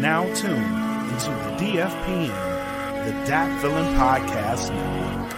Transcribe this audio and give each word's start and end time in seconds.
now 0.00 0.24
tuned 0.34 0.64
into 1.12 1.28
the 1.28 1.56
DFPN, 1.58 3.04
the 3.04 3.12
Dat 3.26 3.60
Villain 3.60 3.94
Podcast 3.96 4.70
Network. 4.70 5.36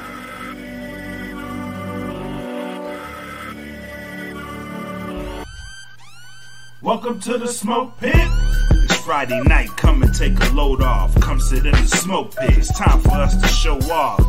Welcome 6.80 7.18
to 7.20 7.38
the 7.38 7.48
smoke 7.48 7.98
pit. 7.98 8.14
It's 8.14 8.96
Friday 8.98 9.40
night. 9.42 9.70
Come 9.76 10.04
and 10.04 10.14
take 10.14 10.38
a 10.38 10.50
load 10.54 10.80
off. 10.80 11.12
Come 11.20 11.40
sit 11.40 11.66
in 11.66 11.72
the 11.72 11.86
smoke 11.88 12.36
pit. 12.36 12.56
It's 12.56 12.78
time 12.78 13.00
for 13.00 13.10
us 13.10 13.34
to 13.34 13.48
show 13.48 13.78
off. 13.90 14.20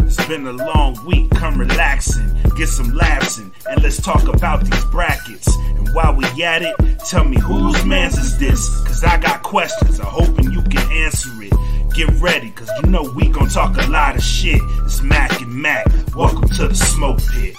It's 0.00 0.24
been 0.26 0.48
a 0.48 0.52
long 0.52 0.98
week. 1.06 1.30
Come 1.30 1.58
relaxing, 1.58 2.32
get 2.56 2.68
some 2.68 2.92
laughs 2.92 3.38
in, 3.38 3.52
and 3.70 3.82
let's 3.84 4.02
talk 4.02 4.26
about 4.26 4.64
these 4.64 4.84
brackets. 4.86 5.48
And 5.96 6.04
while 6.04 6.14
we 6.14 6.42
at 6.44 6.60
it, 6.62 6.76
tell 7.08 7.24
me 7.24 7.38
whose 7.40 7.82
man's 7.86 8.18
is 8.18 8.38
this? 8.38 8.68
Cause 8.84 9.02
I 9.02 9.16
got 9.18 9.42
questions. 9.42 9.98
I'm 9.98 10.06
hoping 10.06 10.52
you 10.52 10.60
can 10.62 10.92
answer 10.92 11.30
it. 11.40 11.52
Get 11.94 12.10
ready, 12.20 12.50
cause 12.50 12.68
you 12.82 12.90
know 12.90 13.02
we 13.16 13.28
gon' 13.28 13.48
talk 13.48 13.76
a 13.78 13.86
lot 13.90 14.14
of 14.14 14.22
shit. 14.22 14.60
It's 14.84 15.00
Mac 15.00 15.40
and 15.40 15.64
Makk. 15.64 16.14
Welcome 16.14 16.48
to 16.50 16.68
the 16.68 16.74
smoke 16.74 17.20
pit. 17.32 17.54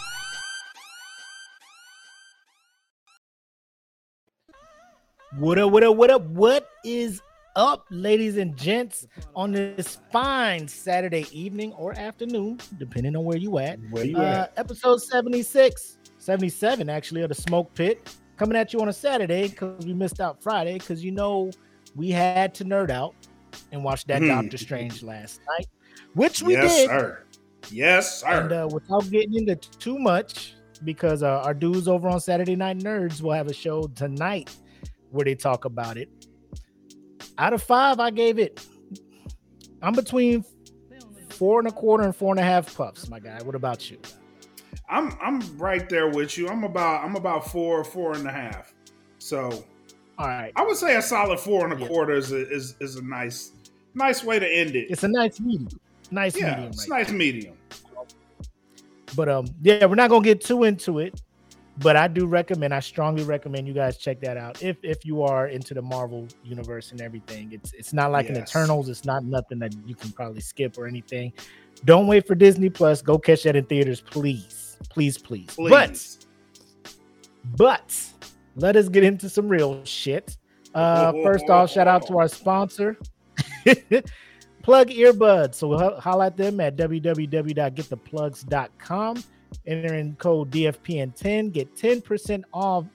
What 5.40 5.58
up, 5.58 5.72
what 5.72 5.84
up, 5.84 5.96
what 5.96 6.10
up? 6.10 6.22
What 6.28 6.70
is 6.84 7.22
up, 7.56 7.86
ladies 7.90 8.38
and 8.38 8.56
gents, 8.56 9.08
on 9.36 9.52
this 9.52 9.98
fine 10.12 10.68
Saturday 10.68 11.26
evening 11.32 11.74
or 11.74 11.94
afternoon, 11.98 12.60
depending 12.78 13.16
on 13.16 13.24
where 13.26 13.38
you 13.38 13.58
at. 13.58 13.80
Where 13.90 14.06
you 14.06 14.18
Uh, 14.18 14.22
at? 14.22 14.54
episode 14.58 14.98
76, 15.02 15.98
77 16.20 16.88
actually, 16.90 17.22
of 17.24 17.30
the 17.30 17.36
Smoke 17.36 17.74
Pit, 17.74 18.16
coming 18.38 18.56
at 18.58 18.74
you 18.74 18.80
on 18.82 18.90
a 18.90 18.94
Saturday 18.94 19.48
because 19.50 19.86
we 19.86 19.94
missed 19.94 20.20
out 20.20 20.42
Friday 20.42 20.78
because 20.78 21.04
you 21.04 21.12
know 21.12 21.52
we 21.96 22.10
had 22.12 22.54
to 22.56 22.66
nerd 22.66 22.90
out 22.90 23.16
and 23.72 23.84
watch 23.84 24.06
that 24.06 24.22
Hmm. 24.22 24.28
Doctor 24.28 24.58
Strange 24.58 25.04
last 25.04 25.42
night, 25.48 25.68
which 26.14 26.42
we 26.42 26.54
yes, 26.54 26.76
did. 26.76 26.90
sir. 26.90 27.24
Yes, 27.72 28.22
sir. 28.22 28.28
And 28.28 28.52
uh, 28.52 28.70
without 28.72 29.10
getting 29.10 29.36
into 29.36 29.56
too 29.56 29.98
much, 30.00 30.54
because 30.84 31.24
uh, 31.24 31.42
our 31.44 31.54
dudes 31.54 31.88
over 31.88 32.08
on 32.08 32.20
Saturday 32.20 32.56
Night 32.56 32.80
Nerds 32.80 33.22
will 33.22 33.34
have 33.34 33.48
a 33.48 33.54
show 33.54 33.84
tonight 33.88 34.56
where 35.10 35.26
they 35.26 35.36
talk 35.36 35.66
about 35.66 35.98
it. 35.98 36.10
Out 37.40 37.54
of 37.54 37.64
five, 37.64 38.00
I 38.00 38.12
gave 38.12 38.38
it. 38.40 38.66
I'm 39.82 39.94
between 39.94 40.44
four 41.30 41.60
and 41.60 41.68
a 41.68 41.72
quarter 41.72 42.04
and 42.04 42.16
four 42.16 42.32
and 42.32 42.40
a 42.40 42.44
half 42.44 42.76
puffs, 42.76 43.08
my 43.10 43.20
guy. 43.20 43.42
What 43.44 43.56
about 43.56 43.90
you? 43.90 44.00
I'm 44.90 45.18
I'm 45.22 45.42
right 45.58 45.88
there 45.90 46.08
with 46.10 46.38
you. 46.38 46.48
I'm 46.50 46.64
about 46.64 47.04
I'm 47.04 47.16
about 47.16 47.50
four 47.52 47.84
four 47.84 48.14
and 48.16 48.28
a 48.28 48.32
half. 48.32 48.74
So 49.20 49.64
All 50.18 50.28
right, 50.28 50.52
I 50.56 50.66
would 50.66 50.78
say 50.78 50.96
a 50.96 51.02
solid 51.02 51.40
four 51.40 51.66
and 51.66 51.74
a 51.74 51.80
Yeah. 51.82 51.88
quarter 51.88 52.14
is 52.14 52.32
a, 52.32 52.50
is 52.50 52.76
is 52.80 52.96
a 52.96 53.04
nice 53.04 53.52
nice 53.94 54.24
way 54.24 54.40
to 54.40 54.48
end 54.48 54.76
it. 54.76 54.88
it's 54.90 55.04
a 55.04 55.08
nice 55.08 55.40
medium, 55.40 55.68
nice 56.12 56.36
yeah, 56.38 56.52
medium, 56.52 56.70
it's 56.70 56.90
right 56.90 57.00
nice 57.00 57.12
medium. 57.12 57.56
But 59.16 59.30
um, 59.30 59.48
yeah, 59.62 59.86
we're 59.86 59.96
not 59.96 60.10
gonna 60.10 60.24
get 60.24 60.42
too 60.42 60.64
into 60.64 61.00
it. 61.00 61.22
But 61.80 61.96
I 61.96 62.08
do 62.08 62.26
recommend, 62.26 62.74
I 62.74 62.80
strongly 62.80 63.24
recommend 63.24 63.68
you 63.68 63.74
guys 63.74 63.98
check 63.98 64.20
that 64.22 64.36
out 64.36 64.64
if 64.64 64.78
if 64.82 65.06
you 65.06 65.22
are 65.22 65.48
into 65.48 65.76
the 65.76 65.82
Marvel 65.82 66.28
universe 66.44 66.92
and 66.92 67.02
everything. 67.02 67.52
It's 67.52 67.72
it's 67.74 67.94
not 67.94 68.12
like 68.12 68.30
an 68.30 68.38
Eternals. 68.38 68.90
It's 68.90 69.06
not 69.06 69.24
nothing 69.24 69.60
that 69.60 69.76
you 69.86 69.94
can 69.94 70.12
probably 70.12 70.42
skip 70.42 70.78
or 70.80 70.88
anything. 70.88 71.34
Don't 71.86 72.08
wait 72.08 72.26
for 72.26 72.34
Disney 72.34 72.72
Plus. 72.72 73.04
Go 73.04 73.20
catch 73.20 73.44
that 73.44 73.56
in 73.56 73.66
theaters, 73.66 74.02
please, 74.02 74.57
please, 74.90 75.18
please. 75.18 75.50
But 75.58 75.90
Please. 75.90 76.20
but 77.56 77.96
let 78.56 78.76
us 78.76 78.90
get 78.90 79.04
into 79.04 79.30
some 79.30 79.48
real 79.48 79.84
shit. 79.86 80.36
Uh, 80.74 81.12
first 81.24 81.50
off, 81.50 81.72
shout 81.72 81.88
out 81.88 82.06
to 82.08 82.18
our 82.18 82.28
sponsor, 82.28 82.98
Plug 84.64 84.90
Earbuds. 84.90 85.56
So 85.56 85.68
we'll 85.70 85.80
ho- 85.80 86.00
holla 86.00 86.26
at 86.28 86.38
them 86.38 86.60
at 86.60 86.76
www.gettheplugs.com. 86.76 89.24
Enter 89.66 89.94
in 89.96 90.16
code 90.16 90.52
DFPN10, 90.52 91.54
get 91.54 91.74
10% 91.76 92.44
off 92.54 92.86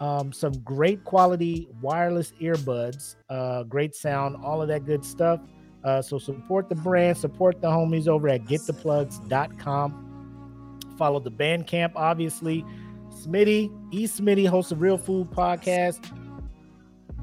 um, 0.00 0.32
some 0.32 0.52
great 0.64 1.04
quality 1.04 1.68
wireless 1.80 2.32
earbuds, 2.40 3.16
uh, 3.30 3.62
great 3.64 3.94
sound, 3.94 4.36
all 4.44 4.62
of 4.62 4.68
that 4.68 4.84
good 4.84 5.04
stuff. 5.04 5.40
Uh, 5.84 6.00
so 6.00 6.18
support 6.18 6.68
the 6.68 6.74
brand, 6.76 7.16
support 7.16 7.60
the 7.60 7.68
homies 7.68 8.08
over 8.08 8.28
at 8.28 8.44
gettheplugs.com. 8.44 10.08
Follow 11.02 11.18
the 11.18 11.32
Bandcamp, 11.32 11.94
obviously. 11.96 12.64
Smitty, 13.10 13.72
E. 13.90 14.06
Smitty, 14.06 14.46
hosts 14.46 14.70
a 14.70 14.76
Real 14.76 14.96
Food 14.96 15.32
podcast. 15.32 15.98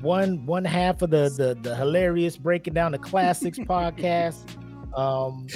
One 0.02 0.46
one 0.46 0.66
half 0.66 1.02
of 1.02 1.12
the 1.12 1.30
the, 1.30 1.58
the 1.62 1.74
hilarious 1.78 2.36
breaking 2.36 2.74
down 2.74 2.92
the 2.92 2.98
classics 2.98 3.58
podcast. 3.60 4.44
Um, 4.98 5.48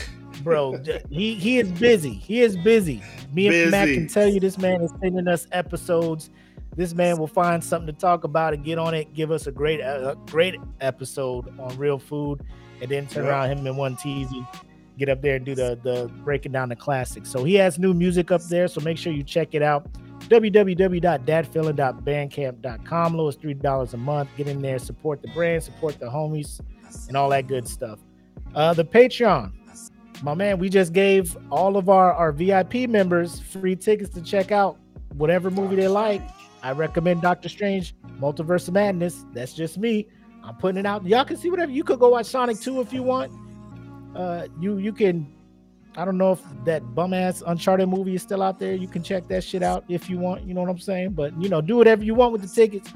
bro, 0.42 0.82
he 1.10 1.36
he 1.36 1.60
is 1.60 1.70
busy. 1.74 2.14
He 2.14 2.40
is 2.40 2.56
busy. 2.56 3.04
Me 3.34 3.48
and 3.48 3.72
Matt 3.72 3.90
can 3.90 4.08
tell 4.08 4.30
you 4.30 4.40
this 4.40 4.58
man 4.58 4.82
is 4.82 4.94
sending 5.02 5.28
us 5.28 5.46
episodes. 5.52 6.30
This 6.78 6.94
man 6.94 7.18
will 7.18 7.28
find 7.28 7.62
something 7.62 7.94
to 7.94 8.00
talk 8.00 8.24
about 8.24 8.54
and 8.54 8.64
get 8.64 8.78
on 8.78 8.94
it. 8.94 9.14
Give 9.14 9.32
us 9.32 9.48
a 9.48 9.52
great 9.52 9.82
a 9.82 10.18
great 10.28 10.56
episode 10.80 11.60
on 11.60 11.78
real 11.78 12.00
food, 12.00 12.40
and 12.82 12.90
then 12.90 13.06
turn 13.06 13.26
around 13.26 13.50
him 13.50 13.68
in 13.68 13.76
one 13.76 13.98
teasy 13.98 14.48
get 14.98 15.10
up 15.10 15.22
there 15.22 15.36
and 15.36 15.46
do 15.46 15.56
the 15.56 15.80
the 15.84 16.10
breaking 16.24 16.52
down 16.52 16.70
the 16.70 16.76
classics. 16.76 17.30
So 17.30 17.44
he 17.44 17.56
has 17.56 17.80
new 17.80 17.94
music 17.94 18.32
up 18.32 18.42
there. 18.44 18.68
So 18.68 18.82
make 18.82 18.98
sure 18.98 19.14
you 19.14 19.24
check 19.24 19.54
it 19.54 19.62
out 19.62 19.88
www.dadfeeling.bandcamp.com. 20.30 23.14
Lowest 23.14 23.42
three 23.42 23.54
dollars 23.54 23.94
a 23.94 23.98
month. 23.98 24.30
Get 24.38 24.48
in 24.48 24.62
there, 24.62 24.80
support 24.80 25.22
the 25.22 25.28
brand, 25.30 25.64
support 25.64 26.00
the 26.00 26.06
homies, 26.06 26.62
and 27.08 27.18
all 27.18 27.30
that 27.30 27.48
good 27.48 27.68
stuff. 27.68 27.98
Uh, 28.56 28.74
the 28.74 28.86
Patreon, 28.86 29.52
my 30.22 30.34
man, 30.34 30.60
we 30.60 30.70
just 30.70 30.94
gave 30.94 31.38
all 31.52 31.76
of 31.78 31.90
our 31.90 32.14
our 32.14 32.32
VIP 32.32 32.90
members 32.90 33.40
free 33.40 33.76
tickets 33.76 34.14
to 34.14 34.22
check 34.22 34.52
out 34.52 34.78
whatever 35.16 35.52
movie 35.52 35.76
they 35.76 35.88
like. 35.88 36.22
I 36.62 36.72
recommend 36.72 37.22
Doctor 37.22 37.50
Strange, 37.50 37.96
Multiverse 38.20 38.68
of 38.70 38.76
Madness. 38.76 39.26
That's 39.34 39.54
just 39.54 39.78
me. 39.78 40.08
I'm 40.44 40.56
putting 40.56 40.80
it 40.80 40.86
out. 40.86 41.06
Y'all 41.06 41.26
can 41.26 41.36
see 41.38 41.50
whatever. 41.50 41.72
You 41.72 41.84
could 41.84 42.00
go 42.00 42.10
watch 42.10 42.28
Sonic 42.28 42.60
2 42.60 42.82
if 42.82 42.94
you 42.94 43.02
want. 43.04 43.32
Uh, 44.16 44.48
you 44.60 44.78
you 44.78 44.94
can 44.94 45.32
I 45.96 46.06
don't 46.06 46.18
know 46.18 46.32
if 46.32 46.42
that 46.66 46.96
bum 46.96 47.14
ass 47.14 47.44
Uncharted 47.46 47.88
movie 47.88 48.16
is 48.16 48.22
still 48.22 48.42
out 48.42 48.60
there. 48.60 48.74
You 48.74 48.88
can 48.88 49.04
check 49.04 49.28
that 49.28 49.44
shit 49.44 49.62
out 49.64 49.84
if 49.90 50.10
you 50.10 50.18
want. 50.18 50.44
You 50.44 50.54
know 50.54 50.62
what 50.62 50.70
I'm 50.70 50.80
saying? 50.80 51.12
But 51.12 51.40
you 51.42 51.50
know, 51.50 51.62
do 51.62 51.76
whatever 51.78 52.04
you 52.04 52.16
want 52.16 52.32
with 52.32 52.42
the 52.42 52.48
tickets. 52.48 52.92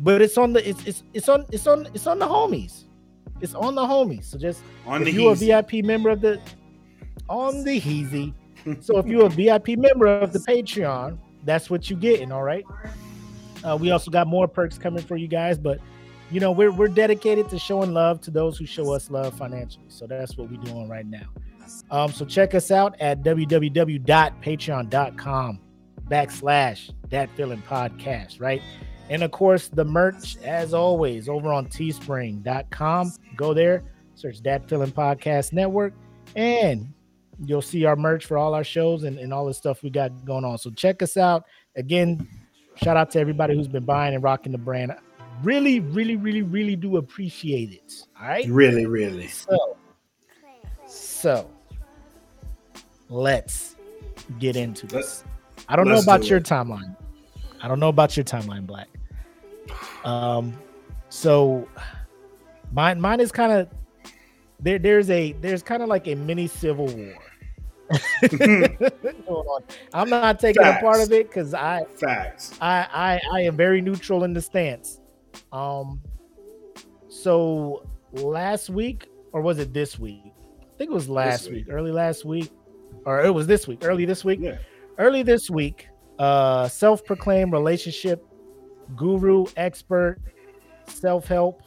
But 0.00 0.20
it's 0.20 0.36
on 0.36 0.52
the 0.52 0.68
it's 0.68 0.84
it's 0.86 1.02
it's 1.14 1.28
on 1.28 1.46
it's 1.50 1.66
on 1.66 1.86
it's 1.94 2.06
on 2.06 2.18
the 2.18 2.26
homies. 2.26 2.84
It's 3.40 3.54
on 3.54 3.74
the 3.74 3.82
homies. 3.82 4.24
So 4.24 4.38
just 4.38 4.62
On 4.86 5.00
if 5.02 5.06
the 5.06 5.12
you're 5.12 5.32
a. 5.32 5.36
VIP 5.36 5.84
member 5.84 6.10
of 6.10 6.20
the 6.20 6.40
on 7.28 7.64
the 7.64 7.80
Heezy. 7.80 8.34
so 8.80 8.98
if 8.98 9.06
you're 9.06 9.26
a 9.26 9.30
VIP 9.30 9.78
member 9.78 10.06
of 10.06 10.32
the 10.32 10.38
Patreon, 10.40 11.18
that's 11.44 11.70
what 11.70 11.88
you're 11.88 11.98
getting. 11.98 12.30
All 12.32 12.42
right. 12.42 12.64
Uh, 13.62 13.76
we 13.80 13.90
also 13.90 14.10
got 14.10 14.26
more 14.26 14.46
perks 14.46 14.76
coming 14.76 15.02
for 15.02 15.16
you 15.16 15.28
guys, 15.28 15.56
but 15.58 15.80
you 16.34 16.40
know 16.40 16.50
we're 16.50 16.72
we're 16.72 16.88
dedicated 16.88 17.48
to 17.50 17.60
showing 17.60 17.94
love 17.94 18.20
to 18.22 18.32
those 18.32 18.58
who 18.58 18.66
show 18.66 18.92
us 18.92 19.08
love 19.08 19.38
financially. 19.38 19.84
So 19.86 20.08
that's 20.08 20.36
what 20.36 20.50
we're 20.50 20.60
doing 20.60 20.88
right 20.88 21.06
now. 21.06 21.28
Um, 21.92 22.10
so 22.10 22.24
check 22.24 22.56
us 22.56 22.72
out 22.72 23.00
at 23.00 23.22
www.patreon.com 23.22 25.60
backslash 26.10 26.90
that 27.10 27.30
feeling 27.36 27.62
podcast, 27.68 28.40
right? 28.40 28.60
And 29.10 29.22
of 29.22 29.30
course, 29.30 29.68
the 29.68 29.84
merch, 29.84 30.36
as 30.42 30.74
always, 30.74 31.28
over 31.28 31.52
on 31.52 31.66
teespring.com. 31.66 33.12
Go 33.36 33.54
there, 33.54 33.84
search 34.16 34.42
that 34.42 34.68
feeling 34.68 34.90
podcast 34.90 35.52
network, 35.52 35.92
and 36.34 36.92
you'll 37.44 37.62
see 37.62 37.84
our 37.84 37.94
merch 37.94 38.26
for 38.26 38.38
all 38.38 38.54
our 38.54 38.64
shows 38.64 39.04
and, 39.04 39.20
and 39.20 39.32
all 39.32 39.46
the 39.46 39.54
stuff 39.54 39.84
we 39.84 39.90
got 39.90 40.24
going 40.24 40.44
on. 40.44 40.58
So 40.58 40.70
check 40.70 41.00
us 41.00 41.16
out. 41.16 41.44
Again, 41.76 42.26
shout 42.82 42.96
out 42.96 43.12
to 43.12 43.20
everybody 43.20 43.54
who's 43.54 43.68
been 43.68 43.84
buying 43.84 44.14
and 44.14 44.24
rocking 44.24 44.50
the 44.50 44.58
brand. 44.58 44.96
Really, 45.42 45.80
really, 45.80 46.16
really, 46.16 46.42
really 46.42 46.76
do 46.76 46.96
appreciate 46.96 47.72
it. 47.72 47.92
All 48.20 48.28
right. 48.28 48.46
Really, 48.48 48.86
really. 48.86 49.26
So, 49.28 49.76
so 50.86 51.50
let's 53.08 53.76
get 54.38 54.56
into 54.56 54.86
this. 54.86 55.24
I 55.68 55.76
don't 55.76 55.88
know 55.88 55.98
about 55.98 56.22
do 56.22 56.28
your 56.28 56.38
it. 56.38 56.44
timeline. 56.44 56.96
I 57.60 57.68
don't 57.68 57.80
know 57.80 57.88
about 57.88 58.16
your 58.16 58.24
timeline, 58.24 58.66
Black. 58.66 58.88
Um, 60.04 60.54
so 61.08 61.66
mine, 62.72 63.00
mine 63.00 63.20
is 63.20 63.32
kind 63.32 63.52
of 63.52 63.68
there. 64.60 64.78
There's 64.78 65.08
a 65.10 65.32
there's 65.40 65.62
kind 65.62 65.82
of 65.82 65.88
like 65.88 66.06
a 66.06 66.14
mini 66.14 66.46
civil 66.46 66.86
war. 66.86 67.14
I'm 69.92 70.08
not 70.10 70.40
taking 70.40 70.62
a 70.62 70.78
part 70.80 71.00
of 71.00 71.12
it 71.12 71.28
because 71.28 71.54
I 71.54 71.84
Facts. 71.96 72.56
I, 72.60 72.86
I 72.92 73.20
I 73.32 73.40
am 73.42 73.56
very 73.56 73.80
neutral 73.80 74.24
in 74.24 74.32
the 74.32 74.42
stance. 74.42 75.00
Um 75.54 76.00
so 77.08 77.88
last 78.12 78.68
week 78.68 79.08
or 79.32 79.40
was 79.40 79.58
it 79.58 79.72
this 79.72 79.98
week? 79.98 80.20
I 80.26 80.76
think 80.76 80.90
it 80.90 80.94
was 80.94 81.08
last 81.08 81.46
week. 81.46 81.66
week. 81.66 81.74
early 81.74 81.92
last 81.92 82.24
week, 82.24 82.50
or 83.06 83.24
it 83.24 83.32
was 83.32 83.46
this 83.46 83.68
week, 83.68 83.84
early 83.84 84.04
this 84.04 84.24
week. 84.24 84.40
Yeah. 84.42 84.58
Early 84.98 85.22
this 85.22 85.48
week, 85.48 85.88
uh 86.18 86.68
self-proclaimed 86.68 87.52
relationship 87.52 88.26
guru, 88.96 89.46
expert, 89.56 90.18
self-help, 90.88 91.62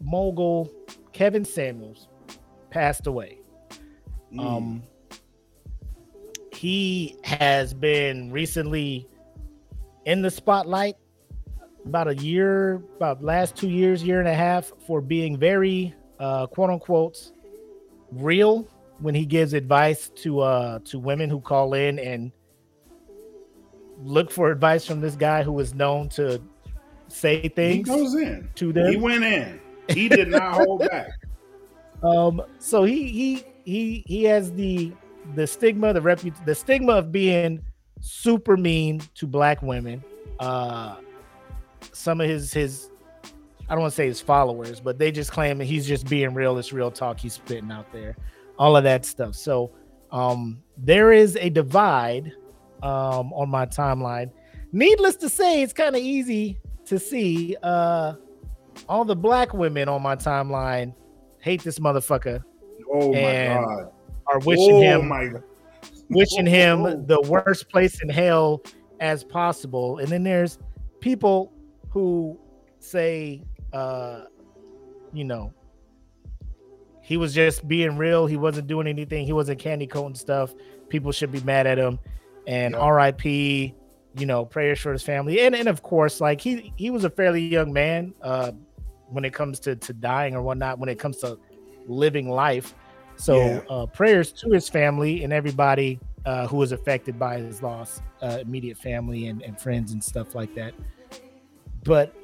mogul 0.00 0.70
Kevin 1.12 1.44
Samuels 1.44 2.08
passed 2.70 3.06
away. 3.06 3.38
Mm. 4.32 4.40
Um, 4.40 4.82
he 6.52 7.16
has 7.24 7.74
been 7.74 8.32
recently 8.32 9.06
in 10.06 10.22
the 10.22 10.30
spotlight 10.30 10.96
about 11.84 12.08
a 12.08 12.16
year, 12.16 12.82
about 12.96 13.22
last 13.22 13.56
two 13.56 13.68
years, 13.68 14.02
year 14.02 14.18
and 14.18 14.28
a 14.28 14.34
half, 14.34 14.72
for 14.86 15.00
being 15.00 15.36
very 15.36 15.94
uh, 16.18 16.46
quote 16.46 16.70
unquote 16.70 17.32
real 18.12 18.68
when 18.98 19.14
he 19.14 19.24
gives 19.24 19.54
advice 19.54 20.10
to 20.10 20.40
uh 20.40 20.78
to 20.80 20.98
women 20.98 21.30
who 21.30 21.40
call 21.40 21.72
in 21.74 21.98
and 21.98 22.30
look 24.02 24.30
for 24.30 24.50
advice 24.50 24.84
from 24.84 25.00
this 25.00 25.16
guy 25.16 25.42
who 25.42 25.58
is 25.58 25.74
known 25.74 26.08
to 26.10 26.40
say 27.08 27.48
things. 27.48 27.88
He 27.88 27.94
goes 27.94 28.14
in 28.14 28.48
to 28.56 28.72
them. 28.72 28.90
He 28.90 28.96
went 28.96 29.24
in. 29.24 29.60
He 29.88 30.08
did 30.08 30.28
not 30.28 30.54
hold 30.64 30.88
back. 30.88 31.10
Um. 32.02 32.42
So 32.58 32.84
he 32.84 33.08
he 33.08 33.44
he 33.64 34.04
he 34.06 34.24
has 34.24 34.52
the 34.52 34.92
the 35.34 35.46
stigma, 35.46 35.92
the 35.92 36.00
repu- 36.00 36.44
the 36.44 36.54
stigma 36.54 36.92
of 36.92 37.12
being 37.12 37.62
super 38.00 38.56
mean 38.56 39.02
to 39.14 39.26
black 39.26 39.62
women. 39.62 40.02
Uh, 40.38 40.96
some 42.02 42.20
of 42.20 42.28
his 42.28 42.52
his 42.52 42.90
I 43.68 43.74
don't 43.74 43.80
want 43.80 43.92
to 43.92 43.96
say 43.96 44.06
his 44.06 44.20
followers, 44.20 44.80
but 44.80 44.98
they 44.98 45.12
just 45.12 45.30
claim 45.30 45.58
that 45.58 45.64
he's 45.64 45.86
just 45.86 46.08
being 46.08 46.34
real. 46.34 46.58
It's 46.58 46.72
real 46.72 46.90
talk 46.90 47.18
he's 47.18 47.34
spitting 47.34 47.70
out 47.70 47.90
there, 47.92 48.16
all 48.58 48.76
of 48.76 48.84
that 48.84 49.06
stuff. 49.06 49.34
So 49.34 49.70
um, 50.10 50.62
there 50.76 51.12
is 51.12 51.36
a 51.36 51.48
divide 51.48 52.32
um, 52.82 53.32
on 53.32 53.48
my 53.48 53.66
timeline. 53.66 54.30
Needless 54.72 55.16
to 55.16 55.28
say, 55.28 55.62
it's 55.62 55.72
kind 55.72 55.94
of 55.94 56.02
easy 56.02 56.58
to 56.86 56.98
see 56.98 57.56
uh, 57.62 58.14
all 58.88 59.04
the 59.04 59.16
black 59.16 59.54
women 59.54 59.88
on 59.88 60.02
my 60.02 60.16
timeline 60.16 60.94
hate 61.38 61.62
this 61.62 61.78
motherfucker. 61.78 62.42
Oh 62.92 63.12
my 63.12 63.46
god! 63.46 63.92
Are 64.26 64.38
wishing 64.40 64.74
oh 64.74 64.80
him 64.80 65.08
my 65.08 65.30
wishing 66.10 66.46
him 66.46 66.82
oh. 66.82 67.02
the 67.06 67.20
worst 67.22 67.68
place 67.70 68.02
in 68.02 68.08
hell 68.08 68.62
as 69.00 69.24
possible. 69.24 69.98
And 69.98 70.08
then 70.08 70.24
there's 70.24 70.58
people 71.00 71.52
who 71.92 72.38
say, 72.78 73.44
uh, 73.72 74.22
you 75.12 75.24
know, 75.24 75.52
he 77.02 77.16
was 77.16 77.34
just 77.34 77.66
being 77.68 77.96
real. 77.96 78.26
He 78.26 78.36
wasn't 78.36 78.68
doing 78.68 78.86
anything. 78.86 79.26
He 79.26 79.32
wasn't 79.32 79.58
candy 79.58 79.86
coating 79.86 80.14
stuff. 80.14 80.54
People 80.88 81.12
should 81.12 81.30
be 81.30 81.40
mad 81.40 81.66
at 81.66 81.78
him. 81.78 81.98
And 82.46 82.74
yeah. 82.74 82.80
R.I.P. 82.80 83.74
You 84.14 84.26
know, 84.26 84.44
prayers 84.44 84.78
for 84.78 84.92
his 84.92 85.02
family. 85.02 85.40
And 85.40 85.54
and 85.54 85.68
of 85.68 85.82
course, 85.82 86.20
like 86.20 86.40
he 86.40 86.72
he 86.76 86.90
was 86.90 87.04
a 87.04 87.10
fairly 87.10 87.40
young 87.40 87.72
man 87.72 88.14
uh, 88.22 88.52
when 89.08 89.24
it 89.24 89.32
comes 89.32 89.58
to 89.60 89.74
to 89.76 89.92
dying 89.92 90.34
or 90.34 90.42
whatnot. 90.42 90.78
When 90.78 90.88
it 90.88 90.98
comes 90.98 91.18
to 91.18 91.38
living 91.86 92.28
life. 92.28 92.74
So 93.16 93.38
yeah. 93.38 93.60
uh, 93.68 93.86
prayers 93.86 94.32
to 94.32 94.50
his 94.50 94.68
family 94.68 95.24
and 95.24 95.32
everybody 95.32 95.98
uh, 96.24 96.46
who 96.46 96.58
was 96.58 96.72
affected 96.72 97.18
by 97.18 97.38
his 97.38 97.62
loss, 97.62 98.00
uh, 98.22 98.38
immediate 98.40 98.78
family 98.78 99.26
and, 99.26 99.42
and 99.42 99.60
friends 99.60 99.92
and 99.92 100.02
stuff 100.02 100.34
like 100.34 100.54
that. 100.54 100.74
But 101.84 102.14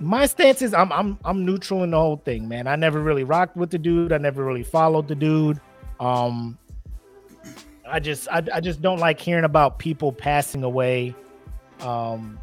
my 0.00 0.26
stance 0.26 0.62
is 0.62 0.74
I'm 0.74 0.92
I'm 0.92 1.18
I'm 1.24 1.44
neutral 1.44 1.82
in 1.84 1.90
the 1.90 1.98
whole 1.98 2.16
thing, 2.16 2.48
man. 2.48 2.66
I 2.66 2.76
never 2.76 3.00
really 3.00 3.24
rocked 3.24 3.56
with 3.56 3.70
the 3.70 3.78
dude. 3.78 4.12
I 4.12 4.18
never 4.18 4.44
really 4.44 4.62
followed 4.62 5.08
the 5.08 5.14
dude. 5.14 5.60
Um, 5.98 6.58
I 7.88 7.98
just 8.00 8.28
I, 8.28 8.42
I 8.54 8.60
just 8.60 8.80
don't 8.80 8.98
like 8.98 9.20
hearing 9.20 9.44
about 9.44 9.78
people 9.78 10.12
passing 10.12 10.62
away 10.62 11.14
um 11.80 12.38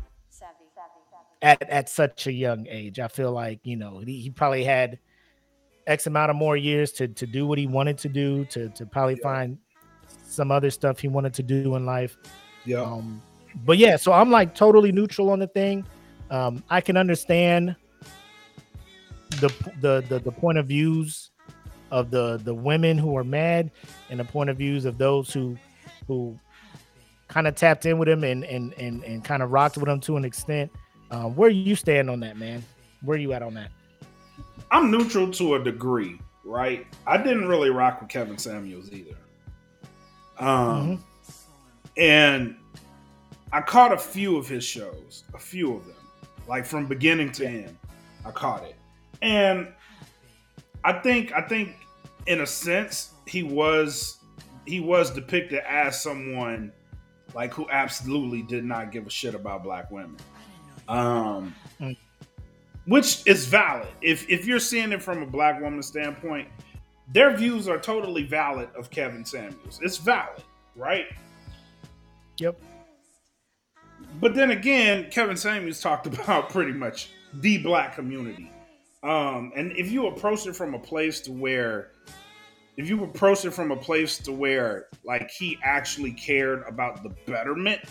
at 1.41 1.61
at 1.69 1.89
such 1.89 2.27
a 2.27 2.31
young 2.31 2.67
age. 2.67 2.99
I 2.99 3.07
feel 3.07 3.31
like, 3.31 3.59
you 3.63 3.75
know, 3.75 3.99
he, 3.99 4.19
he 4.19 4.29
probably 4.29 4.63
had 4.63 4.99
X 5.87 6.07
amount 6.07 6.31
of 6.31 6.35
more 6.35 6.57
years 6.57 6.91
to 6.93 7.07
to 7.07 7.27
do 7.27 7.45
what 7.45 7.57
he 7.57 7.67
wanted 7.67 7.97
to 7.99 8.09
do, 8.09 8.45
to 8.45 8.69
to 8.69 8.85
probably 8.85 9.15
yeah. 9.15 9.23
find 9.23 9.57
some 10.25 10.51
other 10.51 10.71
stuff 10.71 10.99
he 10.99 11.07
wanted 11.07 11.33
to 11.35 11.43
do 11.43 11.75
in 11.75 11.85
life. 11.85 12.17
Yeah. 12.65 12.81
Um, 12.81 13.21
but 13.63 13.77
yeah, 13.77 13.95
so 13.95 14.11
I'm 14.11 14.31
like 14.31 14.55
totally 14.55 14.91
neutral 14.91 15.29
on 15.29 15.39
the 15.39 15.47
thing. 15.47 15.85
Um, 16.29 16.63
I 16.69 16.81
can 16.81 16.97
understand 16.97 17.75
the, 19.29 19.49
the 19.81 20.03
the 20.09 20.19
the 20.19 20.31
point 20.31 20.57
of 20.57 20.67
views 20.67 21.31
of 21.91 22.11
the 22.11 22.37
the 22.43 22.53
women 22.53 22.97
who 22.97 23.15
are 23.17 23.23
mad 23.23 23.71
and 24.09 24.19
the 24.19 24.25
point 24.25 24.49
of 24.49 24.57
views 24.57 24.85
of 24.85 24.97
those 24.97 25.31
who 25.31 25.57
who 26.07 26.37
kind 27.27 27.47
of 27.47 27.55
tapped 27.55 27.85
in 27.85 27.97
with 27.97 28.07
him 28.07 28.23
and 28.23 28.43
and 28.45 28.73
and, 28.73 29.03
and 29.03 29.23
kind 29.23 29.43
of 29.43 29.51
rocked 29.51 29.77
with 29.77 29.87
him 29.87 29.99
to 30.01 30.17
an 30.17 30.25
extent. 30.25 30.71
Um, 31.11 31.35
where 31.35 31.49
you 31.49 31.75
stand 31.75 32.09
on 32.09 32.19
that, 32.21 32.37
man? 32.37 32.63
Where 33.03 33.17
you 33.17 33.33
at 33.33 33.43
on 33.43 33.53
that? 33.53 33.69
I'm 34.71 34.89
neutral 34.89 35.31
to 35.31 35.55
a 35.55 35.63
degree, 35.63 36.19
right? 36.43 36.87
I 37.05 37.17
didn't 37.17 37.47
really 37.47 37.69
rock 37.69 38.01
with 38.01 38.09
Kevin 38.09 38.37
Samuels 38.37 38.91
either. 38.91 39.15
Um, 40.39 40.47
mm-hmm. 40.47 42.01
and 42.01 42.55
I 43.55 43.61
caught 43.61 43.93
a 43.93 43.97
few 43.97 44.35
of 44.35 44.49
his 44.49 44.65
shows, 44.65 45.23
a 45.33 45.39
few 45.39 45.77
of 45.77 45.85
them, 45.85 45.95
like 46.45 46.65
from 46.65 46.87
beginning 46.87 47.31
to 47.33 47.47
end. 47.47 47.77
I 48.25 48.31
caught 48.31 48.65
it, 48.65 48.75
and 49.21 49.69
I 50.83 50.91
think 50.99 51.31
I 51.31 51.39
think 51.39 51.73
in 52.27 52.41
a 52.41 52.45
sense 52.45 53.13
he 53.25 53.43
was 53.43 54.17
he 54.65 54.81
was 54.81 55.09
depicted 55.09 55.59
as 55.59 56.01
someone 56.01 56.73
like 57.33 57.53
who 57.53 57.65
absolutely 57.69 58.41
did 58.41 58.65
not 58.65 58.91
give 58.91 59.07
a 59.07 59.09
shit 59.09 59.35
about 59.35 59.63
black 59.63 59.89
women. 59.89 60.17
Um, 60.89 61.55
which 62.87 63.25
is 63.25 63.45
valid. 63.45 63.87
If 64.01 64.29
if 64.29 64.45
you're 64.45 64.59
seeing 64.59 64.91
it 64.91 65.01
from 65.01 65.23
a 65.23 65.25
black 65.25 65.61
woman 65.61 65.81
standpoint, 65.81 66.49
their 67.13 67.33
views 67.37 67.69
are 67.69 67.79
totally 67.79 68.23
valid 68.23 68.67
of 68.75 68.89
Kevin 68.89 69.23
Samuels. 69.23 69.79
It's 69.81 69.95
valid, 69.95 70.43
right? 70.75 71.05
Yep. 72.37 72.59
But 74.19 74.35
then 74.35 74.51
again, 74.51 75.09
Kevin 75.11 75.37
Samuels 75.37 75.81
talked 75.81 76.07
about 76.13 76.49
pretty 76.49 76.73
much 76.73 77.09
the 77.33 77.57
black 77.59 77.95
community. 77.95 78.51
Um, 79.03 79.51
and 79.55 79.71
if 79.73 79.91
you 79.91 80.07
approach 80.07 80.47
it 80.47 80.55
from 80.55 80.73
a 80.73 80.79
place 80.79 81.21
to 81.21 81.31
where 81.31 81.91
if 82.77 82.89
you 82.89 83.03
approach 83.03 83.45
it 83.45 83.51
from 83.51 83.71
a 83.71 83.75
place 83.75 84.17
to 84.17 84.31
where 84.31 84.87
like 85.05 85.29
he 85.29 85.57
actually 85.63 86.11
cared 86.11 86.63
about 86.67 87.03
the 87.03 87.09
betterment 87.25 87.81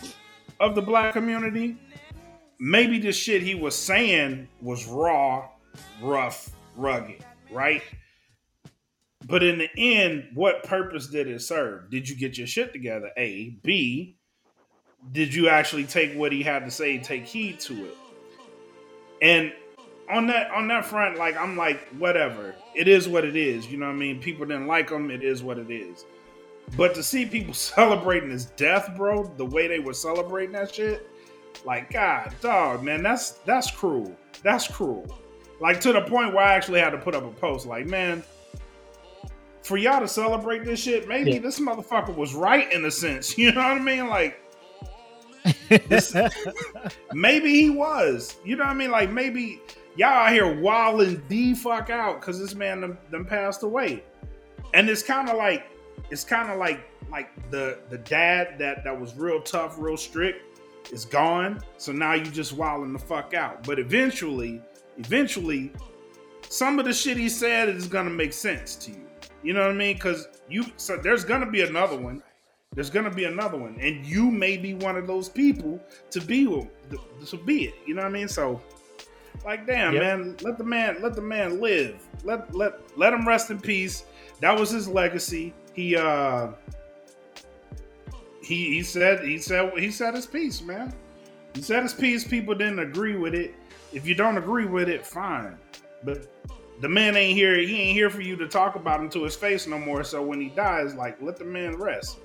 of 0.60 0.74
the 0.74 0.82
black 0.82 1.12
community, 1.14 1.76
maybe 2.58 2.98
the 2.98 3.12
shit 3.12 3.42
he 3.42 3.54
was 3.54 3.74
saying 3.76 4.48
was 4.60 4.86
raw, 4.86 5.48
rough, 6.02 6.50
rugged, 6.76 7.24
right? 7.50 7.82
But 9.26 9.42
in 9.42 9.58
the 9.58 9.70
end, 9.78 10.28
what 10.34 10.64
purpose 10.64 11.06
did 11.06 11.28
it 11.28 11.40
serve? 11.40 11.90
Did 11.90 12.08
you 12.08 12.16
get 12.16 12.36
your 12.36 12.46
shit 12.46 12.72
together? 12.72 13.10
A. 13.16 13.56
B. 13.62 14.13
Did 15.12 15.34
you 15.34 15.48
actually 15.48 15.84
take 15.84 16.14
what 16.14 16.32
he 16.32 16.42
had 16.42 16.64
to 16.64 16.70
say, 16.70 16.98
take 16.98 17.24
heed 17.24 17.60
to 17.60 17.86
it? 17.86 17.96
And 19.22 19.52
on 20.10 20.26
that 20.26 20.50
on 20.50 20.68
that 20.68 20.84
front, 20.84 21.18
like 21.18 21.36
I'm 21.36 21.56
like, 21.56 21.88
whatever. 21.98 22.54
It 22.74 22.88
is 22.88 23.08
what 23.08 23.24
it 23.24 23.36
is. 23.36 23.66
You 23.70 23.78
know 23.78 23.86
what 23.86 23.92
I 23.92 23.96
mean? 23.96 24.20
People 24.20 24.46
didn't 24.46 24.66
like 24.66 24.90
him. 24.90 25.10
It 25.10 25.22
is 25.22 25.42
what 25.42 25.58
it 25.58 25.70
is. 25.70 26.04
But 26.76 26.94
to 26.94 27.02
see 27.02 27.26
people 27.26 27.54
celebrating 27.54 28.30
his 28.30 28.46
death, 28.46 28.94
bro, 28.96 29.24
the 29.36 29.44
way 29.46 29.68
they 29.68 29.78
were 29.78 29.94
celebrating 29.94 30.52
that 30.52 30.74
shit, 30.74 31.08
like 31.64 31.90
God, 31.90 32.34
dog, 32.40 32.82
man, 32.82 33.02
that's 33.02 33.32
that's 33.46 33.70
cruel. 33.70 34.14
That's 34.42 34.68
cruel. 34.68 35.06
Like 35.60 35.80
to 35.82 35.92
the 35.92 36.02
point 36.02 36.34
where 36.34 36.44
I 36.44 36.54
actually 36.54 36.80
had 36.80 36.90
to 36.90 36.98
put 36.98 37.14
up 37.14 37.24
a 37.24 37.30
post, 37.30 37.66
like, 37.66 37.86
man, 37.86 38.22
for 39.62 39.76
y'all 39.76 40.00
to 40.00 40.08
celebrate 40.08 40.64
this 40.64 40.80
shit, 40.80 41.08
maybe 41.08 41.32
yeah. 41.32 41.38
this 41.38 41.58
motherfucker 41.58 42.14
was 42.14 42.34
right 42.34 42.70
in 42.72 42.84
a 42.84 42.90
sense. 42.90 43.38
You 43.38 43.52
know 43.52 43.62
what 43.62 43.78
I 43.78 43.78
mean? 43.78 44.08
Like, 44.08 44.40
this, 45.68 46.16
maybe 47.12 47.50
he 47.50 47.70
was. 47.70 48.36
You 48.44 48.56
know 48.56 48.64
what 48.64 48.70
I 48.70 48.74
mean? 48.74 48.90
Like, 48.90 49.10
maybe 49.10 49.60
y'all 49.96 50.08
out 50.08 50.32
here 50.32 50.60
wilding 50.60 51.22
the 51.28 51.54
fuck 51.54 51.90
out 51.90 52.20
because 52.20 52.38
this 52.38 52.54
man 52.54 52.80
them, 52.80 52.98
them 53.10 53.24
passed 53.24 53.62
away, 53.62 54.02
and 54.72 54.88
it's 54.88 55.02
kind 55.02 55.28
of 55.28 55.36
like 55.36 55.66
it's 56.10 56.24
kind 56.24 56.50
of 56.50 56.58
like 56.58 56.80
like 57.10 57.30
the 57.50 57.78
the 57.90 57.98
dad 57.98 58.58
that 58.58 58.84
that 58.84 58.98
was 58.98 59.14
real 59.14 59.40
tough, 59.40 59.76
real 59.78 59.96
strict 59.96 60.60
is 60.92 61.04
gone. 61.04 61.62
So 61.76 61.92
now 61.92 62.14
you 62.14 62.24
just 62.24 62.52
wilding 62.52 62.92
the 62.92 62.98
fuck 62.98 63.34
out. 63.34 63.66
But 63.66 63.78
eventually, 63.78 64.60
eventually, 64.98 65.72
some 66.48 66.78
of 66.78 66.84
the 66.84 66.92
shit 66.92 67.16
he 67.16 67.28
said 67.28 67.68
is 67.68 67.86
gonna 67.86 68.10
make 68.10 68.32
sense 68.32 68.76
to 68.76 68.90
you. 68.90 69.00
You 69.42 69.52
know 69.52 69.60
what 69.60 69.70
I 69.70 69.74
mean? 69.74 69.94
Because 69.94 70.28
you 70.48 70.64
so 70.76 70.96
there's 70.96 71.24
gonna 71.24 71.50
be 71.50 71.62
another 71.62 71.96
one. 71.96 72.22
There's 72.74 72.90
gonna 72.90 73.10
be 73.10 73.24
another 73.24 73.56
one, 73.56 73.76
and 73.80 74.04
you 74.04 74.30
may 74.30 74.56
be 74.56 74.74
one 74.74 74.96
of 74.96 75.06
those 75.06 75.28
people 75.28 75.80
to 76.10 76.20
be 76.20 76.44
to 76.44 77.36
be 77.36 77.66
it. 77.66 77.74
You 77.86 77.94
know 77.94 78.02
what 78.02 78.08
I 78.08 78.12
mean? 78.12 78.28
So, 78.28 78.60
like, 79.44 79.66
damn, 79.66 79.94
yep. 79.94 80.02
man, 80.02 80.36
let 80.42 80.58
the 80.58 80.64
man 80.64 80.96
let 81.00 81.14
the 81.14 81.22
man 81.22 81.60
live. 81.60 81.96
Let 82.24 82.52
let 82.54 82.80
let 82.98 83.12
him 83.12 83.26
rest 83.26 83.50
in 83.50 83.60
peace. 83.60 84.04
That 84.40 84.58
was 84.58 84.70
his 84.70 84.88
legacy. 84.88 85.54
He 85.72 85.96
uh 85.96 86.48
he 88.42 88.74
he 88.74 88.82
said 88.82 89.24
he 89.24 89.38
said 89.38 89.72
he 89.78 89.90
said 89.90 90.14
his 90.14 90.26
piece, 90.26 90.60
man. 90.60 90.92
He 91.54 91.62
said 91.62 91.84
his 91.84 91.94
piece. 91.94 92.26
People 92.26 92.54
didn't 92.56 92.80
agree 92.80 93.16
with 93.16 93.34
it. 93.34 93.54
If 93.92 94.04
you 94.06 94.16
don't 94.16 94.36
agree 94.36 94.66
with 94.66 94.88
it, 94.88 95.06
fine. 95.06 95.56
But 96.02 96.26
the 96.80 96.88
man 96.88 97.16
ain't 97.16 97.36
here. 97.36 97.56
He 97.56 97.80
ain't 97.80 97.94
here 97.94 98.10
for 98.10 98.20
you 98.20 98.34
to 98.36 98.48
talk 98.48 98.74
about 98.74 99.00
him 99.00 99.08
to 99.10 99.22
his 99.22 99.36
face 99.36 99.68
no 99.68 99.78
more. 99.78 100.02
So 100.02 100.22
when 100.22 100.40
he 100.40 100.48
dies, 100.48 100.96
like 100.96 101.22
let 101.22 101.36
the 101.36 101.44
man 101.44 101.76
rest. 101.76 102.18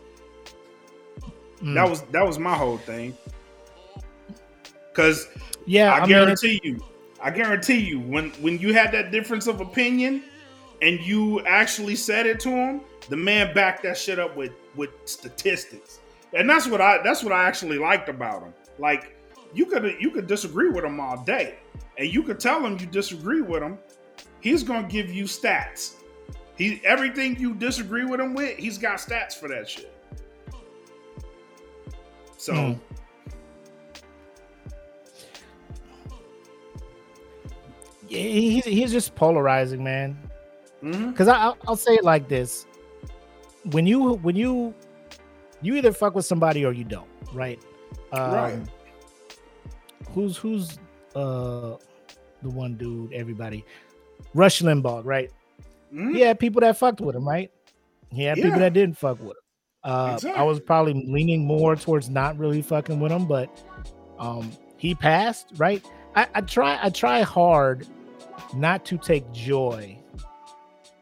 Mm. 1.62 1.74
That 1.76 1.90
was 1.90 2.02
that 2.04 2.26
was 2.26 2.40
my 2.40 2.54
whole 2.56 2.78
thing. 2.78 3.18
Cause 4.94 5.28
yeah, 5.66 5.94
I, 5.94 6.04
I 6.04 6.08
guarantee 6.08 6.60
mean, 6.64 6.76
you, 6.76 6.86
I 7.22 7.32
guarantee 7.32 7.80
you, 7.80 8.00
when 8.00 8.32
when 8.42 8.58
you 8.60 8.74
had 8.74 8.92
that 8.94 9.12
difference 9.12 9.48
of 9.48 9.62
opinion, 9.62 10.24
and 10.82 11.00
you 11.00 11.42
actually 11.46 11.96
said 11.96 12.26
it 12.26 12.40
to 12.42 12.50
him, 12.50 12.82
the 13.10 13.18
man 13.18 13.54
backed 13.54 13.84
that 13.84 13.98
shit 13.98 14.20
up 14.20 14.36
with 14.36 14.52
with 14.76 14.90
statistics, 15.06 16.00
and 16.34 16.50
that's 16.50 16.68
what 16.68 16.82
I 16.82 17.02
that's 17.04 17.24
what 17.24 17.34
I 17.34 17.44
actually 17.44 17.78
liked 17.78 18.10
about 18.10 18.44
him. 18.44 18.54
Like 18.78 19.16
you 19.54 19.66
could 19.66 19.96
you 20.00 20.12
could 20.12 20.28
disagree 20.28 20.70
with 20.70 20.84
him 20.84 21.00
all 21.00 21.18
day, 21.18 21.56
and 21.98 22.12
you 22.12 22.24
could 22.24 22.40
tell 22.40 22.66
him 22.66 22.78
you 22.80 22.86
disagree 22.86 23.42
with 23.42 23.62
him. 23.62 23.78
He's 24.40 24.64
gonna 24.64 24.88
give 24.88 25.12
you 25.12 25.26
stats. 25.26 25.96
He 26.56 26.82
everything 26.86 27.40
you 27.40 27.54
disagree 27.54 28.06
with 28.06 28.20
him 28.20 28.34
with, 28.34 28.58
he's 28.58 28.78
got 28.78 29.00
stats 29.00 29.34
for 29.34 29.48
that 29.50 29.70
shit. 29.70 29.94
So. 32.40 32.54
Mm. 32.54 32.80
He's, 38.08 38.66
he's 38.66 38.92
just 38.92 39.14
polarizing, 39.14 39.84
man. 39.84 40.18
Because 40.82 41.28
mm-hmm. 41.28 41.30
I 41.30 41.54
I'll 41.68 41.76
say 41.76 41.94
it 41.94 42.04
like 42.04 42.28
this: 42.30 42.66
when 43.72 43.86
you 43.86 44.14
when 44.14 44.36
you 44.36 44.74
you 45.62 45.76
either 45.76 45.92
fuck 45.92 46.16
with 46.16 46.26
somebody 46.26 46.66
or 46.66 46.72
you 46.72 46.86
don't, 46.86 47.10
right? 47.34 47.60
Um, 48.14 48.32
right. 48.32 48.60
Who's 50.12 50.38
who's 50.38 50.80
uh 51.14 51.76
the 52.42 52.50
one 52.50 52.76
dude? 52.76 53.14
Everybody, 53.14 53.66
Rush 54.34 54.62
Limbaugh, 54.62 55.06
right? 55.06 55.30
He 55.92 56.22
had 56.22 56.40
people 56.40 56.62
that 56.62 56.78
fucked 56.78 57.02
with 57.02 57.16
him, 57.16 57.28
right? 57.28 57.52
He 58.12 58.24
had 58.24 58.38
yeah. 58.38 58.46
people 58.46 58.60
that 58.60 58.74
didn't 58.74 58.98
fuck 58.98 59.20
with 59.20 59.32
him. 59.32 59.49
Uh, 59.84 60.14
exactly. 60.16 60.40
I 60.40 60.44
was 60.44 60.60
probably 60.60 61.06
leaning 61.08 61.46
more 61.46 61.76
towards 61.76 62.10
not 62.10 62.38
really 62.38 62.62
fucking 62.62 63.00
with 63.00 63.12
him, 63.12 63.26
but 63.26 63.50
um, 64.20 64.52
he 64.78 64.94
passed, 64.94 65.52
right? 65.58 65.84
I, 66.16 66.28
I 66.36 66.42
try 66.42 66.80
I 66.82 66.90
try 66.90 67.22
hard 67.22 67.88
not 68.54 68.86
to 68.86 68.98
take 68.98 69.32
joy 69.32 69.98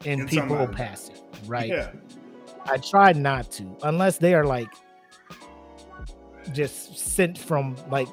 in, 0.06 0.22
in 0.22 0.28
people 0.28 0.50
somebody. 0.50 0.74
passing, 0.76 1.16
right? 1.46 1.70
Yeah. 1.70 1.92
I 2.66 2.78
try 2.78 3.14
not 3.14 3.52
to, 3.54 3.76
unless 3.84 4.18
they 4.18 4.34
are 4.34 4.46
like 4.46 4.70
just 6.54 6.98
sent 6.98 7.38
from 7.38 7.76
like 7.90 8.08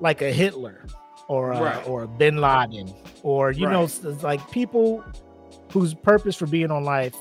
like 0.00 0.22
a 0.22 0.32
Hitler 0.32 0.86
or 1.28 1.52
a, 1.52 1.60
right. 1.60 1.88
or 1.88 2.04
a 2.04 2.08
Bin 2.08 2.38
Laden 2.38 2.92
or 3.22 3.50
you 3.50 3.66
right. 3.66 3.72
know 3.72 4.16
like 4.22 4.50
people 4.50 5.04
whose 5.72 5.94
purpose 5.94 6.36
for 6.36 6.46
being 6.46 6.70
on 6.70 6.84
life 6.84 7.14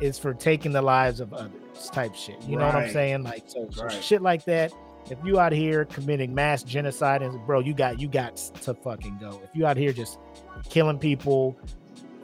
is 0.00 0.18
for 0.18 0.34
taking 0.34 0.72
the 0.72 0.82
lives 0.82 1.20
of 1.20 1.32
others 1.32 1.65
type 1.92 2.14
shit. 2.14 2.40
You 2.42 2.56
right. 2.56 2.60
know 2.60 2.66
what 2.66 2.76
I'm 2.76 2.90
saying? 2.90 3.22
Like 3.22 3.44
so, 3.46 3.68
so 3.70 3.88
shit 3.88 4.22
like 4.22 4.44
that. 4.44 4.72
If 5.10 5.18
you 5.24 5.38
out 5.38 5.52
here 5.52 5.84
committing 5.84 6.34
mass 6.34 6.62
genocide 6.62 7.22
and 7.22 7.44
bro, 7.46 7.60
you 7.60 7.74
got 7.74 8.00
you 8.00 8.08
got 8.08 8.36
to 8.36 8.74
fucking 8.74 9.18
go. 9.20 9.40
If 9.44 9.50
you 9.54 9.66
out 9.66 9.76
here 9.76 9.92
just 9.92 10.18
killing 10.68 10.98
people 10.98 11.56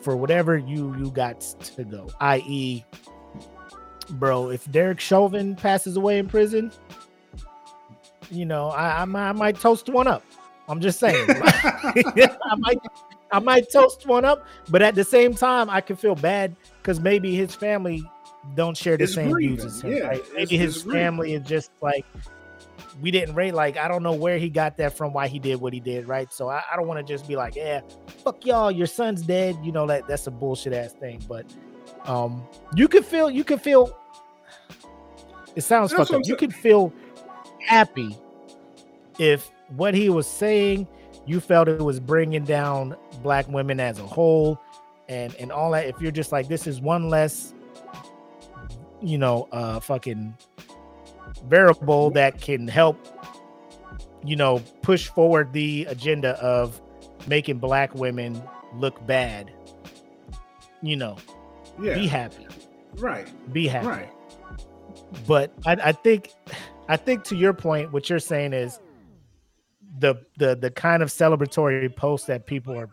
for 0.00 0.16
whatever 0.16 0.58
you 0.58 0.94
you 0.96 1.10
got 1.10 1.40
to 1.76 1.84
go, 1.84 2.10
i.e., 2.20 2.84
bro, 4.10 4.50
if 4.50 4.70
Derek 4.72 4.98
Chauvin 4.98 5.54
passes 5.54 5.96
away 5.96 6.18
in 6.18 6.28
prison, 6.28 6.72
you 8.30 8.44
know, 8.44 8.68
I, 8.68 8.88
I, 8.88 9.02
I 9.02 9.32
might 9.32 9.60
toast 9.60 9.88
one 9.88 10.08
up. 10.08 10.24
I'm 10.68 10.80
just 10.80 10.98
saying, 10.98 11.26
I 11.28 12.56
might 12.58 12.78
I 13.30 13.38
might 13.38 13.70
toast 13.70 14.06
one 14.06 14.24
up, 14.24 14.46
but 14.68 14.82
at 14.82 14.94
the 14.94 15.04
same 15.04 15.34
time, 15.34 15.70
I 15.70 15.80
can 15.80 15.96
feel 15.96 16.14
bad 16.14 16.54
because 16.78 17.00
maybe 17.00 17.34
his 17.34 17.54
family 17.54 18.04
don't 18.54 18.76
share 18.76 18.96
the 18.96 19.04
it's 19.04 19.14
same 19.14 19.30
grieving. 19.30 19.56
views 19.56 19.66
as 19.66 19.82
him. 19.82 19.92
Yeah, 19.92 20.08
right? 20.08 20.22
Maybe 20.34 20.56
his 20.56 20.82
family 20.82 21.34
is 21.34 21.46
just 21.46 21.70
like 21.80 22.04
we 23.00 23.10
didn't 23.10 23.34
rate 23.34 23.54
like 23.54 23.76
I 23.76 23.88
don't 23.88 24.02
know 24.02 24.12
where 24.12 24.38
he 24.38 24.48
got 24.48 24.76
that 24.78 24.96
from, 24.96 25.12
why 25.12 25.28
he 25.28 25.38
did 25.38 25.60
what 25.60 25.72
he 25.72 25.80
did, 25.80 26.06
right? 26.06 26.32
So 26.32 26.48
I, 26.48 26.62
I 26.72 26.76
don't 26.76 26.86
want 26.86 27.04
to 27.04 27.12
just 27.12 27.26
be 27.26 27.36
like, 27.36 27.56
yeah, 27.56 27.80
fuck 28.24 28.44
y'all, 28.44 28.70
your 28.70 28.86
son's 28.86 29.22
dead. 29.22 29.56
You 29.62 29.72
know 29.72 29.86
that 29.86 30.06
that's 30.06 30.26
a 30.26 30.30
bullshit 30.30 30.72
ass 30.72 30.92
thing. 30.92 31.22
But 31.28 31.46
um, 32.04 32.46
you 32.74 32.88
could 32.88 33.04
feel 33.04 33.30
you 33.30 33.44
could 33.44 33.60
feel. 33.60 33.96
It 35.54 35.62
sounds 35.62 35.90
that's 35.90 36.08
fucked 36.08 36.20
up. 36.22 36.26
You 36.26 36.36
could 36.36 36.54
feel 36.54 36.92
happy 37.60 38.16
if 39.18 39.50
what 39.76 39.94
he 39.94 40.08
was 40.08 40.26
saying, 40.26 40.88
you 41.26 41.40
felt 41.40 41.68
it 41.68 41.80
was 41.80 42.00
bringing 42.00 42.44
down 42.44 42.96
black 43.22 43.48
women 43.48 43.80
as 43.80 43.98
a 43.98 44.06
whole, 44.06 44.60
and 45.08 45.34
and 45.36 45.52
all 45.52 45.70
that. 45.72 45.86
If 45.86 46.00
you're 46.00 46.12
just 46.12 46.32
like, 46.32 46.48
this 46.48 46.66
is 46.66 46.80
one 46.80 47.08
less, 47.08 47.54
you 49.02 49.18
know, 49.18 49.48
uh, 49.52 49.80
fucking 49.80 50.36
variable 51.46 52.10
that 52.10 52.40
can 52.40 52.68
help 52.68 52.98
you 54.24 54.36
know 54.36 54.62
push 54.82 55.08
forward 55.08 55.52
the 55.52 55.84
agenda 55.86 56.30
of 56.40 56.80
making 57.26 57.58
black 57.58 57.94
women 57.94 58.42
look 58.76 59.04
bad. 59.06 59.52
You 60.82 60.96
know 60.96 61.16
yeah. 61.80 61.94
be 61.94 62.06
happy. 62.06 62.46
Right. 62.96 63.28
Be 63.52 63.66
happy. 63.66 63.86
Right. 63.86 64.10
But 65.26 65.52
I, 65.66 65.72
I 65.72 65.92
think 65.92 66.32
i 66.88 66.96
think 66.96 67.22
to 67.22 67.36
your 67.36 67.52
point 67.52 67.92
what 67.92 68.10
you're 68.10 68.18
saying 68.18 68.52
is 68.52 68.80
the 69.98 70.16
the 70.36 70.56
the 70.56 70.70
kind 70.70 71.02
of 71.02 71.10
celebratory 71.10 71.94
posts 71.94 72.26
that 72.26 72.44
people 72.46 72.76
are 72.76 72.88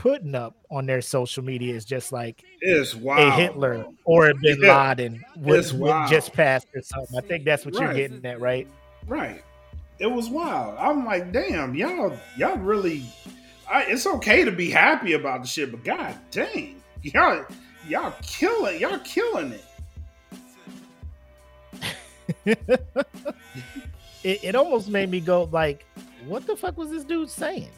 putting 0.00 0.34
up 0.34 0.56
on 0.70 0.86
their 0.86 1.02
social 1.02 1.44
media 1.44 1.74
is 1.74 1.84
just 1.84 2.10
like 2.10 2.42
it's 2.62 2.94
wild. 2.94 3.28
a 3.28 3.32
Hitler 3.32 3.84
or 4.06 4.30
a 4.30 4.34
Bin 4.34 4.58
yeah. 4.62 4.88
Laden 4.88 5.22
was, 5.36 5.72
just 6.08 6.32
passed 6.32 6.68
or 6.74 6.80
something. 6.80 7.18
I 7.18 7.20
think 7.20 7.44
that's 7.44 7.66
what 7.66 7.74
right. 7.74 7.84
you're 7.84 8.08
getting 8.08 8.24
at, 8.24 8.40
right? 8.40 8.66
Right. 9.06 9.44
It 9.98 10.10
was 10.10 10.30
wild. 10.30 10.78
I'm 10.78 11.04
like, 11.04 11.32
damn, 11.32 11.74
y'all, 11.74 12.16
y'all 12.38 12.56
really. 12.56 13.04
I, 13.70 13.82
it's 13.82 14.06
okay 14.06 14.42
to 14.42 14.50
be 14.50 14.70
happy 14.70 15.12
about 15.12 15.42
the 15.42 15.48
shit, 15.48 15.70
but 15.70 15.84
god 15.84 16.16
dang, 16.30 16.80
y'all, 17.02 17.44
y'all 17.86 18.14
killing, 18.22 18.80
y'all 18.80 19.00
killing 19.00 19.52
it. 19.52 19.64
it. 24.24 24.44
It 24.44 24.54
almost 24.54 24.88
made 24.88 25.10
me 25.10 25.20
go 25.20 25.44
like, 25.52 25.84
what 26.26 26.46
the 26.46 26.56
fuck 26.56 26.78
was 26.78 26.88
this 26.88 27.04
dude 27.04 27.28
saying? 27.28 27.68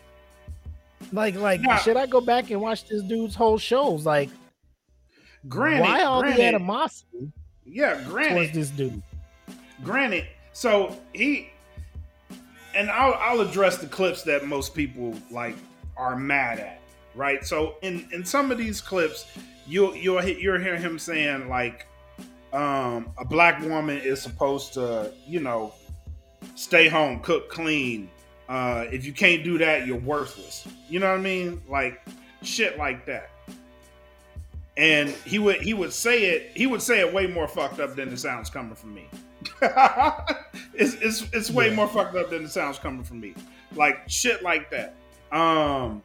Like, 1.12 1.34
like, 1.34 1.60
now, 1.60 1.76
should 1.76 1.96
I 1.98 2.06
go 2.06 2.20
back 2.20 2.50
and 2.50 2.60
watch 2.60 2.88
this 2.88 3.02
dude's 3.02 3.34
whole 3.34 3.58
shows? 3.58 4.06
Like, 4.06 4.30
granted, 5.48 5.82
why 5.82 6.02
all 6.04 6.22
granted, 6.22 6.38
the 6.38 6.44
animosity? 6.44 7.32
Yeah, 7.66 8.02
granted, 8.08 8.34
towards 8.34 8.52
this 8.52 8.70
dude. 8.70 9.02
Granted, 9.84 10.26
so 10.54 10.96
he, 11.12 11.50
and 12.74 12.90
I'll, 12.90 13.14
I'll 13.14 13.40
address 13.40 13.76
the 13.76 13.86
clips 13.86 14.22
that 14.22 14.46
most 14.46 14.74
people 14.74 15.14
like 15.30 15.54
are 15.98 16.16
mad 16.16 16.58
at, 16.58 16.80
right? 17.14 17.44
So 17.44 17.76
in 17.82 18.08
in 18.12 18.24
some 18.24 18.50
of 18.50 18.56
these 18.56 18.80
clips, 18.80 19.26
you'll 19.66 19.94
you'll 19.94 20.24
you'll 20.24 20.58
hear 20.58 20.76
him 20.78 20.98
saying 20.98 21.48
like, 21.50 21.86
um, 22.54 23.12
a 23.18 23.24
black 23.24 23.60
woman 23.62 23.98
is 23.98 24.22
supposed 24.22 24.72
to, 24.74 25.12
you 25.26 25.40
know, 25.40 25.74
stay 26.54 26.88
home, 26.88 27.20
cook 27.20 27.50
clean, 27.50 28.08
uh, 28.48 28.86
if 28.90 29.04
you 29.04 29.12
can't 29.12 29.44
do 29.44 29.58
that, 29.58 29.86
you're 29.86 29.98
worthless. 29.98 30.66
You 30.88 31.00
know 31.00 31.10
what 31.10 31.18
I 31.18 31.22
mean? 31.22 31.62
Like 31.68 32.00
shit 32.42 32.78
like 32.78 33.06
that. 33.06 33.30
And 34.76 35.10
he 35.10 35.38
would 35.38 35.60
he 35.60 35.74
would 35.74 35.92
say 35.92 36.24
it 36.24 36.52
he 36.54 36.66
would 36.66 36.82
say 36.82 37.00
it 37.00 37.12
way 37.12 37.26
more 37.26 37.46
fucked 37.46 37.78
up 37.78 37.94
than 37.94 38.08
it 38.08 38.18
sounds 38.18 38.48
coming 38.50 38.74
from 38.74 38.94
me. 38.94 39.08
it's, 40.74 40.94
it's 40.94 41.26
it's 41.32 41.50
way 41.50 41.68
yeah. 41.68 41.74
more 41.74 41.88
fucked 41.88 42.16
up 42.16 42.30
than 42.30 42.44
it 42.44 42.50
sounds 42.50 42.78
coming 42.78 43.04
from 43.04 43.20
me. 43.20 43.34
Like 43.74 44.08
shit 44.08 44.42
like 44.42 44.70
that. 44.70 44.94
Um 45.30 46.02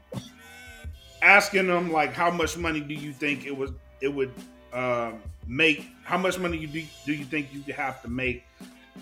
asking 1.21 1.67
them 1.67 1.91
like 1.91 2.13
how 2.13 2.29
much 2.29 2.57
money 2.57 2.81
do 2.81 2.93
you 2.93 3.11
think 3.11 3.45
it 3.45 3.55
was 3.55 3.71
it 4.01 4.13
would 4.13 4.31
uh, 4.73 5.11
make 5.47 5.85
how 6.03 6.17
much 6.17 6.37
money 6.39 6.57
you 6.57 6.67
do, 6.67 6.83
do 7.05 7.13
you 7.13 7.25
think 7.25 7.47
you 7.51 7.73
have 7.73 8.01
to 8.01 8.07
make 8.07 8.43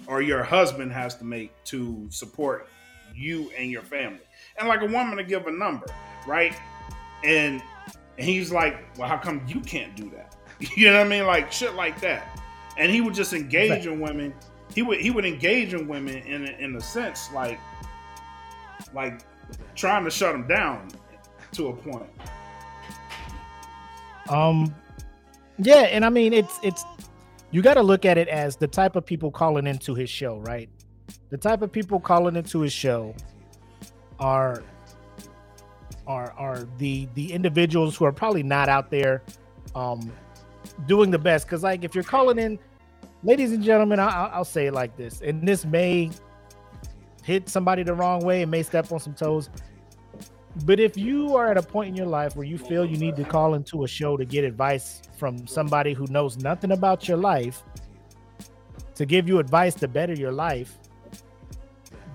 or 0.08 0.22
your 0.22 0.44
husband 0.44 0.92
has 0.92 1.16
to 1.16 1.24
make 1.24 1.52
to 1.66 2.08
support 2.10 2.68
you 3.16 3.52
and 3.58 3.72
your 3.72 3.82
family. 3.82 4.22
And 4.58 4.68
like 4.68 4.82
a 4.82 4.86
woman 4.86 5.18
to 5.18 5.24
give 5.24 5.48
a 5.48 5.52
number, 5.52 5.88
right? 6.28 6.56
And, 7.24 7.62
and 8.18 8.28
he's 8.28 8.52
like, 8.52 8.78
well, 8.98 9.08
how 9.08 9.18
come 9.18 9.42
you 9.48 9.60
can't 9.62 9.96
do 9.96 10.10
that? 10.12 10.36
You 10.78 10.88
know 10.88 11.00
what 11.00 11.08
I 11.08 11.10
mean? 11.10 11.26
Like 11.26 11.52
shit 11.52 11.74
like 11.74 12.00
that. 12.00 12.40
And 12.78 12.90
he 12.90 13.02
would 13.02 13.14
just 13.14 13.34
engage 13.34 13.86
in 13.88 14.00
women. 14.00 14.34
He 14.74 14.82
would 14.84 15.02
he 15.02 15.12
would 15.12 15.26
engage 15.26 15.74
in 15.74 15.86
women 15.86 16.16
in 16.20 16.46
a, 16.48 16.52
in 16.52 16.76
a 16.78 16.82
sense 16.82 17.30
like 17.34 17.60
like 18.94 19.20
trying 19.76 20.06
to 20.06 20.10
shut 20.10 20.32
them 20.32 20.48
down 20.48 20.88
to 21.54 21.68
a 21.68 21.74
point. 21.74 22.10
Um, 24.30 24.74
yeah, 25.58 25.84
and 25.84 26.06
I 26.06 26.10
mean 26.10 26.34
it's 26.34 26.58
it's 26.64 26.84
you 27.52 27.62
got 27.62 27.76
to 27.76 27.84
look 27.84 28.06
at 28.06 28.18
it 28.18 28.28
as 28.28 28.58
the 28.58 28.68
type 28.68 28.96
of 28.96 29.06
people 29.06 29.32
calling 29.32 29.68
into 29.68 29.94
his 29.94 30.10
show, 30.10 30.40
right? 30.40 30.70
The 31.30 31.38
type 31.38 31.62
of 31.62 31.72
people 31.72 32.00
calling 32.00 32.36
into 32.36 32.62
his 32.62 32.74
show 32.74 33.16
are 34.20 34.64
are 36.08 36.34
are 36.38 36.68
the 36.78 37.08
the 37.16 37.34
individuals 37.34 37.96
who 37.96 38.06
are 38.06 38.12
probably 38.12 38.44
not 38.44 38.70
out 38.70 38.92
there 38.92 39.24
um 39.74 40.12
doing 40.88 41.12
the 41.12 41.20
best. 41.20 41.46
Because 41.46 41.64
like 41.64 41.84
if 41.84 41.96
you're 41.96 42.04
calling 42.04 42.38
in 42.38 42.60
ladies 43.26 43.52
and 43.52 43.64
gentlemen 43.64 44.00
I, 44.00 44.30
i'll 44.34 44.46
say 44.46 44.68
it 44.68 44.74
like 44.74 44.96
this 44.96 45.22
and 45.22 45.46
this 45.48 45.66
may 45.66 46.12
hit 47.24 47.50
somebody 47.50 47.82
the 47.82 47.94
wrong 47.94 48.24
way 48.24 48.44
and 48.44 48.52
may 48.52 48.62
step 48.62 48.92
on 48.92 49.00
some 49.00 49.16
toes 49.16 49.50
but 50.64 50.80
if 50.80 50.96
you 50.96 51.36
are 51.36 51.50
at 51.50 51.58
a 51.58 51.62
point 51.62 51.90
in 51.90 51.96
your 51.96 52.06
life 52.06 52.36
where 52.36 52.46
you 52.46 52.58
feel 52.58 52.86
you 52.86 52.98
need 52.98 53.16
to 53.16 53.24
call 53.24 53.56
into 53.56 53.84
a 53.84 53.88
show 53.88 54.16
to 54.16 54.26
get 54.26 54.44
advice 54.44 55.02
from 55.18 55.48
somebody 55.48 55.92
who 55.92 56.06
knows 56.12 56.38
nothing 56.38 56.72
about 56.72 57.08
your 57.08 57.18
life 57.18 57.64
to 58.94 59.08
give 59.08 59.28
you 59.28 59.40
advice 59.40 59.74
to 59.74 59.88
better 59.88 60.14
your 60.14 60.32
life 60.32 60.78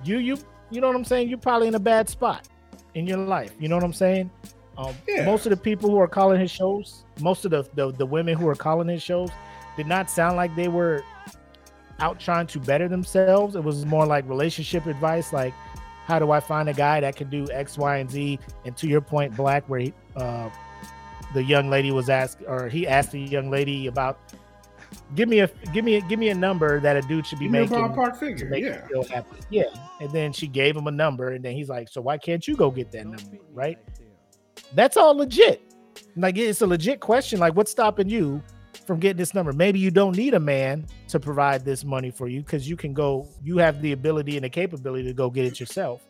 you 0.04 0.18
you 0.18 0.38
you 0.70 0.80
know 0.80 0.86
what 0.86 0.96
i'm 0.96 1.04
saying? 1.04 1.28
You're 1.28 1.38
probably 1.38 1.68
in 1.68 1.74
a 1.74 1.80
bad 1.80 2.08
spot 2.08 2.48
in 2.94 3.06
your 3.06 3.18
life. 3.18 3.52
You 3.58 3.68
know 3.68 3.76
what 3.76 3.84
i'm 3.84 3.92
saying? 3.92 4.30
Um, 4.78 4.94
yeah. 5.06 5.26
most 5.26 5.44
of 5.44 5.50
the 5.50 5.56
people 5.56 5.90
who 5.90 5.98
are 5.98 6.08
calling 6.08 6.40
his 6.40 6.50
shows 6.50 7.04
most 7.20 7.44
of 7.44 7.50
the, 7.50 7.64
the 7.74 7.92
the 7.92 8.06
women 8.06 8.36
who 8.36 8.48
are 8.48 8.54
calling 8.54 8.88
his 8.88 9.02
shows 9.02 9.30
did 9.76 9.86
not 9.86 10.10
sound 10.10 10.36
like 10.36 10.54
they 10.56 10.68
were 10.68 11.02
out 12.00 12.18
trying 12.18 12.46
to 12.46 12.58
better 12.58 12.88
themselves. 12.88 13.56
It 13.56 13.62
was 13.62 13.84
more 13.84 14.06
like 14.06 14.28
relationship 14.28 14.86
advice 14.86 15.32
like 15.32 15.54
how 16.06 16.18
do 16.18 16.32
i 16.32 16.40
find 16.40 16.68
a 16.68 16.72
guy 16.72 16.98
that 17.00 17.14
can 17.14 17.30
do 17.30 17.46
x 17.52 17.78
y 17.78 17.98
and 17.98 18.10
z? 18.10 18.38
And 18.64 18.76
to 18.78 18.88
your 18.88 19.00
point 19.00 19.36
black 19.36 19.68
where 19.68 19.80
he, 19.80 19.94
uh, 20.16 20.48
the 21.34 21.42
young 21.42 21.70
lady 21.70 21.92
was 21.92 22.08
asked 22.08 22.38
or 22.46 22.68
he 22.68 22.86
asked 22.86 23.12
the 23.12 23.20
young 23.20 23.50
lady 23.50 23.86
about 23.86 24.18
give 25.14 25.28
me 25.28 25.40
a 25.40 25.48
give 25.72 25.84
me 25.84 25.96
a, 25.96 26.00
give 26.02 26.18
me 26.18 26.28
a 26.28 26.34
number 26.34 26.80
that 26.80 26.96
a 26.96 27.02
dude 27.02 27.26
should 27.26 27.38
be 27.38 27.46
give 27.46 27.52
making. 27.52 27.94
park 27.94 28.16
figure, 28.18 28.48
make 28.48 28.64
yeah. 28.64 28.86
Feel 28.86 29.04
happy. 29.04 29.36
Yeah. 29.50 29.64
And 30.00 30.10
then 30.10 30.32
she 30.32 30.46
gave 30.46 30.76
him 30.76 30.86
a 30.86 30.90
number, 30.90 31.30
and 31.30 31.44
then 31.44 31.54
he's 31.54 31.68
like, 31.68 31.88
"So 31.88 32.00
why 32.00 32.18
can't 32.18 32.46
you 32.46 32.56
go 32.56 32.70
get 32.70 32.90
that 32.92 33.06
number?" 33.06 33.38
Right? 33.52 33.78
That's 34.74 34.96
all 34.96 35.16
legit. 35.16 35.62
Like 36.16 36.36
it's 36.36 36.62
a 36.62 36.66
legit 36.66 37.00
question. 37.00 37.40
Like, 37.40 37.54
what's 37.54 37.70
stopping 37.70 38.08
you 38.08 38.42
from 38.86 39.00
getting 39.00 39.16
this 39.16 39.34
number? 39.34 39.52
Maybe 39.52 39.78
you 39.78 39.90
don't 39.90 40.16
need 40.16 40.34
a 40.34 40.40
man 40.40 40.86
to 41.08 41.20
provide 41.20 41.64
this 41.64 41.84
money 41.84 42.10
for 42.10 42.28
you 42.28 42.40
because 42.42 42.68
you 42.68 42.76
can 42.76 42.94
go. 42.94 43.28
You 43.42 43.58
have 43.58 43.80
the 43.82 43.92
ability 43.92 44.36
and 44.36 44.44
the 44.44 44.50
capability 44.50 45.04
to 45.04 45.14
go 45.14 45.30
get 45.30 45.44
it 45.46 45.60
yourself. 45.60 46.02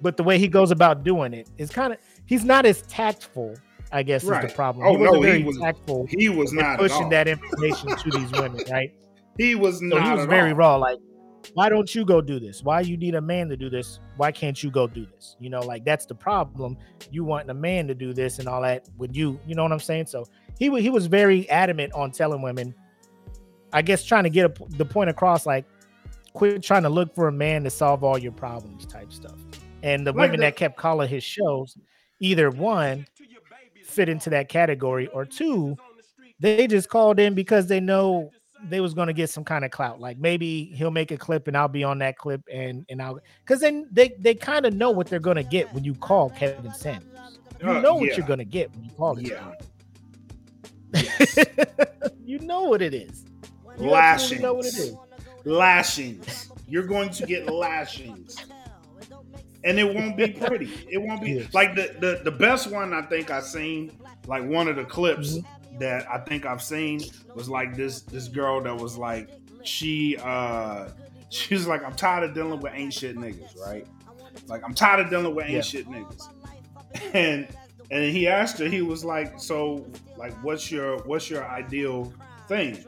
But 0.00 0.16
the 0.16 0.24
way 0.24 0.38
he 0.38 0.48
goes 0.48 0.70
about 0.72 1.04
doing 1.04 1.32
it 1.32 1.48
is 1.58 1.70
kind 1.70 1.92
of 1.92 1.98
he's 2.26 2.44
not 2.44 2.66
as 2.66 2.82
tactful 2.82 3.54
I 3.92 4.02
guess 4.02 4.24
right. 4.24 4.44
is 4.44 4.50
the 4.50 4.56
problem. 4.56 4.86
Oh 4.86 4.96
he 4.96 5.04
no, 5.04 5.20
he 5.20 5.44
was 5.44 5.58
tactful. 5.58 6.06
He 6.08 6.28
was 6.28 6.52
not 6.52 6.78
pushing 6.78 7.08
that 7.10 7.28
information 7.28 7.96
to 7.96 8.10
these 8.10 8.32
women, 8.32 8.64
right? 8.70 8.90
He 9.38 9.54
was 9.54 9.78
so 9.78 9.86
not. 9.86 10.04
he 10.04 10.16
was 10.16 10.26
very 10.26 10.50
all. 10.50 10.56
raw. 10.56 10.76
Like, 10.76 10.98
why 11.54 11.68
don't 11.68 11.94
you 11.94 12.04
go 12.04 12.20
do 12.20 12.40
this? 12.40 12.62
Why 12.62 12.80
you 12.80 12.96
need 12.96 13.14
a 13.14 13.20
man 13.20 13.48
to 13.48 13.56
do 13.56 13.68
this? 13.68 14.00
Why 14.16 14.32
can't 14.32 14.62
you 14.62 14.70
go 14.70 14.86
do 14.86 15.06
this? 15.06 15.36
You 15.40 15.50
know, 15.50 15.60
like 15.60 15.84
that's 15.84 16.06
the 16.06 16.14
problem. 16.14 16.76
You 17.10 17.24
want 17.24 17.50
a 17.50 17.54
man 17.54 17.86
to 17.88 17.94
do 17.94 18.12
this 18.12 18.38
and 18.38 18.48
all 18.48 18.62
that. 18.62 18.88
with 18.96 19.14
you? 19.14 19.38
You 19.46 19.54
know 19.54 19.62
what 19.62 19.72
I'm 19.72 19.78
saying? 19.78 20.06
So 20.06 20.24
he 20.58 20.68
he 20.80 20.90
was 20.90 21.06
very 21.06 21.48
adamant 21.50 21.92
on 21.92 22.10
telling 22.10 22.42
women. 22.42 22.74
I 23.74 23.82
guess 23.82 24.04
trying 24.04 24.24
to 24.24 24.30
get 24.30 24.44
a, 24.44 24.64
the 24.76 24.84
point 24.84 25.08
across, 25.08 25.46
like, 25.46 25.64
quit 26.34 26.62
trying 26.62 26.82
to 26.82 26.90
look 26.90 27.14
for 27.14 27.28
a 27.28 27.32
man 27.32 27.64
to 27.64 27.70
solve 27.70 28.04
all 28.04 28.18
your 28.18 28.32
problems, 28.32 28.84
type 28.84 29.12
stuff. 29.12 29.38
And 29.82 30.06
the 30.06 30.12
like 30.12 30.20
women 30.20 30.40
the- 30.40 30.46
that 30.46 30.56
kept 30.56 30.76
calling 30.76 31.08
his 31.08 31.24
shows, 31.24 31.76
either 32.20 32.50
one 32.50 33.06
fit 33.92 34.08
into 34.08 34.30
that 34.30 34.48
category, 34.48 35.06
or 35.08 35.24
two, 35.24 35.76
they 36.40 36.66
just 36.66 36.88
called 36.88 37.20
in 37.20 37.34
because 37.34 37.66
they 37.66 37.80
know 37.80 38.30
they 38.64 38.80
was 38.80 38.94
going 38.94 39.08
to 39.08 39.12
get 39.12 39.30
some 39.30 39.44
kind 39.44 39.64
of 39.64 39.70
clout. 39.70 40.00
Like 40.00 40.18
maybe 40.18 40.64
he'll 40.64 40.90
make 40.90 41.10
a 41.10 41.16
clip 41.16 41.48
and 41.48 41.56
I'll 41.56 41.68
be 41.68 41.84
on 41.84 41.98
that 41.98 42.16
clip 42.16 42.42
and 42.52 42.84
and 42.88 43.02
I'll 43.02 43.20
because 43.44 43.60
then 43.60 43.88
they 43.90 44.12
they 44.18 44.34
kind 44.34 44.66
of 44.66 44.74
know 44.74 44.90
what 44.90 45.08
they're 45.08 45.20
going 45.20 45.36
to 45.36 45.42
get 45.42 45.72
when 45.72 45.84
you 45.84 45.94
call 45.94 46.30
Kevin 46.30 46.72
Samuels. 46.72 47.38
You 47.60 47.68
uh, 47.68 47.80
know 47.80 47.94
what 47.94 48.08
yeah. 48.08 48.16
you're 48.16 48.26
going 48.26 48.38
to 48.38 48.44
get 48.44 48.72
when 48.74 48.84
you 48.84 48.90
call 48.90 49.18
it. 49.18 49.28
Yeah. 49.28 49.52
Yes. 50.94 51.38
you 52.24 52.38
know 52.40 52.62
what 52.64 52.82
it 52.82 52.94
is. 52.94 53.24
You 53.78 53.90
lashings. 53.90 54.40
Know 54.40 54.54
what 54.54 54.66
it 54.66 54.74
is. 54.74 54.96
Lashings. 55.44 56.50
You're 56.68 56.86
going 56.86 57.10
to 57.10 57.26
get 57.26 57.46
lashings 57.46 58.36
and 59.64 59.78
it 59.78 59.94
won't 59.94 60.16
be 60.16 60.28
pretty. 60.46 60.86
It 60.90 60.98
won't 60.98 61.22
be 61.22 61.32
yes. 61.32 61.54
like 61.54 61.74
the, 61.74 61.94
the 61.98 62.20
the 62.24 62.30
best 62.30 62.70
one 62.70 62.92
I 62.92 63.02
think 63.02 63.30
I've 63.30 63.44
seen. 63.44 63.92
Like 64.26 64.44
one 64.44 64.68
of 64.68 64.76
the 64.76 64.84
clips 64.84 65.38
mm-hmm. 65.38 65.78
that 65.78 66.08
I 66.10 66.18
think 66.18 66.46
I've 66.46 66.62
seen 66.62 67.00
was 67.34 67.48
like 67.48 67.76
this 67.76 68.02
this 68.02 68.28
girl 68.28 68.60
that 68.62 68.76
was 68.76 68.96
like 68.96 69.30
she 69.62 70.16
uh 70.18 70.88
she 71.30 71.54
was 71.54 71.66
like 71.66 71.84
I'm 71.84 71.94
tired 71.94 72.28
of 72.28 72.34
dealing 72.34 72.60
with 72.60 72.72
ain't 72.74 72.92
shit 72.92 73.16
niggas, 73.16 73.58
right? 73.58 73.86
Like 74.46 74.64
I'm 74.64 74.74
tired 74.74 75.00
of 75.00 75.10
dealing 75.10 75.34
with 75.34 75.44
ain't 75.44 75.54
yeah. 75.54 75.60
shit 75.60 75.88
niggas, 75.88 76.28
and 77.14 77.48
and 77.90 78.04
he 78.04 78.26
asked 78.26 78.58
her, 78.58 78.66
he 78.66 78.82
was 78.82 79.04
like, 79.04 79.38
so 79.38 79.86
like 80.16 80.32
what's 80.42 80.70
your 80.70 80.98
what's 81.04 81.28
your 81.28 81.44
ideal 81.48 82.12
thing? 82.48 82.84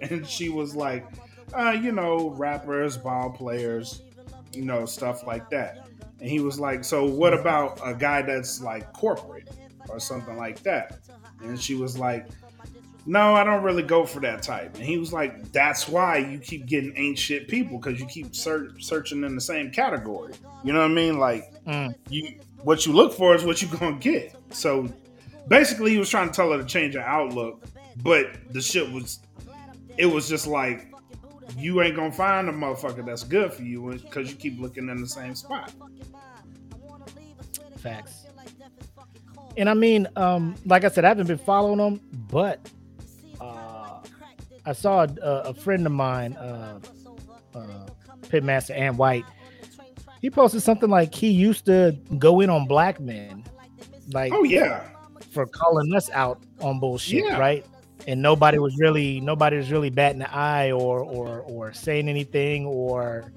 And 0.00 0.26
she 0.26 0.48
was 0.48 0.76
like, 0.76 1.06
uh, 1.54 1.70
you 1.70 1.92
know, 1.92 2.30
rappers, 2.30 2.96
ball 2.96 3.30
players, 3.30 4.02
you 4.52 4.64
know, 4.64 4.84
stuff 4.84 5.26
like 5.26 5.50
that. 5.50 5.87
And 6.20 6.28
he 6.28 6.40
was 6.40 6.58
like, 6.58 6.84
So 6.84 7.04
what 7.04 7.34
about 7.34 7.80
a 7.84 7.94
guy 7.94 8.22
that's 8.22 8.60
like 8.60 8.92
corporate 8.92 9.48
or 9.88 10.00
something 10.00 10.36
like 10.36 10.62
that? 10.62 10.98
And 11.42 11.60
she 11.60 11.74
was 11.74 11.98
like, 11.98 12.26
No, 13.06 13.34
I 13.34 13.44
don't 13.44 13.62
really 13.62 13.82
go 13.82 14.04
for 14.04 14.20
that 14.20 14.42
type. 14.42 14.74
And 14.74 14.84
he 14.84 14.98
was 14.98 15.12
like, 15.12 15.52
That's 15.52 15.88
why 15.88 16.18
you 16.18 16.38
keep 16.38 16.66
getting 16.66 16.96
ain't 16.96 17.18
shit 17.18 17.48
people 17.48 17.78
because 17.78 18.00
you 18.00 18.06
keep 18.06 18.34
ser- 18.34 18.78
searching 18.78 19.24
in 19.24 19.34
the 19.34 19.40
same 19.40 19.70
category. 19.70 20.34
You 20.64 20.72
know 20.72 20.80
what 20.80 20.90
I 20.90 20.94
mean? 20.94 21.18
Like, 21.18 21.52
mm. 21.64 21.94
you 22.08 22.38
what 22.62 22.86
you 22.86 22.92
look 22.92 23.12
for 23.12 23.34
is 23.34 23.44
what 23.44 23.62
you're 23.62 23.70
gonna 23.78 23.96
get. 23.96 24.34
So 24.50 24.92
basically, 25.48 25.92
he 25.92 25.98
was 25.98 26.08
trying 26.08 26.28
to 26.28 26.34
tell 26.34 26.52
her 26.52 26.58
to 26.58 26.64
change 26.64 26.94
her 26.94 27.00
outlook, 27.00 27.64
but 28.02 28.30
the 28.50 28.60
shit 28.60 28.90
was, 28.90 29.20
it 29.96 30.06
was 30.06 30.28
just 30.28 30.46
like, 30.46 30.92
you 31.56 31.82
ain't 31.82 31.96
gonna 31.96 32.12
find 32.12 32.48
a 32.48 32.52
motherfucker 32.52 33.04
that's 33.04 33.24
good 33.24 33.52
for 33.52 33.62
you 33.62 33.98
because 34.02 34.30
you 34.30 34.36
keep 34.36 34.60
looking 34.60 34.88
in 34.88 35.00
the 35.00 35.08
same 35.08 35.34
spot. 35.34 35.72
Facts. 37.78 38.26
And 39.56 39.68
I 39.68 39.74
mean, 39.74 40.06
um, 40.16 40.54
like 40.66 40.84
I 40.84 40.88
said, 40.88 41.04
I 41.04 41.08
haven't 41.08 41.26
been 41.26 41.38
following 41.38 41.78
them, 41.78 42.00
but 42.30 42.70
uh, 43.40 44.00
I 44.64 44.72
saw 44.72 45.04
a, 45.04 45.26
a 45.26 45.54
friend 45.54 45.86
of 45.86 45.92
mine, 45.92 46.34
uh, 46.34 46.78
uh, 47.54 47.86
Pitmaster 48.22 48.76
and 48.76 48.98
White. 48.98 49.24
He 50.20 50.30
posted 50.30 50.62
something 50.62 50.90
like 50.90 51.14
he 51.14 51.30
used 51.30 51.64
to 51.66 51.96
go 52.18 52.40
in 52.40 52.50
on 52.50 52.66
black 52.66 53.00
men, 53.00 53.44
like 54.12 54.32
oh 54.32 54.42
yeah, 54.42 54.88
for 55.30 55.46
calling 55.46 55.94
us 55.94 56.10
out 56.10 56.42
on 56.60 56.80
bullshit, 56.80 57.24
yeah. 57.24 57.38
right? 57.38 57.64
And 58.08 58.20
nobody 58.20 58.58
was 58.58 58.76
really 58.78 59.20
nobody 59.20 59.56
was 59.56 59.70
really 59.70 59.90
batting 59.90 60.18
the 60.18 60.34
eye 60.34 60.72
or 60.72 61.00
or 61.00 61.40
or 61.40 61.72
saying 61.72 62.08
anything 62.08 62.66
or 62.66 63.30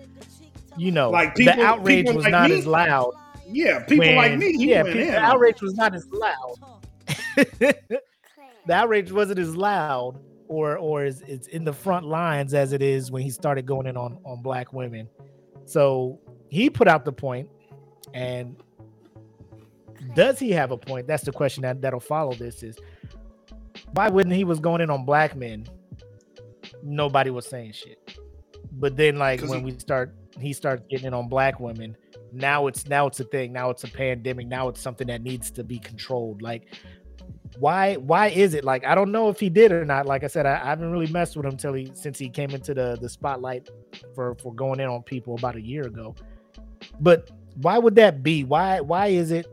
you 0.77 0.91
know, 0.91 1.11
like 1.11 1.35
people, 1.35 1.53
the 1.53 1.61
outrage 1.61 2.09
was 2.11 2.23
like 2.23 2.31
not 2.31 2.49
me, 2.49 2.57
as 2.57 2.65
loud 2.65 3.13
yeah, 3.53 3.79
people 3.79 4.05
when, 4.05 4.15
like 4.15 4.37
me. 4.37 4.55
yeah, 4.57 4.83
people, 4.83 5.01
the 5.01 5.17
outrage 5.17 5.61
was 5.61 5.73
not 5.73 5.93
as 5.93 6.07
loud. 6.11 6.55
the 7.59 8.73
outrage 8.73 9.11
wasn't 9.11 9.39
as 9.39 9.55
loud 9.55 10.19
or 10.47 10.77
or 10.77 11.05
is 11.05 11.21
it's 11.21 11.47
in 11.47 11.63
the 11.63 11.73
front 11.73 12.05
lines 12.05 12.53
as 12.53 12.73
it 12.73 12.81
is 12.81 13.11
when 13.11 13.21
he 13.21 13.29
started 13.29 13.65
going 13.65 13.87
in 13.87 13.97
on 13.97 14.17
on 14.25 14.41
black 14.41 14.73
women. 14.73 15.09
So 15.65 16.19
he 16.49 16.69
put 16.69 16.87
out 16.87 17.05
the 17.05 17.13
point, 17.13 17.49
and 18.13 18.55
does 20.15 20.39
he 20.39 20.51
have 20.51 20.71
a 20.71 20.77
point? 20.77 21.07
That's 21.07 21.23
the 21.23 21.31
question 21.31 21.63
that 21.63 21.81
that'll 21.81 21.99
follow. 21.99 22.33
This 22.33 22.63
is 22.63 22.77
why 23.93 24.09
wouldn't 24.09 24.35
he 24.35 24.43
was 24.43 24.59
going 24.59 24.81
in 24.81 24.89
on 24.89 25.05
black 25.05 25.35
men? 25.35 25.67
Nobody 26.83 27.29
was 27.29 27.45
saying 27.45 27.73
shit. 27.73 28.17
But 28.73 28.95
then, 28.95 29.17
like 29.17 29.41
when 29.41 29.59
he, 29.59 29.65
we 29.65 29.79
start, 29.79 30.15
he 30.39 30.53
starts 30.53 30.83
getting 30.89 31.07
in 31.07 31.13
on 31.13 31.27
black 31.27 31.59
women 31.59 31.95
now 32.31 32.67
it's 32.67 32.87
now 32.87 33.07
it's 33.07 33.19
a 33.19 33.23
thing. 33.25 33.51
Now 33.51 33.69
it's 33.69 33.83
a 33.83 33.87
pandemic. 33.87 34.47
Now 34.47 34.69
it's 34.69 34.81
something 34.81 35.07
that 35.07 35.21
needs 35.21 35.51
to 35.51 35.63
be 35.63 35.79
controlled. 35.79 36.41
Like 36.41 36.73
why 37.57 37.95
why 37.95 38.27
is 38.27 38.53
it? 38.53 38.63
Like 38.63 38.85
i 38.85 38.95
don't 38.95 39.11
know 39.11 39.29
if 39.29 39.39
he 39.39 39.49
did 39.49 39.71
or 39.71 39.83
not. 39.85 40.05
Like 40.05 40.23
i 40.23 40.27
said 40.27 40.45
i, 40.45 40.53
I 40.53 40.65
haven't 40.65 40.91
really 40.91 41.11
messed 41.11 41.35
with 41.35 41.45
him 41.45 41.57
till 41.57 41.73
he 41.73 41.91
since 41.93 42.17
he 42.17 42.29
came 42.29 42.51
into 42.51 42.73
the 42.73 42.97
the 43.01 43.09
spotlight 43.09 43.69
for 44.15 44.35
for 44.35 44.53
going 44.53 44.79
in 44.79 44.87
on 44.87 45.03
people 45.03 45.35
about 45.35 45.55
a 45.55 45.61
year 45.61 45.83
ago. 45.83 46.15
But 46.99 47.29
why 47.55 47.77
would 47.77 47.95
that 47.95 48.23
be? 48.23 48.43
Why 48.43 48.79
why 48.79 49.07
is 49.07 49.31
it? 49.31 49.47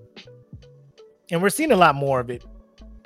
And 1.31 1.43
we're 1.43 1.51
seeing 1.51 1.73
a 1.73 1.77
lot 1.77 1.95
more 1.95 2.21
of 2.21 2.31
it 2.31 2.45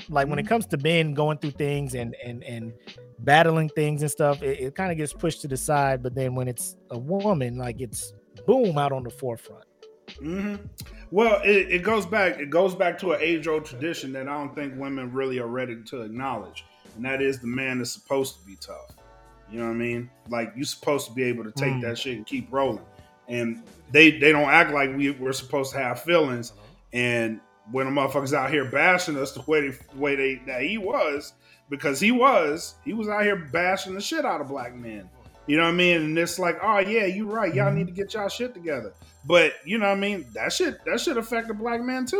like 0.08 0.28
when 0.28 0.38
it 0.38 0.42
mm-hmm. 0.42 0.48
comes 0.48 0.66
to 0.66 0.76
men 0.78 1.14
going 1.14 1.38
through 1.38 1.50
things 1.50 1.94
and 1.94 2.14
and 2.24 2.42
and 2.44 2.72
battling 3.20 3.68
things 3.68 4.02
and 4.02 4.10
stuff 4.10 4.42
it, 4.42 4.58
it 4.60 4.74
kind 4.74 4.90
of 4.90 4.96
gets 4.96 5.12
pushed 5.12 5.40
to 5.40 5.48
the 5.48 5.56
side 5.56 6.02
but 6.02 6.14
then 6.14 6.34
when 6.34 6.48
it's 6.48 6.76
a 6.90 6.98
woman 6.98 7.56
like 7.56 7.80
it's 7.80 8.12
boom 8.46 8.78
out 8.78 8.92
on 8.92 9.02
the 9.02 9.10
forefront. 9.10 9.64
Mm-hmm. 10.08 10.56
Well, 11.10 11.40
it, 11.44 11.70
it, 11.70 11.82
goes 11.82 12.06
back. 12.06 12.38
It 12.38 12.50
goes 12.50 12.74
back 12.74 12.98
to 13.00 13.12
an 13.12 13.20
age-old 13.20 13.64
tradition 13.64 14.12
that 14.12 14.28
I 14.28 14.34
don't 14.34 14.54
think 14.54 14.74
women 14.76 15.12
really 15.12 15.38
are 15.38 15.46
ready 15.46 15.82
to 15.84 16.02
acknowledge, 16.02 16.64
and 16.96 17.04
that 17.04 17.22
is 17.22 17.40
the 17.40 17.46
man 17.46 17.80
is 17.80 17.92
supposed 17.92 18.38
to 18.38 18.46
be 18.46 18.56
tough. 18.56 18.96
You 19.50 19.60
know 19.60 19.66
what 19.66 19.72
I 19.72 19.76
mean? 19.76 20.10
Like 20.28 20.52
you're 20.56 20.64
supposed 20.64 21.06
to 21.08 21.12
be 21.12 21.22
able 21.24 21.44
to 21.44 21.52
take 21.52 21.74
mm. 21.74 21.82
that 21.82 21.98
shit 21.98 22.16
and 22.16 22.26
keep 22.26 22.48
rolling. 22.50 22.84
And 23.28 23.62
they 23.90 24.18
they 24.18 24.32
don't 24.32 24.48
act 24.48 24.72
like 24.72 24.94
we, 24.96 25.10
we're 25.10 25.32
supposed 25.32 25.72
to 25.72 25.78
have 25.78 26.02
feelings. 26.02 26.54
And 26.92 27.40
when 27.70 27.86
the 27.86 28.00
motherfuckers 28.00 28.32
out 28.32 28.50
here 28.50 28.64
bashing 28.64 29.16
us 29.16 29.32
the 29.32 29.42
way 29.42 29.68
they, 29.68 29.76
the 29.92 29.98
way 29.98 30.16
they 30.16 30.42
that 30.46 30.62
he 30.62 30.78
was, 30.78 31.34
because 31.70 32.00
he 32.00 32.12
was, 32.12 32.74
he 32.84 32.92
was 32.92 33.08
out 33.08 33.22
here 33.22 33.36
bashing 33.36 33.94
the 33.94 34.00
shit 34.00 34.24
out 34.24 34.40
of 34.40 34.48
black 34.48 34.74
men. 34.74 35.08
You 35.46 35.56
know 35.56 35.64
what 35.64 35.70
I 35.70 35.76
mean? 35.76 35.96
And 36.02 36.18
it's 36.18 36.38
like, 36.38 36.58
oh 36.62 36.78
yeah, 36.78 37.06
you're 37.06 37.26
right. 37.26 37.54
Y'all 37.54 37.72
need 37.72 37.86
to 37.86 37.92
get 37.92 38.14
y'all 38.14 38.28
shit 38.28 38.54
together. 38.54 38.92
But 39.24 39.54
you 39.64 39.78
know 39.78 39.88
what 39.88 39.96
I 39.96 40.00
mean? 40.00 40.26
That 40.34 40.52
shit 40.52 40.84
that 40.84 41.00
should 41.00 41.16
affect 41.16 41.48
the 41.48 41.54
black 41.54 41.82
man 41.82 42.06
too. 42.06 42.16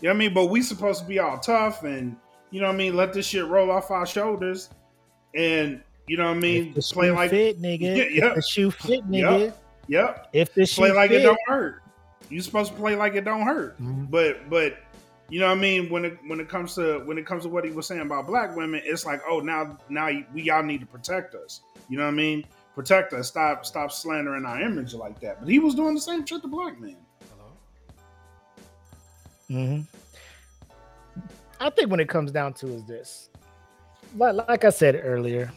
You 0.00 0.08
know 0.08 0.10
what 0.10 0.14
I 0.14 0.18
mean? 0.18 0.34
But 0.34 0.46
we 0.46 0.62
supposed 0.62 1.00
to 1.00 1.06
be 1.06 1.18
all 1.18 1.38
tough 1.38 1.84
and 1.84 2.16
you 2.50 2.60
know 2.60 2.66
what 2.66 2.74
I 2.74 2.78
mean, 2.78 2.96
let 2.96 3.12
this 3.12 3.26
shit 3.26 3.46
roll 3.46 3.70
off 3.70 3.90
our 3.90 4.06
shoulders 4.06 4.70
and 5.34 5.82
you 6.06 6.16
know 6.16 6.24
what 6.24 6.36
I 6.36 6.40
mean, 6.40 6.74
play 6.74 7.10
like 7.10 7.30
fit, 7.30 7.60
nigga. 7.60 7.80
Yeah, 8.14 8.26
yep. 8.26 8.34
the 8.34 8.42
shoe 8.42 8.70
fit, 8.70 9.08
nigga. 9.08 9.40
Yep. 9.40 9.62
yep. 9.88 10.28
If 10.32 10.54
the 10.54 10.66
shoe 10.66 10.82
play 10.82 10.92
like 10.92 11.10
fit. 11.10 11.20
it 11.20 11.24
don't 11.24 11.38
hurt. 11.46 11.79
You 12.30 12.40
supposed 12.40 12.70
to 12.72 12.76
play 12.78 12.94
like 12.94 13.14
it 13.14 13.24
don't 13.24 13.42
hurt. 13.42 13.80
Mm-hmm. 13.80 14.04
But 14.04 14.48
but 14.48 14.78
you 15.28 15.40
know 15.40 15.46
what 15.46 15.58
I 15.58 15.60
mean 15.60 15.90
when 15.90 16.04
it 16.04 16.18
when 16.26 16.40
it 16.40 16.48
comes 16.48 16.74
to 16.76 17.00
when 17.00 17.18
it 17.18 17.26
comes 17.26 17.42
to 17.42 17.48
what 17.48 17.64
he 17.64 17.70
was 17.70 17.86
saying 17.86 18.00
about 18.00 18.26
black 18.26 18.56
women, 18.56 18.80
it's 18.84 19.04
like 19.04 19.20
oh 19.28 19.40
now 19.40 19.78
now 19.88 20.08
we 20.32 20.42
y'all 20.42 20.62
need 20.62 20.80
to 20.80 20.86
protect 20.86 21.34
us. 21.34 21.60
You 21.88 21.98
know 21.98 22.04
what 22.04 22.12
I 22.12 22.16
mean? 22.16 22.44
Protect 22.74 23.12
us. 23.12 23.28
Stop 23.28 23.66
stop 23.66 23.92
slandering 23.92 24.44
our 24.44 24.60
image 24.60 24.94
like 24.94 25.20
that. 25.20 25.40
But 25.40 25.48
he 25.48 25.58
was 25.58 25.74
doing 25.74 25.94
the 25.94 26.00
same 26.00 26.24
shit 26.24 26.42
to 26.42 26.48
black 26.48 26.80
men. 26.80 26.96
Hmm. 29.48 29.80
I 31.58 31.68
think 31.70 31.90
when 31.90 32.00
it 32.00 32.08
comes 32.08 32.30
down 32.30 32.54
to 32.54 32.68
is 32.68 32.84
this, 32.84 33.28
like, 34.16 34.34
like 34.48 34.64
I 34.64 34.70
said 34.70 35.00
earlier, 35.02 35.52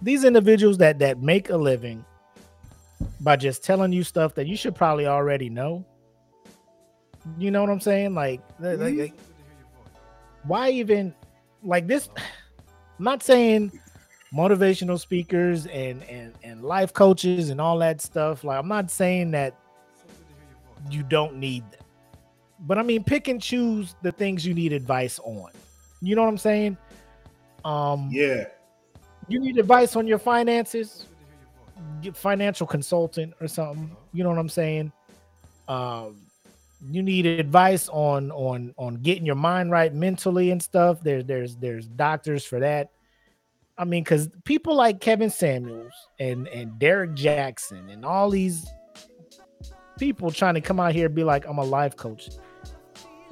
these 0.00 0.24
individuals 0.24 0.78
that 0.78 1.00
that 1.00 1.20
make 1.20 1.50
a 1.50 1.56
living 1.56 2.04
by 3.20 3.36
just 3.36 3.64
telling 3.64 3.92
you 3.92 4.02
stuff 4.02 4.34
that 4.34 4.46
you 4.46 4.56
should 4.56 4.74
probably 4.74 5.06
already 5.06 5.48
know 5.48 5.84
you 7.36 7.50
know 7.50 7.60
what 7.60 7.70
I'm 7.70 7.80
saying? 7.80 8.14
Like, 8.14 8.40
mm-hmm. 8.58 9.00
like, 9.00 9.14
why 10.44 10.70
even 10.70 11.14
like 11.62 11.86
this? 11.86 12.08
I'm 12.16 13.04
not 13.04 13.22
saying 13.22 13.72
motivational 14.32 14.98
speakers 14.98 15.66
and 15.66 16.02
and 16.04 16.34
and 16.42 16.62
life 16.62 16.92
coaches 16.92 17.50
and 17.50 17.60
all 17.60 17.78
that 17.78 18.00
stuff. 18.00 18.44
Like, 18.44 18.58
I'm 18.58 18.68
not 18.68 18.90
saying 18.90 19.32
that 19.32 19.54
you 20.90 21.02
don't 21.02 21.36
need 21.36 21.70
them, 21.72 21.84
but 22.60 22.78
I 22.78 22.82
mean, 22.82 23.04
pick 23.04 23.28
and 23.28 23.42
choose 23.42 23.94
the 24.02 24.12
things 24.12 24.46
you 24.46 24.54
need 24.54 24.72
advice 24.72 25.18
on. 25.20 25.50
You 26.00 26.14
know 26.14 26.22
what 26.22 26.28
I'm 26.28 26.38
saying? 26.38 26.76
Um, 27.64 28.08
yeah. 28.10 28.44
You 29.26 29.40
need 29.40 29.58
advice 29.58 29.96
on 29.96 30.06
your 30.06 30.18
finances. 30.18 31.04
Financial 32.14 32.66
consultant 32.66 33.34
or 33.40 33.48
something. 33.48 33.96
You 34.12 34.24
know 34.24 34.30
what 34.30 34.38
I'm 34.38 34.48
saying? 34.48 34.92
Um, 35.66 36.28
you 36.86 37.02
need 37.02 37.26
advice 37.26 37.88
on 37.88 38.30
on 38.30 38.74
on 38.78 38.96
getting 38.96 39.26
your 39.26 39.34
mind 39.34 39.70
right 39.70 39.92
mentally 39.94 40.50
and 40.50 40.62
stuff 40.62 41.00
there's 41.00 41.24
there's 41.24 41.56
there's 41.56 41.86
doctors 41.86 42.44
for 42.44 42.60
that 42.60 42.90
i 43.76 43.84
mean 43.84 44.04
because 44.04 44.28
people 44.44 44.74
like 44.74 45.00
kevin 45.00 45.30
samuels 45.30 45.92
and 46.20 46.46
and 46.48 46.78
Derrick 46.78 47.12
Jaxn 47.12 47.92
and 47.92 48.04
all 48.04 48.30
these 48.30 48.66
people 49.98 50.30
trying 50.30 50.54
to 50.54 50.60
come 50.60 50.78
out 50.78 50.92
here 50.92 51.06
and 51.06 51.14
be 51.14 51.24
like 51.24 51.46
i'm 51.46 51.58
a 51.58 51.64
life 51.64 51.96
coach 51.96 52.30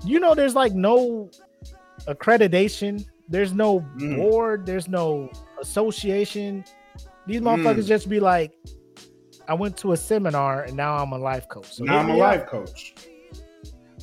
you 0.05 0.19
know 0.19 0.35
there's 0.35 0.55
like 0.55 0.73
no 0.73 1.31
accreditation 2.09 3.07
there's 3.29 3.53
no 3.53 3.81
mm. 3.97 4.17
board 4.17 4.67
there's 4.67 4.89
no 4.89 5.31
association 5.61 6.65
these 7.27 7.41
motherfuckers 7.41 7.85
mm. 7.85 7.87
just 7.87 8.09
be 8.09 8.21
like 8.21 8.53
i 9.49 9.55
went 9.55 9.77
to 9.77 9.93
a 9.93 9.97
seminar 9.97 10.63
and 10.63 10.77
now 10.77 10.97
i'm 10.97 11.13
a 11.13 11.19
life 11.19 11.49
coach 11.49 11.73
so 11.73 11.85
now 11.85 11.99
i'm 11.99 12.11
a 12.11 12.17
life 12.17 12.47
coach 12.47 12.95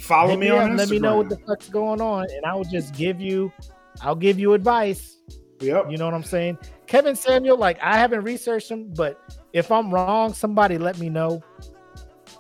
Follow 0.04 0.36
me, 0.36 0.48
me 0.48 0.50
on 0.50 0.72
Instagram. 0.72 0.78
Let 0.78 0.90
me 0.90 1.00
know 1.00 1.16
what 1.16 1.30
the 1.30 1.38
fuck's 1.38 1.70
going 1.70 2.02
on, 2.02 2.26
and 2.30 2.46
I 2.46 2.54
will 2.56 2.66
just 2.66 2.94
give 2.94 3.22
you, 3.22 3.54
I'll 4.02 4.16
give 4.16 4.38
you 4.38 4.54
advice. 4.54 5.20
Yep. 5.62 5.90
You 5.90 5.98
know 5.98 6.04
what 6.04 6.14
I'm 6.14 6.24
saying? 6.24 6.58
Kevin 6.88 7.16
Samuel, 7.16 7.56
like 7.56 7.82
I 7.82 7.98
haven't 7.98 8.26
researched 8.26 8.70
him, 8.70 8.92
but 8.94 9.18
if 9.54 9.72
I'm 9.72 9.94
wrong, 9.94 10.34
somebody 10.34 10.78
let 10.78 11.00
me 11.00 11.08
know. 11.08 11.42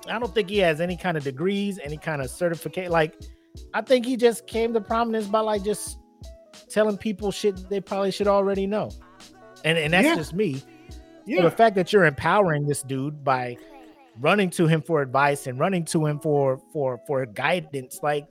I 0.09 0.19
don't 0.19 0.33
think 0.35 0.49
he 0.49 0.57
has 0.57 0.81
any 0.81 0.97
kind 0.97 1.15
of 1.15 1.23
degrees, 1.23 1.79
any 1.81 1.95
kind 1.95 2.21
of 2.21 2.29
certificate. 2.29 2.91
Like, 2.91 3.15
I 3.73 3.81
think 3.81 4.05
he 4.05 4.17
just 4.17 4.45
came 4.45 4.73
to 4.73 4.81
prominence 4.81 5.27
by 5.27 5.39
like 5.39 5.63
just 5.63 5.99
telling 6.69 6.97
people 6.97 7.31
shit 7.31 7.69
they 7.69 7.79
probably 7.79 8.11
should 8.11 8.27
already 8.27 8.67
know. 8.67 8.91
And 9.63 9.77
and 9.77 9.93
that's 9.93 10.05
yeah. 10.05 10.15
just 10.15 10.33
me. 10.33 10.61
Yeah. 11.25 11.37
So 11.37 11.43
the 11.43 11.51
fact 11.51 11.75
that 11.75 11.93
you're 11.93 12.05
empowering 12.05 12.65
this 12.65 12.81
dude 12.83 13.23
by 13.23 13.57
running 14.19 14.49
to 14.51 14.67
him 14.67 14.81
for 14.81 15.01
advice 15.01 15.47
and 15.47 15.59
running 15.59 15.85
to 15.85 16.05
him 16.05 16.19
for 16.19 16.61
for 16.71 16.99
for 17.07 17.25
guidance 17.25 18.01
like 18.03 18.27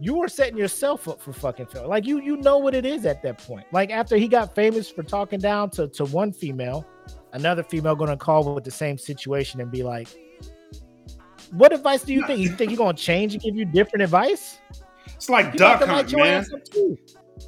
you 0.00 0.20
are 0.20 0.28
setting 0.28 0.56
yourself 0.56 1.08
up 1.08 1.20
for 1.20 1.32
fucking 1.32 1.66
failure 1.66 1.86
like 1.86 2.04
you 2.04 2.20
you 2.20 2.36
know 2.38 2.58
what 2.58 2.74
it 2.74 2.84
is 2.84 3.06
at 3.06 3.22
that 3.22 3.38
point 3.38 3.66
like 3.72 3.90
after 3.90 4.16
he 4.16 4.26
got 4.26 4.54
famous 4.54 4.90
for 4.90 5.02
talking 5.02 5.38
down 5.38 5.70
to 5.70 5.86
to 5.88 6.04
one 6.06 6.32
female 6.32 6.86
another 7.32 7.62
female 7.62 7.94
gonna 7.94 8.16
call 8.16 8.54
with 8.54 8.64
the 8.64 8.70
same 8.70 8.98
situation 8.98 9.60
and 9.60 9.70
be 9.70 9.82
like 9.82 10.08
what 11.52 11.72
advice 11.72 12.02
do 12.02 12.12
you 12.12 12.26
think 12.26 12.40
you 12.40 12.50
think 12.50 12.70
you're 12.70 12.78
gonna 12.78 12.96
change 12.96 13.34
and 13.34 13.42
give 13.42 13.54
you 13.54 13.64
different 13.64 14.02
advice 14.02 14.58
it's 15.14 15.30
like 15.30 15.52
you 15.52 15.58
duck 15.58 15.82
hunt 15.84 16.12
man 16.16 16.44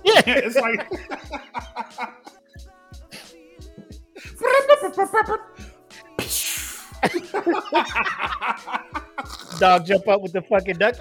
yeah. 0.04 0.22
yeah 0.26 0.34
it's 0.36 0.56
like 0.56 0.88
Dog 9.58 9.86
jump 9.86 10.08
up 10.08 10.20
with 10.20 10.32
the 10.32 10.42
fucking 10.42 10.76
duck. 10.76 10.96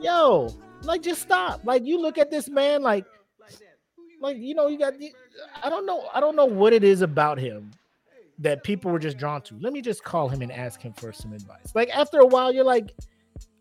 Yo, 0.00 0.54
like 0.82 1.02
just 1.02 1.22
stop. 1.22 1.60
Like 1.64 1.84
you 1.84 2.00
look 2.00 2.18
at 2.18 2.30
this 2.30 2.48
man, 2.48 2.82
like, 2.82 3.06
like 4.20 4.36
you 4.38 4.54
know, 4.54 4.68
you 4.68 4.78
got. 4.78 4.94
I 5.62 5.70
don't 5.70 5.86
know. 5.86 6.08
I 6.14 6.20
don't 6.20 6.36
know 6.36 6.46
what 6.46 6.72
it 6.72 6.84
is 6.84 7.02
about 7.02 7.38
him 7.38 7.70
that 8.38 8.62
people 8.64 8.90
were 8.90 8.98
just 8.98 9.16
drawn 9.16 9.40
to. 9.42 9.56
Let 9.60 9.72
me 9.72 9.80
just 9.80 10.04
call 10.04 10.28
him 10.28 10.42
and 10.42 10.52
ask 10.52 10.80
him 10.82 10.92
for 10.92 11.12
some 11.12 11.32
advice. 11.32 11.72
Like 11.74 11.88
after 11.90 12.18
a 12.20 12.26
while, 12.26 12.52
you're 12.52 12.64
like, 12.64 12.92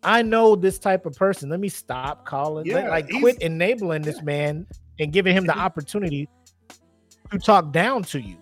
I 0.03 0.21
know 0.21 0.55
this 0.55 0.79
type 0.79 1.05
of 1.05 1.15
person. 1.15 1.49
Let 1.49 1.59
me 1.59 1.69
stop 1.69 2.25
calling. 2.25 2.65
Yeah, 2.65 2.89
like, 2.89 3.09
like 3.09 3.21
quit 3.21 3.41
enabling 3.41 4.01
this 4.01 4.21
man 4.21 4.67
and 4.99 5.11
giving 5.11 5.35
him 5.35 5.45
the 5.45 5.57
opportunity 5.57 6.29
to 7.31 7.39
talk 7.39 7.71
down 7.71 8.03
to 8.03 8.19
you. 8.19 8.37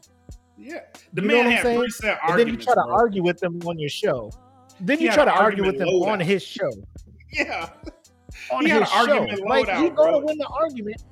Yeah, 0.57 0.81
the 1.13 1.21
you 1.21 1.27
man 1.27 1.51
had 1.51 1.75
three 1.75 1.89
set 1.89 2.19
arguments. 2.21 2.37
then 2.37 2.47
you 2.47 2.57
try 2.57 2.73
to 2.75 2.83
bro. 2.87 2.95
argue 2.95 3.23
with 3.23 3.39
them 3.39 3.59
on 3.65 3.77
your 3.79 3.89
show. 3.89 4.31
Then 4.79 4.97
he 4.97 5.05
you 5.05 5.11
try 5.11 5.25
to 5.25 5.31
argue 5.31 5.65
with 5.65 5.77
them 5.77 5.87
on 5.89 6.21
out. 6.21 6.25
his 6.25 6.43
show. 6.43 6.69
Yeah, 7.31 7.69
on 8.51 8.63
he 8.63 8.71
his 8.71 8.87
show. 8.87 9.27
Like 9.47 9.67
he's 9.67 9.89
gonna 9.89 10.19
win 10.19 10.37
the 10.37 10.45
argument 10.45 11.03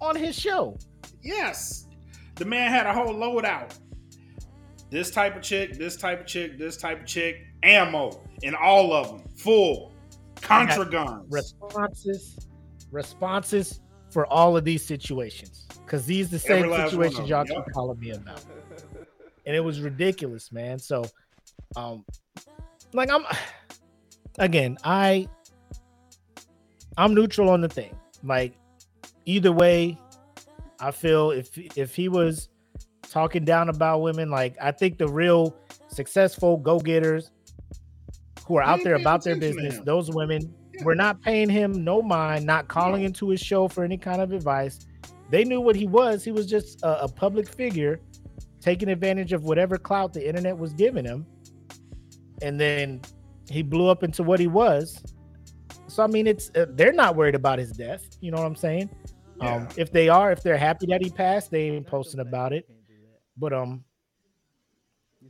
on 0.00 0.14
his 0.14 0.38
show. 0.38 0.78
Yes, 1.20 1.88
the 2.36 2.44
man 2.44 2.70
had 2.70 2.86
a 2.86 2.94
whole 2.94 3.12
loadout. 3.12 3.76
This 4.90 5.10
type 5.10 5.34
of 5.34 5.42
chick, 5.42 5.72
this 5.72 5.96
type 5.96 6.20
of 6.20 6.26
chick, 6.26 6.58
this 6.58 6.76
type 6.76 7.00
of 7.00 7.06
chick, 7.06 7.38
ammo 7.64 8.22
in 8.42 8.54
all 8.54 8.92
of 8.92 9.08
them, 9.08 9.22
full 9.36 9.92
contra 10.40 10.88
guns, 10.88 11.26
responses, 11.28 12.38
responses 12.92 13.80
for 14.12 14.26
all 14.26 14.56
of 14.56 14.64
these 14.64 14.84
situations 14.84 15.66
because 15.84 16.04
these 16.04 16.30
the 16.30 16.38
same 16.38 16.70
situations 16.70 17.28
y'all 17.28 17.44
keep 17.44 17.64
calling 17.72 17.98
me 17.98 18.10
about, 18.10 18.44
and 19.46 19.56
it 19.56 19.60
was 19.60 19.80
ridiculous, 19.80 20.52
man. 20.52 20.78
So, 20.78 21.04
um, 21.76 22.04
like 22.92 23.10
I'm, 23.10 23.24
again, 24.38 24.76
I, 24.84 25.26
I'm 26.98 27.14
neutral 27.14 27.48
on 27.48 27.62
the 27.62 27.68
thing. 27.68 27.96
Like, 28.22 28.54
either 29.24 29.50
way, 29.50 29.98
I 30.78 30.90
feel 30.90 31.30
if 31.30 31.56
if 31.76 31.94
he 31.94 32.08
was 32.08 32.50
talking 33.02 33.44
down 33.44 33.68
about 33.68 34.02
women, 34.02 34.30
like 34.30 34.56
I 34.60 34.72
think 34.72 34.98
the 34.98 35.08
real 35.08 35.56
successful 35.88 36.56
go 36.58 36.78
getters 36.78 37.30
who 38.46 38.56
are 38.56 38.62
out 38.62 38.82
there 38.82 38.94
about 38.94 39.24
their 39.24 39.36
business, 39.36 39.78
those 39.84 40.10
women 40.10 40.54
we're 40.84 40.94
not 40.94 41.20
paying 41.22 41.48
him 41.48 41.84
no 41.84 42.02
mind, 42.02 42.46
not 42.46 42.68
calling 42.68 43.02
into 43.02 43.28
his 43.30 43.40
show 43.40 43.68
for 43.68 43.84
any 43.84 43.98
kind 43.98 44.20
of 44.20 44.32
advice. 44.32 44.86
They 45.30 45.44
knew 45.44 45.60
what 45.60 45.76
he 45.76 45.86
was. 45.86 46.24
He 46.24 46.32
was 46.32 46.46
just 46.46 46.82
a, 46.82 47.04
a 47.04 47.08
public 47.08 47.48
figure 47.48 48.00
taking 48.60 48.88
advantage 48.88 49.32
of 49.32 49.44
whatever 49.44 49.76
clout 49.76 50.12
the 50.12 50.26
internet 50.26 50.56
was 50.56 50.72
giving 50.72 51.04
him. 51.04 51.26
And 52.42 52.60
then 52.60 53.00
he 53.50 53.62
blew 53.62 53.88
up 53.88 54.02
into 54.02 54.22
what 54.22 54.40
he 54.40 54.46
was. 54.46 55.02
So 55.86 56.02
I 56.02 56.06
mean, 56.06 56.26
it's 56.26 56.50
uh, 56.54 56.66
they're 56.70 56.92
not 56.92 57.16
worried 57.16 57.34
about 57.34 57.58
his 57.58 57.72
death. 57.72 58.16
You 58.20 58.30
know 58.30 58.38
what 58.38 58.46
I'm 58.46 58.56
saying? 58.56 58.90
Yeah. 59.40 59.56
Um, 59.56 59.68
if 59.76 59.92
they 59.92 60.08
are, 60.08 60.32
if 60.32 60.42
they're 60.42 60.56
happy 60.56 60.86
that 60.86 61.02
he 61.02 61.10
passed, 61.10 61.50
they 61.50 61.70
ain't 61.70 61.86
posting 61.86 62.20
about 62.20 62.52
it. 62.52 62.68
But 63.36 63.52
um, 63.52 63.84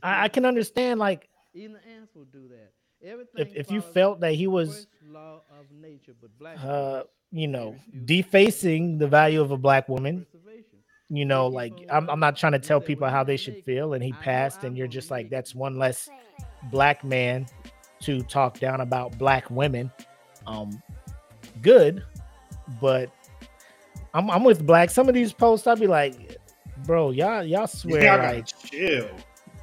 I, 0.01 0.25
I 0.25 0.27
can 0.27 0.45
understand 0.45 0.99
like 0.99 1.29
even 1.53 1.73
the 1.73 1.87
ants 1.87 2.13
will 2.15 2.25
do 2.25 2.47
that. 2.49 2.71
Everything 3.05 3.41
if, 3.41 3.55
if 3.55 3.71
you 3.71 3.81
felt 3.81 4.21
that 4.21 4.33
he 4.33 4.47
was 4.47 4.87
law 5.13 5.41
of 5.59 5.71
nature, 5.71 6.13
but 6.19 6.37
black 6.39 6.57
uh, 6.63 7.03
you 7.31 7.47
know, 7.47 7.75
defacing 8.05 8.97
the 8.97 9.07
value 9.07 9.41
of 9.41 9.51
a 9.51 9.57
black 9.57 9.87
woman. 9.87 10.25
You 11.09 11.25
know, 11.25 11.47
like 11.47 11.73
I'm, 11.91 12.09
I'm 12.09 12.19
not 12.19 12.35
trying 12.35 12.53
to 12.53 12.59
tell 12.59 12.81
people 12.81 13.07
how 13.07 13.23
they 13.23 13.37
should 13.37 13.63
feel, 13.63 13.93
and 13.93 14.03
he 14.03 14.13
passed, 14.13 14.63
and 14.63 14.75
you're 14.75 14.87
just 14.87 15.11
like, 15.11 15.29
that's 15.29 15.53
one 15.53 15.77
less 15.77 16.09
black 16.71 17.03
man 17.03 17.45
to 18.01 18.23
talk 18.23 18.59
down 18.59 18.81
about 18.81 19.17
black 19.19 19.49
women. 19.51 19.91
Um, 20.47 20.81
good, 21.61 22.03
but 22.81 23.11
I'm, 24.15 24.31
I'm 24.31 24.43
with 24.43 24.65
black. 24.65 24.89
Some 24.89 25.07
of 25.07 25.13
these 25.13 25.33
posts, 25.33 25.67
I'd 25.67 25.79
be 25.79 25.87
like, 25.87 26.39
bro, 26.85 27.11
y'all, 27.11 27.43
y'all 27.43 27.67
swear 27.67 28.03
Yeah, 28.03 28.15
I 28.15 28.33
like 28.33 28.47
chill. 28.47 29.09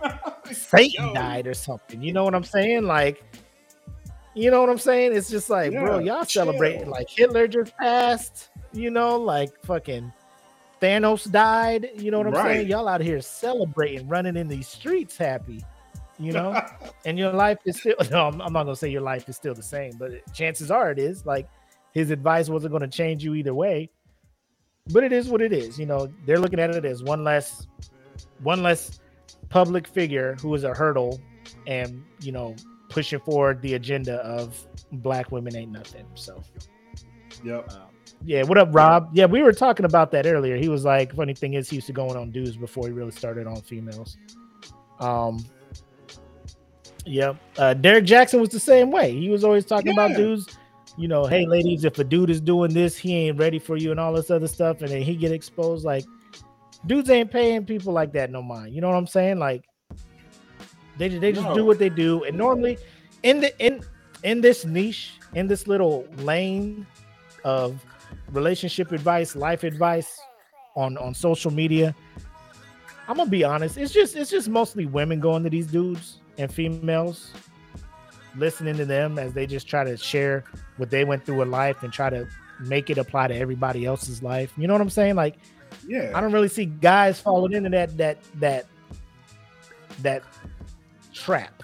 Satan 0.52 1.08
Yo. 1.08 1.14
died 1.14 1.46
or 1.46 1.54
something. 1.54 2.00
You 2.00 2.12
know 2.12 2.24
what 2.24 2.34
I'm 2.34 2.44
saying? 2.44 2.84
Like, 2.84 3.24
you 4.40 4.50
know 4.50 4.60
what 4.60 4.70
I'm 4.70 4.78
saying? 4.78 5.14
It's 5.14 5.28
just 5.30 5.50
like, 5.50 5.72
bro, 5.72 5.98
y'all 5.98 6.24
chill. 6.24 6.44
celebrating 6.44 6.88
like 6.88 7.08
Hitler 7.10 7.46
just 7.48 7.76
passed. 7.76 8.48
You 8.72 8.90
know, 8.90 9.16
like 9.18 9.50
fucking 9.64 10.12
Thanos 10.80 11.30
died. 11.30 11.90
You 11.96 12.10
know 12.10 12.18
what 12.18 12.26
I'm 12.28 12.32
Right. 12.34 12.56
saying? 12.56 12.68
Y'all 12.68 12.88
out 12.88 13.00
here 13.00 13.20
celebrating, 13.20 14.06
running 14.08 14.36
in 14.36 14.48
these 14.48 14.68
streets 14.68 15.16
happy. 15.16 15.62
You 16.18 16.32
know, 16.32 16.60
and 17.04 17.18
your 17.18 17.32
life 17.32 17.58
is 17.64 17.78
still. 17.78 17.96
No, 18.10 18.28
I'm, 18.28 18.40
I'm 18.40 18.52
not 18.52 18.64
gonna 18.64 18.76
say 18.76 18.88
your 18.88 19.02
life 19.02 19.28
is 19.28 19.36
still 19.36 19.54
the 19.54 19.62
same, 19.62 19.92
but 19.98 20.10
chances 20.32 20.70
are 20.70 20.90
it 20.90 20.98
is. 20.98 21.26
Like, 21.26 21.48
his 21.92 22.10
advice 22.10 22.48
wasn't 22.48 22.70
going 22.70 22.88
to 22.88 22.96
change 22.96 23.24
you 23.24 23.34
either 23.34 23.52
way. 23.54 23.90
But 24.92 25.02
it 25.04 25.12
is 25.12 25.28
what 25.28 25.42
it 25.42 25.52
is. 25.52 25.78
You 25.78 25.86
know, 25.86 26.08
they're 26.24 26.38
looking 26.38 26.60
at 26.60 26.70
it 26.70 26.84
as 26.84 27.02
one 27.02 27.24
less, 27.24 27.66
one 28.42 28.62
less 28.62 29.00
public 29.48 29.86
figure 29.86 30.36
who 30.40 30.54
is 30.54 30.62
a 30.64 30.72
hurdle 30.72 31.20
and 31.66 32.02
you 32.20 32.30
know 32.32 32.54
pushing 32.90 33.20
forward 33.20 33.62
the 33.62 33.74
agenda 33.74 34.16
of 34.16 34.66
black 34.92 35.32
women 35.32 35.56
ain't 35.56 35.72
nothing 35.72 36.04
so. 36.14 36.42
Yep. 37.42 37.72
um, 37.72 37.82
yeah 38.24 38.42
what 38.42 38.58
up 38.58 38.68
rob? 38.72 39.08
Yeah 39.14 39.24
we 39.26 39.42
were 39.42 39.52
talking 39.52 39.86
about 39.86 40.10
that 40.10 40.26
earlier. 40.26 40.56
He 40.56 40.68
was 40.68 40.84
like 40.84 41.14
funny 41.14 41.32
thing 41.32 41.54
is 41.54 41.70
he 41.70 41.76
used 41.76 41.86
to 41.86 41.92
going 41.92 42.16
on 42.16 42.30
dudes 42.30 42.56
before 42.56 42.86
he 42.86 42.92
really 42.92 43.12
started 43.12 43.46
on 43.46 43.56
females. 43.62 44.18
Um 44.98 45.42
yeah 47.06 47.32
uh 47.56 47.72
Derrick 47.72 48.04
Jaxn 48.04 48.40
was 48.40 48.50
the 48.50 48.60
same 48.60 48.90
way. 48.90 49.12
He 49.12 49.30
was 49.30 49.44
always 49.44 49.64
talking 49.64 49.92
about 49.92 50.16
dudes 50.16 50.58
you 50.98 51.06
know 51.06 51.24
hey 51.24 51.46
ladies 51.46 51.84
if 51.84 51.98
a 52.00 52.04
dude 52.04 52.28
is 52.28 52.40
doing 52.40 52.74
this 52.74 52.96
he 52.96 53.14
ain't 53.14 53.38
ready 53.38 53.60
for 53.60 53.76
you 53.76 53.92
and 53.92 54.00
all 54.00 54.12
this 54.12 54.30
other 54.30 54.48
stuff 54.48 54.82
and 54.82 54.90
then 54.90 55.00
he 55.00 55.14
get 55.14 55.32
exposed. 55.32 55.84
Like 55.84 56.04
dudes 56.86 57.08
ain't 57.08 57.30
paying 57.30 57.64
people 57.64 57.92
like 57.92 58.12
that 58.14 58.30
no 58.30 58.42
mind. 58.42 58.74
You 58.74 58.80
know 58.80 58.88
what 58.88 58.96
I'm 58.96 59.06
saying? 59.06 59.38
Like 59.38 59.64
they 61.00 61.08
they 61.08 61.32
just 61.32 61.54
do 61.54 61.64
what 61.64 61.78
they 61.78 61.88
do. 61.88 62.24
And 62.24 62.36
normally 62.36 62.78
in 63.22 63.40
the 63.40 63.58
in 63.58 63.82
in 64.22 64.42
this 64.42 64.64
niche, 64.64 65.12
in 65.34 65.48
this 65.48 65.66
little 65.66 66.06
lane 66.18 66.86
of 67.42 67.82
relationship 68.32 68.92
advice, 68.92 69.34
life 69.34 69.64
advice 69.64 70.20
on 70.76 70.98
on 70.98 71.14
social 71.14 71.50
media, 71.50 71.94
I'm 73.08 73.16
gonna 73.16 73.30
be 73.30 73.44
honest. 73.44 73.78
It's 73.78 73.92
just 73.92 74.14
it's 74.14 74.30
just 74.30 74.48
mostly 74.48 74.84
women 74.84 75.20
going 75.20 75.42
to 75.44 75.50
these 75.50 75.66
dudes 75.66 76.18
and 76.36 76.52
females 76.52 77.32
listening 78.36 78.76
to 78.76 78.84
them 78.84 79.18
as 79.18 79.32
they 79.32 79.46
just 79.46 79.66
try 79.66 79.82
to 79.82 79.96
share 79.96 80.44
what 80.76 80.90
they 80.90 81.04
went 81.04 81.24
through 81.24 81.42
in 81.42 81.50
life 81.50 81.82
and 81.82 81.92
try 81.92 82.08
to 82.10 82.28
make 82.60 82.90
it 82.90 82.98
apply 82.98 83.26
to 83.26 83.34
everybody 83.34 83.86
else's 83.86 84.22
life. 84.22 84.52
You 84.56 84.68
know 84.68 84.74
what 84.74 84.82
I'm 84.82 84.90
saying? 84.90 85.16
Like 85.16 85.36
Yeah. 85.86 86.12
I 86.14 86.20
don't 86.20 86.32
really 86.32 86.48
see 86.48 86.66
guys 86.66 87.18
falling 87.18 87.54
into 87.54 87.70
that 87.70 87.96
that 87.96 88.18
that 88.34 88.66
that 90.02 90.22
trap, 91.20 91.62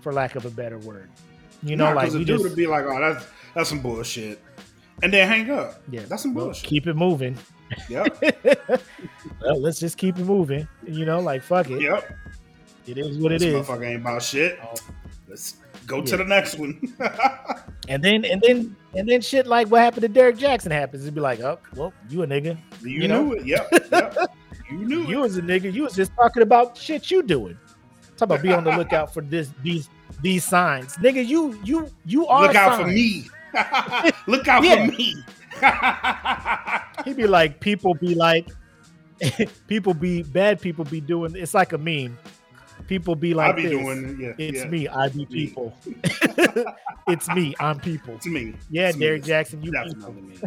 for 0.00 0.12
lack 0.12 0.34
of 0.36 0.44
a 0.44 0.50
better 0.50 0.78
word. 0.78 1.08
You 1.62 1.76
know, 1.76 1.86
Nah, 1.90 1.92
like 1.96 2.12
we 2.12 2.18
dude 2.18 2.26
just 2.28 2.42
would 2.44 2.56
be 2.56 2.66
like, 2.66 2.84
"Oh, 2.84 2.98
that's 3.00 3.26
that's 3.54 3.68
some 3.68 3.80
bullshit," 3.80 4.42
and 5.02 5.12
then 5.12 5.28
hang 5.28 5.50
up. 5.50 5.80
yeah, 5.90 6.02
That's 6.08 6.22
some 6.22 6.34
bullshit. 6.34 6.64
keep 6.68 6.86
it 6.86 6.94
moving. 6.96 7.36
Yep. 7.88 8.22
well, 9.42 9.60
let's 9.60 9.78
just 9.78 9.96
keep 9.96 10.18
it 10.18 10.24
moving. 10.24 10.66
You 10.86 11.04
know, 11.04 11.20
like 11.20 11.42
fuck 11.42 11.70
it. 11.70 11.80
yep. 11.80 12.16
It 12.86 12.98
is 12.98 13.18
what 13.18 13.32
it 13.32 13.40
this 13.40 13.48
is. 13.54 13.66
motherfucker 13.66 13.86
ain't 13.86 14.00
about 14.00 14.22
shit. 14.22 14.58
Oh. 14.62 14.74
Let's 15.28 15.56
go 15.86 15.98
Yeah. 15.98 16.04
to 16.06 16.16
the 16.18 16.24
next 16.24 16.58
one. 16.58 16.80
And 17.88 18.04
then 18.04 18.24
and 18.24 18.40
then 18.42 18.76
and 18.94 19.08
then 19.08 19.20
shit 19.20 19.48
like 19.48 19.68
what 19.68 19.80
happened 19.80 20.02
to 20.02 20.08
Derrick 20.08 20.36
Jaxn 20.36 20.70
happens. 20.70 21.02
It'd 21.02 21.14
be 21.14 21.20
like, 21.20 21.40
oh, 21.40 21.58
well, 21.74 21.92
you 22.08 22.22
a 22.22 22.26
nigga. 22.26 22.56
you, 22.82 22.90
You 23.02 23.08
know? 23.08 23.24
knew 23.24 23.32
it. 23.34 23.46
Yep. 23.46 23.68
Yep. 23.90 24.16
You 24.70 24.78
knew 24.84 25.00
You 25.08 25.18
it. 25.18 25.22
was 25.22 25.36
a 25.36 25.42
nigga. 25.42 25.72
You 25.72 25.82
was 25.82 25.94
just 25.96 26.12
talking 26.14 26.42
about 26.44 26.76
shit 26.76 27.10
you 27.10 27.24
doing. 27.24 27.58
Talk 28.20 28.26
about 28.26 28.42
be 28.42 28.52
on 28.52 28.64
the 28.64 28.76
lookout 28.76 29.14
for 29.14 29.22
this 29.22 29.50
these 29.62 29.88
these 30.20 30.44
signs, 30.44 30.94
nigga. 30.96 31.26
You 31.26 31.58
you 31.64 31.88
you 32.04 32.26
are. 32.26 32.42
Look 32.48 32.54
out 32.54 32.82
for 32.82 32.86
me. 32.86 33.30
Look 34.26 34.46
out 34.46 34.62
for 34.62 34.86
me. 34.92 35.16
He'd 37.06 37.16
be 37.16 37.26
like, 37.26 37.60
people 37.60 37.94
be 37.94 38.14
like, 38.14 38.46
people 39.68 39.94
be 39.94 40.22
bad. 40.22 40.60
People 40.60 40.84
be 40.84 41.00
doing. 41.00 41.34
It's 41.34 41.54
like 41.54 41.72
a 41.72 41.78
meme. 41.78 42.18
People 42.86 43.14
be 43.14 43.32
like, 43.32 43.56
be 43.56 43.62
this. 43.62 43.70
doing. 43.70 44.18
Yeah. 44.20 44.32
It's 44.36 44.64
yeah. 44.64 44.68
me. 44.68 44.86
I 44.86 45.08
be 45.08 45.24
people. 45.24 45.74
it's 47.08 47.26
me. 47.28 47.54
I'm 47.58 47.80
people. 47.80 48.16
It's 48.16 48.26
me. 48.26 48.54
Yeah, 48.68 48.88
It's 48.88 48.98
me. 48.98 49.06
Jaxn, 49.18 49.64
you. 49.64 49.72
Definitely 49.72 50.22
me. 50.22 50.38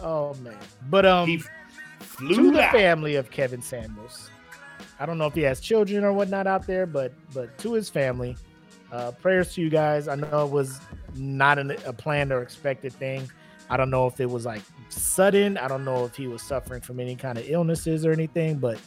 Oh 0.00 0.32
man. 0.42 0.56
But 0.88 1.04
um, 1.04 1.28
he 1.28 1.42
to 2.28 2.52
the 2.52 2.62
family 2.72 3.16
of 3.16 3.30
Kevin 3.30 3.62
Samuels. 3.62 4.30
I 4.98 5.06
don't 5.06 5.18
know 5.18 5.26
if 5.26 5.34
he 5.34 5.42
has 5.42 5.60
children 5.60 6.04
or 6.04 6.12
whatnot 6.12 6.46
out 6.46 6.66
there, 6.66 6.86
but 6.86 7.12
but 7.32 7.56
to 7.58 7.72
his 7.72 7.88
family, 7.88 8.36
uh, 8.92 9.12
prayers 9.12 9.54
to 9.54 9.62
you 9.62 9.70
guys. 9.70 10.08
I 10.08 10.14
know 10.14 10.44
it 10.44 10.50
was 10.50 10.80
not 11.14 11.58
an, 11.58 11.72
a 11.86 11.92
planned 11.92 12.32
or 12.32 12.42
expected 12.42 12.92
thing. 12.92 13.28
I 13.70 13.76
don't 13.76 13.90
know 13.90 14.06
if 14.06 14.20
it 14.20 14.28
was 14.28 14.44
like 14.44 14.62
sudden. 14.88 15.56
I 15.56 15.68
don't 15.68 15.84
know 15.84 16.04
if 16.04 16.16
he 16.16 16.26
was 16.26 16.42
suffering 16.42 16.80
from 16.80 17.00
any 17.00 17.16
kind 17.16 17.38
of 17.38 17.48
illnesses 17.48 18.04
or 18.04 18.12
anything, 18.12 18.58
but 18.58 18.78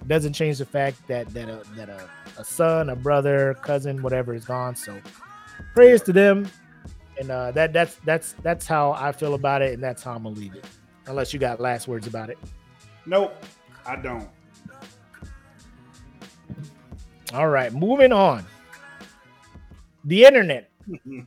it 0.00 0.08
doesn't 0.08 0.32
change 0.32 0.58
the 0.58 0.66
fact 0.66 1.06
that 1.08 1.32
that 1.32 1.48
a, 1.48 1.62
that 1.76 1.88
a, 1.88 2.08
a 2.38 2.44
son, 2.44 2.90
a 2.90 2.96
brother, 2.96 3.54
cousin, 3.62 4.02
whatever 4.02 4.34
is 4.34 4.44
gone. 4.44 4.74
So 4.74 5.00
prayers 5.74 6.02
to 6.02 6.12
them, 6.12 6.50
and 7.18 7.30
uh, 7.30 7.52
that 7.52 7.72
that's 7.72 7.94
that's 8.04 8.34
that's 8.42 8.66
how 8.66 8.92
I 8.92 9.12
feel 9.12 9.34
about 9.34 9.62
it, 9.62 9.74
and 9.74 9.82
that's 9.82 10.02
how 10.02 10.12
I'm 10.14 10.24
gonna 10.24 10.34
leave 10.34 10.54
it. 10.54 10.64
Unless 11.06 11.32
you 11.32 11.38
got 11.38 11.60
last 11.60 11.88
words 11.88 12.06
about 12.06 12.30
it. 12.30 12.38
Nope. 13.06 13.34
I 13.84 13.96
don't. 13.96 14.28
All 17.34 17.48
right, 17.48 17.72
moving 17.72 18.12
on. 18.12 18.44
The 20.04 20.24
internet, 20.24 20.70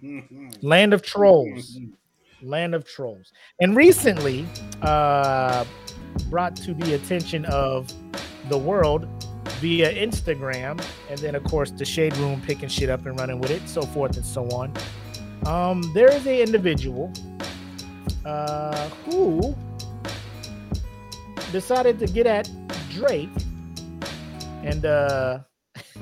land 0.61 0.93
of 0.93 1.01
trolls, 1.01 1.79
land 2.41 2.75
of 2.75 2.85
trolls, 2.87 3.31
and 3.59 3.75
recently 3.75 4.45
uh, 4.81 5.65
brought 6.29 6.55
to 6.57 6.73
the 6.73 6.93
attention 6.93 7.45
of 7.45 7.91
the 8.49 8.57
world 8.57 9.07
via 9.59 9.91
Instagram, 9.93 10.83
and 11.09 11.19
then 11.19 11.33
of 11.35 11.43
course 11.45 11.71
the 11.71 11.85
shade 11.85 12.15
room 12.17 12.41
picking 12.41 12.69
shit 12.69 12.89
up 12.89 13.05
and 13.05 13.19
running 13.19 13.39
with 13.39 13.51
it, 13.51 13.67
so 13.67 13.81
forth 13.81 14.15
and 14.17 14.25
so 14.25 14.47
on. 14.49 14.71
Um, 15.45 15.81
there 15.93 16.11
is 16.11 16.27
a 16.27 16.41
individual 16.41 17.11
uh, 18.25 18.89
who 19.05 19.55
decided 21.51 21.99
to 21.99 22.07
get 22.07 22.27
at 22.27 22.49
Drake 22.89 23.29
and 24.63 24.85
uh 24.85 25.39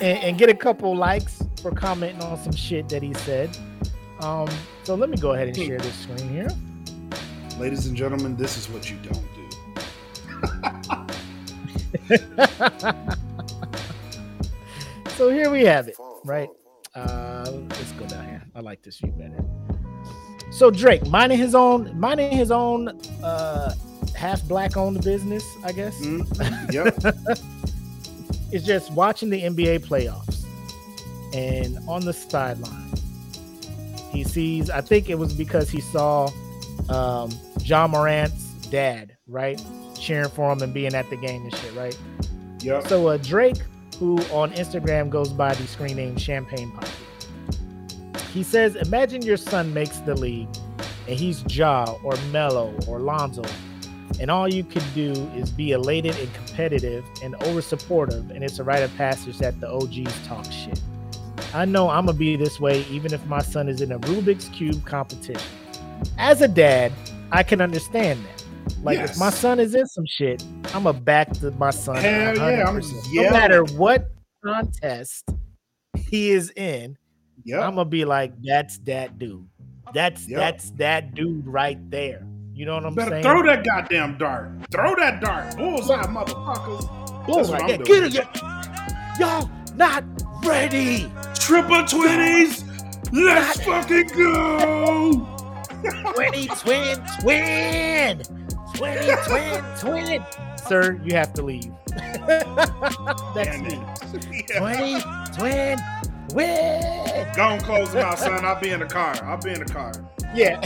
and, 0.00 0.18
and 0.18 0.38
get 0.38 0.48
a 0.48 0.54
couple 0.54 0.94
likes 0.94 1.42
for 1.62 1.70
commenting 1.70 2.22
on 2.22 2.38
some 2.38 2.54
shit 2.54 2.88
that 2.88 3.02
he 3.02 3.12
said. 3.14 3.56
Um, 4.20 4.48
so 4.84 4.94
let 4.94 5.10
me 5.10 5.16
go 5.16 5.32
ahead 5.32 5.48
and 5.48 5.56
share 5.56 5.78
this 5.78 5.94
screen 5.94 6.28
here. 6.28 6.48
Ladies 7.58 7.86
and 7.86 7.96
gentlemen, 7.96 8.36
this 8.36 8.56
is 8.56 8.68
what 8.68 8.90
you 8.90 8.96
don't 8.98 9.26
do. 9.34 9.48
so 15.16 15.30
here 15.30 15.50
we 15.50 15.64
have 15.64 15.88
it, 15.88 15.96
right? 16.24 16.48
Uh, 16.94 17.50
let's 17.70 17.92
go 17.92 18.06
down 18.06 18.28
here. 18.28 18.42
I 18.54 18.60
like 18.60 18.82
this 18.82 18.98
view 18.98 19.12
better. 19.12 19.42
So 20.50 20.70
Drake, 20.70 21.06
minding 21.08 21.38
his 21.38 21.54
own, 21.54 21.98
minding 21.98 22.30
his 22.30 22.50
own, 22.50 22.88
uh, 23.22 23.74
half 24.16 24.42
black 24.44 24.76
owned 24.76 25.02
business, 25.04 25.44
I 25.64 25.72
guess. 25.72 26.00
Mm, 26.00 26.72
Yep. 26.72 27.38
is 28.52 28.64
just 28.64 28.92
watching 28.92 29.30
the 29.30 29.42
NBA 29.42 29.80
playoffs. 29.86 30.44
And 31.34 31.78
on 31.88 32.04
the 32.04 32.12
sideline, 32.12 32.90
he 34.10 34.24
sees, 34.24 34.70
I 34.70 34.80
think 34.80 35.10
it 35.10 35.16
was 35.18 35.32
because 35.34 35.68
he 35.68 35.80
saw 35.80 36.30
um, 36.88 37.30
Ja 37.62 37.86
Morant's 37.86 38.44
dad, 38.70 39.16
right? 39.26 39.60
Cheering 39.98 40.30
for 40.30 40.50
him 40.52 40.62
and 40.62 40.72
being 40.72 40.94
at 40.94 41.08
the 41.10 41.16
game 41.16 41.42
and 41.42 41.54
shit, 41.54 41.74
right? 41.74 41.98
Yep. 42.60 42.86
So 42.88 43.08
uh, 43.08 43.16
Drake, 43.18 43.58
who 43.98 44.18
on 44.32 44.52
Instagram 44.52 45.10
goes 45.10 45.30
by 45.30 45.54
the 45.54 45.66
screen 45.66 45.96
name 45.96 46.16
Champagne 46.16 46.70
Papi, 46.72 46.90
he 48.32 48.42
says, 48.42 48.76
Imagine 48.76 49.22
your 49.22 49.36
son 49.36 49.72
makes 49.74 49.98
the 49.98 50.14
league 50.14 50.48
and 51.08 51.18
he's 51.18 51.42
Ja 51.54 51.96
or 52.02 52.16
Melo 52.30 52.74
or 52.86 52.98
Lonzo, 53.00 53.42
and 54.20 54.30
all 54.30 54.48
you 54.48 54.64
can 54.64 54.82
do 54.94 55.12
is 55.34 55.50
be 55.50 55.72
elated 55.72 56.16
and 56.18 56.32
competitive 56.34 57.04
and 57.22 57.34
over 57.44 57.60
supportive, 57.60 58.30
and 58.30 58.42
it's 58.42 58.58
a 58.58 58.64
rite 58.64 58.82
of 58.82 58.94
passage 58.96 59.38
that 59.38 59.60
the 59.60 59.68
OGs 59.68 60.26
talk 60.26 60.44
shit. 60.50 60.80
I 61.54 61.64
know 61.64 61.88
I'm 61.88 62.06
gonna 62.06 62.18
be 62.18 62.36
this 62.36 62.60
way 62.60 62.82
even 62.90 63.12
if 63.12 63.24
my 63.26 63.40
son 63.40 63.68
is 63.68 63.80
in 63.80 63.92
a 63.92 63.98
Rubik's 63.98 64.48
Cube 64.48 64.84
competition. 64.84 65.48
As 66.18 66.42
a 66.42 66.48
dad, 66.48 66.92
I 67.32 67.42
can 67.42 67.60
understand 67.60 68.24
that. 68.24 68.44
Like 68.82 68.98
yes. 68.98 69.12
if 69.12 69.18
my 69.18 69.30
son 69.30 69.60
is 69.60 69.74
in 69.74 69.86
some 69.86 70.06
shit, 70.06 70.44
I'm 70.74 70.86
a 70.86 70.92
back 70.92 71.32
to 71.34 71.50
my 71.52 71.70
son. 71.70 71.96
Hell 71.96 72.36
yeah, 72.36 72.64
I'm, 72.66 72.80
yeah. 73.10 73.22
No 73.22 73.30
matter 73.30 73.64
what 73.64 74.10
contest 74.44 75.28
he 76.08 76.30
is 76.30 76.52
in. 76.56 76.96
I'm 77.52 77.74
gonna 77.74 77.84
be 77.84 78.04
like, 78.04 78.32
that's 78.42 78.78
that 78.78 79.18
dude. 79.18 79.46
That's 79.94 80.28
yep. 80.28 80.38
that's 80.38 80.70
that 80.72 81.14
dude 81.14 81.46
right 81.46 81.78
there. 81.90 82.26
You 82.56 82.64
know 82.64 82.76
what 82.76 82.86
I'm 82.86 82.94
Better 82.94 83.10
saying? 83.10 83.22
Throw 83.22 83.42
that 83.42 83.66
goddamn 83.66 84.16
dart. 84.16 84.50
Throw 84.70 84.94
that 84.96 85.20
dart. 85.20 85.58
Bullseye, 85.58 86.02
motherfuckers. 86.04 87.26
Bullseye. 87.26 87.58
Yeah, 87.66 87.76
get 87.76 88.16
it. 88.16 88.40
Y'all 89.20 89.50
not 89.74 90.02
ready. 90.42 91.12
Triple 91.34 91.84
twenties. 91.84 92.64
Let's 93.12 93.58
not 93.66 93.84
fucking 93.84 94.08
go. 94.16 95.28
Twenty 96.14 96.46
twin 96.56 96.98
twin. 97.20 98.22
Twin 98.74 99.18
twin 99.26 99.64
twin. 99.78 100.24
Sir, 100.66 100.98
you 101.04 101.14
have 101.14 101.34
to 101.34 101.42
leave. 101.42 101.70
That's 102.26 103.58
me. 103.60 103.78
Yeah. 104.48 104.60
Twenty 104.60 105.00
twin 105.36 105.78
twin. 106.30 107.34
Go 107.36 107.48
and 107.50 107.62
close 107.62 107.92
them 107.92 108.06
out, 108.06 108.18
son. 108.18 108.46
I'll 108.46 108.58
be 108.58 108.70
in 108.70 108.80
the 108.80 108.86
car. 108.86 109.14
I'll 109.24 109.36
be 109.36 109.50
in 109.50 109.58
the 109.58 109.66
car. 109.66 109.92
Yeah. 110.34 110.60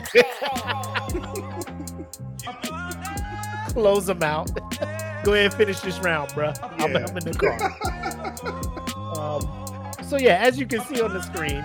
Close 3.72 4.06
them 4.06 4.22
out. 4.22 4.50
Go 5.24 5.35
ahead 5.35 5.46
and 5.46 5.54
finish 5.54 5.80
this 5.80 5.98
round, 5.98 6.33
bro. 6.35 6.46
Yeah. 6.46 6.85
I'm, 6.85 6.96
I'm, 6.96 7.16
in 7.16 7.24
the 7.24 7.35
car. 7.35 7.61
um, 9.18 10.04
so 10.04 10.16
yeah, 10.16 10.37
as 10.42 10.59
you 10.59 10.66
can 10.66 10.80
see 10.83 11.00
on 11.02 11.12
the 11.12 11.20
screen, 11.20 11.64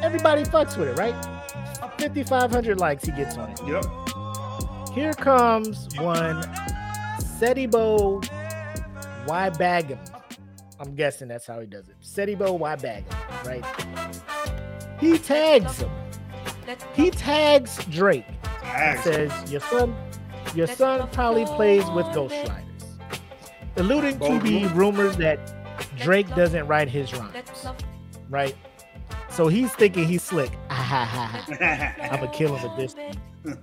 everybody 0.00 0.44
fucks 0.44 0.76
with 0.76 0.88
it, 0.88 0.98
right? 0.98 1.14
5,500 1.98 2.78
likes 2.78 3.04
he 3.04 3.12
gets 3.12 3.36
on 3.36 3.50
it. 3.50 3.60
Yep. 3.66 3.84
Here 4.94 5.12
comes 5.12 5.88
one 5.98 6.42
Setibo 7.20 8.24
Bagum. 9.26 9.98
I'm 10.80 10.94
guessing 10.94 11.28
that's 11.28 11.46
how 11.46 11.60
he 11.60 11.66
does 11.66 11.88
it. 11.88 11.96
Setibo 12.02 12.58
Y 12.58 12.76
Bagum, 12.76 13.44
right? 13.44 13.64
He 15.00 15.18
tags 15.18 15.80
him. 15.80 15.90
He 16.94 17.10
tags 17.10 17.84
Drake. 17.86 18.24
Tags. 18.60 19.02
Says 19.04 19.52
your 19.52 19.60
son 19.62 19.94
your 20.54 20.66
son 20.66 21.08
probably 21.12 21.44
plays 21.46 21.84
with 21.90 22.06
Ghost 22.14 22.34
Riders, 22.48 22.84
alluding 23.76 24.18
to 24.20 24.38
the 24.40 24.66
rumors 24.74 25.16
that 25.16 25.54
Drake 25.98 26.28
doesn't 26.34 26.66
write 26.66 26.88
his 26.88 27.12
rhymes, 27.12 27.66
right? 28.28 28.56
So 29.30 29.48
he's 29.48 29.72
thinking 29.74 30.06
he's 30.06 30.22
slick. 30.22 30.50
I'm 30.70 32.20
gonna 32.20 32.28
kill 32.32 32.56
him 32.56 32.76
with 32.76 32.94
this. 33.44 33.56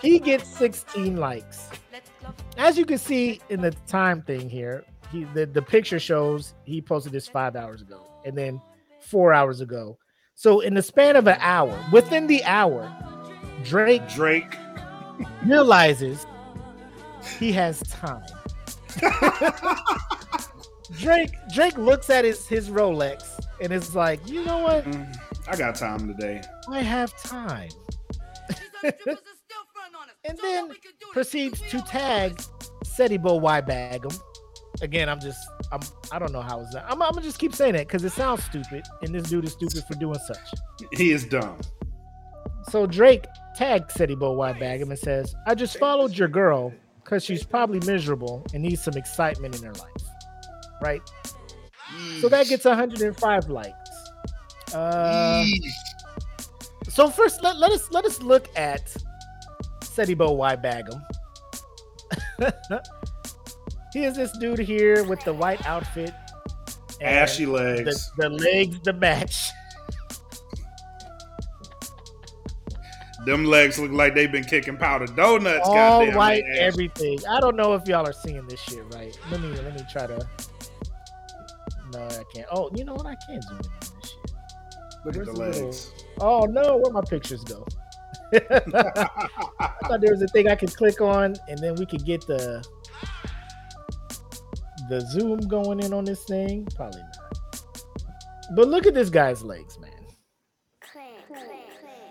he 0.00 0.18
gets 0.18 0.48
16 0.48 1.16
likes. 1.16 1.68
As 2.56 2.78
you 2.78 2.86
can 2.86 2.98
see 2.98 3.40
in 3.50 3.60
the 3.60 3.72
time 3.86 4.22
thing 4.22 4.48
here, 4.48 4.84
he 5.10 5.24
the, 5.34 5.46
the 5.46 5.62
picture 5.62 5.98
shows 5.98 6.54
he 6.64 6.80
posted 6.80 7.12
this 7.12 7.28
five 7.28 7.56
hours 7.56 7.82
ago, 7.82 8.06
and 8.24 8.36
then 8.36 8.60
four 9.00 9.32
hours 9.32 9.60
ago. 9.60 9.98
So 10.34 10.60
in 10.60 10.74
the 10.74 10.82
span 10.82 11.16
of 11.16 11.26
an 11.26 11.36
hour, 11.40 11.78
within 11.92 12.26
the 12.26 12.42
hour, 12.44 12.90
Drake 13.64 14.08
Drake 14.08 14.56
realizes 15.44 16.26
he 17.38 17.52
has 17.52 17.80
time. 17.80 18.26
Drake 20.98 21.32
Drake 21.52 21.76
looks 21.78 22.10
at 22.10 22.24
his 22.24 22.46
his 22.46 22.68
Rolex 22.68 23.24
and 23.60 23.72
is 23.72 23.94
like, 23.94 24.26
you 24.28 24.44
know 24.44 24.58
what? 24.58 24.84
Mm, 24.84 25.16
I 25.48 25.56
got 25.56 25.74
time 25.74 26.06
today. 26.06 26.42
I 26.68 26.80
have 26.80 27.16
time. 27.22 27.70
and 30.24 30.38
then 30.40 30.70
proceeds 31.12 31.60
to 31.70 31.80
tag 31.82 32.36
Setibo 32.84 33.40
Y 33.40 33.60
Bagum. 33.62 34.18
Again, 34.82 35.08
I'm 35.08 35.20
just 35.20 35.40
I'm 35.72 35.80
I 36.12 36.18
don't 36.18 36.32
know 36.32 36.42
how 36.42 36.60
it's 36.60 36.74
that. 36.74 36.84
I'm, 36.86 37.00
I'm 37.02 37.12
gonna 37.12 37.22
just 37.22 37.38
keep 37.38 37.54
saying 37.54 37.72
that 37.74 37.86
because 37.88 38.04
it 38.04 38.12
sounds 38.12 38.44
stupid, 38.44 38.84
and 39.02 39.14
this 39.14 39.24
dude 39.24 39.44
is 39.44 39.52
stupid 39.52 39.84
for 39.88 39.94
doing 39.94 40.18
such. 40.26 40.38
He 40.92 41.12
is 41.12 41.24
dumb. 41.24 41.58
So 42.70 42.86
Drake 42.86 43.24
tagged 43.54 43.90
Setibo 43.90 44.36
Y 44.36 44.52
Bagum 44.54 44.90
and 44.90 44.98
says, 44.98 45.34
I 45.46 45.54
just 45.54 45.78
followed 45.78 46.16
your 46.16 46.28
girl 46.28 46.72
because 47.02 47.24
she's 47.24 47.44
probably 47.44 47.80
miserable 47.86 48.44
and 48.52 48.62
needs 48.62 48.82
some 48.82 48.94
excitement 48.94 49.56
in 49.56 49.62
her 49.62 49.72
life. 49.72 49.90
Right? 50.80 51.02
Yeesh. 51.96 52.20
So 52.20 52.28
that 52.28 52.46
gets 52.48 52.64
105 52.64 53.48
likes. 53.48 53.74
Uh, 54.74 55.44
so 56.88 57.08
first 57.08 57.42
let, 57.42 57.58
let 57.58 57.70
us 57.70 57.88
let 57.92 58.04
us 58.04 58.20
look 58.20 58.48
at 58.56 58.92
Setibo 59.80 60.36
Y 60.36 60.56
Bagum. 60.56 61.00
Here's 63.92 64.16
this 64.16 64.36
dude 64.38 64.58
here 64.58 65.04
with 65.04 65.20
the 65.20 65.32
white 65.32 65.64
outfit. 65.66 66.12
Ashy 67.00 67.46
legs. 67.46 68.10
The, 68.16 68.28
the 68.28 68.30
legs 68.30 68.80
the 68.82 68.92
match. 68.92 69.50
Them 73.24 73.44
legs 73.44 73.78
look 73.78 73.90
like 73.90 74.14
they've 74.14 74.30
been 74.30 74.44
kicking 74.44 74.76
powdered 74.76 75.16
donuts. 75.16 75.60
All 75.64 76.10
white, 76.12 76.44
everything. 76.58 77.18
I 77.28 77.40
don't 77.40 77.56
know 77.56 77.74
if 77.74 77.86
y'all 77.88 78.06
are 78.06 78.12
seeing 78.12 78.46
this 78.46 78.60
shit 78.60 78.84
right. 78.94 79.18
Let 79.30 79.40
me 79.40 79.48
let 79.48 79.74
me 79.74 79.80
try 79.90 80.06
to. 80.06 80.26
No, 81.92 82.04
I 82.04 82.22
can't. 82.34 82.46
Oh, 82.50 82.70
you 82.74 82.84
know 82.84 82.94
what? 82.94 83.06
I 83.06 83.16
can't 83.26 83.42
zoom 83.42 83.58
in 83.58 83.66
on 83.66 83.80
this 83.80 84.10
shit. 84.10 84.20
Look 85.04 85.16
Where's 85.16 85.16
at 85.16 85.26
the, 85.26 85.32
the 85.32 85.38
legs. 85.38 85.56
Little... 85.58 86.42
Oh 86.42 86.44
no, 86.46 86.76
where 86.76 86.92
my 86.92 87.02
pictures 87.02 87.44
go? 87.44 87.64
I 88.34 89.70
thought 89.84 90.00
there 90.00 90.10
was 90.10 90.22
a 90.22 90.28
thing 90.28 90.48
I 90.48 90.56
could 90.56 90.74
click 90.76 91.00
on, 91.00 91.36
and 91.48 91.58
then 91.58 91.76
we 91.76 91.86
could 91.86 92.04
get 92.04 92.26
the 92.26 92.64
the 94.88 95.00
zoom 95.00 95.40
going 95.40 95.80
in 95.80 95.92
on 95.94 96.04
this 96.04 96.24
thing. 96.24 96.66
Probably 96.74 97.00
not. 97.00 97.14
But 98.54 98.68
look 98.68 98.86
at 98.86 98.94
this 98.94 99.08
guy's 99.08 99.42
legs, 99.42 99.78
man. 99.78 99.83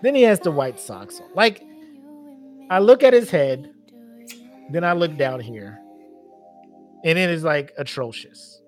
Then 0.04 0.14
he 0.14 0.20
has 0.24 0.38
the 0.38 0.50
white 0.50 0.78
socks 0.78 1.18
on. 1.18 1.30
Like, 1.34 1.62
I 2.68 2.78
look 2.78 3.02
at 3.02 3.14
his 3.14 3.30
head, 3.30 3.72
then 4.70 4.84
I 4.84 4.92
look 4.92 5.16
down 5.16 5.40
here, 5.40 5.80
and 7.06 7.18
it 7.18 7.30
is 7.30 7.42
like 7.42 7.72
atrocious. 7.78 8.60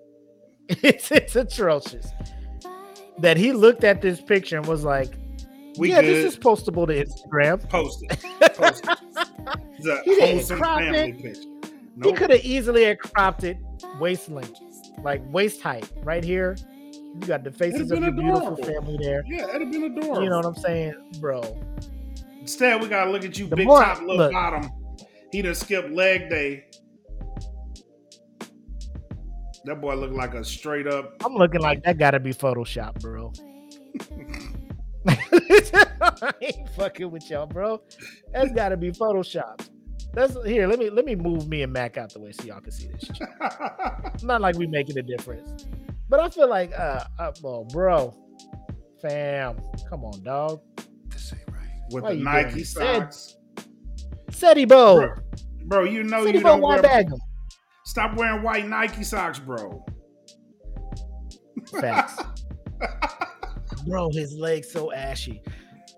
It's 0.83 1.11
it's 1.11 1.35
atrocious 1.35 2.11
that 3.19 3.37
he 3.37 3.53
looked 3.53 3.83
at 3.83 4.01
this 4.01 4.19
picture 4.19 4.57
and 4.57 4.65
was 4.65 4.83
like, 4.83 5.13
we 5.77 5.91
"Yeah, 5.91 6.01
good. 6.01 6.07
this 6.07 6.33
is 6.33 6.39
postable 6.39 6.87
to 6.87 7.05
Instagram." 7.05 7.69
Post 7.69 8.03
it. 8.09 8.19
Post 8.55 8.85
it. 8.87 10.03
he 10.05 10.15
didn't 10.15 10.57
crop 10.57 10.81
it. 10.81 11.37
Nope. 11.95 12.05
He 12.05 12.11
could 12.13 12.31
have 12.31 12.43
easily 12.43 12.95
cropped 12.95 13.43
it 13.43 13.59
waist 13.99 14.29
length, 14.29 14.59
like 15.03 15.21
waist 15.31 15.61
height, 15.61 15.87
right 16.03 16.23
here 16.23 16.57
you 17.19 17.27
got 17.27 17.43
the 17.43 17.51
faces 17.51 17.91
of 17.91 17.99
your 17.99 18.09
adorable. 18.09 18.55
beautiful 18.55 18.65
family 18.65 18.97
there. 19.01 19.23
Yeah, 19.27 19.49
it'd 19.49 19.61
have 19.61 19.71
been 19.71 19.83
adorable. 19.83 20.23
You 20.23 20.29
know 20.29 20.37
what 20.37 20.45
I'm 20.45 20.55
saying, 20.55 20.93
bro? 21.19 21.41
Instead, 22.39 22.81
we 22.81 22.87
gotta 22.87 23.11
look 23.11 23.25
at 23.25 23.37
you, 23.37 23.47
the 23.47 23.55
big 23.55 23.67
more, 23.67 23.83
top, 23.83 23.99
little 23.99 24.17
look, 24.17 24.31
bottom. 24.31 24.71
He 25.31 25.41
done 25.41 25.55
skipped 25.55 25.91
leg 25.91 26.29
day. 26.29 26.65
That 29.65 29.81
boy 29.81 29.95
look 29.95 30.11
like 30.11 30.33
a 30.33 30.45
straight 30.45 30.87
up. 30.87 31.15
I'm 31.25 31.33
looking 31.33 31.59
like 31.59 31.83
that 31.83 31.97
gotta 31.97 32.19
be 32.19 32.33
Photoshop, 32.33 33.01
bro. 33.01 33.33
I 35.07 36.31
ain't 36.41 36.69
fucking 36.69 37.11
with 37.11 37.29
y'all, 37.29 37.47
bro. 37.47 37.81
That's 38.31 38.51
gotta 38.53 38.77
be 38.77 38.91
Photoshop. 38.91 39.67
That's 40.13 40.37
here. 40.45 40.67
Let 40.67 40.79
me 40.79 40.89
let 40.89 41.05
me 41.05 41.15
move 41.15 41.49
me 41.49 41.63
and 41.63 41.73
Mac 41.73 41.97
out 41.97 42.13
the 42.13 42.19
way 42.19 42.31
so 42.31 42.43
y'all 42.45 42.61
can 42.61 42.71
see 42.71 42.87
this. 42.87 43.09
Not 44.23 44.41
like 44.41 44.55
we 44.57 44.67
making 44.67 44.97
a 44.97 45.01
difference. 45.01 45.65
But 46.09 46.19
I 46.19 46.29
feel 46.29 46.49
like, 46.49 46.71
uh, 46.77 47.03
uh 47.19 47.31
well, 47.41 47.65
bro, 47.65 48.13
fam, 49.01 49.59
come 49.89 50.05
on, 50.05 50.23
dog. 50.23 50.61
This 51.09 51.33
ain't 51.33 51.43
right. 51.51 51.67
With 51.91 52.03
Why 52.03 52.15
the 52.15 52.21
Nike 52.21 52.63
socks. 52.63 53.35
Setibo. 54.31 54.99
Bro, 54.99 55.15
bro, 55.65 55.83
you 55.83 56.03
know 56.03 56.23
Setibo 56.23 56.33
you 56.33 56.39
don't 56.41 56.61
wear. 56.61 56.81
Bag 56.81 57.09
them. 57.09 57.19
Stop 57.85 58.15
wearing 58.15 58.43
white 58.43 58.67
Nike 58.67 59.03
socks, 59.03 59.39
bro. 59.39 59.85
Facts. 61.79 62.21
bro, 63.87 64.09
his 64.11 64.33
legs 64.35 64.71
so 64.71 64.91
ashy. 64.93 65.41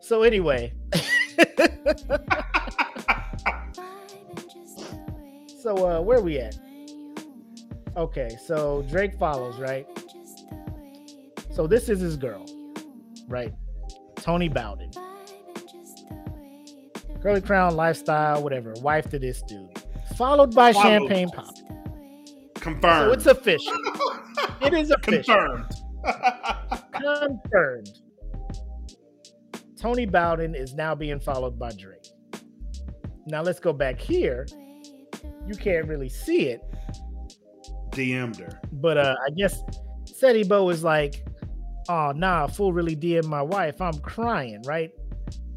So 0.01 0.23
anyway. 0.23 0.73
so 5.61 5.75
uh 5.87 6.01
where 6.01 6.21
we 6.21 6.39
at? 6.39 6.57
Okay, 7.97 8.37
so 8.45 8.85
Drake 8.89 9.17
follows, 9.19 9.59
right? 9.59 9.85
So 11.51 11.67
this 11.67 11.89
is 11.89 11.99
his 11.99 12.17
girl, 12.17 12.45
right? 13.27 13.53
Tony 14.15 14.49
Bowden. 14.49 14.91
Curly 17.21 17.41
Crown 17.41 17.75
lifestyle, 17.75 18.41
whatever. 18.41 18.73
Wife 18.81 19.09
to 19.09 19.19
this 19.19 19.41
dude. 19.41 19.67
Followed 20.15 20.55
by 20.55 20.71
Followed. 20.71 21.09
Champagne 21.09 21.29
Papi. 21.29 21.69
Confirmed. 22.55 22.83
So 22.83 23.11
it's 23.11 23.25
official. 23.25 23.73
it 24.61 24.73
is 24.73 24.91
official. 24.91 25.35
Confirmed. 25.35 25.75
Confirmed. 26.93 27.89
Tony 29.77 30.05
Bowden 30.05 30.55
is 30.55 30.73
now 30.73 30.93
being 30.93 31.19
followed 31.19 31.57
by 31.57 31.71
Drake. 31.71 32.07
Now 33.27 33.41
let's 33.41 33.59
go 33.59 33.71
back 33.73 33.99
here. 33.99 34.47
You 35.47 35.55
can't 35.55 35.87
really 35.87 36.09
see 36.09 36.49
it. 36.49 36.61
DM'd 37.91 38.37
her. 38.39 38.61
But 38.73 38.97
uh 38.97 39.15
I 39.25 39.31
guess 39.31 39.61
Seti 40.05 40.43
Bo 40.43 40.69
is 40.69 40.83
like, 40.83 41.25
oh 41.89 42.11
nah, 42.15 42.47
fool 42.47 42.71
really 42.71 42.95
DM 42.95 43.25
my 43.25 43.41
wife. 43.41 43.81
I'm 43.81 43.97
crying, 43.99 44.61
right? 44.65 44.91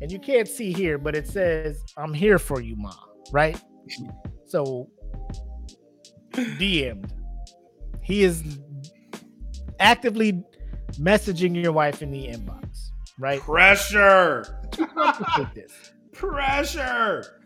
And 0.01 0.11
you 0.11 0.19
can't 0.19 0.49
see 0.49 0.73
here, 0.73 0.99
but 0.99 1.15
it 1.15 1.29
says, 1.29 1.81
I'm 1.97 2.13
here 2.13 2.39
for 2.39 2.61
you, 2.61 2.75
ma, 2.75 2.93
right? 3.31 3.61
So 4.47 4.91
DM'd. 6.33 7.13
He 8.03 8.25
is 8.25 8.43
actively 9.79 10.43
messaging 10.95 11.63
your 11.63 11.73
wife 11.73 12.03
in 12.03 12.11
the 12.11 12.27
inbox, 12.27 12.91
right? 13.19 13.41
Pressure. 13.41 14.61
this. 15.55 15.93
Pressure. 16.13 17.41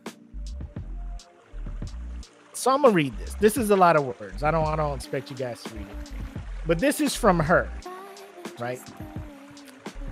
So 2.54 2.70
I'm 2.70 2.82
gonna 2.82 2.94
read 2.94 3.16
this. 3.18 3.34
This 3.34 3.56
is 3.58 3.70
a 3.70 3.76
lot 3.76 3.96
of 3.96 4.06
words. 4.06 4.42
I 4.42 4.50
don't 4.50 4.66
I 4.66 4.76
don't 4.76 4.94
expect 4.94 5.30
you 5.30 5.36
guys 5.36 5.62
to 5.64 5.74
read 5.74 5.86
it. 5.86 6.12
But 6.66 6.78
this 6.78 7.00
is 7.00 7.14
from 7.14 7.38
her, 7.38 7.70
right? 8.60 8.80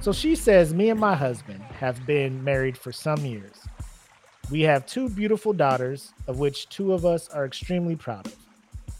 So 0.01 0.13
she 0.13 0.35
says, 0.35 0.75
Me 0.75 0.91
and 0.91 1.01
my 1.01 1.15
husband 1.15 1.63
have 1.63 2.05
been 2.07 2.43
married 2.45 2.77
for 2.77 2.93
some 2.93 3.25
years. 3.25 3.55
We 4.51 4.61
have 4.63 4.87
two 4.87 5.09
beautiful 5.09 5.53
daughters, 5.53 6.13
of 6.27 6.39
which 6.39 6.69
two 6.69 6.93
of 6.93 7.07
us 7.07 7.29
are 7.31 7.47
extremely 7.47 7.97
proud 7.97 8.27
of. 8.27 8.37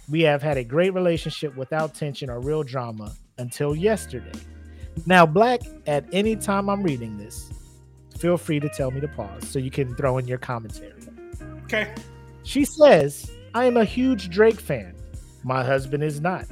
We 0.09 0.23
have 0.23 0.43
had 0.43 0.57
a 0.57 0.65
great 0.65 0.95
relationship 0.95 1.55
without 1.57 1.95
tension 1.95 2.31
or 2.31 2.41
real 2.41 2.63
drama 2.63 3.13
until 3.39 3.75
yesterday. 3.75 4.39
Now, 5.07 5.27
Black, 5.27 5.61
at 5.87 6.05
any 6.13 6.37
time 6.37 6.71
I'm 6.71 6.83
reading 6.83 7.19
this, 7.19 7.51
feel 8.19 8.37
free 8.37 8.61
to 8.61 8.69
tell 8.71 8.91
me 8.91 9.01
to 9.01 9.09
pause 9.09 9.49
so 9.49 9.59
you 9.59 9.71
can 9.71 9.95
throw 9.97 10.19
in 10.19 10.27
your 10.27 10.39
commentary. 10.39 10.93
Okay. 11.65 11.93
She 12.45 12.65
says, 12.65 13.31
I 13.55 13.65
am 13.65 13.77
a 13.77 13.85
huge 13.85 14.31
Drake 14.31 14.61
fan. 14.61 14.95
My 15.43 15.65
husband 15.65 16.03
is 16.03 16.21
not. 16.21 16.47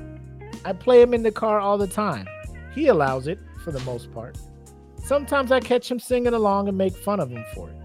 I 0.64 0.72
play 0.72 1.00
him 1.00 1.14
in 1.14 1.22
the 1.22 1.32
car 1.32 1.60
all 1.60 1.78
the 1.78 1.86
time. 1.86 2.26
He 2.74 2.88
allows 2.88 3.26
it 3.26 3.38
for 3.62 3.70
the 3.70 3.80
most 3.80 4.12
part. 4.12 4.36
Sometimes 5.04 5.52
I 5.52 5.60
catch 5.60 5.90
him 5.90 5.98
singing 5.98 6.34
along 6.34 6.68
and 6.68 6.78
make 6.78 6.96
fun 6.96 7.20
of 7.20 7.30
him 7.30 7.44
for 7.54 7.70
it. 7.70 7.76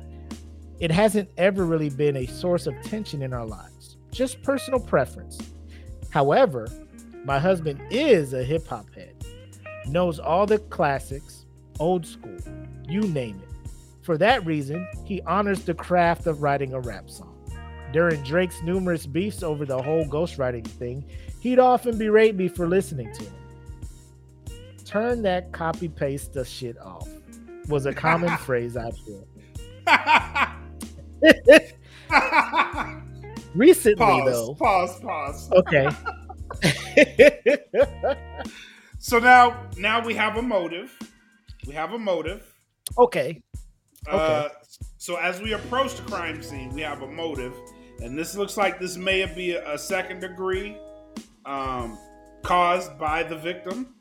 It 0.79 0.91
hasn't 0.91 1.29
ever 1.37 1.65
really 1.65 1.89
been 1.89 2.17
a 2.17 2.27
source 2.27 2.67
of 2.67 2.79
tension 2.83 3.21
in 3.23 3.33
our 3.33 3.45
lives, 3.45 3.97
just 4.11 4.43
personal 4.43 4.79
preference. 4.79 5.39
However, 6.11 6.67
my 7.25 7.39
husband 7.39 7.81
is 7.89 8.33
a 8.33 8.43
hip 8.43 8.67
hop 8.67 8.93
head, 8.93 9.15
knows 9.87 10.19
all 10.19 10.45
the 10.45 10.59
classics, 10.59 11.45
old 11.79 12.05
school, 12.05 12.37
you 12.87 13.01
name 13.01 13.41
it. 13.41 13.69
For 14.03 14.17
that 14.19 14.45
reason, 14.45 14.87
he 15.03 15.21
honors 15.23 15.63
the 15.63 15.73
craft 15.73 16.27
of 16.27 16.41
writing 16.41 16.73
a 16.73 16.79
rap 16.79 17.09
song. 17.09 17.33
During 17.91 18.21
Drake's 18.23 18.61
numerous 18.61 19.05
beefs 19.05 19.43
over 19.43 19.65
the 19.65 19.81
whole 19.81 20.05
ghostwriting 20.05 20.65
thing, 20.65 21.03
he'd 21.39 21.59
often 21.59 21.97
berate 21.97 22.35
me 22.35 22.47
for 22.47 22.67
listening 22.67 23.11
to 23.13 23.23
him. 23.23 23.33
Turn 24.87 25.21
that 25.23 25.51
copy 25.51 25.89
paste 25.89 26.31
the 26.31 26.45
shit 26.45 26.79
off 26.79 27.09
was 27.67 27.85
a 27.85 27.93
common 27.93 28.37
phrase 28.45 28.77
I'd 28.77 28.93
hear. 28.93 29.19
Recently, 33.53 33.97
pause, 33.97 34.31
though. 34.31 34.55
Pause, 34.55 34.99
pause. 35.01 35.51
Okay. 35.51 35.89
so 38.99 39.19
now 39.19 39.67
now 39.77 40.05
we 40.05 40.13
have 40.13 40.37
a 40.37 40.41
motive. 40.41 40.97
We 41.67 41.73
have 41.73 41.91
a 41.91 41.99
motive. 41.99 42.49
Okay. 42.97 43.43
Uh, 44.09 44.47
so 44.97 45.17
as 45.17 45.41
we 45.41 45.51
approach 45.51 45.95
the 45.95 46.03
crime 46.03 46.41
scene, 46.41 46.69
we 46.69 46.79
have 46.79 47.01
a 47.01 47.07
motive, 47.07 47.53
and 47.99 48.17
this 48.17 48.37
looks 48.37 48.55
like 48.55 48.79
this 48.79 48.95
may 48.95 49.25
be 49.35 49.51
a, 49.51 49.73
a 49.73 49.77
second 49.77 50.21
degree 50.21 50.77
um, 51.45 51.99
caused 52.41 52.97
by 52.97 53.23
the 53.23 53.35
victim 53.35 53.96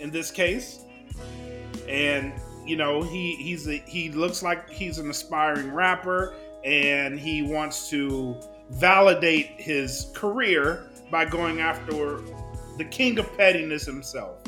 in 0.00 0.10
this 0.10 0.30
case. 0.30 0.80
And 1.88 2.32
you 2.66 2.76
know 2.76 3.02
he 3.02 3.36
he's 3.36 3.68
a, 3.68 3.76
he 3.86 4.10
looks 4.10 4.42
like 4.42 4.68
he's 4.70 4.98
an 4.98 5.08
aspiring 5.08 5.72
rapper, 5.72 6.34
and 6.64 7.18
he 7.18 7.42
wants 7.42 7.88
to 7.90 8.36
validate 8.70 9.46
his 9.56 10.10
career 10.14 10.90
by 11.10 11.24
going 11.24 11.60
after 11.60 12.20
the 12.78 12.84
king 12.84 13.18
of 13.18 13.36
pettiness 13.36 13.84
himself. 13.84 14.38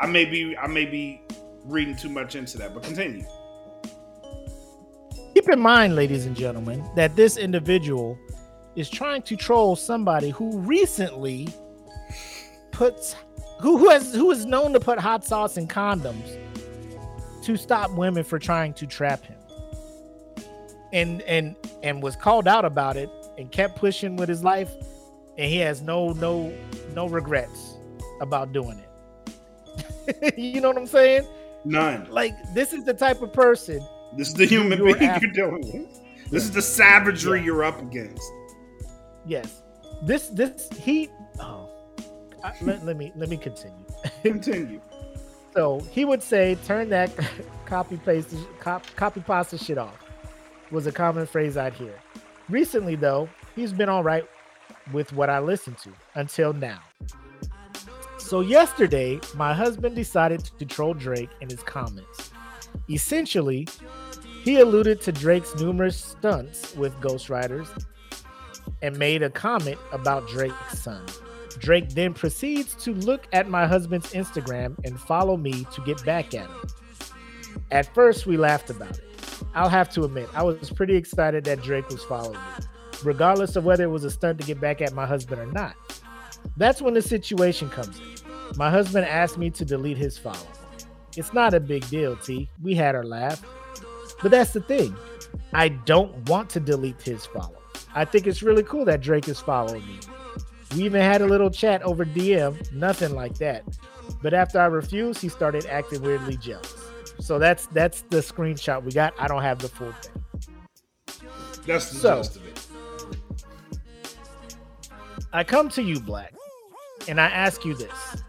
I 0.00 0.06
may 0.06 0.24
be 0.24 0.56
I 0.56 0.66
may 0.66 0.86
be 0.86 1.22
reading 1.64 1.96
too 1.96 2.08
much 2.08 2.34
into 2.34 2.58
that, 2.58 2.74
but 2.74 2.82
continue. 2.82 3.24
Keep 5.34 5.50
in 5.50 5.60
mind, 5.60 5.96
ladies 5.96 6.24
and 6.24 6.34
gentlemen, 6.34 6.88
that 6.96 7.14
this 7.14 7.36
individual 7.36 8.18
is 8.74 8.88
trying 8.88 9.22
to 9.22 9.36
troll 9.36 9.76
somebody 9.76 10.30
who 10.30 10.58
recently 10.58 11.48
puts 12.72 13.16
who, 13.60 13.78
who 13.78 13.88
has 13.90 14.14
who 14.14 14.30
is 14.30 14.44
known 14.46 14.72
to 14.72 14.80
put 14.80 14.98
hot 14.98 15.24
sauce 15.24 15.56
in 15.56 15.66
condoms 15.66 16.36
to 17.44 17.56
stop 17.56 17.90
women 17.92 18.24
for 18.24 18.38
trying 18.38 18.72
to 18.74 18.86
trap 18.86 19.22
him. 19.24 19.36
And 20.92 21.22
and 21.22 21.56
and 21.82 22.02
was 22.02 22.16
called 22.16 22.46
out 22.48 22.64
about 22.64 22.96
it 22.96 23.10
and 23.38 23.50
kept 23.50 23.76
pushing 23.76 24.16
with 24.16 24.28
his 24.28 24.42
life 24.44 24.70
and 25.36 25.50
he 25.50 25.58
has 25.58 25.82
no 25.82 26.12
no 26.12 26.52
no 26.94 27.08
regrets 27.08 27.74
about 28.20 28.52
doing 28.52 28.78
it. 28.78 30.38
you 30.38 30.60
know 30.60 30.68
what 30.68 30.78
I'm 30.78 30.86
saying? 30.86 31.26
None. 31.64 32.06
Like 32.10 32.34
this 32.54 32.72
is 32.72 32.84
the 32.84 32.94
type 32.94 33.20
of 33.22 33.32
person 33.32 33.84
This 34.16 34.28
is 34.28 34.34
the 34.34 34.46
human 34.46 34.78
You're 34.78 34.96
being 34.96 35.10
after- 35.10 35.26
you're 35.26 35.34
dealing 35.34 35.60
with. 35.72 36.30
This 36.30 36.44
is 36.44 36.50
the 36.52 36.62
savagery 36.62 37.40
Yeah. 37.40 37.46
you're 37.46 37.64
up 37.64 37.80
against. 37.82 38.22
Yes. 39.26 39.62
This 40.02 40.28
this 40.28 40.68
he 40.78 41.08
I, 42.46 42.52
let, 42.62 42.84
let 42.84 42.96
me 42.96 43.12
let 43.16 43.28
me 43.28 43.36
continue. 43.36 43.84
Continue. 44.22 44.80
So 45.54 45.80
he 45.90 46.04
would 46.04 46.22
say, 46.22 46.58
"Turn 46.66 46.90
that 46.90 47.10
copy 47.64 47.96
paste 47.96 48.34
cop, 48.60 48.84
copy 48.94 49.20
pasta 49.20 49.56
shit 49.56 49.78
off." 49.78 49.96
Was 50.70 50.86
a 50.86 50.92
common 50.92 51.24
phrase 51.24 51.56
I'd 51.56 51.72
hear. 51.72 51.94
Recently, 52.50 52.94
though, 52.94 53.26
he's 53.54 53.72
been 53.72 53.88
all 53.88 54.02
right 54.02 54.28
with 54.92 55.14
what 55.14 55.30
I 55.30 55.38
listened 55.38 55.78
to 55.78 55.90
until 56.14 56.52
now. 56.52 56.80
So 58.18 58.40
yesterday, 58.40 59.18
my 59.34 59.54
husband 59.54 59.96
decided 59.96 60.44
to 60.58 60.66
troll 60.66 60.92
Drake 60.92 61.30
in 61.40 61.48
his 61.48 61.62
comments. 61.62 62.30
Essentially, 62.90 63.66
he 64.44 64.60
alluded 64.60 65.00
to 65.02 65.12
Drake's 65.12 65.54
numerous 65.56 65.96
stunts 65.96 66.76
with 66.76 66.92
ghostwriters 67.00 67.66
and 68.82 68.98
made 68.98 69.22
a 69.22 69.30
comment 69.30 69.78
about 69.92 70.28
Drake's 70.28 70.80
son. 70.80 71.06
Drake 71.58 71.90
then 71.90 72.14
proceeds 72.14 72.74
to 72.84 72.92
look 72.92 73.26
at 73.32 73.48
my 73.48 73.66
husband's 73.66 74.12
Instagram 74.12 74.76
and 74.84 74.98
follow 75.00 75.36
me 75.36 75.66
to 75.72 75.80
get 75.82 76.04
back 76.04 76.34
at 76.34 76.48
him. 76.48 76.62
At 77.70 77.92
first, 77.94 78.26
we 78.26 78.36
laughed 78.36 78.70
about 78.70 78.98
it. 78.98 79.04
I'll 79.54 79.68
have 79.68 79.90
to 79.90 80.04
admit, 80.04 80.28
I 80.34 80.42
was 80.42 80.70
pretty 80.70 80.96
excited 80.96 81.44
that 81.44 81.62
Drake 81.62 81.88
was 81.88 82.02
following 82.04 82.38
me, 82.38 82.66
regardless 83.04 83.56
of 83.56 83.64
whether 83.64 83.84
it 83.84 83.90
was 83.90 84.04
a 84.04 84.10
stunt 84.10 84.40
to 84.40 84.46
get 84.46 84.60
back 84.60 84.80
at 84.80 84.92
my 84.92 85.06
husband 85.06 85.40
or 85.40 85.46
not. 85.46 85.74
That's 86.56 86.80
when 86.80 86.94
the 86.94 87.02
situation 87.02 87.68
comes 87.70 87.98
in. 87.98 88.16
My 88.56 88.70
husband 88.70 89.06
asked 89.06 89.38
me 89.38 89.50
to 89.50 89.64
delete 89.64 89.96
his 89.96 90.16
follow. 90.16 90.46
It's 91.16 91.32
not 91.32 91.54
a 91.54 91.60
big 91.60 91.88
deal, 91.88 92.16
T. 92.16 92.48
We 92.62 92.74
had 92.74 92.94
our 92.94 93.04
laugh. 93.04 93.42
But 94.22 94.30
that's 94.30 94.52
the 94.52 94.60
thing. 94.60 94.94
I 95.52 95.68
don't 95.68 96.28
want 96.28 96.50
to 96.50 96.60
delete 96.60 97.02
his 97.02 97.26
follow. 97.26 97.58
I 97.94 98.04
think 98.04 98.26
it's 98.26 98.42
really 98.42 98.62
cool 98.62 98.84
that 98.84 99.00
Drake 99.00 99.28
is 99.28 99.40
following 99.40 99.86
me. 99.86 99.98
We 100.74 100.82
even 100.84 101.00
had 101.00 101.22
a 101.22 101.26
little 101.26 101.50
chat 101.50 101.82
over 101.82 102.04
DM, 102.04 102.72
nothing 102.72 103.14
like 103.14 103.38
that. 103.38 103.62
But 104.22 104.34
after 104.34 104.60
I 104.60 104.66
refused, 104.66 105.20
he 105.20 105.28
started 105.28 105.66
acting 105.66 106.02
weirdly 106.02 106.36
jealous. 106.36 106.74
So 107.20 107.38
that's 107.38 107.66
that's 107.68 108.02
the 108.02 108.18
screenshot 108.18 108.82
we 108.82 108.92
got. 108.92 109.14
I 109.18 109.28
don't 109.28 109.42
have 109.42 109.58
the 109.58 109.68
full 109.68 109.92
thing. 109.92 110.22
That's 111.66 111.90
the 111.90 111.96
So- 111.96 112.16
gist 112.18 112.36
of 112.36 112.46
it. 112.46 112.52
I 115.32 115.44
come 115.44 115.68
to 115.70 115.82
you, 115.82 116.00
Black, 116.00 116.34
and 117.08 117.20
I 117.20 117.26
ask 117.26 117.64
you 117.64 117.74
this. 117.74 118.22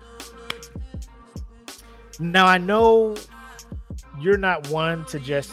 Now 2.20 2.46
I 2.48 2.58
know 2.58 3.16
you're 4.20 4.38
not 4.38 4.68
one 4.70 5.06
to 5.06 5.20
just 5.20 5.52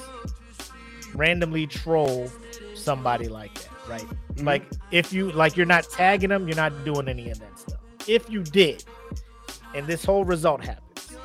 randomly 1.14 1.66
troll 1.66 2.30
somebody 2.74 3.28
like 3.28 3.54
that, 3.54 3.68
right? 3.88 4.06
Mhm. 4.36 4.44
Like 4.44 4.64
if 4.90 5.12
you 5.12 5.30
like 5.32 5.56
you're 5.56 5.66
not 5.66 5.84
tagging 5.90 6.30
them, 6.30 6.48
you're 6.48 6.56
not 6.56 6.84
doing 6.84 7.08
any 7.08 7.30
of 7.30 7.38
that 7.40 7.58
stuff. 7.58 7.80
If 8.06 8.28
you 8.30 8.42
did, 8.42 8.84
and 9.74 9.86
this 9.86 10.04
whole 10.04 10.24
result 10.24 10.64
happens, 10.64 11.16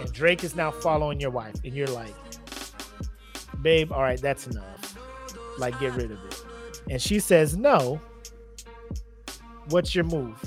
and 0.00 0.12
Drake 0.12 0.44
is 0.44 0.54
now 0.54 0.70
following 0.70 1.20
your 1.20 1.30
wife, 1.30 1.56
and 1.64 1.74
you're 1.74 1.88
like, 1.88 2.14
babe, 3.62 3.92
all 3.92 4.02
right, 4.02 4.20
that's 4.20 4.46
enough. 4.46 4.96
Like, 5.58 5.78
get 5.80 5.94
rid 5.94 6.10
of 6.12 6.24
it. 6.26 6.44
And 6.90 7.02
she 7.02 7.18
says 7.18 7.56
no. 7.56 8.00
What's 9.70 9.94
your 9.94 10.04
move? 10.04 10.40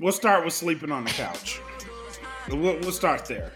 we'll 0.00 0.12
start 0.12 0.44
with 0.44 0.52
sleeping 0.52 0.90
on 0.90 1.04
the 1.04 1.10
couch. 1.10 1.60
We'll, 2.48 2.78
we'll 2.80 2.92
start 2.92 3.24
there. 3.26 3.52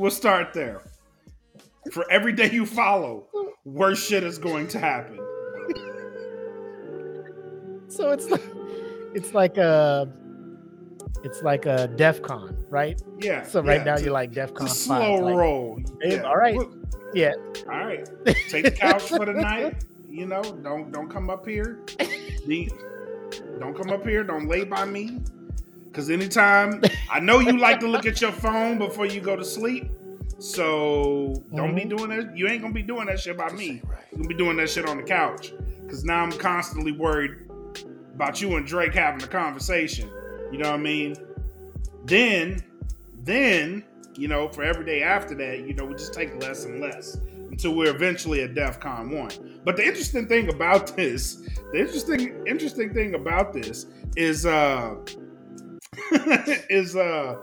We'll 0.00 0.10
start 0.10 0.54
there. 0.54 0.80
For 1.92 2.10
every 2.10 2.32
day 2.32 2.50
you 2.50 2.64
follow, 2.64 3.26
worse 3.66 4.02
shit 4.02 4.24
is 4.24 4.38
going 4.38 4.66
to 4.68 4.78
happen. 4.78 5.18
So 7.88 8.10
it's 8.10 8.30
like 8.30 8.42
it's 9.14 9.34
like 9.34 9.58
a 9.58 10.10
it's 11.22 11.42
like 11.42 11.66
a 11.66 11.86
DEF 11.86 12.22
CON, 12.22 12.64
right? 12.70 12.98
Yeah. 13.18 13.42
So 13.42 13.60
right 13.60 13.84
yeah. 13.84 13.94
now 13.94 13.98
you're 13.98 14.14
like 14.14 14.32
DEF 14.32 14.54
CON. 14.54 14.68
Slow 14.68 15.16
like, 15.16 15.34
roll. 15.34 15.82
Yeah. 16.02 16.22
All 16.22 16.36
right. 16.36 16.58
Yeah. 17.12 17.34
All 17.70 17.84
right. 17.84 18.08
Take 18.48 18.64
the 18.64 18.70
couch 18.70 19.02
for 19.02 19.26
the 19.26 19.34
night. 19.34 19.84
You 20.08 20.24
know, 20.24 20.42
don't 20.42 20.92
don't 20.92 21.10
come 21.10 21.28
up 21.28 21.46
here. 21.46 21.78
Don't 23.58 23.76
come 23.76 23.90
up 23.90 24.06
here. 24.06 24.24
Don't 24.24 24.48
lay 24.48 24.64
by 24.64 24.86
me. 24.86 25.20
Cause 25.92 26.08
anytime 26.08 26.82
I 27.10 27.18
know 27.20 27.40
you 27.40 27.58
like 27.58 27.80
to 27.80 27.88
look 27.88 28.06
at 28.06 28.20
your 28.20 28.32
phone 28.32 28.78
before 28.78 29.06
you 29.06 29.20
go 29.20 29.36
to 29.36 29.44
sleep. 29.44 29.90
So 30.38 31.42
don't 31.54 31.74
mm-hmm. 31.74 31.88
be 31.88 31.96
doing 31.96 32.10
that. 32.10 32.36
You 32.36 32.48
ain't 32.48 32.62
gonna 32.62 32.72
be 32.72 32.82
doing 32.82 33.06
that 33.06 33.20
shit 33.20 33.36
by 33.36 33.50
me. 33.50 33.82
You're 34.10 34.16
gonna 34.16 34.28
be 34.28 34.34
doing 34.34 34.56
that 34.58 34.70
shit 34.70 34.88
on 34.88 34.96
the 34.96 35.02
couch. 35.02 35.52
Cause 35.88 36.04
now 36.04 36.22
I'm 36.22 36.32
constantly 36.32 36.92
worried 36.92 37.50
about 38.14 38.40
you 38.40 38.56
and 38.56 38.66
Drake 38.66 38.94
having 38.94 39.22
a 39.22 39.26
conversation. 39.26 40.08
You 40.52 40.58
know 40.58 40.70
what 40.70 40.80
I 40.80 40.82
mean? 40.82 41.16
Then, 42.04 42.62
then, 43.24 43.84
you 44.14 44.28
know, 44.28 44.48
for 44.48 44.62
every 44.62 44.84
day 44.84 45.02
after 45.02 45.34
that, 45.34 45.66
you 45.66 45.74
know, 45.74 45.84
we 45.84 45.94
just 45.94 46.14
take 46.14 46.34
less 46.40 46.64
and 46.64 46.80
less 46.80 47.18
until 47.50 47.74
we're 47.74 47.94
eventually 47.94 48.42
at 48.42 48.54
DEF 48.54 48.80
CON 48.80 49.10
1. 49.10 49.60
But 49.64 49.76
the 49.76 49.84
interesting 49.84 50.26
thing 50.26 50.48
about 50.48 50.86
this, 50.96 51.36
the 51.72 51.80
interesting 51.80 52.46
interesting 52.46 52.94
thing 52.94 53.14
about 53.14 53.52
this 53.52 53.86
is 54.16 54.46
uh 54.46 54.94
is 56.70 56.94
uh 56.94 57.36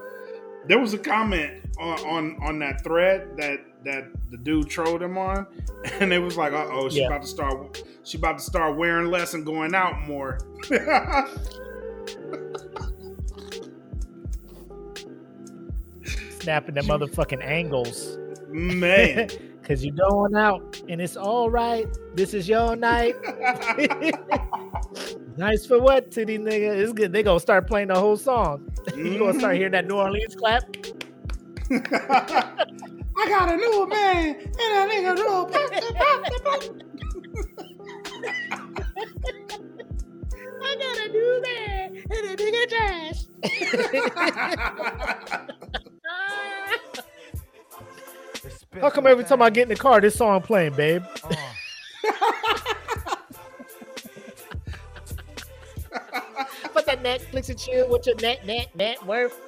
there 0.67 0.79
was 0.79 0.93
a 0.93 0.97
comment 0.97 1.63
on, 1.79 1.99
on 1.99 2.37
on 2.41 2.59
that 2.59 2.83
thread 2.83 3.35
that 3.37 3.59
that 3.83 4.05
the 4.31 4.37
dude 4.37 4.69
trolled 4.69 5.01
him 5.01 5.17
on, 5.17 5.47
and 5.99 6.11
it 6.11 6.19
was 6.19 6.37
like, 6.37 6.53
uh 6.53 6.67
oh, 6.71 6.89
she 6.89 7.01
yeah. 7.01 7.07
about 7.07 7.21
to 7.21 7.27
start 7.27 7.83
she 8.03 8.17
about 8.17 8.37
to 8.37 8.43
start 8.43 8.77
wearing 8.77 9.09
less 9.11 9.33
and 9.33 9.45
going 9.45 9.75
out 9.75 9.99
more. 10.01 10.39
Snapping 16.39 16.75
them 16.75 16.85
motherfucking 16.85 17.43
angles. 17.43 18.17
Man. 18.47 19.29
Cause 19.67 19.83
you're 19.83 19.93
going 19.93 20.33
out 20.33 20.81
and 20.87 21.01
it's 21.01 21.17
all 21.17 21.49
right. 21.49 21.85
This 22.15 22.33
is 22.33 22.47
your 22.47 22.77
night. 22.77 23.15
nice 25.37 25.65
for 25.65 25.81
what 25.81 26.09
titty 26.09 26.37
nigga? 26.37 26.77
It's 26.77 26.93
good. 26.93 27.11
They 27.11 27.21
gonna 27.21 27.41
start 27.41 27.67
playing 27.67 27.89
the 27.89 27.99
whole 27.99 28.15
song. 28.15 28.71
You 28.95 29.19
gonna 29.19 29.37
start 29.37 29.57
hearing 29.57 29.73
that 29.73 29.85
New 29.85 29.95
Orleans 29.95 30.35
clap. 30.35 30.63
I 31.69 33.25
got 33.27 33.51
a 33.51 33.57
new 33.57 33.85
man 33.89 34.37
and 34.37 34.47
a 34.57 34.87
nigga 34.89 35.15
new. 35.15 35.49
I 40.63 40.75
got 40.79 40.97
a 40.97 41.07
new 41.11 41.41
man 41.41 41.97
and 42.09 42.25
a 42.25 42.35
nigga 42.37 42.69
trash. 42.69 43.25
Ah. 46.09 46.47
How 48.73 48.89
come 48.89 49.07
every 49.07 49.23
time 49.23 49.41
I 49.41 49.49
get 49.49 49.63
in 49.63 49.69
the 49.69 49.75
car, 49.75 50.01
this 50.01 50.15
song 50.15 50.41
playing, 50.41 50.73
babe? 50.73 51.03
Oh. 51.23 51.29
Put 56.73 56.85
that 56.85 57.03
Netflix 57.03 57.49
and 57.49 57.57
chill 57.57 57.89
with 57.89 58.05
your 58.05 58.15
net 58.17 58.45
net 58.45 58.75
net 58.75 59.03
worth. 59.05 59.39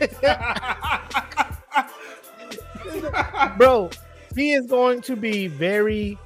Bro, 3.58 3.90
he 4.34 4.52
is 4.52 4.66
going 4.66 5.02
to 5.02 5.16
be 5.16 5.48
very, 5.48 6.16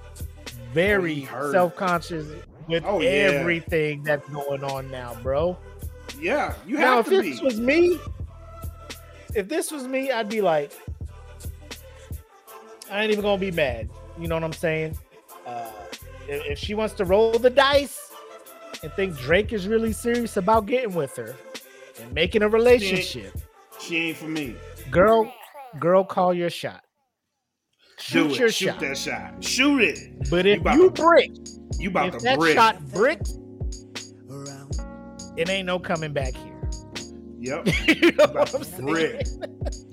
very 0.72 1.28
oh, 1.34 1.50
self 1.50 1.74
conscious 1.76 2.28
with 2.68 2.84
oh, 2.86 3.00
everything 3.00 3.98
yeah. 3.98 4.16
that's 4.16 4.28
going 4.28 4.62
on 4.62 4.90
now, 4.90 5.16
bro. 5.22 5.56
Yeah, 6.20 6.54
you 6.66 6.76
have 6.76 7.10
now, 7.10 7.10
if 7.16 7.24
this 7.24 7.40
was 7.40 7.58
me, 7.58 7.98
if 9.34 9.48
this 9.48 9.72
was 9.72 9.88
me, 9.88 10.10
I'd 10.10 10.28
be 10.28 10.40
like, 10.40 10.72
I 12.92 13.02
ain't 13.02 13.10
even 13.10 13.24
gonna 13.24 13.38
be 13.38 13.50
mad. 13.50 13.88
You 14.20 14.28
know 14.28 14.34
what 14.34 14.44
I'm 14.44 14.52
saying? 14.52 14.98
Uh, 15.46 15.70
if, 16.28 16.44
if 16.46 16.58
she 16.58 16.74
wants 16.74 16.92
to 16.96 17.06
roll 17.06 17.38
the 17.38 17.48
dice 17.48 18.12
and 18.82 18.92
think 18.92 19.16
Drake 19.16 19.54
is 19.54 19.66
really 19.66 19.92
serious 19.92 20.36
about 20.36 20.66
getting 20.66 20.94
with 20.94 21.16
her 21.16 21.34
and 22.00 22.12
making 22.12 22.42
a 22.42 22.48
relationship, 22.48 23.34
she 23.80 23.96
ain't, 24.08 24.18
for 24.18 24.26
me. 24.26 24.56
Girl, 24.90 25.32
girl, 25.80 26.04
call 26.04 26.34
your 26.34 26.50
shot. 26.50 26.84
Shoot 27.98 28.28
Do 28.28 28.34
it. 28.34 28.38
your 28.40 28.50
Shoot 28.50 28.66
shot. 28.66 28.80
that 28.80 28.98
shot. 28.98 29.42
Shoot 29.42 29.80
it. 29.82 30.28
But 30.30 30.44
if 30.44 30.62
you, 30.62 30.72
you 30.82 30.90
brick, 30.90 31.30
you 31.78 31.88
about 31.88 32.08
if 32.08 32.18
to 32.18 32.24
that 32.24 32.38
brick. 32.38 32.54
shot 32.54 32.86
brick, 32.88 33.20
it 35.38 35.48
ain't 35.48 35.66
no 35.66 35.78
coming 35.78 36.12
back 36.12 36.34
here. 36.34 36.52
Yep. 37.40 37.68
you 38.02 38.12
know 38.12 38.24
about 38.24 38.48
to 38.48 38.82
brick. 38.82 39.26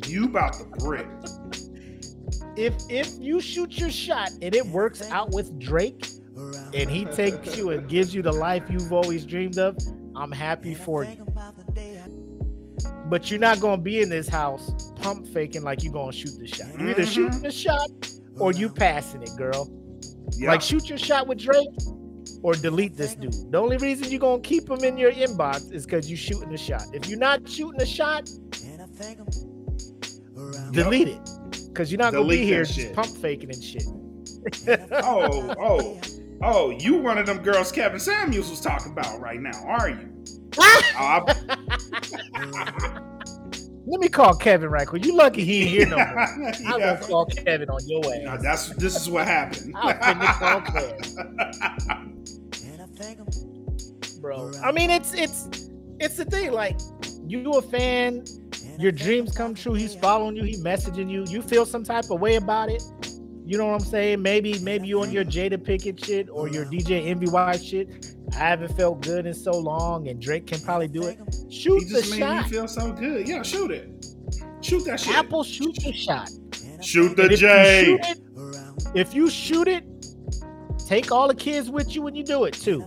You 0.06 0.26
about 0.26 0.54
to 0.54 0.66
brick 0.66 1.08
if 2.56 2.74
if 2.89 3.10
you 3.20 3.39
shoot 3.39 3.78
your 3.78 3.89
shot 3.89 4.30
and 4.41 4.56
it 4.56 4.66
works 4.68 5.10
out 5.10 5.32
with 5.32 5.58
Drake 5.60 6.08
and 6.74 6.89
he 6.89 7.06
takes 7.06 7.58
you 7.58 7.72
and 7.72 7.88
gives 7.89 8.14
you 8.14 8.22
the 8.22 8.32
life 8.32 8.64
you've 8.70 8.93
always 8.93 9.26
dreamed 9.26 9.58
of, 9.58 9.78
I'm 10.16 10.32
happy 10.32 10.74
for 10.74 11.04
you. 11.04 11.26
But 13.06 13.30
you're 13.32 13.39
not 13.39 13.60
gonna 13.60 13.82
be 13.82 14.02
in 14.02 14.10
this 14.10 14.28
house 14.28 14.91
pump 14.95 15.28
faking 15.28 15.64
like 15.64 15.84
you're 15.84 15.93
gonna 15.93 16.12
shoot 16.12 16.38
the 16.39 16.47
shot. 16.47 16.68
You're 16.78 16.91
either 16.91 17.04
mm-hmm. 17.04 17.12
shooting 17.12 17.41
the 17.41 17.52
shot 17.52 17.89
or 18.38 18.52
you 18.52 18.70
passing 18.70 19.24
it, 19.24 19.32
girl. 19.38 19.70
Like 20.39 20.62
shoot 20.62 20.88
your 20.88 20.97
shot 20.97 21.28
with 21.28 21.39
Drake 21.39 21.70
or 22.41 22.54
delete 22.54 22.95
this 22.95 23.16
dude. 23.16 23.52
The 23.52 23.58
only 23.58 23.78
reason 23.78 24.10
you're 24.12 24.20
gonna 24.20 24.41
keep 24.41 24.70
him 24.70 24.84
in 24.84 24.97
your 24.97 25.12
inbox 25.12 25.72
is 25.74 25.86
because 25.86 26.10
you're 26.10 26.18
shooting 26.18 26.50
the 26.50 26.58
shot. 26.58 26.84
If 26.93 27.08
you're 27.08 27.20
not 27.20 27.50
shooting 27.50 27.80
the 27.80 27.86
shot, 27.86 28.30
delete 30.72 31.10
it 31.10 31.38
because 31.70 31.91
you're 31.91 31.99
not 31.99 32.13
gonna 32.13 32.28
be 32.28 32.43
here 32.43 32.63
just 32.63 32.93
pump 32.93 33.15
faking 33.17 33.51
and 33.51 33.63
shit. 33.63 33.84
oh, 34.91 35.55
oh, 35.59 36.01
oh! 36.41 36.70
You 36.72 36.97
one 36.97 37.17
of 37.17 37.26
them 37.26 37.39
girls 37.39 37.72
Kevin 37.72 37.99
Samuels 37.99 38.49
was 38.49 38.61
talking 38.61 38.91
about 38.91 39.20
right 39.20 39.39
now, 39.39 39.63
are 39.65 39.89
you? 39.89 40.09
uh, 40.97 41.22
Let 43.86 44.01
me 44.01 44.07
call 44.07 44.36
Kevin 44.36 44.70
right 44.70 44.88
quick. 44.88 45.03
You 45.03 45.15
lucky 45.15 45.43
he 45.43 45.61
ain't 45.63 45.70
here 45.70 45.88
no 45.88 45.97
more. 45.97 46.05
yeah. 46.05 46.53
I'm 46.65 46.80
gonna 46.80 46.99
call 46.99 47.26
Kevin 47.26 47.70
on 47.70 47.80
your 47.88 48.01
way. 48.01 48.22
No, 48.24 48.38
that's 48.38 48.70
this 48.76 48.95
is 48.95 49.09
what 49.09 49.26
happened. 49.26 49.74
I'll 49.76 50.32
call 50.32 50.61
Kevin. 50.61 50.95
Bro, 54.22 54.51
I 54.63 54.72
mean 54.72 54.89
it's 54.89 55.13
it's 55.13 55.70
it's 55.99 56.17
the 56.17 56.26
thing. 56.26 56.51
Like 56.51 56.78
you 57.26 57.49
a 57.51 57.61
fan, 57.61 58.26
your 58.80 58.93
dreams 58.93 59.36
come 59.36 59.53
true. 59.53 59.73
He's 59.73 59.93
following 59.93 60.36
you. 60.36 60.43
He 60.43 60.55
messaging 60.57 61.09
you. 61.09 61.25
You 61.27 61.41
feel 61.41 61.65
some 61.65 61.84
type 61.84 62.05
of 62.09 62.19
way 62.21 62.36
about 62.36 62.69
it. 62.69 62.82
You 63.45 63.57
know 63.57 63.65
what 63.65 63.73
I'm 63.73 63.88
saying? 63.88 64.21
Maybe 64.21 64.59
maybe 64.59 64.88
you 64.88 65.01
on 65.01 65.11
your 65.11 65.25
Jada 65.25 65.57
Pinkett 65.57 66.03
shit 66.05 66.30
or 66.30 66.47
your 66.47 66.65
DJ 66.65 67.07
Envy 67.07 67.27
shit. 67.65 68.15
I 68.34 68.38
haven't 68.38 68.77
felt 68.77 69.01
good 69.01 69.25
in 69.25 69.34
so 69.34 69.51
long, 69.51 70.07
and 70.07 70.21
Drake 70.21 70.47
can 70.47 70.61
probably 70.61 70.88
do 70.88 71.07
it. 71.07 71.17
Shoot 71.49 71.80
he 71.80 71.89
just 71.89 72.05
the 72.05 72.11
made 72.11 72.19
shot. 72.19 72.43
Me 72.45 72.49
feel 72.51 72.67
so 72.67 72.93
good. 72.93 73.27
Yeah, 73.27 73.41
shoot 73.41 73.71
it. 73.71 74.05
Shoot 74.61 74.86
that 74.86 74.99
shit. 74.99 75.15
Apple, 75.15 75.43
shoot 75.43 75.75
the 75.84 75.91
shot. 75.91 76.30
Shoot 76.82 77.17
the 77.17 77.30
J. 77.30 77.86
You 77.88 77.99
it, 78.01 78.19
if 78.95 79.13
you 79.13 79.30
shoot 79.30 79.67
it, 79.67 79.84
take 80.88 81.11
all 81.11 81.27
the 81.27 81.36
kids 81.36 81.69
with 81.69 81.95
you 81.95 82.01
when 82.01 82.15
you 82.15 82.23
do 82.23 82.45
it 82.45 82.53
too. 82.53 82.86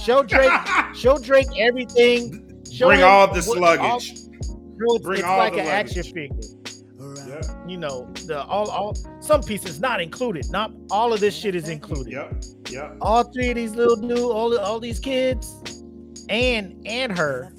Show 0.00 0.22
Drake, 0.22 0.52
show 0.94 1.18
Drake 1.18 1.48
everything. 1.58 2.62
Show 2.70 2.88
Bring 2.88 3.02
all 3.02 3.32
the 3.32 3.40
luggage. 3.58 4.12
All, 4.12 4.31
it's, 4.78 5.06
it's 5.06 5.22
like 5.22 5.54
an 5.54 5.60
action 5.60 6.02
figure. 6.02 6.36
Yeah. 7.26 7.40
You 7.66 7.78
know, 7.78 8.08
the 8.26 8.42
all 8.44 8.70
all 8.70 8.94
some 9.20 9.42
pieces 9.42 9.80
not 9.80 10.00
included. 10.00 10.50
Not 10.50 10.72
all 10.90 11.12
of 11.12 11.20
this 11.20 11.34
shit 11.34 11.54
is 11.54 11.68
included. 11.68 12.12
Yep. 12.12 12.44
Yep. 12.70 12.96
All 13.00 13.24
three 13.24 13.50
of 13.50 13.56
these 13.56 13.74
little 13.74 13.96
dudes, 13.96 14.20
all 14.20 14.56
all 14.58 14.78
these 14.78 15.00
kids, 15.00 15.82
and 16.28 16.80
and 16.86 17.16
her, 17.16 17.52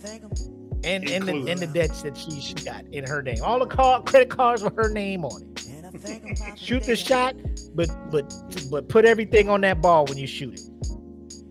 and 0.83 1.09
and 1.09 1.25
the 1.25 1.51
and 1.51 1.59
the 1.59 1.67
debts 1.67 2.03
that 2.03 2.17
she 2.17 2.39
she 2.39 2.53
got 2.53 2.85
in 2.87 3.05
her 3.05 3.21
name. 3.21 3.43
All 3.43 3.59
the 3.59 3.65
car 3.65 4.01
credit 4.03 4.29
cards 4.29 4.63
with 4.63 4.75
her 4.75 4.89
name 4.89 5.25
on 5.25 5.41
it. 5.41 6.57
shoot 6.57 6.83
the 6.83 6.95
shot, 6.95 7.35
but 7.75 7.89
but 8.11 8.33
but 8.71 8.87
put 8.87 9.05
everything 9.05 9.49
on 9.49 9.61
that 9.61 9.81
ball 9.81 10.05
when 10.05 10.17
you 10.17 10.27
shoot 10.27 10.53
it. 10.53 10.61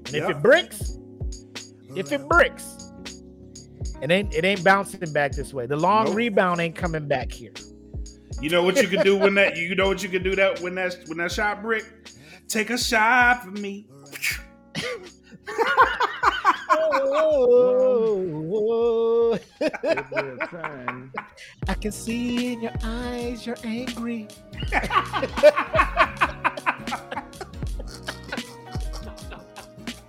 And 0.06 0.14
yep. 0.14 0.30
if 0.30 0.36
it 0.36 0.42
bricks, 0.42 0.98
if 1.94 2.10
it 2.10 2.26
bricks, 2.28 2.81
it 4.02 4.10
ain't 4.10 4.34
it 4.34 4.44
ain't 4.44 4.64
bouncing 4.64 5.12
back 5.12 5.30
this 5.30 5.54
way. 5.54 5.66
The 5.66 5.76
long 5.76 6.06
nope. 6.06 6.16
rebound 6.16 6.60
ain't 6.60 6.74
coming 6.74 7.06
back 7.06 7.30
here. 7.30 7.52
You 8.40 8.50
know 8.50 8.64
what 8.64 8.82
you 8.82 8.88
can 8.88 9.04
do 9.04 9.16
when 9.16 9.34
that 9.34 9.56
you 9.56 9.76
know 9.76 9.86
what 9.86 10.02
you 10.02 10.08
can 10.08 10.24
do 10.24 10.34
that 10.34 10.58
when 10.60 10.74
that 10.74 10.96
when 11.06 11.18
that 11.18 11.30
shot 11.30 11.62
brick? 11.62 11.84
Take 12.48 12.70
a 12.70 12.78
shot 12.78 13.44
for 13.44 13.52
me. 13.52 13.86
whoa, 18.44 19.38
I 21.68 21.74
can 21.80 21.92
see 21.92 22.54
in 22.54 22.62
your 22.62 22.72
eyes 22.82 23.46
you're 23.46 23.54
angry. 23.62 24.26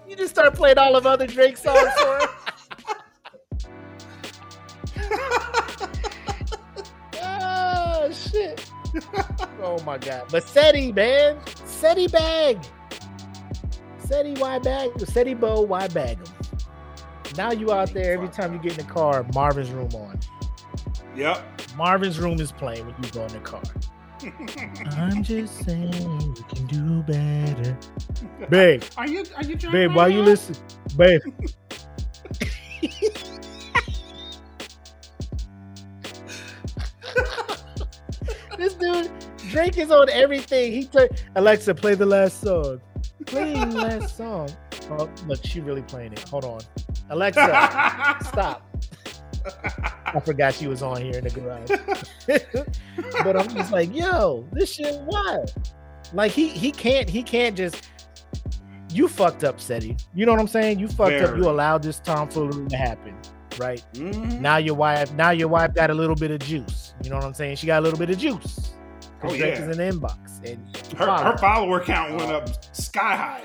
you 0.10 0.16
just 0.16 0.32
start 0.32 0.56
playing 0.56 0.80
all 0.80 0.96
of 0.96 1.06
other 1.06 1.28
Drake 1.28 1.58
songs 1.58 1.94
for 2.00 2.06
her. 2.06 2.43
Oh 7.22 8.12
shit. 8.12 8.70
Oh 9.62 9.82
my 9.86 9.98
god. 9.98 10.26
But 10.32 10.44
SETI, 10.48 10.92
man. 10.92 11.40
SETI 11.66 12.08
bag. 12.08 12.64
SETI 14.06 14.34
why 14.34 14.60
bag 14.60 14.92
SETI 15.00 15.34
bow, 15.34 15.62
why 15.62 15.88
bag 15.88 16.24
them? 16.24 16.34
Now 17.38 17.52
you 17.52 17.72
out 17.72 17.94
there 17.94 18.14
every 18.14 18.28
time 18.28 18.54
you 18.54 18.60
get 18.60 18.78
in 18.78 18.86
the 18.86 18.94
car, 18.94 19.26
Marvin's 19.34 19.72
room 19.72 19.90
on. 19.96 20.20
Yep. 21.16 21.44
Marvin's 21.76 22.20
room 22.20 22.40
is 22.40 22.52
playing 22.52 22.86
when 22.86 22.96
you 23.02 23.10
go 23.10 23.26
in 23.26 23.34
the 23.34 23.40
car. 23.40 23.64
I'm 24.92 25.24
just 25.24 25.66
saying 25.66 26.34
we 26.34 26.44
can 26.56 26.68
do 26.68 27.02
better. 27.04 27.78
Babe, 28.50 28.84
Are 28.98 29.08
you 29.08 29.24
are 29.36 29.44
you 29.44 29.56
trying 29.56 29.72
to 29.72 29.72
babe, 29.72 29.96
while 29.96 30.10
you 30.10 30.22
listen, 30.22 30.56
babe. 30.98 31.22
this 38.58 38.74
dude, 38.74 39.12
Drake 39.50 39.78
is 39.78 39.92
on 39.92 40.10
everything. 40.10 40.72
He 40.72 40.86
took 40.86 41.12
Alexa, 41.36 41.76
play 41.76 41.96
the 41.96 42.06
last 42.06 42.42
song. 42.42 42.82
Play 43.26 43.54
the 43.54 43.66
last 43.66 44.18
song. 44.18 44.50
Oh, 44.92 45.10
look, 45.28 45.40
she 45.46 45.62
really 45.62 45.82
playing 45.82 46.14
it. 46.14 46.28
Hold 46.30 46.46
on. 46.46 46.62
Alexa, 47.10 47.42
stop. 48.28 48.70
I 50.06 50.20
forgot 50.20 50.54
she 50.54 50.68
was 50.68 50.82
on 50.82 51.02
here 51.02 51.18
in 51.18 51.24
the 51.24 51.30
garage. 51.30 51.70
but 53.24 53.38
I'm 53.38 53.50
just 53.50 53.72
like, 53.72 53.94
yo, 53.94 54.48
this 54.52 54.74
shit 54.74 55.00
wild. 55.02 55.54
Like 56.14 56.32
he 56.32 56.50
he 56.50 56.72
can't 56.72 57.10
he 57.10 57.24
can't 57.24 57.58
just 57.58 57.90
you 58.92 59.08
fucked 59.08 59.44
up, 59.44 59.60
Seti. 59.60 59.98
You 60.14 60.26
know 60.26 60.34
what 60.34 60.42
I'm 60.42 60.48
saying? 60.48 60.80
You 60.80 60.88
fucked 60.88 61.22
up. 61.22 61.36
You 61.36 61.50
allowed 61.50 61.84
this 61.84 62.00
tomfoolery 62.00 62.68
to 62.68 62.78
happen, 62.78 63.16
right? 63.60 63.84
Mhm. 63.94 64.40
Now 64.40 64.58
your 64.58 64.76
wife, 64.76 65.14
now 65.14 65.32
your 65.32 65.48
wife 65.48 65.74
got 65.74 65.90
a 65.90 65.94
little 65.94 66.16
bit 66.16 66.32
of 66.32 66.40
juice. 66.40 66.94
You 67.04 67.10
know 67.10 67.18
what 67.18 67.26
I'm 67.26 67.34
saying? 67.34 67.58
She 67.58 67.68
got 67.68 67.80
a 67.80 67.82
little 67.84 68.00
bit 68.00 68.10
of 68.10 68.18
juice. 68.18 68.72
Oh, 69.26 69.34
yeah. 69.34 69.62
in 69.64 69.72
the 69.72 69.78
inbox, 69.78 70.18
and 70.46 70.60
Her, 70.98 71.10
her 71.10 71.38
follower 71.38 71.80
count 71.82 72.12
went 72.18 72.30
up 72.30 72.50
sky 72.76 73.16
high. 73.16 73.42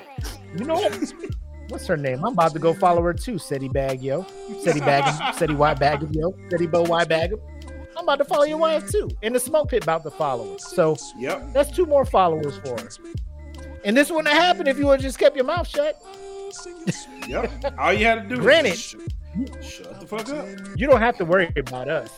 you 0.57 0.65
know 0.65 0.75
what? 0.75 1.13
What's 1.69 1.87
her 1.87 1.97
name? 1.97 2.25
I'm 2.25 2.33
about 2.33 2.53
to 2.55 2.59
go 2.59 2.75
follow 2.75 3.01
her 3.03 3.13
too. 3.15 3.39
Seti 3.39 3.69
Bag 3.69 4.03
Yo, 4.03 4.27
Seti 4.65 4.81
Bag, 4.81 5.35
Seti 5.37 5.55
White 5.55 5.79
Bag 5.79 6.05
Yo, 6.11 6.35
Seti 6.51 6.67
Bo 6.67 6.83
White 6.83 7.09
Bag. 7.09 7.33
I'm 7.97 8.03
about 8.05 8.17
to 8.19 8.25
follow 8.25 8.43
your 8.45 8.59
wife 8.59 8.91
too, 8.91 9.09
and 9.23 9.33
the 9.35 9.39
Smoke 9.41 9.69
Pit 9.71 9.85
about 9.85 10.03
to 10.03 10.11
follow 10.11 10.55
us. 10.57 10.65
So 10.75 10.97
Yep. 11.17 11.53
that's 11.53 11.71
two 11.71 11.87
more 11.87 12.05
followers 12.05 12.57
for 12.59 12.71
her. 12.81 12.89
And 13.85 13.97
this 13.97 14.11
wouldn't 14.11 14.29
have 14.35 14.43
happened 14.43 14.67
if 14.69 14.79
you 14.79 14.87
would 14.87 14.95
have 14.95 15.03
just 15.03 15.19
kept 15.21 15.37
your 15.37 15.45
mouth 15.45 15.69
shut. 15.69 16.01
Yep. 17.29 17.75
All 17.79 17.93
you 17.93 18.05
had 18.07 18.29
to 18.29 18.35
do 18.37 18.41
Granted. 18.41 18.79
Was 19.39 19.65
sh- 19.65 19.77
shut 19.79 20.01
the 20.01 20.07
fuck 20.07 20.29
up. 20.29 20.47
You 20.77 20.87
don't 20.87 21.01
have 21.01 21.17
to 21.19 21.25
worry 21.25 21.53
about 21.57 21.89
us. 21.89 22.11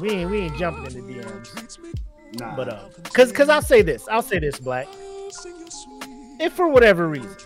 We 0.00 0.10
ain't 0.10 0.30
we 0.30 0.38
ain't 0.38 0.56
jumping 0.56 0.96
in 0.96 1.06
the 1.06 1.14
DMs. 1.14 1.78
Nah. 2.38 2.56
But 2.56 2.68
uh, 2.68 2.88
cause 3.12 3.32
cause 3.32 3.48
I'll 3.48 3.62
say 3.62 3.82
this, 3.82 4.08
I'll 4.08 4.22
say 4.22 4.38
this, 4.38 4.58
Black. 4.58 4.88
If 6.40 6.52
for 6.54 6.68
whatever 6.68 7.08
reason, 7.08 7.36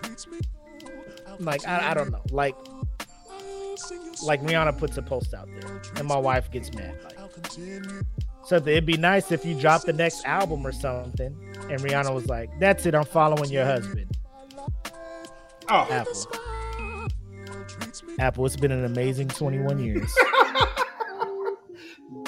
like 1.39 1.67
I, 1.67 1.91
I 1.91 1.95
don't 1.95 2.11
know, 2.11 2.23
like 2.31 2.55
like 4.25 4.43
Rihanna 4.43 4.79
puts 4.79 4.97
a 4.97 5.03
post 5.03 5.35
out 5.35 5.49
there 5.61 5.83
and 5.97 6.07
my 6.07 6.17
wife 6.17 6.51
gets 6.51 6.73
mad. 6.73 6.97
Like 7.05 7.17
so 8.45 8.57
it'd 8.57 8.87
be 8.87 8.97
nice 8.97 9.33
if 9.33 9.45
you 9.45 9.59
dropped 9.59 9.87
the 9.87 9.93
next 9.93 10.25
album 10.25 10.65
or 10.67 10.73
something, 10.73 11.37
and 11.69 11.81
Rihanna 11.81 12.15
was 12.15 12.27
like, 12.29 12.49
"That's 12.61 12.87
it, 12.87 12.95
I'm 12.95 13.05
following 13.05 13.51
your 13.51 13.65
husband." 13.65 14.17
oh, 15.69 15.87
Apple, 15.91 16.13
Apple, 18.19 18.47
it's 18.47 18.57
been 18.57 18.73
an 18.73 18.85
amazing 18.85 19.29
21 19.29 19.79
years. 19.79 20.15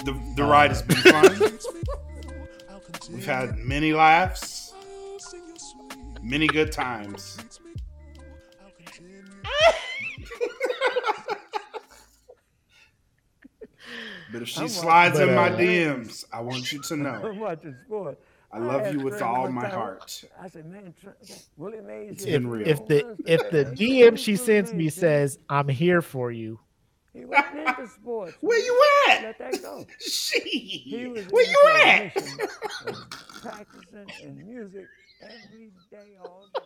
the, 0.05 0.21
the 0.37 0.45
ride 0.45 0.71
has 0.71 0.83
been 0.83 0.97
fun. 0.99 1.59
We've 3.13 3.25
had 3.25 3.57
many 3.57 3.93
laughs, 3.95 4.75
many 6.23 6.47
good 6.47 6.73
times. 6.73 7.39
But 14.31 14.43
if 14.43 14.49
she 14.49 14.61
I'm 14.61 14.69
slides 14.69 15.15
watching- 15.19 15.31
in 15.31 15.35
my 15.35 15.49
uh, 15.51 15.57
DMs, 15.59 16.25
I 16.33 16.41
want 16.43 16.71
you 16.71 16.83
to 16.83 16.97
know 16.97 17.21
I'm 17.25 17.39
watching 17.41 17.75
sport. 17.87 18.19
I 18.51 18.59
love 18.59 18.81
asked 18.83 18.95
you 18.95 19.01
with 19.01 19.21
all 19.21 19.49
my 19.51 19.63
time, 19.63 19.71
heart. 19.73 20.25
I 20.41 20.49
said, 20.49 20.67
man, 20.67 20.95
Trey, 21.01 21.13
Willie 21.59 21.81
Mays. 21.83 22.13
It's 22.13 22.25
here. 22.25 22.37
if, 22.39 22.45
real. 22.45 22.67
if 22.69 22.87
the 22.87 23.17
if 23.27 23.51
the 23.51 23.65
DM 23.67 24.17
she 24.19 24.37
sends 24.37 24.73
me 24.73 24.89
says 24.89 25.39
I'm 25.51 25.69
here 25.69 26.01
for 26.01 26.33
you, 26.33 26.59
He 27.13 27.25
wasn't 27.27 27.59
into 27.69 27.87
sports. 27.89 28.35
Where 28.41 28.59
you 28.59 28.85
at? 29.11 29.23
Let 29.23 29.39
that 29.39 29.63
go. 29.63 29.85
He 30.01 30.85
She, 30.89 31.07
was 31.09 31.27
where 31.27 31.47
you 31.47 31.63
at? 31.85 32.15
practicing 33.43 34.07
and 34.25 34.37
music 34.47 34.87
every 35.23 35.71
day, 35.91 36.17
all 36.25 36.47
day. 36.55 36.63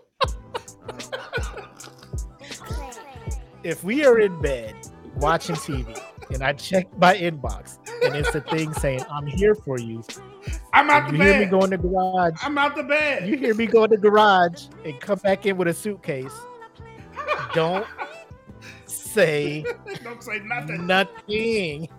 if 3.65 3.83
we 3.85 4.05
are 4.05 4.19
in 4.21 4.41
bed 4.41 4.75
watching 5.17 5.57
TV 5.57 6.01
and 6.31 6.43
I 6.43 6.53
check 6.55 6.87
my 6.99 7.15
inbox 7.17 7.79
and 8.05 8.15
it's 8.17 8.35
a 8.35 8.41
thing 8.41 8.73
saying 8.75 9.03
I'm 9.11 9.27
here 9.27 9.55
for 9.55 9.79
you, 9.79 10.03
I'm 10.73 10.91
out 10.91 11.11
the 11.11 11.19
bed. 11.19 11.19
you 11.19 11.25
hear 11.25 11.39
me 11.39 11.45
bed. 11.45 11.51
go 11.51 11.65
in 11.65 11.71
the 11.71 11.79
garage, 11.79 12.35
I'm 12.43 12.59
out 12.59 12.77
the 12.77 12.83
bed. 12.83 13.29
you 13.29 13.37
hear 13.37 13.55
me 13.55 13.67
go 13.67 13.85
in 13.85 13.91
the 13.91 13.97
garage 13.97 14.65
and 14.85 15.01
come 15.01 15.19
back 15.19 15.47
in 15.47 15.57
with 15.57 15.69
a 15.69 15.75
suitcase. 15.75 16.33
Don't 17.55 17.87
say 18.87 19.65
Don't 20.05 20.23
say 20.23 20.39
nothing. 20.41 20.87
nothing. 20.87 21.89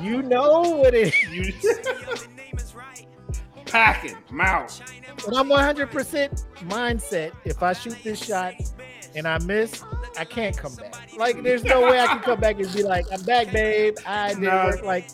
You 0.00 0.22
know 0.22 0.62
what 0.62 0.94
it 0.94 1.12
is. 1.32 1.80
Packing, 3.66 4.16
mouth. 4.30 4.80
And 5.26 5.36
I'm 5.36 5.48
100% 5.48 6.44
mindset. 6.68 7.32
If 7.44 7.62
I 7.62 7.74
shoot 7.74 7.98
this 8.02 8.24
shot 8.24 8.54
and 9.14 9.26
I 9.28 9.38
miss, 9.38 9.82
I 10.18 10.24
can't 10.24 10.56
come 10.56 10.74
back. 10.76 11.10
Like, 11.16 11.42
there's 11.42 11.64
no 11.64 11.82
way 11.82 12.00
I 12.00 12.06
can 12.06 12.20
come 12.20 12.40
back 12.40 12.58
and 12.60 12.72
be 12.72 12.82
like, 12.82 13.06
I'm 13.12 13.22
back, 13.22 13.50
babe. 13.52 13.96
I 14.06 14.28
didn't 14.30 14.44
No. 14.44 14.64
work. 14.66 14.82
Like, 14.82 15.08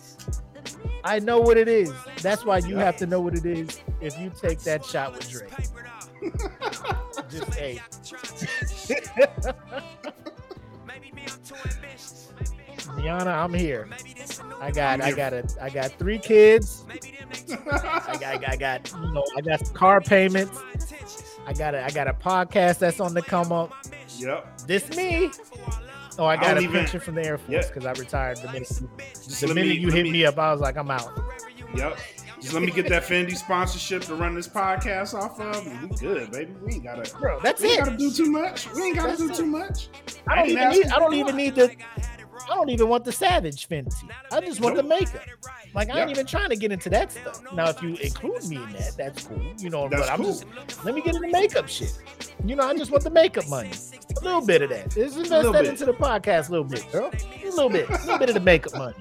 I 1.05 1.19
know 1.21 1.41
what 1.41 1.57
it 1.57 1.69
is. 1.69 1.93
That's 2.23 2.45
why 2.45 2.59
you 2.59 2.77
Yep. 2.77 2.85
have 2.85 2.97
to 2.97 3.07
know 3.07 3.21
what 3.21 3.35
it 3.35 3.47
is 3.47 3.81
if 4.01 4.19
you 4.19 4.31
take 4.41 4.61
that 4.61 4.85
shot 4.85 5.15
with 5.15 5.29
Drake. 5.31 5.53
Just 7.31 7.55
hey. 7.55 7.81
Rihanna, 12.97 13.27
I'm 13.27 13.55
here. 13.55 13.89
I 14.61 14.71
got, 14.71 15.01
I 15.01 15.13
got 15.13 15.33
a, 15.33 15.45
I 15.61 15.71
got 15.71 15.93
three 15.99 16.19
kids. 16.19 16.85
I 17.51 18.17
got, 18.21 18.49
I 18.49 18.57
got, 18.57 18.93
you 18.93 19.13
know, 19.13 19.25
I 19.37 19.41
got 19.41 19.73
car 19.75 20.01
payments. 20.01 20.59
I 21.49 21.55
got 21.55 21.75
a, 21.75 21.83
I 21.83 21.89
got 21.91 22.07
a 22.09 22.13
podcast 22.13 22.79
that's 22.79 23.01
on 23.01 23.15
the 23.15 23.23
come 23.23 23.53
up. 23.53 23.73
Yep. 24.19 24.59
This 24.67 24.95
me. 24.95 25.31
Oh, 26.19 26.25
I 26.27 26.33
I 26.33 26.37
got 26.37 26.43
don't 26.49 26.59
a 26.59 26.61
even- 26.61 26.75
pension 26.81 27.01
from 27.01 27.15
the 27.15 27.25
Air 27.25 27.39
Force 27.39 27.69
because 27.69 27.87
I 27.87 27.93
retired 27.93 28.37
the 28.39 28.49
minute, 28.53 28.69
Just 28.69 29.41
the 29.41 29.47
minute 29.49 29.57
me- 29.69 29.79
you 29.79 29.89
hit 29.91 30.03
me- 30.05 30.13
me 30.13 30.27
up. 30.27 30.39
I 30.39 30.53
was 30.53 30.61
like, 30.61 30.77
I'm 30.77 30.91
out. 30.91 31.09
Yep. 31.75 31.97
Just 32.41 32.53
let 32.53 32.63
me 32.63 32.71
get 32.71 32.87
that 32.91 33.03
Fenty 33.05 33.35
sponsorship 33.37 34.03
to 34.03 34.15
run 34.15 34.35
this 34.35 34.47
podcast 34.47 35.15
off 35.15 35.41
of. 35.41 35.67
and 35.67 35.91
We 35.91 35.97
good, 35.97 36.31
baby. 36.33 36.53
We 36.65 36.75
ain't 36.75 36.85
gotta. 36.85 37.11
Bro, 37.19 37.41
that's 37.41 37.63
We 37.63 37.71
ain't 37.71 37.79
it. 37.81 37.85
gotta 37.85 37.97
do 37.97 38.11
too 38.13 38.31
much. 38.31 38.71
We 38.75 38.83
ain't 38.83 38.97
gotta 38.97 39.09
That's 39.09 39.21
do 39.21 39.31
it. 39.31 39.35
too 39.37 39.47
much. 39.47 39.89
I 40.27 40.35
don't 40.37 40.45
ain't 40.51 40.59
even 40.59 40.71
need. 40.71 40.87
I 40.89 40.99
don't 40.99 41.15
even 41.15 41.37
need 41.37 41.55
the. 41.55 41.75
I 42.45 42.55
don't 42.55 42.69
even 42.71 42.89
want 42.89 43.05
the 43.05 43.13
Savage 43.13 43.69
Fenty. 43.69 43.93
I 44.33 44.41
just 44.41 44.61
want 44.61 44.77
the 44.77 44.83
Nope. 44.83 45.01
makeup. 45.01 45.23
Like 45.75 45.89
I 45.91 46.01
ain't 46.01 46.09
Yep. 46.09 46.17
even 46.17 46.27
trying 46.27 46.49
to 46.51 46.57
get 46.57 46.73
into 46.73 46.89
that 46.91 47.13
stuff. 47.13 47.41
Now, 47.53 47.69
if 47.71 47.83
you 47.83 47.95
include 47.97 48.45
me 48.49 48.57
in 48.57 48.73
that, 48.73 48.93
that's 48.97 49.25
cool. 49.25 49.43
You 49.59 49.71
know, 49.71 49.89
That's 49.89 50.03
but 50.03 50.11
I'm 50.13 50.19
cool. 50.23 50.33
just 50.33 50.85
let 50.85 50.95
me 50.95 51.01
get 51.03 51.15
into 51.15 51.27
the 51.27 51.33
makeup 51.33 51.69
shit. 51.69 51.93
You 52.45 52.57
know, 52.57 52.67
I 52.67 52.75
just 52.77 52.91
want 52.91 53.05
the 53.05 53.11
makeup 53.11 53.49
money. 53.49 53.71
A 54.21 54.25
little 54.25 54.45
bit 54.45 54.63
of 54.63 54.71
that. 54.71 54.97
Let's 54.97 55.15
invest 55.17 55.31
Little 55.31 55.53
that 55.53 55.63
bit. 55.63 55.71
into 55.71 55.85
the 55.85 55.93
podcast 55.93 56.49
a 56.49 56.53
little 56.53 56.65
bit, 56.65 56.91
girl. 56.91 57.11
A 57.13 57.51
little 57.51 57.69
bit. 57.71 57.89
A 57.89 57.93
little 57.93 58.19
bit 58.19 58.29
of 58.31 58.35
the 58.35 58.41
makeup 58.41 58.75
money. 58.77 58.97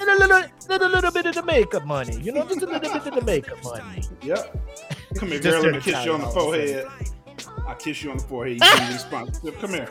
And 0.00 0.08
a 0.08 0.16
little, 0.18 0.42
little, 0.68 0.88
little 0.88 1.10
bit 1.12 1.26
of 1.26 1.34
the 1.36 1.42
makeup 1.44 1.86
money. 1.86 2.18
You 2.20 2.32
know, 2.32 2.42
just 2.44 2.62
a 2.62 2.66
little 2.66 2.80
bit 2.80 3.06
of 3.06 3.14
the 3.14 3.22
makeup 3.22 3.62
money. 3.62 4.02
Yep. 4.22 4.58
Come 5.16 5.28
here, 5.28 5.38
Just 5.40 5.62
girl. 5.62 5.62
Let 5.72 5.74
me 5.74 5.80
kiss 5.80 6.04
you 6.04 6.12
on 6.12 6.20
the 6.20 6.26
towel 6.26 6.38
all 6.38 6.54
of 6.54 6.60
a 6.60 6.66
forehead. 6.66 6.86
I 7.68 7.74
kiss 7.74 8.02
you 8.02 8.10
on 8.10 8.16
the 8.16 8.22
forehead. 8.24 8.54
You 8.54 8.60
give 8.60 8.80
me 8.88 8.92
the 8.94 8.98
sponsorship. 8.98 9.60
Come 9.60 9.70
here. 9.70 9.88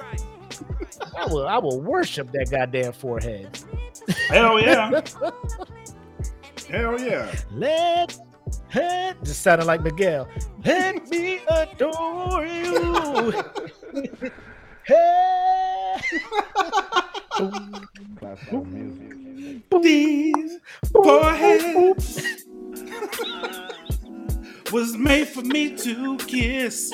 I 1.18 1.26
will, 1.26 1.48
I 1.48 1.58
will 1.58 1.82
worship 1.82 2.32
that 2.32 2.50
goddamn 2.52 2.94
forehead. 2.94 3.60
Hell 4.30 4.60
yeah. 4.60 4.90
Hell 6.70 7.02
yeah. 7.02 7.34
Let 7.52 8.18
head 8.70 9.18
just 9.24 9.42
sounded 9.42 9.66
like 9.66 9.82
Miguel. 9.82 10.28
Let 10.64 11.10
me 11.10 11.40
adore 11.50 12.46
you. 12.46 13.44
hey, 14.86 15.96
Classical 18.18 18.66
music. 18.66 19.70
These 19.82 20.60
foreheads 20.92 22.22
was 24.72 24.96
made 24.98 25.28
for 25.28 25.42
me 25.42 25.76
to 25.78 26.18
kiss. 26.18 26.94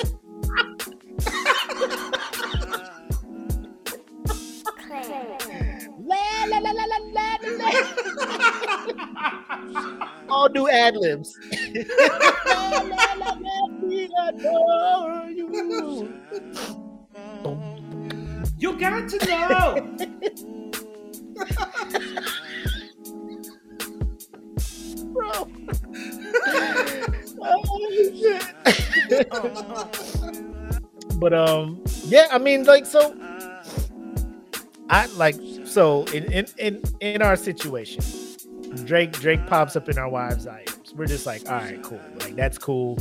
All 10.28 10.48
do 10.48 10.68
ad 10.68 10.96
libs. 10.96 11.38
You 18.58 18.78
got 18.78 19.08
to 19.08 19.18
know. 19.26 19.96
Bro. 25.12 25.48
oh, 27.42 27.90
shit. 28.16 28.42
but 31.18 31.32
um, 31.34 31.82
yeah, 32.04 32.28
I 32.30 32.38
mean, 32.38 32.64
like, 32.64 32.86
so 32.86 33.14
I 34.88 35.06
like 35.16 35.36
so 35.76 36.04
in 36.04 36.32
in 36.32 36.46
in, 36.56 36.82
in 37.02 37.20
our 37.20 37.36
situation, 37.36 38.02
Drake 38.86 39.12
Drake 39.12 39.46
pops 39.46 39.76
up 39.76 39.90
in 39.90 39.98
our 39.98 40.08
wives' 40.08 40.46
items. 40.46 40.94
We're 40.94 41.04
just 41.04 41.26
like, 41.26 41.46
all 41.50 41.56
right, 41.56 41.82
cool. 41.82 42.00
Like 42.20 42.34
that's 42.34 42.56
cool. 42.56 42.96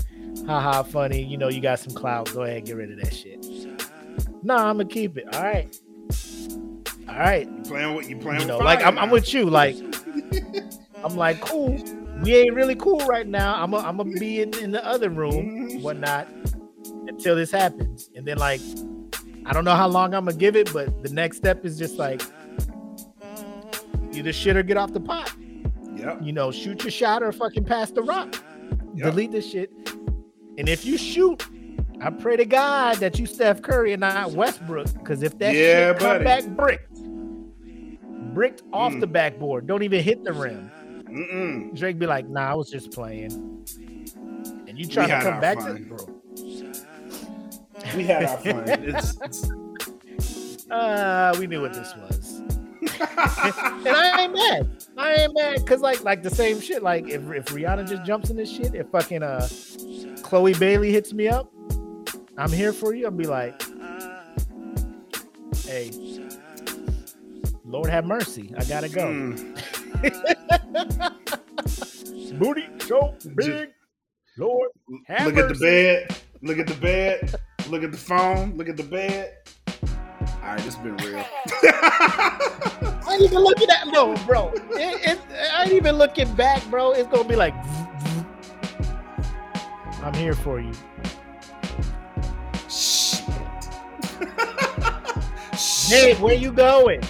Haha, 0.46 0.84
funny. 0.84 1.24
You 1.24 1.38
know, 1.38 1.48
you 1.48 1.62
got 1.62 1.80
some 1.80 1.94
clout. 1.94 2.34
Go 2.34 2.44
ahead, 2.44 2.66
get 2.66 2.76
rid 2.76 2.92
of 2.92 3.00
that 3.00 3.14
shit. 3.16 3.46
No, 4.44 4.58
I'm 4.58 4.76
gonna 4.76 4.90
keep 4.90 5.18
it. 5.18 5.34
All 5.34 5.42
right. 5.42 5.80
All 7.08 7.16
right. 7.16 7.48
You 7.48 7.64
playing 7.64 7.96
with 7.96 8.10
you 8.10 8.18
playing 8.18 8.42
You 8.42 8.48
know, 8.48 8.58
with 8.58 8.66
like 8.66 8.84
I'm, 8.84 9.00
I'm 9.00 9.10
with 9.10 9.34
you. 9.34 9.50
Like 9.50 9.78
I'm 11.02 11.16
like, 11.16 11.40
cool. 11.40 11.82
We 12.24 12.36
ain't 12.36 12.56
really 12.56 12.76
cool 12.76 13.00
right 13.06 13.26
now. 13.26 13.56
I'm 13.56 13.72
gonna 13.72 13.88
I'm 13.88 13.96
gonna 13.96 14.12
be 14.20 14.42
in, 14.42 14.54
in 14.58 14.72
the 14.72 14.86
other 14.86 15.10
room, 15.10 15.82
whatnot, 15.82 16.28
until 17.08 17.38
this 17.38 17.52
happens. 17.52 18.10
And 18.18 18.28
then 18.28 18.38
like, 18.38 18.60
I 19.46 19.54
don't 19.54 19.64
know 19.64 19.76
how 19.76 19.88
long 19.88 20.14
I'm 20.14 20.26
gonna 20.26 20.36
give 20.36 20.58
it, 20.58 20.74
but 20.74 21.04
the 21.04 21.14
next 21.14 21.38
step 21.38 21.64
is 21.64 21.78
just 21.78 21.96
like 21.96 22.22
either 24.16 24.34
shit 24.34 24.56
or 24.58 24.64
get 24.64 24.78
off 24.78 24.94
the 24.94 25.00
pot. 25.00 25.32
Yep. 25.96 26.20
You 26.22 26.34
know, 26.34 26.52
shoot 26.52 26.84
your 26.84 26.92
shot 26.92 27.24
or 27.24 27.32
fucking 27.32 27.66
pass 27.66 27.92
the 27.92 28.02
rock. 28.04 28.36
Yep. 28.96 29.12
Delete 29.12 29.32
this 29.32 29.50
shit. 29.50 29.72
And 30.58 30.70
if 30.70 30.86
you 30.86 30.98
shoot, 30.98 31.46
I 32.02 32.10
pray 32.10 32.38
to 32.38 32.46
God 32.46 32.98
that 32.98 33.18
you 33.20 33.26
Steph 33.26 33.62
Curry 33.62 33.94
and 33.94 34.02
not 34.02 34.32
Westbrook. 34.32 34.94
Because 34.94 35.24
if 35.24 35.38
that 35.40 35.54
Yeah, 35.56 35.92
shit 35.94 36.00
come 36.00 36.24
back 36.24 36.46
bricked, 36.48 36.94
bricked 38.34 38.64
off 38.74 38.94
Mm. 38.94 39.00
the 39.02 39.08
backboard, 39.08 39.68
don't 39.68 39.84
even 39.84 40.02
hit 40.04 40.24
the 40.24 40.34
rim. 40.34 40.72
Mm-mm. 41.10 41.76
Drake 41.78 41.98
be 41.98 42.06
like, 42.06 42.28
nah, 42.28 42.52
I 42.52 42.54
was 42.56 42.70
just 42.70 42.92
playing. 42.92 43.32
And 44.68 44.78
you 44.78 44.86
trying 44.86 45.08
to 45.10 45.22
come 45.22 45.40
back 45.40 45.58
fun. 45.60 45.76
to 45.78 45.82
bro. 45.84 45.98
We 47.96 48.04
had 48.04 48.26
our 48.26 48.38
fun. 48.40 48.64
It's, 48.68 49.18
it's 49.22 49.50
Uh, 50.70 51.34
we 51.40 51.48
knew 51.48 51.62
what 51.62 51.74
this 51.74 51.94
was. 51.96 52.35
And 53.00 53.88
I 53.88 54.24
ain't 54.24 54.34
mad. 54.34 54.84
I 54.98 55.14
ain't 55.14 55.34
mad 55.34 55.56
because 55.58 55.82
like 55.82 56.04
like 56.04 56.24
the 56.24 56.30
same 56.30 56.60
shit. 56.60 56.84
Like 56.84 57.08
if, 57.08 57.22
if 57.32 57.46
Rihanna 57.46 57.88
just 57.88 58.04
jumps 58.04 58.30
in 58.30 58.38
this 58.38 58.50
shit, 58.50 58.76
if 58.76 58.88
fucking 58.90 59.24
uh 59.24 59.48
Chloe 60.22 60.54
Bailey 60.54 60.92
hits 60.92 61.14
me 61.14 61.28
up, 61.28 61.52
I'm 62.38 62.52
here 62.52 62.74
for 62.74 62.94
you. 62.94 63.06
I'll 63.06 63.12
be 63.12 63.28
like, 63.28 63.62
hey, 65.66 65.92
Lord 67.66 67.90
have 67.90 68.06
mercy. 68.06 68.54
I 68.58 68.64
gotta 68.66 68.90
go. 68.90 69.08
mm. 69.08 69.62
Booty 72.40 72.68
so 72.80 73.16
big, 73.36 73.70
Lord. 74.38 74.70
Have 75.08 75.28
look 75.28 75.38
at 75.38 75.48
the 75.48 75.56
bed. 75.56 76.16
Look 76.42 76.60
at 76.60 76.68
the 76.68 76.76
bed. 76.76 77.36
Look 77.70 77.84
at 77.84 77.92
the 77.92 77.98
phone. 77.98 78.56
Look 78.58 78.70
at 78.70 78.78
the 78.78 78.84
bed. 78.84 79.38
All 80.46 80.52
right, 80.52 80.62
this 80.62 80.76
has 80.76 80.84
been 80.84 80.96
real. 80.98 81.26
I 81.64 83.14
ain't 83.14 83.24
even 83.24 83.40
looking 83.40 83.68
at 83.68 83.88
no, 83.88 84.16
bro. 84.28 84.52
It, 84.74 85.18
it, 85.18 85.20
I 85.52 85.64
ain't 85.64 85.74
even 85.74 85.96
looking 85.96 86.32
back, 86.36 86.64
bro. 86.70 86.92
It's 86.92 87.10
gonna 87.10 87.28
be 87.28 87.36
like, 87.36 87.56
I'm 90.04 90.14
here 90.14 90.36
for 90.36 90.60
you. 90.60 90.72
Shit. 92.70 93.26
Babe, 95.90 96.20
where 96.20 96.36
you 96.36 96.52
going? 96.52 97.02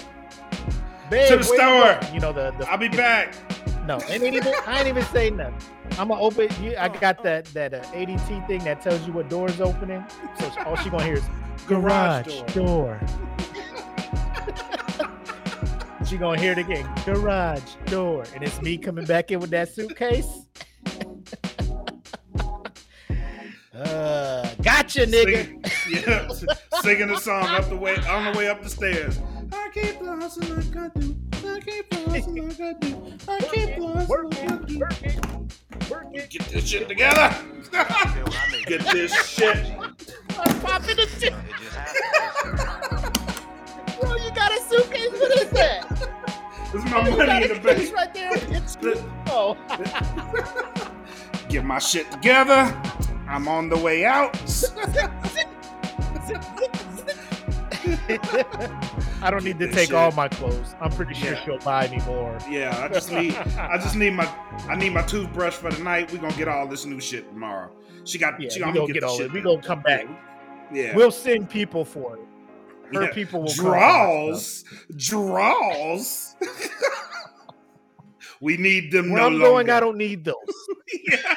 Babe, 1.10 1.28
To 1.28 1.36
the 1.36 1.46
where 1.50 1.90
you 1.90 1.98
store. 2.00 2.14
You 2.14 2.20
know 2.20 2.32
the, 2.32 2.52
the 2.58 2.70
I'll 2.70 2.78
be 2.78 2.88
back. 2.88 3.34
no. 3.86 3.98
I 3.98 4.12
Ain't 4.12 4.22
even 4.22 4.54
I 4.66 4.78
ain't 4.78 4.88
even 4.88 5.04
say 5.04 5.28
nothing. 5.28 5.58
I'm 5.98 6.08
gonna 6.08 6.20
open. 6.20 6.48
You, 6.62 6.76
I 6.76 6.88
got 6.88 7.22
that 7.22 7.46
that 7.46 7.72
uh, 7.72 7.80
ADT 7.92 8.46
thing 8.46 8.62
that 8.64 8.82
tells 8.82 9.06
you 9.06 9.14
what 9.14 9.30
door 9.30 9.48
is 9.48 9.60
opening. 9.62 10.04
So 10.38 10.50
all 10.64 10.76
she 10.76 10.90
gonna 10.90 11.04
hear 11.04 11.14
is 11.14 11.24
garage, 11.66 12.26
Garage 12.26 12.54
door. 12.54 13.00
she 16.04 16.18
gonna 16.18 16.38
hear 16.38 16.52
it 16.52 16.58
again. 16.58 16.86
Garage 17.06 17.76
door, 17.86 18.24
and 18.34 18.44
it's 18.44 18.60
me 18.60 18.76
coming 18.76 19.06
back 19.06 19.30
in 19.30 19.40
with 19.40 19.48
that 19.50 19.72
suitcase. 19.72 20.28
uh, 23.74 24.50
gotcha, 24.62 25.06
nigga. 25.06 25.66
Singing, 25.70 26.04
yeah, 26.06 26.28
singing 26.82 27.08
the 27.08 27.18
song 27.18 27.44
up 27.46 27.68
the 27.70 27.76
way 27.76 27.96
on 28.06 28.32
the 28.32 28.38
way 28.38 28.48
up 28.48 28.62
the 28.62 28.68
stairs. 28.68 29.18
I 29.50 29.70
keep 29.72 29.98
the 30.00 30.14
hustle 30.14 30.44
I 30.78 30.88
do. 30.98 31.16
I 31.48 31.60
keep 31.60 31.90
the 31.90 31.98
like 32.08 32.60
I 32.60 32.72
do. 32.74 33.12
I 33.28 33.40
keep 33.40 33.76
the 33.76 34.06
Work 34.08 34.24
like 34.34 34.50
I 34.50 34.54
it, 34.54 34.66
do. 34.66 34.78
work 34.78 35.02
it, 35.02 35.90
work 35.90 36.06
it. 36.12 36.30
Get 36.30 36.42
this 36.48 36.66
shit 36.66 36.88
together. 36.88 37.34
Get 38.66 38.80
this 38.92 39.12
shit. 39.28 39.56
I'm 40.38 40.60
popping 40.60 40.96
the 40.96 41.06
shit. 41.18 41.34
Bro, 44.00 44.16
you 44.16 44.30
got 44.34 44.52
a 44.52 44.60
suitcase? 44.68 45.10
What 45.12 45.32
is 45.38 45.50
that? 45.50 45.88
This 46.72 46.84
is 46.84 46.90
my 46.90 47.08
You 47.08 47.16
money 47.16 47.44
in 47.44 47.48
the 47.54 47.60
bank. 47.60 47.94
right 47.94 48.12
there. 48.14 48.30
It's 48.34 48.76
oh. 49.28 49.56
Get 51.48 51.64
my 51.64 51.78
shit 51.78 52.10
together. 52.10 52.74
I'm 53.28 53.48
on 53.48 53.68
the 53.68 53.78
way 53.78 54.04
out. 54.04 54.34
I 59.26 59.30
don't 59.30 59.42
need 59.42 59.58
to 59.58 59.66
take 59.72 59.88
shit. 59.88 59.96
all 59.96 60.12
my 60.12 60.28
clothes. 60.28 60.76
I'm 60.80 60.92
pretty 60.92 61.14
sure 61.14 61.32
Yeah. 61.32 61.44
she'll 61.44 61.58
buy 61.58 61.88
me 61.88 61.98
more. 62.06 62.38
Yeah, 62.48 62.78
I 62.80 62.86
just 62.92 63.10
need 63.10 63.34
I 63.58 63.76
just 63.76 63.96
need 63.96 64.10
my 64.12 64.28
I 64.68 64.76
need 64.76 64.90
my 64.92 65.02
toothbrush 65.02 65.54
for 65.54 65.68
the 65.72 65.82
night. 65.82 66.12
We 66.12 66.18
gonna 66.18 66.32
get 66.36 66.46
all 66.46 66.68
this 66.68 66.84
new 66.86 67.00
shit 67.00 67.28
tomorrow. 67.28 67.72
She 68.04 68.18
got 68.18 68.40
Yeah, 68.40 68.50
she 68.50 68.60
we 68.60 68.66
gonna 68.66 68.78
gonna 68.80 68.92
get 68.92 69.00
the 69.00 69.08
all 69.08 69.16
shit 69.16 69.26
it. 69.26 69.32
We 69.32 69.40
done. 69.40 69.54
gonna 69.56 69.66
come 69.66 69.82
back. 69.82 70.06
Yeah. 70.72 70.94
We'll 70.94 71.10
send 71.10 71.50
people 71.50 71.84
for 71.84 72.14
it. 72.16 72.22
Her 72.94 73.02
Yeah. 73.06 73.12
people 73.12 73.40
will 73.42 73.48
come 73.48 73.56
for 73.56 73.62
draws. 73.72 74.64
Draws. 74.96 76.36
we 78.40 78.56
need 78.56 78.92
them 78.92 79.10
Where 79.10 79.22
no 79.22 79.26
I'm 79.26 79.38
going. 79.40 79.70
I 79.70 79.80
don't 79.80 79.96
need 79.98 80.24
those. 80.24 80.36
Yeah. 81.10 81.34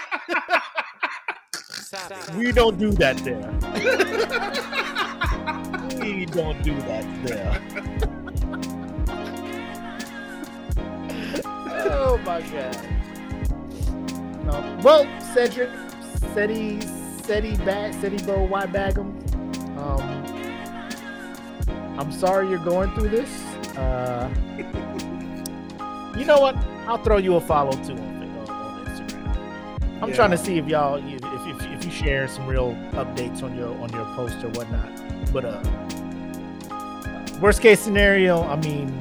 We 2.38 2.52
don't 2.52 2.78
do 2.78 2.92
that 2.92 3.18
there. 3.26 3.52
we 6.16 6.26
don't 6.26 6.62
do 6.64 6.74
that 6.82 7.06
there. 7.26 7.62
oh 11.92 12.18
my 12.26 12.42
god. 12.42 12.78
No. 14.46 14.80
Well, 14.84 15.06
Cedric, 15.34 15.70
Seti, 16.34 16.82
Seti 17.24 17.56
Bag, 17.58 17.94
Seti 18.02 18.18
Bro, 18.24 18.46
Why 18.46 18.66
Bagum. 18.66 19.14
Um, 19.78 20.02
I'm 22.00 22.12
sorry 22.12 22.50
you're 22.50 22.60
going 22.64 22.94
through 22.96 23.10
this. 23.10 23.30
Uh, 23.78 24.30
you 26.18 26.26
know 26.26 26.40
what? 26.40 26.56
I'll 26.88 26.98
throw 27.04 27.18
you 27.18 27.36
a 27.36 27.42
follow 27.42 27.72
too 27.84 27.94
on, 27.94 28.00
on, 28.00 28.50
on 28.50 28.86
Instagram. 28.88 30.02
I'm 30.02 30.10
Yeah. 30.10 30.16
trying 30.16 30.32
to 30.32 30.38
see 30.38 30.58
if 30.58 30.68
y'all, 30.68 30.96
if, 30.96 31.22
if, 31.24 31.72
if 31.74 31.86
you 31.86 31.92
share 31.92 32.28
some 32.28 32.48
real 32.48 32.72
updates 32.94 33.44
on 33.44 33.56
your 33.56 33.70
on 33.82 33.90
your 33.92 34.06
post 34.16 34.44
or 34.44 34.50
whatnot. 34.50 34.90
But 35.32 35.46
uh, 35.46 35.62
worst 37.40 37.62
case 37.62 37.80
scenario, 37.80 38.44
I 38.44 38.56
mean, 38.58 38.94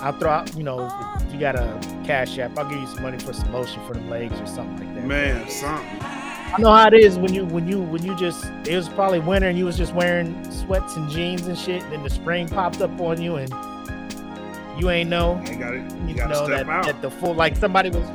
I'll 0.00 0.12
throw 0.12 0.30
out, 0.30 0.54
you 0.56 0.62
know, 0.62 0.88
if 1.20 1.32
you 1.32 1.40
got 1.40 1.56
a 1.56 1.78
cash 2.04 2.38
app, 2.38 2.58
I'll 2.58 2.68
give 2.68 2.80
you 2.80 2.86
some 2.86 3.02
money 3.02 3.18
for 3.18 3.32
some 3.32 3.52
lotion 3.52 3.84
for 3.86 3.94
the 3.94 4.00
legs 4.02 4.38
or 4.40 4.46
something 4.46 4.86
like 4.86 4.94
that. 4.96 5.06
Man, 5.06 5.48
something. 5.50 5.98
I 6.02 6.54
know 6.58 6.70
how 6.72 6.86
it 6.86 6.94
is 6.94 7.18
when 7.18 7.34
you 7.34 7.44
when 7.44 7.66
you 7.68 7.80
when 7.82 8.04
you 8.04 8.14
just 8.16 8.44
it 8.66 8.76
was 8.76 8.88
probably 8.88 9.18
winter 9.18 9.48
and 9.48 9.58
you 9.58 9.64
was 9.64 9.76
just 9.76 9.92
wearing 9.94 10.32
sweats 10.50 10.96
and 10.96 11.10
jeans 11.10 11.46
and 11.48 11.58
shit, 11.58 11.82
and 11.82 11.92
then 11.92 12.02
the 12.04 12.10
spring 12.10 12.48
popped 12.48 12.80
up 12.80 12.98
on 13.00 13.20
you 13.20 13.36
and 13.36 13.52
you 14.78 14.88
ain't 14.90 15.10
know 15.10 15.42
You 15.50 15.56
got 15.58 15.74
it. 15.74 15.90
you 16.02 16.08
You 16.08 16.14
gotta 16.14 16.32
know 16.34 16.46
that, 16.46 16.68
out. 16.68 16.84
that 16.86 17.02
the 17.02 17.10
full 17.10 17.34
like 17.34 17.56
somebody 17.56 17.90
was 17.90 18.06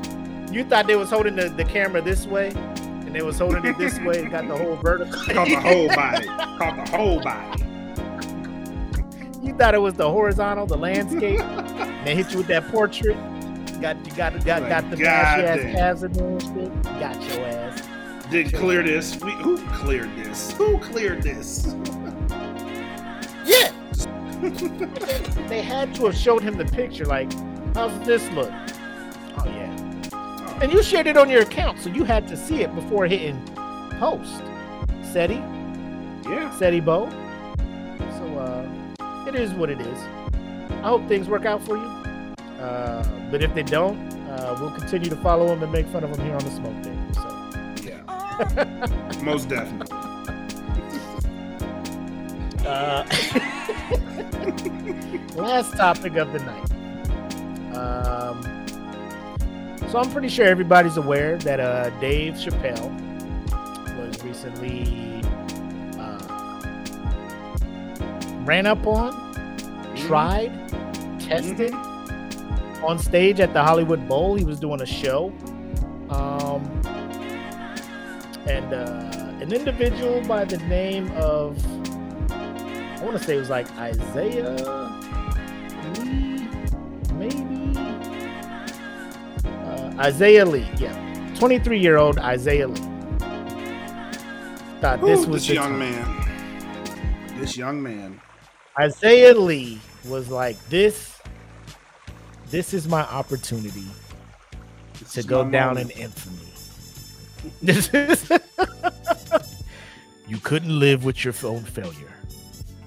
you 0.51 0.63
thought 0.63 0.87
they 0.87 0.95
was 0.95 1.09
holding 1.09 1.35
the, 1.35 1.49
the 1.49 1.63
camera 1.65 2.01
this 2.01 2.25
way 2.25 2.49
and 2.49 3.13
they 3.13 3.21
was 3.21 3.37
holding 3.39 3.65
it 3.65 3.77
this 3.77 3.99
way 3.99 4.19
and 4.19 4.31
got 4.31 4.47
the 4.47 4.55
whole 4.57 4.75
vertical 4.83 5.19
Caught 5.33 5.47
the 5.49 5.55
whole 5.59 5.87
body. 5.95 6.25
Caught 6.27 6.85
the 6.85 6.91
whole 6.97 7.21
body. 7.21 7.63
You 9.41 9.53
thought 9.53 9.73
it 9.73 9.81
was 9.81 9.95
the 9.95 10.09
horizontal, 10.09 10.65
the 10.65 10.77
landscape. 10.77 11.39
they 12.05 12.15
hit 12.15 12.31
you 12.31 12.37
with 12.37 12.47
that 12.47 12.67
portrait. 12.69 13.17
Got 13.81 14.05
you 14.05 14.11
got 14.13 14.45
got 14.45 14.61
Like, 14.61 14.69
got 14.69 14.89
the 14.91 14.97
nasty 14.97 15.43
ass 15.43 15.75
calves 15.75 16.03
in 16.03 16.13
there 16.13 16.27
and 16.27 16.41
shit. 16.41 16.83
Got 16.83 17.21
your 17.23 17.47
ass. 17.47 17.87
Did 18.29 18.53
clear 18.53 18.83
this? 18.83 19.19
We, 19.19 19.31
who 19.31 19.57
cleared 19.69 20.15
this? 20.15 20.51
Who 20.53 20.77
cleared 20.77 21.23
this? 21.23 21.75
Yeah. 23.45 23.71
they 25.47 25.61
had 25.61 25.93
to 25.95 26.05
have 26.05 26.15
showed 26.15 26.43
him 26.43 26.57
the 26.57 26.65
picture. 26.65 27.05
Like, 27.05 27.31
how's 27.73 27.97
this 28.05 28.29
look? 28.31 28.51
Oh 29.37 29.45
yeah. 29.45 30.59
And 30.61 30.71
you 30.71 30.83
shared 30.83 31.07
it 31.07 31.17
on 31.17 31.29
your 31.29 31.41
account, 31.41 31.79
so 31.79 31.89
you 31.89 32.03
had 32.03 32.27
to 32.27 32.37
see 32.37 32.61
it 32.61 32.73
before 32.75 33.07
hitting 33.07 33.43
post. 33.99 34.43
SETI, 35.11 35.35
Yeah. 36.29 36.55
SETI 36.57 36.79
Bo. 36.79 37.09
So 38.17 38.37
uh, 38.37 38.67
it 39.27 39.35
is 39.35 39.51
what 39.53 39.69
it 39.69 39.79
is. 39.81 39.99
I 40.83 40.87
hope 40.89 41.07
things 41.07 41.27
work 41.27 41.45
out 41.45 41.61
for 41.63 41.77
you. 41.77 41.85
Uh, 42.61 43.03
but 43.31 43.43
if 43.43 43.53
they 43.53 43.63
don't, 43.63 43.97
uh, 44.29 44.55
we'll 44.59 44.71
continue 44.71 45.09
to 45.09 45.15
follow 45.17 45.47
them 45.47 45.63
and 45.63 45.71
make 45.71 45.87
fun 45.87 46.03
of 46.03 46.11
them 46.15 46.25
here 46.25 46.35
on 46.35 46.43
the 46.43 46.51
SmokePit. 46.51 47.15
So 47.15 47.29
Yeah. 47.83 48.03
Most 49.23 49.49
definitely. 49.49 49.97
Uh, 52.61 53.03
last 55.35 55.75
topic 55.75 56.15
of 56.15 56.31
the 56.31 56.39
night. 56.39 56.71
Um, 57.75 58.41
so 59.89 59.97
I'm 59.99 60.11
pretty 60.11 60.29
sure 60.29 60.45
everybody's 60.45 60.95
aware 60.97 61.37
that 61.39 61.59
uh, 61.59 61.89
Dave 61.99 62.35
Chappelle 62.35 62.89
was 63.97 64.23
recently 64.23 65.20
ran 68.45 68.65
up 68.65 68.85
on, 68.85 69.11
tried, 69.95 70.51
tested 71.19 71.73
on 72.83 72.97
stage 72.99 73.39
at 73.39 73.53
the 73.53 73.63
Hollywood 73.63 74.07
Bowl. 74.07 74.35
He 74.35 74.43
was 74.43 74.59
doing 74.59 74.81
a 74.81 74.85
show. 74.85 75.33
Um, 76.09 76.63
and 78.47 78.73
uh, 78.73 79.11
an 79.41 79.53
individual 79.53 80.21
by 80.27 80.45
the 80.45 80.57
name 80.67 81.11
of 81.11 81.57
I 82.31 83.03
want 83.03 83.17
to 83.17 83.23
say 83.23 83.35
it 83.35 83.39
was 83.39 83.49
like 83.49 83.71
Isaiah 83.77 84.51
Lee, 85.97 86.47
maybe 87.13 87.77
uh, 89.45 89.93
Isaiah 89.99 90.45
Lee. 90.45 90.67
Yeah, 90.77 91.33
23 91.35 91.79
year 91.79 91.97
old 91.97 92.19
Isaiah 92.19 92.67
Lee. 92.67 92.81
Thought 94.81 95.01
this 95.01 95.25
was 95.25 95.47
this 95.47 95.55
young 95.55 95.79
time. 95.79 95.79
man. 95.79 97.39
This 97.39 97.57
young 97.57 97.81
man. 97.81 98.21
Isaiah 98.79 99.33
Lee 99.37 99.79
was 100.05 100.29
like 100.29 100.57
this. 100.69 101.17
This 102.49 102.73
is 102.73 102.87
my 102.87 103.01
opportunity 103.03 103.85
This 104.99 105.13
to 105.13 105.23
go 105.23 105.43
down 105.49 105.75
moment. 105.75 105.91
in 105.91 106.01
infamy. 106.03 106.37
This 107.61 107.89
is. 107.93 108.31
you 110.27 110.37
couldn't 110.37 110.77
live 110.77 111.03
with 111.05 111.23
your 111.23 111.33
own 111.43 111.63
failure. 111.63 112.13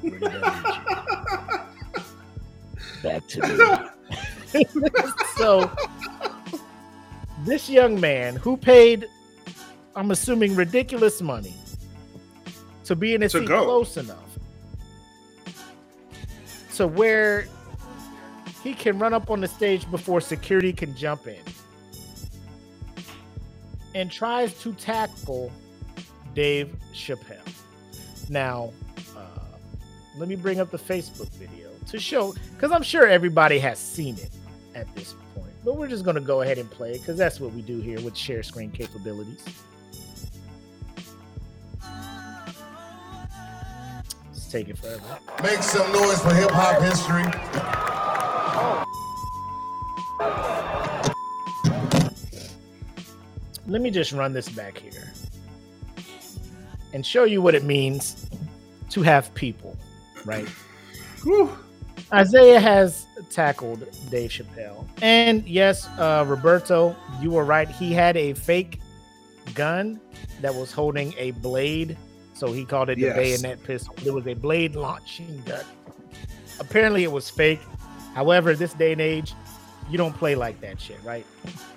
Where 0.00 0.18
did 0.18 0.30
that 0.32 0.54
lead 0.54 2.04
you? 2.94 3.02
Back 3.02 3.26
to 3.28 3.40
me. 4.54 4.66
so, 5.36 5.70
this 7.44 7.68
young 7.68 8.00
man 8.00 8.36
who 8.36 8.56
paid, 8.56 9.06
I'm 9.96 10.10
assuming, 10.10 10.54
ridiculous 10.54 11.20
money 11.20 11.54
to 12.84 12.94
be 12.96 13.14
in 13.14 13.22
a 13.22 13.28
To 13.28 13.40
seat 13.40 13.48
go. 13.48 13.64
close 13.64 13.96
enough 13.96 14.23
to 16.76 16.86
where 16.86 17.46
he 18.62 18.74
can 18.74 18.98
run 18.98 19.14
up 19.14 19.30
on 19.30 19.40
the 19.40 19.48
stage 19.48 19.90
before 19.90 20.20
security 20.20 20.72
can 20.72 20.94
jump 20.96 21.26
in 21.26 21.40
and 23.94 24.10
tries 24.10 24.58
to 24.60 24.72
tackle 24.72 25.52
Dave 26.34 26.74
Chappelle. 26.92 27.38
Now, 28.28 28.72
uh, 29.16 29.20
let 30.18 30.28
me 30.28 30.34
bring 30.36 30.60
up 30.60 30.70
the 30.70 30.78
Facebook 30.78 31.28
video 31.30 31.68
to 31.88 32.00
show, 32.00 32.34
because 32.54 32.72
I'm 32.72 32.82
sure 32.82 33.06
everybody 33.06 33.58
has 33.58 33.78
seen 33.78 34.16
it 34.16 34.30
at 34.74 34.92
this 34.96 35.14
point. 35.34 35.52
But 35.64 35.76
we're 35.76 35.88
just 35.88 36.04
going 36.04 36.16
to 36.16 36.20
go 36.20 36.40
ahead 36.40 36.58
and 36.58 36.70
play 36.70 36.92
it 36.94 37.00
because 37.00 37.16
that's 37.16 37.38
what 37.38 37.52
we 37.52 37.62
do 37.62 37.80
here 37.80 38.00
with 38.00 38.16
share 38.16 38.42
screen 38.42 38.70
capabilities. 38.70 39.44
Take 44.54 44.68
it 44.68 44.78
forever. 44.78 45.18
Make 45.42 45.62
some 45.62 45.90
noise 45.92 46.20
for 46.20 46.32
hip 46.32 46.50
hop 46.50 46.80
history. 46.80 47.24
let 53.66 53.80
me 53.80 53.90
just 53.90 54.12
run 54.12 54.32
this 54.32 54.48
back 54.48 54.78
here 54.78 55.12
and 56.92 57.04
show 57.04 57.24
you 57.24 57.40
what 57.42 57.54
it 57.54 57.64
means 57.64 58.28
to 58.90 59.02
have 59.02 59.34
people, 59.34 59.76
right? 60.24 60.46
Whew. 61.22 61.50
Isaiah 62.12 62.60
has 62.60 63.06
tackled 63.30 63.88
Dave 64.10 64.30
Chappelle. 64.30 64.86
And 65.02 65.44
yes, 65.48 65.88
uh, 65.98 66.24
Roberto, 66.28 66.94
you 67.20 67.30
were 67.30 67.44
right. 67.44 67.68
He 67.68 67.92
had 67.92 68.16
a 68.16 68.34
fake 68.34 68.80
gun 69.54 70.00
that 70.40 70.54
was 70.54 70.70
holding 70.70 71.12
a 71.18 71.32
blade. 71.32 71.96
So 72.34 72.52
he 72.52 72.64
called 72.64 72.90
it 72.90 72.98
Yes. 72.98 73.14
the 73.14 73.20
bayonet 73.22 73.62
pistol. 73.64 73.94
It 74.04 74.12
was 74.12 74.26
a 74.26 74.34
blade 74.34 74.74
launching 74.76 75.42
gun. 75.46 75.64
Apparently, 76.60 77.04
it 77.04 77.10
was 77.12 77.30
fake. 77.30 77.60
However, 78.14 78.54
this 78.54 78.72
day 78.74 78.92
and 78.92 79.00
age, 79.00 79.32
you 79.90 79.98
don't 79.98 80.14
play 80.16 80.34
like 80.34 80.60
that 80.60 80.80
shit, 80.80 80.98
right? 81.04 81.26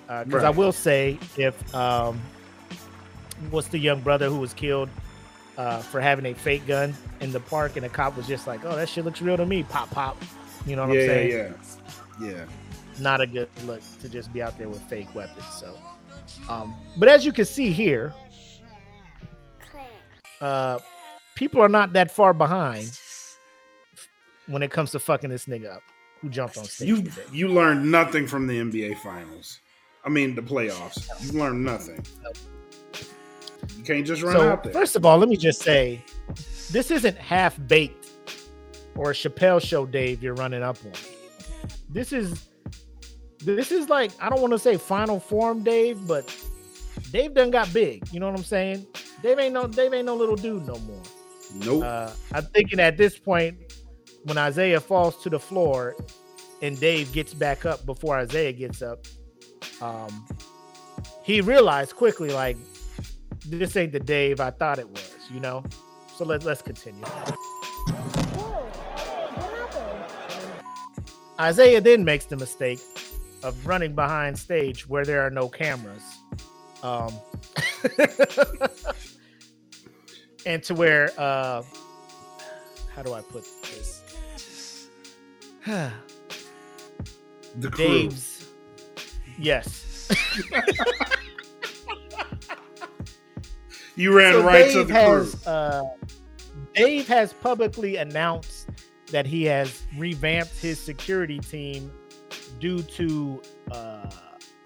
Because 0.06 0.42
I 0.44 0.48
Right. 0.48 0.56
will 0.56 0.72
say, 0.72 1.18
if 1.36 1.74
um, 1.74 2.20
what's 3.50 3.68
the 3.68 3.78
young 3.78 4.00
brother 4.00 4.28
who 4.28 4.38
was 4.38 4.52
killed 4.54 4.88
uh, 5.56 5.78
for 5.78 6.00
having 6.00 6.26
a 6.26 6.34
fake 6.34 6.66
gun 6.66 6.94
in 7.20 7.32
the 7.32 7.40
park, 7.40 7.76
and 7.76 7.84
the 7.84 7.88
cop 7.88 8.16
was 8.16 8.26
just 8.28 8.46
like, 8.46 8.64
"Oh, 8.64 8.76
that 8.76 8.88
shit 8.88 9.04
looks 9.04 9.20
real 9.20 9.36
to 9.36 9.44
me." 9.46 9.64
Pop, 9.64 9.90
pop. 9.90 10.16
You 10.66 10.76
know 10.76 10.86
what 10.86 10.94
Yeah, 10.94 11.00
I'm 11.00 11.06
yeah, 11.08 11.14
saying? 11.30 11.54
yeah. 12.20 12.28
Yeah. 12.30 12.44
Not 13.00 13.20
a 13.20 13.26
good 13.26 13.48
look 13.64 13.80
to 14.00 14.08
just 14.08 14.32
be 14.32 14.40
out 14.42 14.56
there 14.58 14.68
with 14.68 14.80
fake 14.82 15.12
weapons. 15.14 15.44
So, 15.58 15.76
um, 16.48 16.74
but 16.96 17.08
as 17.08 17.24
you 17.26 17.32
can 17.32 17.44
see 17.44 17.70
here, 17.72 18.12
uh, 20.40 20.78
people 21.34 21.60
are 21.60 21.68
not 21.68 21.92
that 21.94 22.10
far 22.10 22.32
behind 22.32 22.98
when 24.46 24.62
it 24.62 24.70
comes 24.70 24.90
to 24.92 24.98
fucking 24.98 25.30
this 25.30 25.46
nigga 25.46 25.76
up 25.76 25.82
who 26.20 26.28
jumped 26.28 26.56
on 26.58 26.64
stage. 26.64 26.88
You 26.88 26.96
today. 27.02 27.22
you 27.32 27.48
learned 27.48 27.90
nothing 27.90 28.26
from 28.26 28.46
the 28.46 28.58
NBA 28.58 28.98
finals. 28.98 29.60
I 30.04 30.08
mean 30.08 30.34
the 30.34 30.42
playoffs. 30.42 31.08
You 31.24 31.38
learned 31.38 31.64
nothing. 31.64 32.04
You 33.76 33.84
can't 33.84 34.06
just 34.06 34.22
run 34.22 34.34
So 34.36 34.48
out 34.52 34.62
there. 34.64 34.72
first 34.72 34.96
of 34.96 35.04
all, 35.04 35.18
let 35.18 35.28
me 35.28 35.36
just 35.36 35.60
say, 35.60 36.02
this 36.70 36.90
isn't 36.90 37.16
half 37.18 37.58
baked 37.66 38.10
or 38.96 39.10
a 39.10 39.14
Chappelle 39.14 39.60
show, 39.60 39.86
Dave. 39.86 40.22
You're 40.22 40.34
running 40.34 40.62
up 40.62 40.76
on. 40.84 40.92
This 41.90 42.12
is 42.12 42.48
this 43.40 43.70
is 43.70 43.88
like 43.88 44.10
I 44.20 44.28
don't 44.28 44.40
want 44.40 44.52
to 44.52 44.58
say 44.58 44.76
final 44.76 45.20
form, 45.20 45.62
Dave, 45.62 46.06
but 46.06 46.34
Dave 47.12 47.34
done 47.34 47.50
got 47.50 47.72
big. 47.72 48.02
You 48.12 48.20
know 48.20 48.28
what 48.30 48.38
I'm 48.38 48.44
saying? 48.44 48.86
Dave 49.22 49.38
ain't 49.38 49.54
no 49.54 49.66
Dave 49.66 49.92
ain't 49.92 50.06
no 50.06 50.14
little 50.14 50.36
dude 50.36 50.66
no 50.66 50.78
more. 50.78 51.02
nope. 51.54 51.84
Uh, 51.84 52.10
I'm 52.32 52.44
thinking 52.46 52.80
at 52.80 52.96
this 52.96 53.18
point, 53.18 53.56
when 54.24 54.38
Isaiah 54.38 54.80
falls 54.80 55.22
to 55.22 55.30
the 55.30 55.38
floor 55.38 55.96
and 56.62 56.78
Dave 56.78 57.12
gets 57.12 57.34
back 57.34 57.66
up 57.66 57.86
before 57.86 58.16
Isaiah 58.16 58.52
gets 58.52 58.82
up, 58.82 59.06
um, 59.80 60.26
he 61.22 61.40
realized 61.40 61.96
quickly, 61.96 62.30
like, 62.30 62.56
this 63.46 63.76
ain't 63.76 63.92
the 63.92 64.00
Dave 64.00 64.40
I 64.40 64.50
thought 64.50 64.78
it 64.78 64.88
was, 64.88 65.14
you 65.32 65.40
know? 65.40 65.64
So 66.16 66.24
let, 66.24 66.44
let's 66.44 66.62
continue. 66.62 67.04
Isaiah 71.40 71.80
then 71.80 72.04
makes 72.04 72.24
the 72.24 72.36
mistake 72.36 72.80
of 73.44 73.66
running 73.66 73.94
behind 73.94 74.36
stage 74.36 74.88
where 74.88 75.04
there 75.04 75.22
are 75.22 75.30
no 75.30 75.48
cameras. 75.48 76.02
Um, 76.82 77.12
and 80.46 80.62
to 80.64 80.74
where 80.74 81.10
uh 81.18 81.62
how 82.94 83.02
do 83.02 83.12
I 83.14 83.20
put 83.20 83.44
this? 83.62 84.88
the 85.66 85.92
crew. 87.70 87.86
Dave's 87.86 88.48
yes. 89.38 90.10
You 93.96 94.16
ran 94.16 94.34
So 94.34 94.44
right 94.44 94.70
to 94.72 94.84
the 94.84 94.94
has 94.94 95.34
crew. 95.34 95.52
uh 95.52 95.82
Dave 96.74 97.08
has 97.08 97.32
publicly 97.32 97.96
announced 97.96 98.68
that 99.10 99.26
he 99.26 99.44
has 99.44 99.82
revamped 99.96 100.56
his 100.58 100.78
security 100.78 101.38
team 101.40 101.90
due 102.60 102.82
to 102.82 103.42
uh 103.72 104.08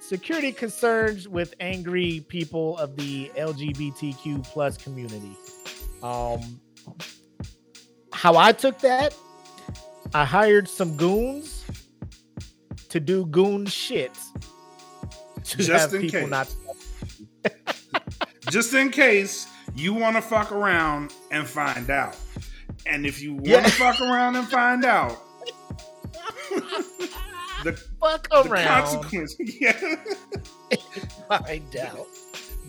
security 0.01 0.53
concerns 0.53 1.29
with 1.29 1.55
angry 1.61 2.25
people 2.29 2.77
of 2.79 2.95
the 2.97 3.31
LGBTQ 3.37 4.45
plus 4.45 4.77
community. 4.77 5.35
Um 6.03 6.61
how 8.13 8.37
I 8.37 8.53
took 8.53 8.79
that 8.81 9.15
I 10.15 10.25
hired 10.25 10.69
some 10.69 10.97
goons 10.97 11.65
to 12.91 13.01
do 13.01 13.25
goon 13.27 13.67
shit. 13.67 14.13
To 15.45 15.57
Just 15.57 15.71
have 15.71 15.95
in 15.95 16.03
people 16.03 16.21
case. 16.21 16.31
not 16.31 16.55
Just 18.51 18.75
in 18.75 18.91
case 18.91 19.47
you 19.75 19.95
want 19.95 20.17
to 20.17 20.23
fuck 20.23 20.53
around 20.53 21.13
and 21.31 21.47
find 21.47 21.89
out. 21.91 22.17
And 22.87 23.07
if 23.07 23.23
you 23.23 23.33
want 23.35 23.47
to 23.47 23.51
Yeah. 23.53 23.69
fuck 23.69 24.01
around 24.01 24.37
and 24.37 24.47
find 24.49 24.85
out, 24.85 25.17
the, 27.65 27.73
fuck 28.01 28.29
the 28.29 28.43
around. 28.51 28.67
consequence, 28.85 29.37
yeah, 29.61 29.97
Find 31.29 31.77
out. 31.77 32.07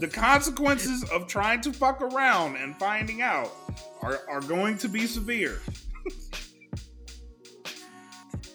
The 0.04 0.10
consequences 0.10 1.10
of 1.12 1.28
trying 1.28 1.62
to 1.62 1.72
fuck 1.72 2.02
around 2.02 2.58
and 2.58 2.76
finding 2.76 3.22
out 3.22 3.50
are, 4.02 4.20
are 4.28 4.42
going 4.42 4.78
to 4.78 4.90
be 4.90 5.08
severe. 5.08 5.62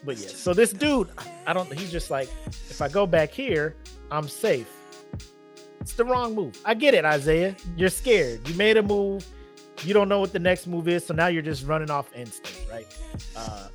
But 0.04 0.18
yeah, 0.18 0.28
so 0.28 0.52
this 0.52 0.74
dude, 0.74 1.08
I 1.46 1.54
don't. 1.54 1.72
He's 1.72 1.90
just 1.90 2.10
like, 2.10 2.28
if 2.46 2.82
I 2.82 2.88
go 2.88 3.06
back 3.06 3.30
here, 3.30 3.76
I'm 4.10 4.28
safe. 4.28 4.68
It's 5.80 5.94
the 5.94 6.04
wrong 6.04 6.34
move. 6.34 6.60
I 6.66 6.74
get 6.74 6.92
it, 6.92 7.06
Isaiah. 7.06 7.56
You're 7.76 7.88
scared. 7.88 8.46
You 8.46 8.54
made 8.54 8.76
a 8.76 8.82
move. 8.82 9.26
You 9.84 9.94
don't 9.94 10.10
know 10.10 10.20
what 10.20 10.34
the 10.34 10.38
next 10.38 10.66
move 10.66 10.86
is, 10.86 11.06
so 11.06 11.14
now 11.14 11.28
you're 11.28 11.42
just 11.42 11.66
running 11.66 11.90
off 11.90 12.14
instinct, 12.14 12.70
right? 12.70 12.86
Uh, 13.34 13.68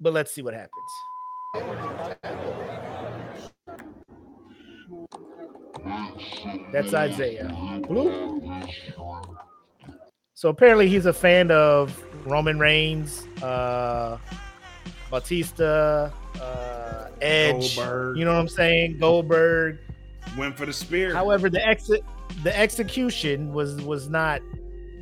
but 0.00 0.14
let's 0.14 0.32
see 0.32 0.40
what 0.40 0.54
happens. 0.54 0.72
That's 6.72 6.94
Isaiah. 6.94 7.48
Blue. 7.88 8.42
So 10.34 10.48
apparently 10.48 10.88
he's 10.88 11.06
a 11.06 11.12
fan 11.12 11.50
of 11.50 12.02
Roman 12.26 12.58
Reigns, 12.58 13.26
uh, 13.42 14.18
Batista, 15.10 16.10
uh, 16.40 17.08
Edge. 17.20 17.76
Goldberg. 17.76 18.16
You 18.16 18.24
know 18.24 18.32
what 18.34 18.40
I'm 18.40 18.48
saying? 18.48 18.98
Goldberg. 18.98 19.78
Went 20.36 20.56
for 20.56 20.66
the 20.66 20.72
spear. 20.72 21.14
However, 21.14 21.50
the 21.50 21.64
exit, 21.66 22.04
the 22.42 22.56
execution 22.58 23.52
was 23.52 23.80
was 23.82 24.08
not 24.08 24.40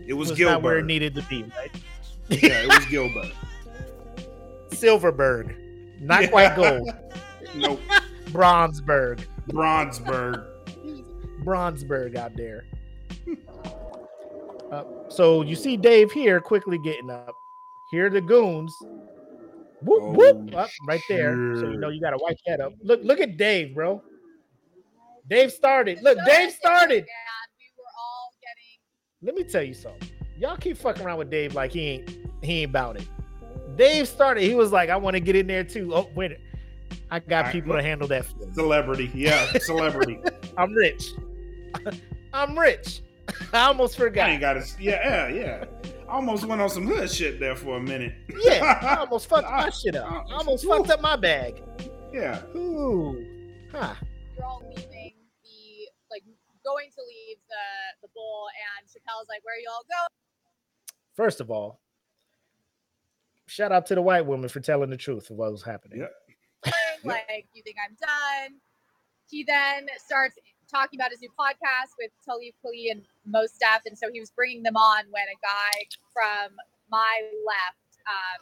it 0.07 0.15
was, 0.15 0.31
was 0.31 0.39
Gilbert. 0.39 0.53
not 0.55 0.63
where 0.63 0.79
it 0.79 0.87
needed 0.87 1.15
to 1.15 1.23
be. 1.23 1.45
Right? 1.57 1.71
yeah, 2.29 2.63
it 2.63 2.69
was 2.69 2.85
Gilbert. 2.87 3.33
Silverberg, 4.73 5.55
not 6.01 6.23
Yeah. 6.23 6.29
quite 6.29 6.57
gold. 6.57 6.91
Nope. 7.57 7.81
Bronzeberg, 8.27 9.25
Bronzeberg. 9.49 10.47
Bronzeberg 11.45 12.17
out 12.17 12.37
there. 12.37 12.65
Uh, 14.71 14.85
so 15.09 15.43
you 15.43 15.57
see 15.57 15.77
Dave 15.77 16.13
here 16.13 16.41
quickly 16.41 16.79
getting 16.79 17.11
up. 17.11 17.35
Here 17.91 18.07
are 18.07 18.11
the 18.11 18.21
goons. 18.21 18.73
Whoop 19.83 20.03
Oh, 20.03 20.13
whoop 20.13 20.55
up 20.55 20.71
right 20.87 21.01
there. 21.09 21.35
So 21.57 21.71
you 21.71 21.79
know 21.79 21.89
you 21.89 22.01
gotta 22.01 22.19
wipe 22.21 22.37
that 22.47 22.61
up. 22.61 22.75
Look, 22.83 23.01
look 23.03 23.19
at 23.21 23.37
Dave, 23.37 23.75
bro. 23.75 24.03
Dave 25.29 25.51
started. 25.53 26.01
Look, 26.03 26.19
Dave 26.27 26.53
started. 26.53 26.99
And 26.99 27.07
we 27.59 27.67
were 27.79 27.85
all 27.99 28.31
getting 28.41 29.27
Let 29.27 29.35
me 29.35 29.51
tell 29.51 29.63
you 29.63 29.75
something. 29.75 30.09
Y'all 30.39 30.57
keep 30.57 30.77
fucking 30.77 31.05
around 31.05 31.19
with 31.19 31.31
Dave 31.31 31.55
like 31.55 31.73
he 31.73 31.81
ain't 31.89 32.11
he 32.43 32.63
ain't 32.63 32.71
about 32.71 32.97
it. 32.97 33.09
Dave 33.77 34.07
started. 34.09 34.43
He 34.43 34.55
was 34.55 34.71
like, 34.73 34.91
I 34.91 34.97
want 34.97 35.15
to 35.15 35.21
get 35.21 35.35
in 35.37 35.47
there 35.47 35.65
too. 35.65 35.95
Oh, 35.95 36.09
wait. 36.15 36.37
I 37.11 37.19
got 37.19 37.39
All 37.39 37.43
right, 37.45 37.53
people 37.53 37.75
to 37.75 37.83
handle 37.83 38.07
that. 38.09 38.25
for 38.27 38.39
me. 38.39 38.53
Celebrity. 38.55 39.11
Yeah, 39.15 39.51
celebrity. 39.59 40.21
I'm 40.59 40.73
rich. 40.73 41.13
I'm 42.33 42.59
rich. 42.59 43.03
I 43.53 43.67
almost 43.67 43.97
I 43.97 44.05
forgot. 44.05 44.29
ain't 44.31 44.41
got 44.41 44.57
it. 44.57 44.75
Yeah, 44.79 45.29
yeah, 45.29 45.29
yeah. 45.29 45.65
I 46.09 46.15
almost 46.15 46.45
went 46.45 46.61
on 46.61 46.69
some 46.69 46.87
hood 46.87 47.11
shit 47.11 47.39
there 47.39 47.55
for 47.55 47.77
a 47.77 47.81
minute. 47.81 48.15
Yeah, 48.43 48.79
I 48.83 48.97
almost 49.01 49.29
fucked 49.29 49.51
my 49.51 49.71
shit 49.71 49.97
up. 49.97 50.11
I 50.11 50.35
almost 50.35 50.67
fucked 50.67 50.91
up 50.91 51.01
my 51.01 51.17
bag. 51.17 51.63
Yeah. 52.13 52.43
Ooh. 52.57 53.27
Huh. 53.73 53.95
you're 54.37 54.45
all 54.45 54.63
leaving 54.69 55.15
the 55.45 55.89
like 56.11 56.25
going 56.65 56.89
to 56.91 57.03
leave 57.07 57.37
the 57.49 58.03
the 58.03 58.09
bowl 58.15 58.49
and 58.49 58.89
Chappelle's 58.89 59.29
like, 59.29 59.45
Where 59.45 59.55
y'all 59.61 59.85
go? 59.89 60.07
First 61.15 61.41
of 61.41 61.51
all, 61.51 61.81
shout 63.47 63.71
out 63.71 63.87
to 63.87 63.95
the 63.95 64.03
white 64.03 64.27
woman 64.27 64.49
for 64.49 64.61
telling 64.61 64.91
the 64.91 64.97
truth 64.97 65.31
of 65.31 65.37
what 65.37 65.53
was 65.53 65.63
happening. 65.63 66.01
Yep. 66.01 66.13
Like, 67.05 67.47
you 67.55 67.63
think 67.63 67.77
I'm 67.83 67.97
done? 68.01 68.59
He 69.29 69.45
then 69.45 69.87
starts 70.05 70.35
talking 70.71 70.99
about 70.99 71.11
his 71.11 71.21
new 71.21 71.31
podcast 71.39 71.99
with 71.99 72.11
Talib 72.25 72.55
Kweli 72.65 72.91
and 72.91 73.03
Mos 73.27 73.53
Def. 73.59 73.83
And 73.87 73.99
so 73.99 74.09
he 74.13 74.21
was 74.21 74.31
bringing 74.31 74.63
them 74.63 74.77
on 74.77 75.05
when 75.11 75.25
a 75.27 75.39
guy 75.43 75.85
from 76.13 76.57
my 76.91 77.21
left 77.47 77.99
um, 78.07 78.41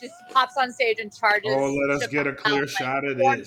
just 0.00 0.14
pops 0.30 0.56
on 0.56 0.72
stage 0.72 0.98
and 1.00 1.12
charges. 1.14 1.52
Oh, 1.52 1.72
let 1.72 1.90
us 1.96 2.06
get 2.08 2.26
a 2.26 2.32
clear 2.32 2.62
out, 2.62 2.70
shot 2.70 3.04
of 3.04 3.16
this. 3.16 3.26
him 3.26 3.44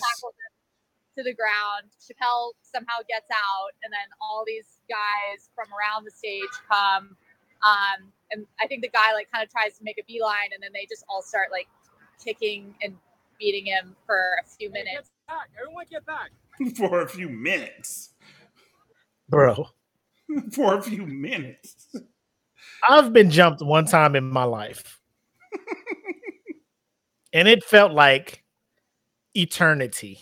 To 1.18 1.24
the 1.24 1.34
ground. 1.34 1.92
Chappelle 2.00 2.54
somehow 2.62 3.04
gets 3.08 3.30
out, 3.30 3.72
and 3.84 3.92
then 3.92 4.08
all 4.22 4.44
these 4.46 4.80
guys 4.90 5.50
from 5.54 5.68
around 5.74 6.06
the 6.06 6.12
stage 6.12 6.50
come. 6.72 7.16
Um, 7.62 8.12
and 8.32 8.46
I 8.62 8.68
think 8.68 8.82
the 8.82 8.90
guy 8.90 9.14
like 9.14 9.30
kind 9.32 9.44
of 9.44 9.52
tries 9.52 9.78
to 9.78 9.84
make 9.84 9.98
a 10.00 10.06
beeline, 10.08 10.54
and 10.54 10.64
then 10.64 10.72
they 10.74 10.88
just 10.90 11.04
all 11.10 11.22
start 11.22 11.50
like 11.52 11.68
kicking 12.24 12.74
and 12.82 12.96
beating 13.38 13.66
him 13.66 13.96
for 14.06 14.40
a 14.42 14.48
few 14.48 14.72
minutes. 14.72 15.12
Get 15.28 15.36
back! 15.36 15.50
Everyone 15.60 15.86
get 15.90 16.06
back. 16.06 16.32
For 16.76 17.01
a 17.01 17.10
few 17.10 17.30
minutes. 17.30 18.12
Bro, 19.30 19.68
For 20.51 20.76
a 20.76 20.82
few 20.82 21.05
minutes. 21.05 21.95
I've 22.88 23.14
been 23.14 23.30
jumped 23.30 23.62
one 23.62 23.86
time 23.86 24.16
in 24.16 24.30
my 24.30 24.43
life. 24.43 24.99
and 27.34 27.47
it 27.47 27.64
felt 27.64 27.91
like 27.91 28.43
eternity. 29.36 30.20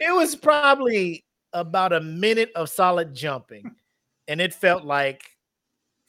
It 0.00 0.14
was 0.14 0.34
probably 0.34 1.26
about 1.52 1.92
a 1.92 2.00
minute 2.00 2.50
of 2.56 2.70
solid 2.70 3.14
jumping, 3.14 3.70
and 4.28 4.40
it 4.40 4.54
felt 4.54 4.84
like 4.84 5.22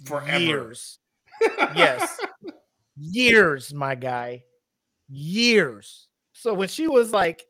Forever. 0.06 0.40
years. 0.40 1.00
Yes, 1.76 2.18
years, 2.98 3.74
my 3.74 3.96
guy, 3.96 4.44
years. 5.10 6.08
So 6.42 6.56
when 6.56 6.70
she 6.70 6.88
was 6.88 7.12
like, 7.14 7.44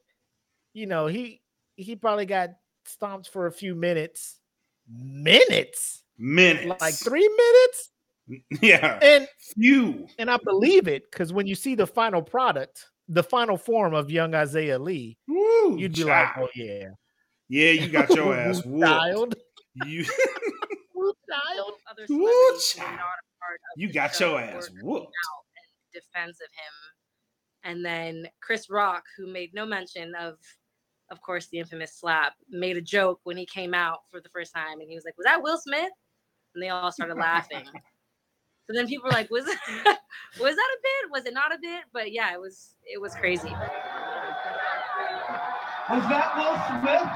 you 0.74 0.86
know, 0.86 1.08
he 1.08 1.42
he 1.78 1.96
probably 1.96 2.26
got 2.26 2.50
stomped 2.86 3.30
for 3.30 3.48
a 3.48 3.52
few 3.52 3.74
minutes, 3.74 4.42
minutes, 4.86 6.04
Minutes. 6.18 6.82
like 6.82 6.96
three 6.96 7.26
minutes, 7.30 7.92
Yeah. 8.62 9.00
and 9.02 9.30
Few. 9.56 10.08
and 10.20 10.30
I 10.30 10.38
believe 10.44 10.90
it 10.90 11.10
because 11.10 11.32
when 11.32 11.48
you 11.48 11.56
see 11.56 11.74
the 11.74 11.88
final 11.88 12.22
product, 12.22 12.88
the 13.08 13.24
final 13.24 13.56
form 13.58 13.94
of 13.94 14.12
young 14.12 14.36
Isaiah 14.36 14.78
Lee, 14.78 15.18
Woo, 15.26 15.78
you'd 15.78 15.94
be 15.96 16.04
like, 16.04 16.28
oh 16.38 16.50
yeah, 16.54 16.90
Yeah, 17.48 17.72
you 17.72 17.88
got 17.88 18.10
your 18.14 18.36
ass 18.38 18.62
Woo, 18.66 18.72
whooped. 18.74 18.84
child, 18.84 19.36
You 19.74 20.04
Woo, 20.94 21.14
child. 21.30 21.72
other 21.90 22.06
Woo, 22.10 22.28
celebrities 22.28 22.74
who 22.74 22.82
were 22.82 22.86
child. 22.88 23.00
not 23.00 23.20
a 23.24 23.40
part 23.40 23.56
of 23.74 23.82
you 23.82 23.94
got 23.94 24.20
your 24.20 24.38
ass 24.38 24.68
coming 24.68 24.86
whooped. 24.86 25.06
out 25.06 25.46
in 25.56 26.02
defense 26.02 26.42
of 26.42 26.52
him. 26.52 26.91
And 27.64 27.86
then 27.86 28.28
Chris 28.42 28.70
Rock, 28.70 29.04
who 29.18 29.28
made 29.28 29.54
no 29.54 29.66
mention 29.66 30.14
of, 30.16 30.38
of 31.12 31.22
course, 31.22 31.48
the 31.48 31.60
infamous 31.60 31.94
slap, 32.00 32.34
made 32.50 32.78
a 32.78 32.82
joke 32.82 33.20
when 33.24 33.38
he 33.38 33.46
came 33.46 33.74
out 33.74 34.00
for 34.10 34.20
the 34.22 34.30
first 34.30 34.54
time, 34.54 34.80
and 34.80 34.90
he 34.90 34.96
was 34.96 35.06
like, 35.06 35.18
"Was 35.18 35.26
that 35.26 35.42
Will 35.44 35.58
Smith?" 35.58 35.92
And 36.56 36.64
they 36.64 36.70
all 36.70 36.92
started 36.92 37.16
laughing. 37.16 37.66
So 38.70 38.76
then 38.78 38.88
people 38.88 39.06
were 39.06 39.12
like, 39.12 39.30
"Was 39.30 39.44
was 40.40 40.56
that 40.56 40.78
a 40.78 40.78
bit? 40.82 41.12
Was 41.12 41.26
it 41.26 41.34
not 41.34 41.54
a 41.54 41.58
bit?" 41.62 41.84
But 41.92 42.14
yeah, 42.14 42.32
it 42.32 42.40
was. 42.40 42.76
It 42.86 43.02
was 43.02 43.14
crazy. 43.16 43.50
Was 45.90 46.04
that 46.08 46.38
Will 46.38 46.56
Smith? 46.80 47.10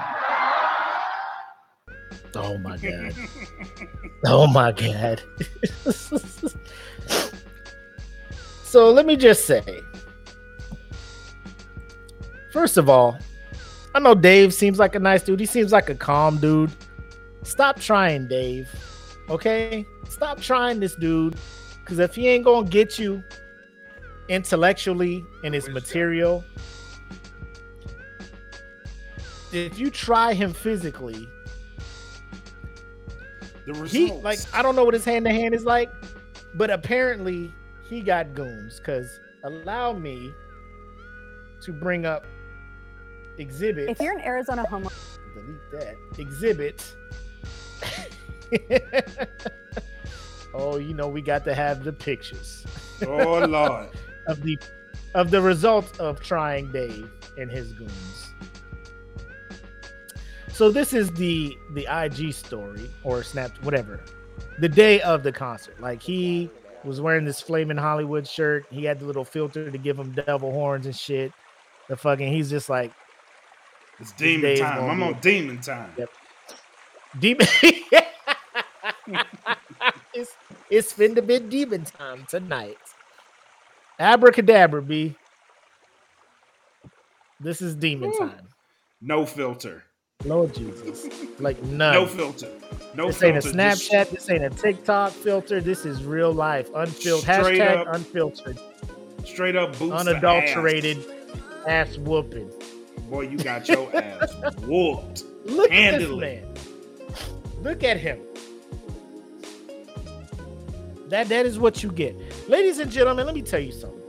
Oh 2.36 2.58
my 2.58 2.78
god. 2.82 3.16
Oh 4.26 4.48
my 4.48 4.72
god. 4.74 5.22
so 8.66 8.92
let 8.92 9.06
me 9.06 9.16
just 9.16 9.46
say. 9.46 9.64
First 12.56 12.78
of 12.78 12.88
all, 12.88 13.20
I 13.94 14.00
know 14.00 14.16
Dave 14.16 14.54
seems 14.54 14.80
like 14.80 14.96
a 14.96 15.00
nice 15.00 15.22
dude. 15.22 15.42
He 15.42 15.46
seems 15.46 15.74
like 15.74 15.90
a 15.90 15.94
calm 15.94 16.38
dude. 16.38 16.72
Stop 17.44 17.82
trying, 17.82 18.30
Dave. 18.30 18.70
Okay? 19.30 19.86
Stop 20.08 20.40
trying 20.40 20.80
this 20.80 20.96
dude. 20.96 21.36
Because 21.82 22.00
if 22.00 22.16
he 22.16 22.30
ain't 22.30 22.46
gonna 22.46 22.66
get 22.66 22.98
you 22.98 23.22
intellectually 24.30 25.22
in 25.44 25.52
his 25.52 25.68
material, 25.68 26.46
if 29.52 29.78
you 29.78 29.90
try 29.90 30.34
him 30.34 30.54
physically, 30.54 31.28
The 33.66 33.74
results. 33.74 33.92
he 33.92 34.12
like 34.14 34.40
I 34.54 34.62
don't 34.62 34.78
know 34.78 34.86
what 34.86 34.94
his 34.94 35.04
hand 35.04 35.26
to 35.26 35.32
hand 35.32 35.54
is 35.54 35.66
like, 35.66 35.92
but 36.54 36.70
apparently 36.70 37.52
he 37.90 38.00
got 38.00 38.34
goons. 38.34 38.80
Cause 38.80 39.20
allow 39.44 39.92
me 39.92 40.32
to 41.62 41.74
bring 41.74 42.06
up 42.06 42.26
exhibit. 43.38 43.90
If 43.90 44.00
you're 44.00 44.14
an 44.18 44.22
Arizona 44.24 44.66
homeowner, 44.70 44.92
delete 45.34 45.72
that 45.72 45.96
exhibit. 46.20 46.94
Oh, 50.58 50.78
you 50.78 50.94
know 50.94 51.10
we 51.10 51.22
got 51.22 51.44
to 51.46 51.54
have 51.54 51.84
the 51.84 51.92
pictures 51.92 52.66
Oh 53.06 53.40
Lord. 53.46 53.90
of 54.28 54.42
the 54.42 54.58
of 55.14 55.30
the 55.30 55.42
result 55.42 56.00
of 56.00 56.22
trying 56.22 56.72
Dave 56.72 57.10
and 57.38 57.52
his 57.52 57.74
goons. 57.74 58.30
So 60.50 60.72
this 60.72 60.94
is 60.94 61.12
the 61.12 61.54
the 61.74 61.86
IG 61.92 62.34
story 62.34 62.90
or 63.04 63.22
Snap 63.22 63.52
whatever. 63.64 64.02
The 64.60 64.70
day 64.70 65.02
of 65.02 65.24
the 65.24 65.32
concert. 65.34 65.80
Like 65.82 66.02
he 66.02 66.50
was 66.86 67.02
wearing 67.02 67.26
this 67.26 67.42
flaming 67.42 67.76
Hollywood 67.78 68.26
shirt. 68.26 68.66
He 68.72 68.86
had 68.86 69.00
the 69.02 69.06
little 69.06 69.26
filter 69.26 69.70
to 69.70 69.78
give 69.78 70.00
him 70.00 70.12
devil 70.12 70.54
horns 70.54 70.86
and 70.86 70.96
shit. 70.96 71.34
The 71.90 71.98
fucking 71.98 72.32
he's 72.32 72.50
just 72.50 72.70
like 72.70 72.94
It's 74.00 74.12
demon 74.14 74.58
time. 74.58 74.90
I'm 74.90 75.04
on 75.04 75.20
demon 75.22 75.62
time. 75.62 75.92
Yep. 75.98 76.10
demon. 77.20 77.48
it's 80.14 80.32
it's 80.70 80.94
finna 80.94 81.26
be 81.26 81.40
demon 81.40 81.86
time 81.86 82.26
tonight. 82.30 82.78
Abracadabra, 84.00 84.82
B. 84.82 85.16
This 87.40 87.62
is 87.62 87.76
demon 87.76 88.12
Woo. 88.12 88.18
time. 88.20 88.48
No 89.02 89.26
filter. 89.26 89.84
Lord 90.26 90.54
Jesus. 90.54 91.08
Like 91.40 91.62
none. 91.66 91.94
No 91.94 92.06
filter. 92.06 92.50
No 92.96 93.08
this 93.08 93.22
ain't 93.24 93.38
a 93.38 93.42
filter. 93.42 93.58
Just 93.58 93.90
Snapchat. 93.92 94.10
This 94.10 94.30
ain't 94.30 94.44
a 94.44 94.50
TikTok 94.50 95.12
filter. 95.12 95.62
This 95.62 95.86
is 95.86 96.04
real 96.04 96.34
life. 96.34 96.70
Unfiltered. 96.74 97.24
Straight 97.24 97.62
Hashtag 97.62 97.78
up 97.78 97.88
unfiltered. 97.96 98.60
straight 99.24 99.56
up 99.56 99.78
boots 99.78 100.04
to 100.04 100.10
Unadulterated 100.12 101.06
ass 101.68 101.98
whooping. 101.98 102.52
Boy, 103.10 103.22
you 103.22 103.38
got 103.38 103.68
your 103.68 103.96
ass 103.96 104.34
whooped. 104.62 105.24
Look 105.46 105.72
Handily. 105.72 106.38
at 106.38 106.56
this 106.56 107.20
man. 107.22 107.64
Look 107.64 107.84
at 107.84 107.98
him. 107.98 108.20
That 111.10 111.30
that 111.30 111.46
is 111.46 111.60
what 111.60 111.84
you 111.84 111.92
get. 111.92 112.16
Ladies 112.50 112.80
and 112.80 112.92
gentlemen, 112.92 113.26
let 113.26 113.36
me 113.36 113.42
tell 113.42 113.60
you 113.60 113.72
something. 113.72 114.02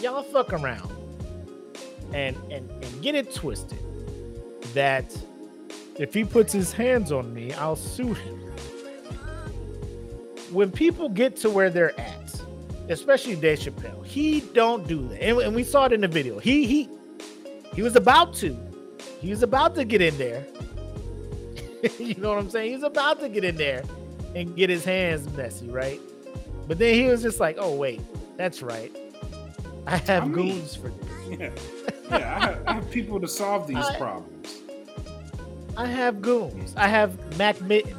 Y'all 0.00 0.22
fuck 0.22 0.52
around 0.52 0.90
and 2.14 2.36
and, 2.50 2.70
and 2.70 3.02
get 3.02 3.14
it 3.14 3.34
twisted 3.34 3.78
that 4.74 5.16
if 5.98 6.14
he 6.14 6.24
puts 6.24 6.52
his 6.52 6.72
hands 6.72 7.12
on 7.12 7.34
me, 7.34 7.52
I'll 7.54 7.76
sue 7.76 8.14
him. 8.14 8.38
When 10.50 10.70
people 10.70 11.08
get 11.08 11.36
to 11.38 11.50
where 11.50 11.70
they're 11.70 11.98
at, 11.98 12.42
especially 12.88 13.36
Dave 13.36 13.58
Chappelle, 13.58 14.04
he 14.04 14.40
don't 14.40 14.86
do 14.86 15.06
that. 15.08 15.22
And, 15.22 15.38
and 15.38 15.54
we 15.54 15.64
saw 15.64 15.86
it 15.86 15.92
in 15.92 16.00
the 16.00 16.08
video. 16.08 16.38
He 16.38 16.66
he 16.66 16.88
he 17.74 17.82
was 17.82 17.96
about 17.96 18.34
to. 18.36 18.56
He 19.20 19.30
was 19.30 19.42
about 19.42 19.74
to 19.76 19.84
get 19.84 20.00
in 20.00 20.16
there. 20.18 20.44
you 21.98 22.14
know 22.16 22.30
what 22.30 22.38
I'm 22.38 22.50
saying? 22.50 22.72
He's 22.74 22.82
about 22.82 23.20
to 23.20 23.28
get 23.28 23.44
in 23.44 23.56
there 23.56 23.82
and 24.34 24.54
get 24.56 24.70
his 24.70 24.84
hands 24.84 25.28
messy, 25.36 25.68
right? 25.68 26.00
But 26.68 26.78
then 26.78 26.94
he 26.94 27.04
was 27.08 27.22
just 27.22 27.40
like, 27.40 27.56
"Oh 27.58 27.74
wait, 27.74 28.00
that's 28.36 28.62
right. 28.62 28.94
I 29.86 29.96
have 29.96 30.24
I 30.24 30.26
mean- 30.26 30.32
goons 30.34 30.76
for 30.76 30.88
this. 31.28 31.38
Yeah. 31.40 31.50
Yeah, 32.10 32.36
I 32.36 32.40
have, 32.40 32.62
I 32.66 32.72
have 32.74 32.90
people 32.90 33.18
to 33.20 33.28
solve 33.28 33.66
these 33.66 33.76
I- 33.78 33.96
problems. 33.96 34.58
I 35.76 35.86
have 35.86 36.20
goons. 36.20 36.74
I 36.76 36.86
have 36.88 37.38
Mac 37.38 37.60
mittens." 37.62 37.96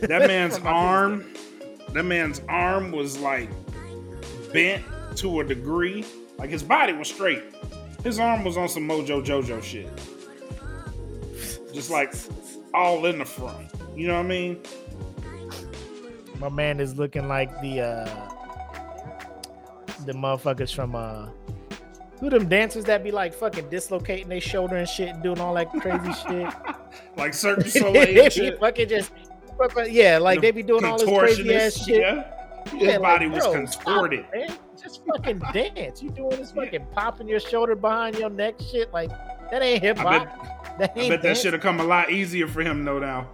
That 0.00 0.26
man's 0.26 0.58
arm, 0.64 1.24
that 1.92 2.04
man's 2.04 2.40
arm 2.48 2.90
was 2.90 3.18
like 3.18 3.50
bent 4.52 4.82
to 5.16 5.40
a 5.40 5.44
degree. 5.44 6.04
Like 6.38 6.50
his 6.50 6.62
body 6.62 6.92
was 6.94 7.08
straight. 7.08 7.42
His 8.04 8.18
arm 8.18 8.44
was 8.44 8.56
on 8.56 8.68
some 8.68 8.86
Mojo 8.88 9.24
Jojo 9.24 9.62
shit. 9.62 9.88
Just 11.72 11.90
like 11.90 12.14
all 12.74 13.04
in 13.06 13.18
the 13.18 13.24
front. 13.24 13.68
You 13.96 14.08
know 14.08 14.14
what 14.14 14.20
I 14.20 14.28
mean? 14.28 14.60
My 16.38 16.48
man 16.48 16.80
is 16.80 16.96
looking 16.96 17.26
like 17.28 17.50
the 17.60 17.80
uh 17.80 18.28
the 20.06 20.12
motherfuckers 20.12 20.72
from 20.72 20.94
uh 20.94 21.28
who 22.20 22.30
them 22.30 22.48
dancers 22.48 22.84
that 22.84 23.04
be 23.04 23.10
like 23.10 23.32
fucking 23.34 23.68
dislocating 23.70 24.28
their 24.28 24.40
shoulder 24.40 24.76
and 24.76 24.88
shit 24.88 25.08
and 25.10 25.22
doing 25.22 25.40
all 25.40 25.54
that 25.54 25.70
crazy 25.70 26.12
shit. 26.28 26.52
Like 27.16 27.34
Cirque 27.34 27.58
du 27.64 27.70
Soleil 27.70 27.92
they 27.92 28.08
and 28.08 28.24
be 28.24 28.30
shit. 28.30 28.60
fucking 28.60 28.88
just 28.88 29.12
yeah, 29.88 30.18
like 30.18 30.40
they 30.40 30.52
be 30.52 30.62
doing 30.62 30.84
all 30.84 30.98
this 30.98 31.08
crazy 31.08 31.54
ass 31.54 31.84
shit. 31.84 32.00
Yeah. 32.00 32.24
His 32.70 32.82
Yeah, 32.82 32.90
like, 32.98 33.00
body 33.02 33.26
was 33.28 33.42
bro, 33.44 33.52
contorted. 33.52 34.24
stop, 34.32 34.58
fucking 35.08 35.38
dance. 35.52 36.02
You 36.02 36.10
doing 36.10 36.36
this 36.36 36.52
fucking 36.52 36.86
popping 36.92 37.28
your 37.28 37.40
shoulder 37.40 37.74
behind 37.74 38.16
your 38.16 38.30
neck 38.30 38.54
shit 38.60 38.92
like 38.92 39.10
that 39.50 39.62
ain't 39.62 39.82
hip 39.82 39.98
hop. 39.98 40.28
I 40.80 40.86
bet 40.94 41.22
that 41.22 41.36
should 41.36 41.52
have 41.52 41.62
come 41.62 41.80
a 41.80 41.84
lot 41.84 42.10
easier 42.10 42.46
for 42.46 42.62
him, 42.62 42.84
no 42.84 43.00
doubt. 43.00 43.26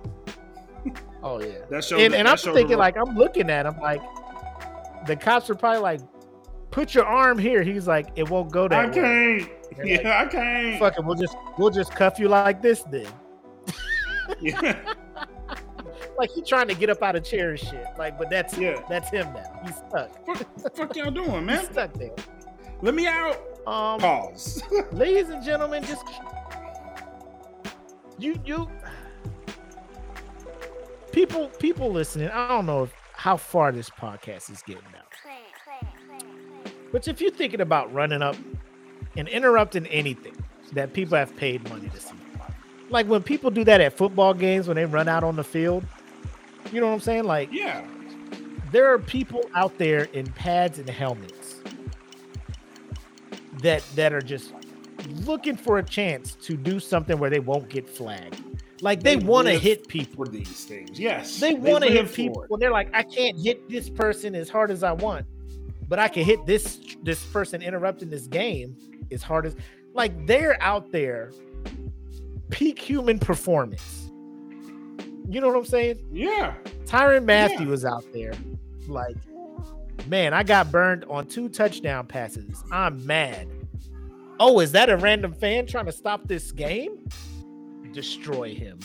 Oh 1.23 1.41
yeah. 1.41 1.53
That 1.71 1.85
shoulder, 1.85 2.05
and, 2.05 2.15
and 2.15 2.27
that 2.29 2.47
I'm 2.47 2.55
thinking 2.55 2.77
like 2.79 2.97
I'm 2.97 3.17
looking 3.17 3.51
at 3.51 3.67
him 3.67 3.79
like 3.81 4.01
the 5.07 5.17
cops 5.17 5.51
are 5.51 5.55
probably 5.55 5.81
like, 5.81 6.01
put 6.71 6.95
your 6.95 7.05
arm 7.05 7.39
here. 7.39 7.63
He's 7.63 7.87
like, 7.87 8.09
it 8.17 8.29
won't 8.29 8.51
go 8.51 8.65
I 8.65 8.69
that 8.69 8.89
way. 8.89 8.95
can't. 8.95 9.51
They're 9.77 9.87
Yeah, 9.87 9.97
like, 9.97 10.07
I 10.07 10.27
can't. 10.31 10.79
Fuck 10.79 10.99
it, 10.99 11.05
we'll 11.05 11.17
just 11.17 11.37
we'll 11.59 11.71
just 11.71 11.95
cuff 11.95 12.19
you 12.19 12.29
like 12.29 12.63
this 12.63 12.83
then. 12.85 13.07
Yeah. 14.41 14.79
Like 16.19 16.31
he 16.31 16.43
trying 16.43 16.69
to 16.69 16.75
get 16.75 16.91
up 16.91 17.03
out 17.03 17.17
of 17.17 17.25
chair 17.25 17.51
and 17.51 17.59
shit. 17.59 17.87
Like, 17.99 18.19
but 18.19 18.31
that's 18.31 18.57
Yeah. 18.57 18.81
that's 18.89 19.11
him 19.11 19.33
now. 19.33 19.61
He's 19.65 19.77
stuck. 19.77 20.27
Fuck, 20.27 20.77
fuck 20.77 20.97
y'all 20.97 21.11
doing, 21.11 21.31
He's 21.33 21.43
man? 21.47 21.65
stuck 21.73 21.93
there. 21.95 22.11
Let 22.83 22.95
me 22.95 23.07
out. 23.07 23.37
Um, 23.67 23.99
Pause. 24.01 24.63
ladies 24.93 25.31
and 25.31 25.43
gentlemen, 25.43 25.83
just 25.85 26.05
you 28.19 28.39
you 28.45 28.69
people 31.13 31.49
people 31.59 31.91
listening. 31.91 32.29
I 32.31 32.49
don't 32.49 32.67
know 32.67 32.89
how 33.13 33.37
far 33.37 33.73
this 33.73 33.91
podcast 33.91 34.51
is 34.51 34.63
getting 34.63 34.83
now. 34.93 35.01
But 36.93 37.09
if 37.09 37.21
you're 37.21 37.33
thinking 37.33 37.61
about 37.61 37.93
running 37.93 38.23
up 38.23 38.37
and 39.17 39.27
interrupting 39.29 39.87
anything 39.89 40.37
that 40.73 40.93
people 40.93 41.19
have 41.19 41.35
paid 41.37 41.69
money 41.69 41.89
to 41.89 41.99
see, 42.01 42.15
like 42.89 43.07
when 43.09 43.21
people 43.23 43.51
do 43.51 43.65
that 43.65 43.81
at 43.81 43.97
football 43.97 44.33
games 44.33 44.69
when 44.69 44.77
they 44.77 44.85
run 44.85 45.09
out 45.09 45.25
on 45.25 45.35
the 45.35 45.43
field, 45.43 45.85
you 46.73 46.81
know 46.81 46.87
what 46.89 46.95
I'm 46.95 47.01
saying? 47.01 47.25
Like 47.25 47.53
yeah. 47.53 47.85
there 48.73 48.93
are 48.93 48.99
people 48.99 49.49
out 49.55 49.77
there 49.79 50.05
in 50.13 50.27
pads 50.33 50.79
and 50.79 50.89
helmets 50.89 51.61
that 53.63 53.83
that 53.95 54.13
are 54.13 54.21
just 54.21 54.53
looking 55.09 55.57
for 55.57 55.79
a 55.79 55.83
chance 55.83 56.35
to 56.35 56.57
do 56.57 56.81
something 56.81 57.19
where 57.19 57.31
they 57.31 57.41
won't 57.41 57.69
get 57.69 57.89
flagged. 57.89 58.43
Like 58.81 59.03
they, 59.03 59.17
want 59.17 59.49
to 59.49 59.59
hit 59.59 59.89
people. 59.89 60.27
for 60.27 60.31
these 60.31 60.65
things. 60.65 60.99
Yes. 60.99 61.41
They 61.41 61.55
want 61.55 61.85
to 61.85 61.91
hit 61.91 62.13
people 62.13 62.45
when 62.49 62.61
they're 62.61 62.71
like, 62.71 62.91
I 62.93 63.03
can't 63.03 63.39
hit 63.39 63.69
this 63.69 63.89
person 63.89 64.35
as 64.35 64.51
hard 64.51 64.71
as 64.71 64.83
I 64.83 64.93
want, 64.93 65.25
but 65.89 65.99
I 65.99 66.09
can 66.09 66.25
hit 66.25 66.45
this 66.45 66.97
this 67.03 67.25
person 67.27 67.63
interrupting 67.63 68.11
this 68.11 68.27
game 68.27 68.77
as 69.11 69.23
hard 69.23 69.47
as 69.47 69.57
like 69.95 70.27
they're 70.27 70.63
out 70.63 70.93
there 70.93 71.33
peak 72.51 72.79
human 72.79 73.19
performance. 73.19 74.04
You 75.29 75.41
know 75.41 75.49
what 75.49 75.57
I'm 75.57 75.65
saying? 75.65 75.99
Yeah. 76.13 76.55
Tyrann 76.85 77.25
Mathieu 77.25 77.61
Yeah. 77.65 77.71
was 77.71 77.85
out 77.85 78.05
there 78.13 78.33
like, 78.87 79.17
man, 80.07 80.35
I 80.35 80.43
got 80.43 80.71
burned 80.71 81.05
on 81.07 81.27
two 81.27 81.49
touchdown 81.49 82.07
passes. 82.07 82.63
I'm 82.71 83.05
mad. 83.07 83.49
Oh, 84.41 84.61
is 84.61 84.73
that 84.73 84.91
a 84.91 84.97
random 84.97 85.33
fan 85.33 85.67
trying 85.67 85.87
to 85.87 85.93
stop 85.93 86.27
this 86.27 86.53
game? 86.53 87.09
Destroy 87.93 88.55
him. 88.55 88.81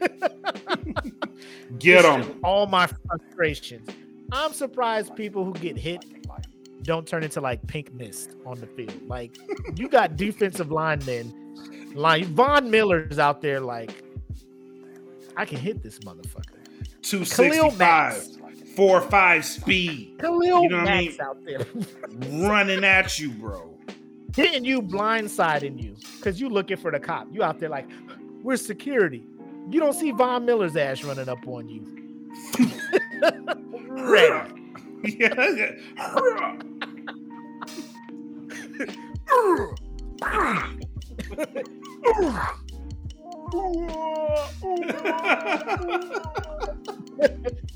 Get 1.78 2.02
them. 2.02 2.40
All 2.42 2.66
my 2.66 2.86
frustrations. 3.06 3.88
I'm 4.32 4.52
surprised 4.52 5.14
people 5.16 5.44
who 5.44 5.52
get 5.54 5.76
hit 5.76 6.04
don't 6.82 7.06
turn 7.06 7.22
into 7.22 7.40
like 7.40 7.64
pink 7.66 7.92
mist 7.92 8.36
on 8.46 8.58
the 8.58 8.66
field. 8.66 8.94
Like 9.06 9.36
you 9.76 9.88
got 9.88 10.16
defensive 10.16 10.70
linemen, 10.70 11.32
like 11.94 12.24
Von 12.26 12.70
Miller's 12.70 13.18
out 13.18 13.40
there. 13.42 13.60
Like 13.60 14.02
I 15.36 15.44
can 15.44 15.58
hit 15.58 15.82
this 15.82 15.98
motherfucker. 16.00 16.56
Khalil 17.02 17.70
265. 17.70 18.36
4 18.76 19.00
5 19.02 19.44
speed. 19.44 20.16
Khalil 20.20 20.62
You 20.62 20.68
know 20.68 20.76
what 20.78 20.88
I 20.88 21.02
Max 21.02 21.18
mean? 21.18 21.20
out 21.20 21.44
there 21.44 21.66
Running 22.48 22.84
at 22.84 23.18
you, 23.18 23.30
bro. 23.30 23.74
hitting 24.34 24.64
you, 24.64 24.80
blindsiding 24.80 25.82
you, 25.82 25.96
because 26.16 26.40
you 26.40 26.48
looking 26.48 26.76
for 26.76 26.90
the 26.90 27.00
cop. 27.00 27.26
You 27.32 27.42
out 27.42 27.58
there 27.58 27.68
like, 27.68 27.88
where's 28.42 28.64
security? 28.64 29.24
You 29.70 29.80
don't 29.80 29.92
see 29.94 30.12
Von 30.12 30.44
Miller's 30.46 30.76
ass 30.76 31.02
running 31.04 31.28
up 31.28 31.46
on 31.46 31.68
you. 31.68 31.84
Ready. 33.88 34.54
yeah. 35.18 35.72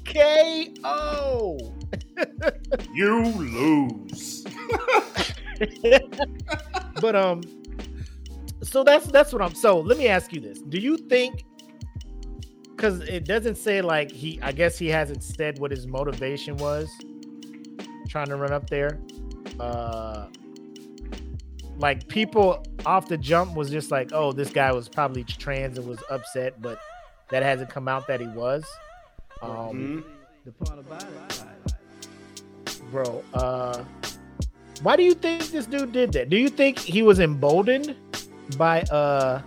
KO. 0.04 1.58
you 2.92 3.24
lose. 3.24 4.44
But 7.00 7.16
um, 7.16 7.42
so 8.62 8.84
that's 8.84 9.06
that's 9.06 9.32
what 9.32 9.42
I'm. 9.42 9.54
So 9.54 9.80
let 9.80 9.98
me 9.98 10.08
ask 10.08 10.32
you 10.32 10.40
this: 10.40 10.60
Do 10.60 10.78
you 10.78 10.96
think? 10.96 11.44
because 12.84 13.00
it 13.00 13.24
doesn't 13.24 13.56
say 13.56 13.80
like 13.80 14.10
he. 14.10 14.38
I 14.42 14.52
guess 14.52 14.76
he 14.76 14.88
hasn't 14.88 15.22
said 15.22 15.58
what 15.58 15.70
his 15.70 15.86
motivation 15.86 16.56
was 16.58 16.90
trying 18.08 18.26
to 18.26 18.36
run 18.36 18.52
up 18.52 18.68
there. 18.68 19.00
Uh, 19.58 20.26
like 21.78 22.08
people 22.08 22.64
off 22.86 23.08
the 23.08 23.18
jump 23.18 23.54
was 23.54 23.70
just 23.70 23.90
like, 23.90 24.10
oh, 24.12 24.32
this 24.32 24.50
guy 24.50 24.72
was 24.72 24.88
probably 24.88 25.24
trans 25.24 25.78
and 25.78 25.86
was 25.86 26.02
upset, 26.10 26.60
but 26.62 26.78
that 27.30 27.42
hasn't 27.42 27.70
come 27.70 27.88
out 27.88 28.06
that 28.06 28.20
he 28.20 28.26
was. 28.28 28.64
Um, 29.42 30.04
bro, 32.90 33.24
uh, 33.34 33.84
why 34.82 34.96
do 34.96 35.02
you 35.02 35.14
think 35.14 35.44
this 35.50 35.66
dude 35.66 35.92
did 35.92 36.12
that? 36.12 36.30
Do 36.30 36.36
you 36.36 36.48
think 36.48 36.78
he 36.78 37.02
was 37.02 37.20
emboldened 37.20 37.96
by 38.56 38.82
uh 38.82 39.40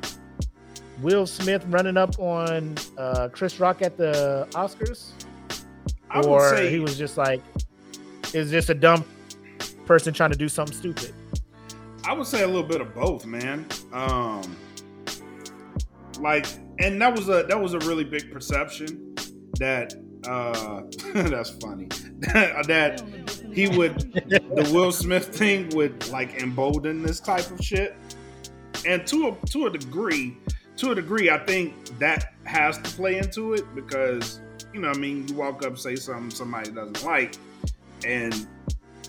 Will 1.01 1.27
Smith 1.27 1.63
running 1.67 1.97
up 1.97 2.17
on 2.19 2.75
uh 2.97 3.29
Chris 3.31 3.59
Rock 3.59 3.81
at 3.81 3.97
the 3.97 4.47
Oscars? 4.51 5.11
I 6.09 6.19
would 6.19 6.27
or 6.27 6.49
say 6.49 6.69
he 6.69 6.79
was 6.79 6.97
just 6.97 7.17
like, 7.17 7.41
is 8.33 8.51
just 8.51 8.69
a 8.69 8.73
dumb 8.73 9.05
person 9.85 10.13
trying 10.13 10.31
to 10.31 10.37
do 10.37 10.49
something 10.49 10.75
stupid? 10.75 11.13
I 12.07 12.13
would 12.13 12.25
say 12.25 12.43
a 12.43 12.47
little 12.47 12.63
bit 12.63 12.79
of 12.79 12.95
both, 12.95 13.25
man. 13.25 13.67
Um, 13.91 14.55
like, 16.21 16.45
and 16.79 17.01
that 17.01 17.13
was 17.13 17.27
a 17.27 17.43
that 17.49 17.59
was 17.59 17.73
a 17.73 17.79
really 17.79 18.05
big 18.05 18.31
perception 18.31 19.13
that 19.59 19.93
uh, 20.25 20.83
that's 21.29 21.49
funny. 21.49 21.89
That 22.67 23.03
he 23.53 23.67
would 23.67 24.13
the 24.13 24.71
Will 24.73 24.91
Smith 24.91 25.27
thing 25.27 25.69
would 25.75 26.07
like 26.07 26.41
embolden 26.41 27.03
this 27.03 27.19
type 27.19 27.51
of 27.51 27.59
shit, 27.59 27.95
and 28.85 29.05
to 29.07 29.27
a 29.27 29.47
to 29.47 29.65
a 29.67 29.69
degree, 29.69 30.37
to 30.77 30.91
a 30.91 30.95
degree, 30.95 31.29
I 31.29 31.39
think 31.39 31.99
that 31.99 32.33
has 32.45 32.77
to 32.77 32.89
play 32.95 33.17
into 33.17 33.53
it 33.53 33.75
because 33.75 34.39
you 34.73 34.79
know, 34.79 34.89
I 34.89 34.97
mean, 34.97 35.27
you 35.27 35.35
walk 35.35 35.65
up 35.65 35.77
say 35.77 35.95
something 35.97 36.31
somebody 36.31 36.71
doesn't 36.71 37.03
like, 37.03 37.35
and 38.05 38.47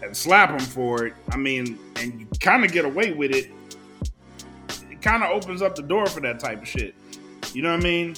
and 0.03 0.17
slap 0.17 0.51
them 0.51 0.61
for 0.61 1.07
it. 1.07 1.15
I 1.31 1.37
mean, 1.37 1.79
and 1.97 2.21
you 2.21 2.27
kind 2.41 2.65
of 2.65 2.73
get 2.73 2.85
away 2.85 3.13
with 3.13 3.33
it. 3.35 3.51
It 4.91 5.01
kind 5.03 5.23
of 5.23 5.31
opens 5.31 5.63
up 5.63 5.75
the 5.75 5.83
door 5.83 6.07
for 6.07 6.21
that 6.21 6.39
type 6.41 6.63
of 6.63 6.69
shit. 6.69 6.95
You 7.53 7.63
know 7.63 7.71
what 7.73 7.81
I 7.81 7.85
mean? 7.85 8.15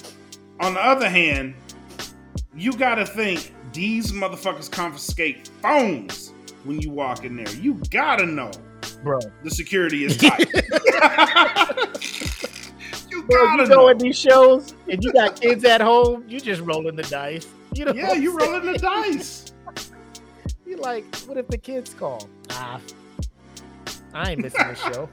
On 0.59 0.73
the 0.73 0.79
other 0.85 1.09
hand, 1.09 1.55
you 2.55 2.73
got 2.73 2.95
to 2.95 3.05
think 3.05 3.53
these 3.73 4.11
motherfuckers 4.11 4.69
confiscate 4.69 5.47
phones 5.61 6.33
when 6.63 6.81
you 6.81 6.89
walk 6.91 7.23
in 7.23 7.35
there. 7.35 7.49
You 7.55 7.81
gotta 7.89 8.25
know 8.25 8.51
Bro, 9.03 9.19
the 9.43 9.49
security 9.49 10.03
is 10.03 10.17
tight. 10.17 10.47
you 13.09 13.23
bro, 13.23 13.45
gotta 13.45 13.63
you 13.63 13.69
go 13.69 13.75
know. 13.75 13.87
in 13.89 13.97
these 13.97 14.17
shows 14.19 14.75
and 14.89 15.03
you 15.03 15.11
got 15.13 15.39
kids 15.39 15.63
at 15.63 15.81
home, 15.81 16.23
you 16.27 16.39
just 16.39 16.61
rolling 16.61 16.95
the 16.95 17.03
dice. 17.03 17.47
You 17.73 17.85
know, 17.85 17.93
Yeah, 17.93 18.13
you 18.13 18.37
rolling 18.37 18.71
the 18.71 18.77
dice. 18.77 19.50
You 20.71 20.77
like, 20.77 21.03
what 21.25 21.35
if 21.37 21.49
the 21.49 21.57
kids 21.57 21.93
call? 21.93 22.29
Ah, 22.51 22.79
I 24.13 24.31
ain't 24.31 24.39
missing 24.41 24.65
the 24.65 24.75
show. 24.75 25.09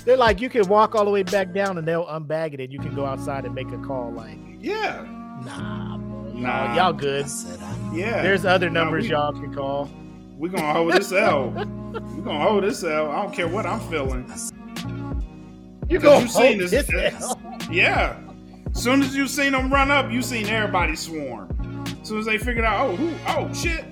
They're 0.06 0.16
like, 0.16 0.40
you 0.40 0.48
can 0.48 0.66
walk 0.68 0.94
all 0.94 1.04
the 1.04 1.10
way 1.10 1.22
back 1.22 1.52
down 1.52 1.76
and 1.76 1.86
they'll 1.86 2.06
unbag 2.06 2.54
it 2.54 2.60
and 2.60 2.72
you 2.72 2.78
can 2.78 2.94
go 2.94 3.04
outside 3.04 3.44
and 3.44 3.54
make 3.54 3.70
a 3.72 3.76
call. 3.76 4.10
Like, 4.10 4.38
Yeah, 4.58 5.04
nah, 5.44 5.98
bro, 5.98 6.28
y'all, 6.28 6.40
Nah. 6.40 6.74
y'all 6.74 6.92
good. 6.94 7.26
yeah. 7.92 8.22
There's 8.22 8.46
other 8.46 8.70
Nah, 8.70 8.84
numbers 8.84 9.04
we- 9.04 9.10
y'all 9.10 9.32
can 9.34 9.52
call. 9.54 9.90
We're 10.38 10.48
gonna 10.48 10.72
hold 10.72 10.94
this 10.94 11.12
L. 11.12 11.50
We're 11.54 12.22
gonna 12.24 12.40
hold 12.40 12.64
this 12.64 12.82
L. 12.84 13.10
I 13.10 13.20
don't 13.22 13.34
care 13.34 13.48
what 13.48 13.66
I'm 13.66 13.80
feeling. 13.90 14.24
You 15.90 15.98
Because 15.98 16.02
go 16.02 16.20
you 16.20 16.28
seen 16.28 16.58
hold 16.60 16.70
this- 16.70 16.86
this. 16.86 17.22
L. 17.22 17.38
Yeah. 17.70 18.16
Soon 18.72 19.02
as 19.02 19.14
you 19.14 19.26
seen 19.26 19.52
them 19.52 19.72
run 19.72 19.90
up, 19.90 20.10
you 20.10 20.22
seen 20.22 20.46
everybody 20.46 20.96
swarm. 20.96 21.84
As 22.00 22.08
soon 22.08 22.20
as 22.20 22.26
they 22.26 22.38
figured 22.38 22.64
out, 22.64 22.88
oh, 22.88 22.96
who, 22.96 23.12
oh 23.26 23.52
shit, 23.52 23.84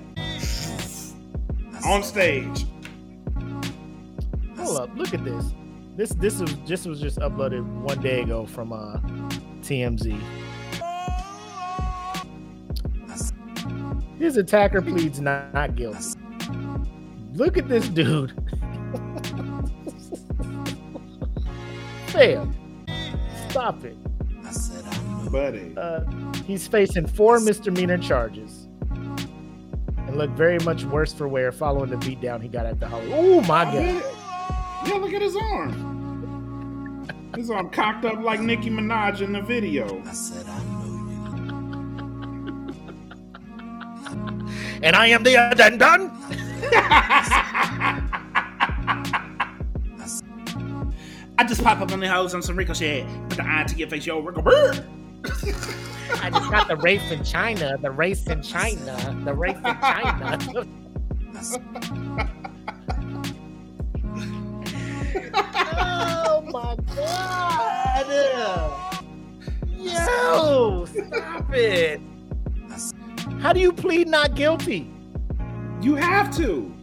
on 1.85 2.03
stage. 2.03 2.65
Hold 4.57 4.77
up, 4.77 4.89
look 4.95 5.13
at 5.13 5.23
this. 5.23 5.53
This 5.95 6.09
this 6.11 6.39
was 6.39 6.55
this 6.67 6.85
was 6.85 6.99
just 6.99 7.19
uploaded 7.19 7.65
one 7.81 7.99
day 8.01 8.21
ago 8.21 8.45
from 8.45 8.71
uh 8.71 8.97
TMZ. 9.61 10.19
His 14.19 14.37
attacker 14.37 14.81
pleads 14.81 15.21
not, 15.21 15.53
not 15.53 15.75
guilty. 15.75 16.19
Look 17.33 17.57
at 17.57 17.69
this 17.69 17.87
dude. 17.87 18.31
Fam, 22.07 22.55
stop 23.49 23.83
it. 23.83 23.95
Buddy. 25.31 25.73
Uh, 25.77 26.01
he's 26.45 26.67
facing 26.67 27.07
four 27.07 27.39
misdemeanor 27.39 27.97
charges 27.97 28.67
and 30.07 30.17
looked 30.17 30.33
very 30.33 30.59
much 30.59 30.83
worse 30.85 31.13
for 31.13 31.27
wear 31.27 31.51
following 31.51 31.89
the 31.89 31.97
beatdown 31.97 32.41
he 32.41 32.47
got 32.47 32.65
at 32.65 32.79
the 32.79 32.87
Hollywood. 32.87 33.17
Oh 33.17 33.41
my 33.41 33.65
god. 33.65 34.03
Yeah, 34.85 34.93
look 34.95 35.13
at 35.13 35.21
his 35.21 35.35
arm. 35.35 37.03
His 37.35 37.49
arm 37.51 37.69
cocked 37.69 38.05
up 38.05 38.19
like 38.19 38.39
Nicki 38.39 38.69
Minaj 38.69 39.21
in 39.21 39.33
the 39.33 39.41
video. 39.41 39.85
And 44.81 44.95
I 44.95 45.07
am 45.07 45.23
the 45.23 45.33
dun 45.57 45.77
dun. 45.77 46.11
I 51.39 51.43
just 51.43 51.63
pop 51.63 51.81
up 51.81 51.91
on 51.91 51.99
the 51.99 52.07
house 52.07 52.33
on 52.33 52.41
some 52.41 52.55
ricochet. 52.55 53.05
Put 53.29 53.37
the 53.37 53.43
eye 53.45 53.63
to 53.67 53.75
your 53.75 53.87
face, 53.87 54.05
yo, 54.05 54.19
Rico. 54.19 54.41
Brr. 54.41 54.73
I 55.25 56.29
just 56.29 56.51
got 56.51 56.67
the 56.67 56.77
race 56.77 57.11
in 57.11 57.23
China, 57.23 57.77
the 57.81 57.91
race 57.91 58.25
in 58.27 58.41
China, 58.41 59.21
the 59.23 59.33
race 59.33 59.57
in 59.57 59.63
China. 59.63 60.39
oh 65.79 66.41
my 66.51 66.75
god! 66.95 68.07
Yo, 69.77 70.85
stop 70.85 71.53
it! 71.53 72.01
How 73.39 73.53
do 73.53 73.59
you 73.59 73.71
plead 73.71 74.07
not 74.07 74.35
guilty? 74.35 74.91
You 75.81 75.95
have 75.95 76.35
to. 76.37 76.73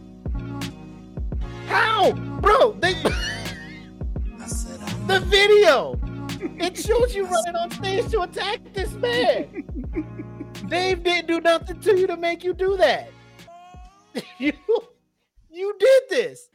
How, 1.67 2.13
bro? 2.13 2.73
They 2.73 2.93
the 5.07 5.19
video. 5.25 5.99
It 6.41 6.77
shows 6.77 7.15
you 7.15 7.25
running 7.25 7.55
on 7.55 7.71
stage 7.71 8.09
to 8.11 8.21
attack 8.21 8.59
this 8.73 8.91
man. 8.93 9.63
Dave 10.67 11.03
didn't 11.03 11.27
do 11.27 11.39
nothing 11.41 11.79
to 11.81 11.99
you 11.99 12.07
to 12.07 12.17
make 12.17 12.43
you 12.43 12.53
do 12.53 12.77
that. 12.77 13.09
You 14.39 14.53
you 15.49 15.75
did 15.79 16.03
this. 16.09 16.49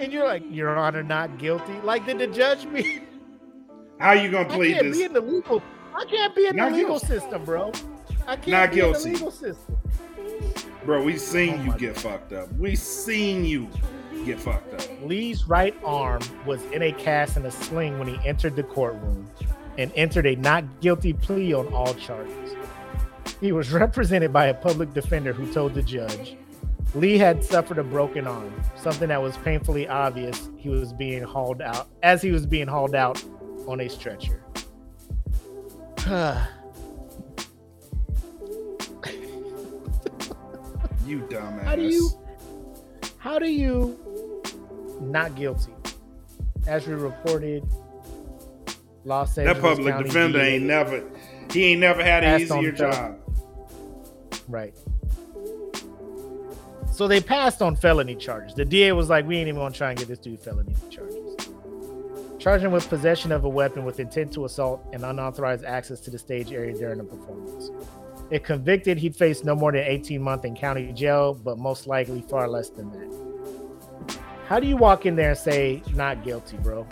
And 0.00 0.12
you're 0.12 0.26
like, 0.26 0.42
Your 0.50 0.76
Honor, 0.76 1.02
not 1.04 1.38
guilty. 1.38 1.72
Like, 1.84 2.04
did 2.06 2.18
the 2.18 2.26
judge 2.26 2.70
be? 2.72 3.00
How 4.00 4.12
you 4.12 4.30
gonna 4.30 4.48
I 4.52 4.56
can't 4.72 4.86
this? 4.88 4.96
be 4.98 5.04
in 5.04 5.12
the 5.12 5.20
legal. 5.20 5.62
I 5.94 6.04
can't 6.04 6.34
be 6.34 6.46
in 6.48 6.56
Not 6.56 6.70
the 6.72 6.76
legal 6.78 6.98
guilty. 6.98 7.06
system, 7.06 7.44
bro. 7.44 7.72
I 8.26 8.36
can't 8.36 8.48
Not 8.48 8.72
be 8.72 8.80
in 8.80 8.86
the 8.92 8.92
guilty. 8.92 9.10
legal 9.12 9.30
system. 9.30 9.76
Bro, 10.84 11.04
we 11.04 11.16
seen 11.16 11.54
Oh 11.60 11.62
you 11.62 11.70
my 11.70 11.78
get 11.78 11.96
fucked 11.96 12.32
up. 12.32 12.52
We 12.54 12.74
seen 12.76 13.44
you 13.44 13.68
get 14.26 14.40
fucked 14.40 14.74
up. 14.74 15.02
Lee's 15.02 15.48
right 15.48 15.74
arm 15.84 16.20
was 16.44 16.62
in 16.72 16.82
a 16.82 16.92
cast 16.92 17.36
and 17.36 17.46
a 17.46 17.50
sling 17.50 17.98
when 17.98 18.08
he 18.08 18.18
entered 18.26 18.56
the 18.56 18.62
courtroom 18.62 19.30
and 19.78 19.92
entered 19.94 20.26
a 20.26 20.36
not 20.36 20.80
guilty 20.80 21.12
plea 21.12 21.54
on 21.54 21.72
all 21.72 21.94
charges. 21.94 22.54
He 23.40 23.52
was 23.52 23.70
represented 23.70 24.32
by 24.32 24.46
a 24.46 24.54
public 24.54 24.92
defender 24.92 25.32
who 25.32 25.50
told 25.52 25.74
the 25.74 25.82
judge 25.82 26.36
Lee 26.94 27.18
had 27.18 27.44
suffered 27.44 27.78
a 27.78 27.84
broken 27.84 28.26
arm, 28.26 28.54
something 28.76 29.08
that 29.08 29.20
was 29.20 29.36
painfully 29.38 29.86
obvious. 29.86 30.48
He 30.56 30.70
was 30.70 30.92
being 30.92 31.22
hauled 31.22 31.60
out 31.60 31.88
as 32.02 32.22
he 32.22 32.30
was 32.30 32.46
being 32.46 32.68
hauled 32.68 32.94
out 32.94 33.22
on 33.66 33.80
a 33.80 33.88
stretcher. 33.88 34.42
You 41.06 41.20
dumbass. 41.30 41.62
How 41.62 41.76
do 41.76 41.82
you 41.82 42.10
how 43.18 43.38
do 43.38 43.48
you 43.48 44.05
not 45.00 45.34
guilty? 45.34 45.72
As 46.66 46.86
we 46.86 46.94
reported, 46.94 47.64
Los 49.04 49.38
Angeles 49.38 49.56
That 49.56 49.62
public 49.62 49.94
County 49.94 50.08
defender 50.08 50.38
DA 50.38 50.54
ain't 50.54 50.64
never 50.64 51.04
he 51.52 51.64
ain't 51.64 51.80
never 51.80 52.02
had 52.02 52.24
an 52.24 52.40
easier 52.40 52.72
job. 52.72 53.18
Right. 54.48 54.74
So 56.92 57.06
they 57.06 57.20
passed 57.20 57.62
on 57.62 57.76
felony 57.76 58.16
charges. 58.16 58.54
The 58.54 58.64
DA 58.64 58.92
was 58.92 59.08
like, 59.08 59.26
we 59.26 59.36
ain't 59.36 59.48
even 59.48 59.60
gonna 59.60 59.74
try 59.74 59.90
and 59.90 59.98
get 59.98 60.08
this 60.08 60.18
dude 60.18 60.40
felony 60.40 60.74
charges. 60.90 61.36
Charging 62.38 62.70
with 62.70 62.88
possession 62.88 63.32
of 63.32 63.44
a 63.44 63.48
weapon 63.48 63.84
with 63.84 64.00
intent 64.00 64.32
to 64.34 64.44
assault 64.44 64.84
and 64.92 65.04
unauthorized 65.04 65.64
access 65.64 66.00
to 66.00 66.10
the 66.10 66.18
stage 66.18 66.52
area 66.52 66.74
during 66.74 67.00
a 67.00 67.04
performance. 67.04 67.70
If 68.30 68.42
convicted, 68.42 68.98
he'd 68.98 69.14
face 69.14 69.44
no 69.44 69.54
more 69.54 69.72
than 69.72 69.82
18 69.84 70.20
months 70.20 70.44
in 70.44 70.56
county 70.56 70.92
jail, 70.92 71.34
but 71.34 71.58
most 71.58 71.86
likely 71.86 72.22
far 72.22 72.48
less 72.48 72.70
than 72.70 72.90
that. 72.92 73.25
How 74.48 74.60
do 74.60 74.66
you 74.66 74.76
walk 74.76 75.06
in 75.06 75.16
there 75.16 75.30
and 75.30 75.38
say 75.38 75.82
not 75.94 76.22
guilty, 76.24 76.56
bro? 76.58 76.86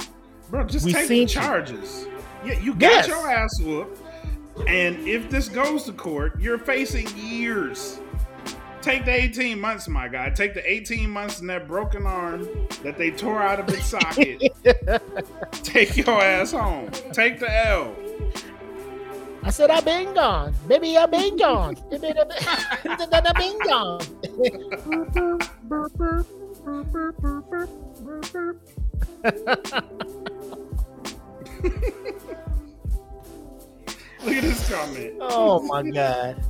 Bro, 0.51 0.64
just 0.64 0.85
We 0.85 0.93
take 0.93 1.02
the 1.02 1.09
seen 1.09 1.22
you. 1.22 1.26
charges. 1.28 2.06
Yeah, 2.44 2.59
you 2.60 2.72
got 2.74 2.90
Yes. 2.90 3.09
your 3.09 3.31
ass 3.31 3.60
whooped. 3.60 4.01
And 4.68 5.06
if 5.09 5.31
this 5.31 5.48
goes 5.48 5.85
to 5.85 5.93
court, 5.93 6.39
you're 6.40 6.59
facing 6.59 7.06
years. 7.16 8.01
Take 8.82 9.05
the 9.06 9.12
18 9.12 9.59
months, 9.59 9.89
my 9.89 10.09
guy. 10.09 10.28
Take 10.31 10.52
the 10.52 10.68
18 10.70 11.09
months 11.10 11.40
in 11.40 11.47
that 11.47 11.66
broken 11.66 12.06
arm 12.06 12.47
that 12.82 12.98
they 12.98 13.10
tore 13.10 13.40
out 13.43 13.59
of 13.60 13.68
its 13.70 13.86
socket. 13.86 14.43
Take 15.52 15.97
your 15.97 16.22
ass 16.22 16.52
home. 16.52 16.90
Take 17.12 17.40
the 17.40 17.51
L. 17.66 17.94
I 19.43 19.51
said 19.51 19.70
I've 19.70 19.85
been 19.85 20.12
gone, 20.14 20.55
baby. 20.68 20.97
I've 20.97 21.10
been 21.10 21.36
gone. 21.36 21.76
Baby, 21.90 22.12
I've 22.18 23.35
been 23.35 23.59
gone. 23.66 24.01
Look 26.65 26.86
at 34.24 34.43
this 34.43 34.70
comment. 34.70 35.15
oh 35.20 35.61
my 35.62 35.82
god! 35.82 36.43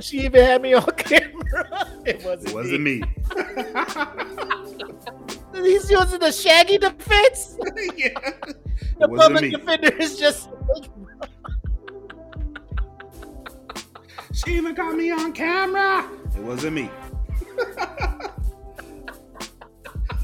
She 0.00 0.20
even 0.20 0.44
had 0.44 0.62
me 0.62 0.74
on 0.74 0.84
camera. 0.96 1.88
It 2.06 2.22
wasn't. 2.24 2.50
It 2.50 2.54
wasn't 2.54 2.82
me. 2.82 3.02
He's 5.68 5.90
using 5.90 6.20
the 6.20 6.30
Shaggy 6.30 6.78
defense. 6.78 7.58
yeah. 7.96 8.10
The 9.00 9.08
public 9.08 9.42
me. 9.42 9.50
defender 9.50 9.92
is 9.96 10.16
just. 10.16 10.50
She 14.32 14.54
even 14.54 14.74
got 14.74 14.94
me 14.94 15.10
on 15.10 15.32
camera. 15.32 16.08
It 16.36 16.42
wasn't 16.42 16.74
me. 16.74 16.88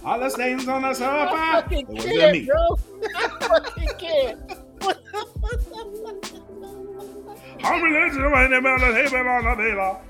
All 0.04 0.18
the 0.20 0.28
stains 0.28 0.68
on 0.68 0.82
the 0.82 0.88
I 0.88 0.92
sofa. 0.92 1.62
fucking 1.62 1.96
It 1.96 2.02
can't, 2.02 2.32
me. 2.32 2.44
bro. 2.46 2.78
I 3.16 3.28
fucking 3.40 3.88
can't. 3.98 4.52
How 7.62 7.78
many 7.78 7.94
days 7.94 8.14
do 8.14 8.26
I 8.26 8.46
never 8.46 8.68
on 8.68 8.80
the 8.80 8.92
table 8.92 9.28
on 9.28 9.44
the 9.44 9.54
table? 9.64 10.00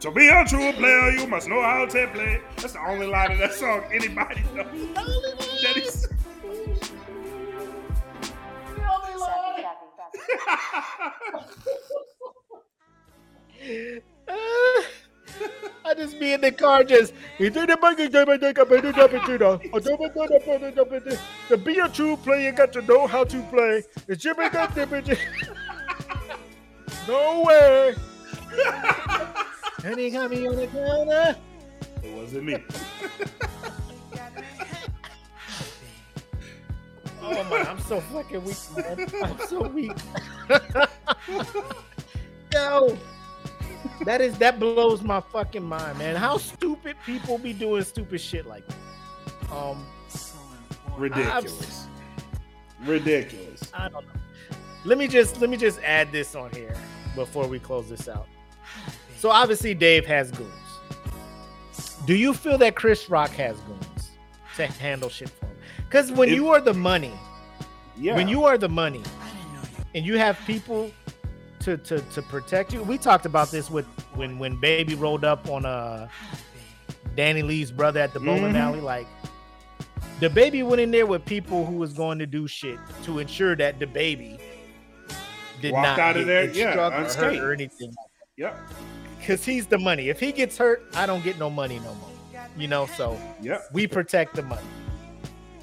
To 0.00 0.10
be 0.10 0.28
a 0.28 0.44
true 0.44 0.72
player, 0.72 1.10
you 1.12 1.26
must 1.26 1.48
know 1.48 1.62
how 1.62 1.86
to 1.86 2.06
play. 2.08 2.40
That's 2.56 2.74
the 2.74 2.80
only 2.86 3.06
line 3.06 3.32
of 3.32 3.38
that 3.38 3.54
song 3.54 3.84
anybody 3.92 4.42
knows. 4.54 4.66
That 5.62 5.76
is- 5.78 5.93
I 15.86 15.94
just 15.96 16.18
be 16.18 16.32
in 16.32 16.40
the 16.40 16.52
car 16.52 16.84
just 16.84 17.14
If 17.38 17.40
you 17.40 17.66
didn't 17.66 17.80
make 17.80 18.12
jump 18.12 18.28
and 18.28 18.40
take 18.40 18.58
a 18.58 18.66
baby 18.66 18.92
jump 18.92 19.12
and 19.12 19.24
do 19.24 19.38
that, 19.38 19.60
I 19.72 19.78
don't 19.78 20.00
want 20.00 20.32
to 21.48 21.56
be 21.56 21.78
a 21.78 21.88
true 21.88 22.16
player, 22.16 22.50
you 22.50 22.52
got 22.52 22.72
to 22.74 22.82
know 22.82 23.06
how 23.06 23.24
to 23.24 23.42
play. 23.44 23.82
No 27.06 27.42
way. 27.42 27.94
And 29.84 29.98
he 29.98 30.10
got 30.10 30.30
me 30.30 30.46
on 30.46 30.56
the 30.56 30.66
corner. 30.68 31.36
It 32.02 32.14
wasn't 32.14 32.44
me. 32.44 32.56
Oh 37.26 37.44
my, 37.44 37.62
I'm 37.62 37.78
so 37.80 38.00
fucking 38.00 38.44
weak, 38.44 38.56
man. 38.76 39.06
I'm 39.22 39.38
so 39.46 39.68
weak. 39.68 39.92
Yo, 42.52 42.96
that 44.04 44.20
is 44.20 44.36
that 44.38 44.58
blows 44.58 45.02
my 45.02 45.20
fucking 45.20 45.62
mind, 45.62 45.98
man. 45.98 46.16
How 46.16 46.36
stupid 46.38 46.96
people 47.06 47.38
be 47.38 47.52
doing 47.52 47.82
stupid 47.84 48.20
shit 48.20 48.46
like 48.46 48.64
that. 48.66 49.52
Um, 49.52 49.84
Ridiculous. 50.96 51.86
Ridiculous. 52.84 53.70
I 53.74 53.88
don't 53.88 54.06
know. 54.06 54.12
Let 54.84 54.98
me 54.98 55.08
just 55.08 55.40
let 55.40 55.50
me 55.50 55.56
just 55.56 55.80
add 55.82 56.12
this 56.12 56.34
on 56.34 56.50
here 56.52 56.74
before 57.14 57.46
we 57.46 57.58
close 57.58 57.88
this 57.88 58.08
out. 58.08 58.26
So 59.18 59.30
obviously 59.30 59.74
Dave 59.74 60.04
has 60.06 60.30
goons. 60.30 60.50
Do 62.06 62.14
you 62.14 62.34
feel 62.34 62.58
that 62.58 62.76
Chris 62.76 63.08
Rock 63.08 63.30
has 63.30 63.56
goons 63.60 64.10
to 64.56 64.66
handle 64.66 65.08
shit 65.08 65.30
for 65.30 65.46
him? 65.46 65.56
Because 65.88 66.12
when 66.12 66.28
If- 66.28 66.34
you 66.34 66.48
are 66.50 66.60
the 66.60 66.74
money, 66.74 67.12
Yeah. 67.96 68.14
when 68.14 68.28
you 68.28 68.44
are 68.44 68.58
the 68.58 68.68
money, 68.68 69.02
and 69.94 70.04
you 70.04 70.18
have 70.18 70.38
people 70.46 70.90
to 71.64 71.76
to 71.78 72.00
to 72.00 72.22
protect 72.22 72.72
you. 72.72 72.82
We 72.82 72.98
talked 72.98 73.26
about 73.26 73.50
this 73.50 73.70
with 73.70 73.86
when 74.14 74.38
when 74.38 74.56
Baby 74.60 74.94
rolled 74.94 75.24
up 75.24 75.48
on 75.48 75.64
uh 75.66 76.08
DaniLeigh's 77.16 77.72
brother 77.72 78.00
at 78.00 78.12
the 78.12 78.20
bowling 78.20 78.54
Mhm. 78.54 78.60
alley, 78.60 78.80
like. 78.80 79.06
DaBaby 80.20 80.64
went 80.64 80.80
in 80.80 80.92
there 80.92 81.06
with 81.06 81.24
people 81.24 81.66
who 81.66 81.74
was 81.74 81.92
going 81.92 82.20
to 82.20 82.26
do 82.26 82.46
shit 82.46 82.78
to 83.02 83.18
ensure 83.18 83.56
that 83.56 83.80
DaBaby 83.80 84.38
did 85.60 85.72
Walked 85.72 85.86
not 85.86 85.98
out 85.98 86.16
of 86.16 86.26
get- 86.26 86.54
there, 86.54 86.74
yeah, 86.74 87.38
or 87.40 87.48
or 87.48 87.52
anything. 87.52 87.92
Yep. 88.36 88.56
Because 89.18 89.44
he's 89.44 89.66
the 89.66 89.76
money. 89.78 90.08
If 90.10 90.20
he 90.20 90.30
gets 90.30 90.56
hurt, 90.56 90.84
I 90.94 91.04
don't 91.06 91.22
get 91.24 91.36
no 91.38 91.50
money 91.50 91.80
no 91.80 91.94
more. 91.94 92.10
You 92.56 92.68
know, 92.68 92.86
so 92.96 93.18
Yep. 93.42 93.70
we 93.72 93.86
protect 93.88 94.36
the 94.36 94.42
money. 94.42 94.62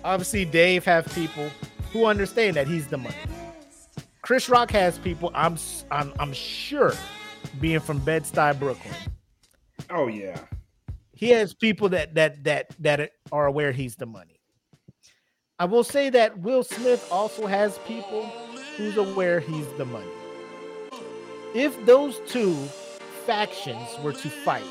Obviously, 0.04 0.44
Dave 0.46 0.84
have 0.86 1.06
people 1.16 1.50
who 1.94 2.06
understand 2.06 2.56
that 2.58 2.68
he's 2.68 2.88
the 2.88 2.98
money. 2.98 3.16
Chris 4.32 4.48
Rock 4.48 4.72
has 4.72 4.98
people. 4.98 5.30
I'm 5.36 5.58
I'm 5.92 6.14
I'm 6.18 6.32
sure, 6.32 6.94
being 7.60 7.82
from 7.82 8.00
Bed 8.00 8.24
Stuy, 8.24 8.58
Brooklyn, 8.58 8.94
Oh 9.90 10.08
yeah. 10.08 10.40
he 11.12 11.32
has 11.32 11.54
people 11.54 11.90
that 11.90 12.16
that 12.16 12.42
that 12.46 12.68
that 12.80 13.12
are 13.34 13.46
aware 13.48 13.74
he's 13.74 13.98
the 13.98 14.06
money. 14.06 14.40
I 15.60 15.66
will 15.66 15.84
say 15.84 16.10
that 16.12 16.40
Will 16.40 16.64
Smith 16.64 17.06
also 17.12 17.46
has 17.46 17.78
people 17.80 18.24
who's 18.78 18.96
aware 18.96 19.42
he's 19.42 19.68
the 19.78 19.84
money. 19.84 20.14
If 21.54 21.86
those 21.86 22.22
two 22.26 22.56
factions 23.26 23.86
were 24.02 24.14
to 24.14 24.30
fight, 24.30 24.64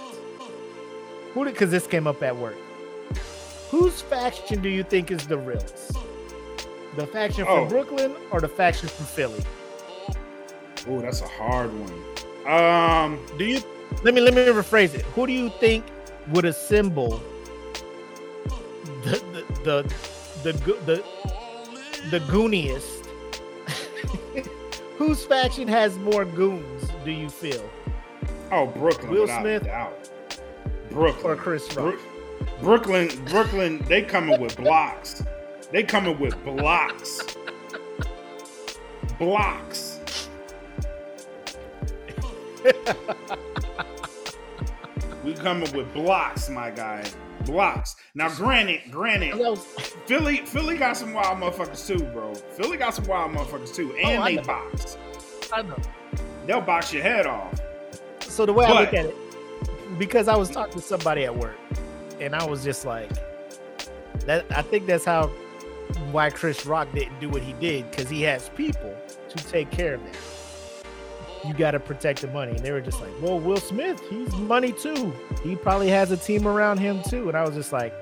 who 1.34 1.44
did 1.44 1.52
because 1.52 1.70
this 1.70 1.86
came 1.86 2.06
up 2.06 2.22
at 2.22 2.34
work, 2.34 2.56
whose 3.68 4.00
faction 4.00 4.62
do 4.62 4.70
you 4.70 4.84
think 4.84 5.10
is 5.10 5.26
the 5.26 5.36
realest? 5.36 5.98
The 6.96 7.06
faction 7.06 7.44
from 7.44 7.54
Oh. 7.60 7.66
Brooklyn 7.66 8.16
or 8.30 8.40
the 8.40 8.48
faction 8.48 8.88
from 8.88 9.06
Philly? 9.06 9.42
Oh, 10.88 11.00
that's 11.00 11.20
a 11.20 11.28
hard 11.28 11.70
one. 11.72 12.52
Um. 12.52 13.18
Do 13.38 13.44
you 13.44 13.60
let 14.02 14.14
me 14.14 14.20
let 14.20 14.34
me 14.34 14.44
rephrase 14.46 14.94
it. 14.94 15.02
Who 15.14 15.26
do 15.26 15.32
you 15.32 15.50
think 15.60 15.84
would 16.32 16.44
assemble 16.44 17.22
the 19.04 19.22
the 19.64 19.84
the 20.42 20.52
the 20.52 20.58
go- 20.64 20.80
the, 20.86 21.04
the 22.10 22.20
gooniest? 22.30 23.06
Whose 24.96 25.24
faction 25.24 25.68
has 25.68 25.96
more 25.98 26.24
goons? 26.24 26.88
Do 27.04 27.10
you 27.10 27.28
feel 27.28 27.68
Oh, 28.52 28.66
Brooklyn. 28.66 29.10
Will 29.12 29.28
Smith. 29.28 29.66
Brooklyn 30.90 31.32
or 31.32 31.36
Chris 31.36 31.66
Rock? 31.76 31.94
Brook- 31.94 32.00
Brooklyn, 32.60 33.24
Brooklyn, 33.26 33.84
they 33.86 34.02
coming 34.02 34.40
with 34.40 34.56
blocks. 34.56 35.22
They 35.72 35.82
coming 35.84 36.18
with 36.18 36.42
blocks. 36.44 37.36
Blocks. 39.18 40.00
we 45.24 45.34
coming 45.34 45.72
with 45.72 45.92
blocks, 45.92 46.48
my 46.50 46.70
guy. 46.70 47.04
Blocks. 47.44 47.96
Now, 48.14 48.28
granted, 48.34 48.80
granted, 48.90 49.34
Philly, 50.06 50.38
Philly 50.38 50.76
got 50.76 50.96
some 50.96 51.12
wild 51.12 51.38
motherfuckers 51.38 51.86
too, 51.86 52.04
bro. 52.06 52.34
Philly 52.34 52.76
got 52.76 52.94
some 52.94 53.06
wild 53.06 53.32
motherfuckers 53.32 53.74
too, 53.74 53.94
oh, 54.04 54.08
and 54.08 54.22
Oh, 54.22 54.24
they 54.24 54.34
know. 54.36 54.42
box. 54.42 54.98
I 55.52 55.62
know. 55.62 55.76
They'll 56.46 56.60
box 56.60 56.92
your 56.92 57.02
head 57.02 57.26
off. 57.26 57.60
So 58.20 58.44
the 58.46 58.52
way 58.52 58.66
I 58.66 58.80
look 58.80 58.94
at 58.94 59.06
it, 59.06 59.16
because 59.98 60.28
I 60.28 60.36
was 60.36 60.50
talking 60.50 60.74
to 60.74 60.80
somebody 60.80 61.24
at 61.24 61.36
work, 61.36 61.56
and 62.20 62.34
I 62.34 62.44
was 62.44 62.64
just 62.64 62.84
like, 62.84 63.10
that. 64.26 64.44
I 64.50 64.62
think 64.62 64.86
that's 64.86 65.04
how 65.04 65.30
why 66.12 66.30
Chris 66.30 66.66
Rock 66.66 66.88
didn't 66.92 67.18
do 67.20 67.28
what 67.28 67.42
he 67.42 67.52
did 67.54 67.90
because 67.90 68.08
he 68.08 68.22
has 68.22 68.48
people 68.50 68.94
to 69.28 69.36
take 69.44 69.70
care 69.70 69.94
of 69.94 70.04
that. 70.04 70.16
You 71.46 71.54
got 71.54 71.70
to 71.70 71.80
protect 71.80 72.20
the 72.20 72.28
money, 72.28 72.52
and 72.52 72.60
they 72.60 72.72
were 72.72 72.80
just 72.80 73.00
like, 73.00 73.10
"Well, 73.22 73.38
Will 73.38 73.56
Smith, 73.56 74.00
he's 74.10 74.32
money 74.36 74.72
too. 74.72 75.12
He 75.42 75.56
probably 75.56 75.88
has 75.88 76.10
a 76.10 76.16
team 76.16 76.46
around 76.46 76.78
him 76.78 77.02
too." 77.02 77.28
And 77.28 77.36
I 77.36 77.42
was 77.42 77.54
just 77.54 77.72
like, 77.72 77.94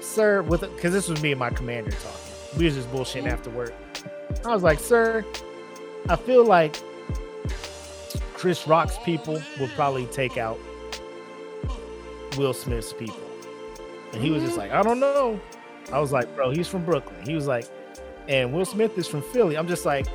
"Sir," 0.00 0.42
with 0.42 0.60
because 0.60 0.92
this 0.92 1.08
was 1.08 1.22
me 1.22 1.32
and 1.32 1.38
my 1.38 1.50
commander 1.50 1.92
talking. 1.92 2.58
We 2.58 2.64
was 2.64 2.74
just 2.74 2.90
bullshitting 2.90 3.30
after 3.30 3.50
work. 3.50 3.72
I 4.44 4.52
was 4.52 4.62
like, 4.62 4.80
"Sir, 4.80 5.24
I 6.08 6.16
feel 6.16 6.44
like." 6.44 6.76
Chris 8.34 8.66
Rock's 8.66 8.98
people 9.04 9.40
will 9.60 9.68
probably 9.76 10.04
take 10.06 10.36
out 10.36 10.58
Will 12.36 12.52
Smith's 12.52 12.92
people. 12.92 13.20
And 14.12 14.20
he 14.20 14.30
was 14.30 14.42
just 14.42 14.56
like, 14.56 14.72
I 14.72 14.82
don't 14.82 14.98
know. 14.98 15.40
I 15.92 15.98
was 16.00 16.12
like, 16.12 16.34
bro, 16.34 16.50
he's 16.50 16.68
from 16.68 16.84
Brooklyn. 16.84 17.16
He 17.24 17.34
was 17.34 17.46
like, 17.46 17.66
and 18.28 18.52
Will 18.52 18.64
Smith 18.64 18.96
is 18.98 19.08
from 19.08 19.22
Philly. 19.22 19.56
I'm 19.56 19.66
just 19.66 19.84
like, 19.84 20.06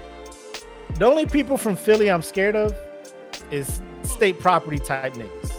The 0.96 1.06
only 1.06 1.26
people 1.26 1.58
from 1.58 1.76
Philly 1.76 2.10
I'm 2.10 2.22
scared 2.22 2.56
of 2.56 2.76
is 3.52 3.82
state 4.04 4.40
property 4.40 4.80
type 4.80 5.14
niggas. 5.14 5.52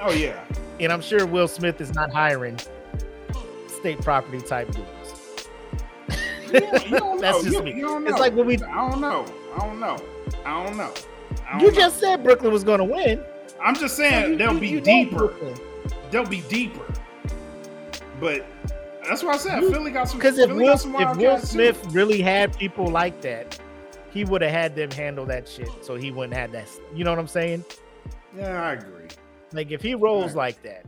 Oh 0.00 0.12
yeah. 0.12 0.44
And 0.80 0.92
I'm 0.92 1.00
sure 1.00 1.26
Will 1.26 1.48
Smith 1.48 1.80
is 1.80 1.94
not 1.94 2.12
hiring 2.12 2.58
state 3.68 4.00
property 4.02 4.40
type 4.40 4.70
dudes. 4.72 4.88
Know. 6.90 7.18
That's 7.18 7.42
just 7.42 7.56
You- 7.56 7.62
me. 7.62 7.74
you 7.74 7.80
don't 7.82 8.06
It's 8.06 8.18
like 8.20 8.34
when 8.34 8.46
we 8.46 8.54
I 8.58 8.88
don't 8.90 9.00
know. 9.00 9.24
I 9.56 9.58
don't 9.66 9.80
know. 9.80 9.96
I 10.44 10.64
don't 10.64 10.76
know. 10.76 10.92
I 11.48 11.52
don't 11.52 11.60
you 11.62 11.66
know. 11.72 11.74
just 11.76 11.98
said 11.98 12.22
Brooklyn 12.22 12.52
was 12.52 12.62
gonna 12.62 12.84
win. 12.84 13.20
I'm 13.60 13.74
just 13.74 13.96
So 13.96 14.02
saying 14.02 14.32
you- 14.32 14.36
they'll 14.38 14.58
be 14.60 14.80
deeper. 14.80 15.34
They'll 16.10 16.26
be 16.26 16.42
deeper. 16.42 16.84
But 18.20 18.46
that's 19.08 19.22
what 19.22 19.34
I 19.34 19.38
said. 19.38 19.62
You- 19.62 19.70
Philly 19.72 19.90
got 19.90 20.08
some. 20.08 20.18
Because 20.18 20.38
if 20.38 20.48
Philly 20.48 20.64
Will, 20.64 20.72
got 20.72 20.80
some 20.80 20.94
if 20.94 21.00
Will 21.00 21.06
Wildcats, 21.06 21.42
too. 21.42 21.46
Smith 21.48 21.86
really 21.92 22.20
had 22.20 22.56
people 22.58 22.86
like 22.88 23.20
that, 23.22 23.58
he 24.10 24.24
would 24.24 24.42
have 24.42 24.50
had 24.52 24.76
them 24.76 24.90
handle 24.90 25.26
that 25.26 25.48
shit, 25.48 25.68
so 25.82 25.96
he 25.96 26.10
wouldn't 26.10 26.34
have 26.34 26.52
that. 26.52 26.68
You 26.94 27.04
know 27.04 27.10
what 27.10 27.18
I'm 27.18 27.26
saying? 27.28 27.64
Yeah, 28.36 28.62
I 28.62 28.72
agree. 28.74 29.08
Like 29.52 29.70
if 29.70 29.82
he 29.82 29.94
rolls 29.94 30.34
Right. 30.34 30.56
like 30.56 30.62
that, 30.62 30.86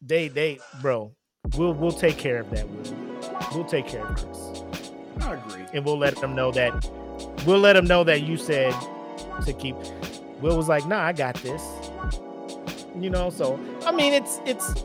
they 0.00 0.28
they 0.28 0.58
bro, 0.80 1.12
we'll 1.56 1.74
we'll 1.74 1.92
take 1.92 2.16
care 2.18 2.38
of 2.40 2.50
that. 2.50 2.68
We'll, 2.68 3.48
we'll 3.54 3.64
take 3.64 3.86
care 3.86 4.04
of 4.06 4.16
Chris, 4.16 4.62
I 5.20 5.34
agree. 5.34 5.64
and 5.72 5.84
we'll 5.84 5.98
let 5.98 6.16
them 6.16 6.34
know 6.34 6.50
that 6.52 6.72
we'll 7.46 7.58
let 7.60 7.74
them 7.74 7.86
know 7.86 8.04
that 8.04 8.22
you 8.22 8.36
said 8.36 8.74
to 9.44 9.52
keep. 9.52 9.76
Will 10.40 10.56
was 10.56 10.68
like, 10.68 10.86
nah, 10.86 11.00
I 11.02 11.12
got 11.12 11.34
this. 11.36 11.62
You 12.98 13.10
know, 13.10 13.30
so 13.30 13.58
I 13.86 13.92
mean, 13.92 14.12
it's 14.12 14.40
it's. 14.44 14.84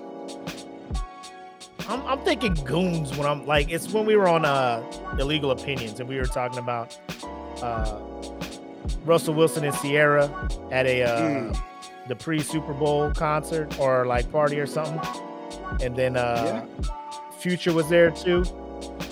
I'm, 1.89 2.05
I'm 2.05 2.19
thinking 2.19 2.53
goons 2.65 3.15
when 3.17 3.27
I'm 3.27 3.45
like 3.45 3.69
it's 3.71 3.91
when 3.91 4.05
we 4.05 4.15
were 4.15 4.27
on 4.27 4.45
uh 4.45 4.83
illegal 5.19 5.51
opinions 5.51 5.99
and 5.99 6.07
we 6.07 6.17
were 6.17 6.25
talking 6.25 6.59
about 6.59 6.97
uh 7.61 7.99
Russell 9.05 9.33
Wilson 9.33 9.65
and 9.65 9.75
Ciara 9.75 10.25
at 10.71 10.85
a 10.85 11.03
uh 11.03 11.19
Mm. 11.19 11.57
the 12.07 12.15
pre 12.15 12.39
Super 12.39 12.73
Bowl 12.73 13.11
concert 13.11 13.79
or 13.79 14.05
like 14.05 14.31
party 14.31 14.59
or 14.59 14.65
something, 14.67 15.01
and 15.81 15.95
then 15.95 16.15
uh 16.15 16.65
Future 17.39 17.73
was 17.73 17.87
there 17.89 18.11
too, 18.11 18.43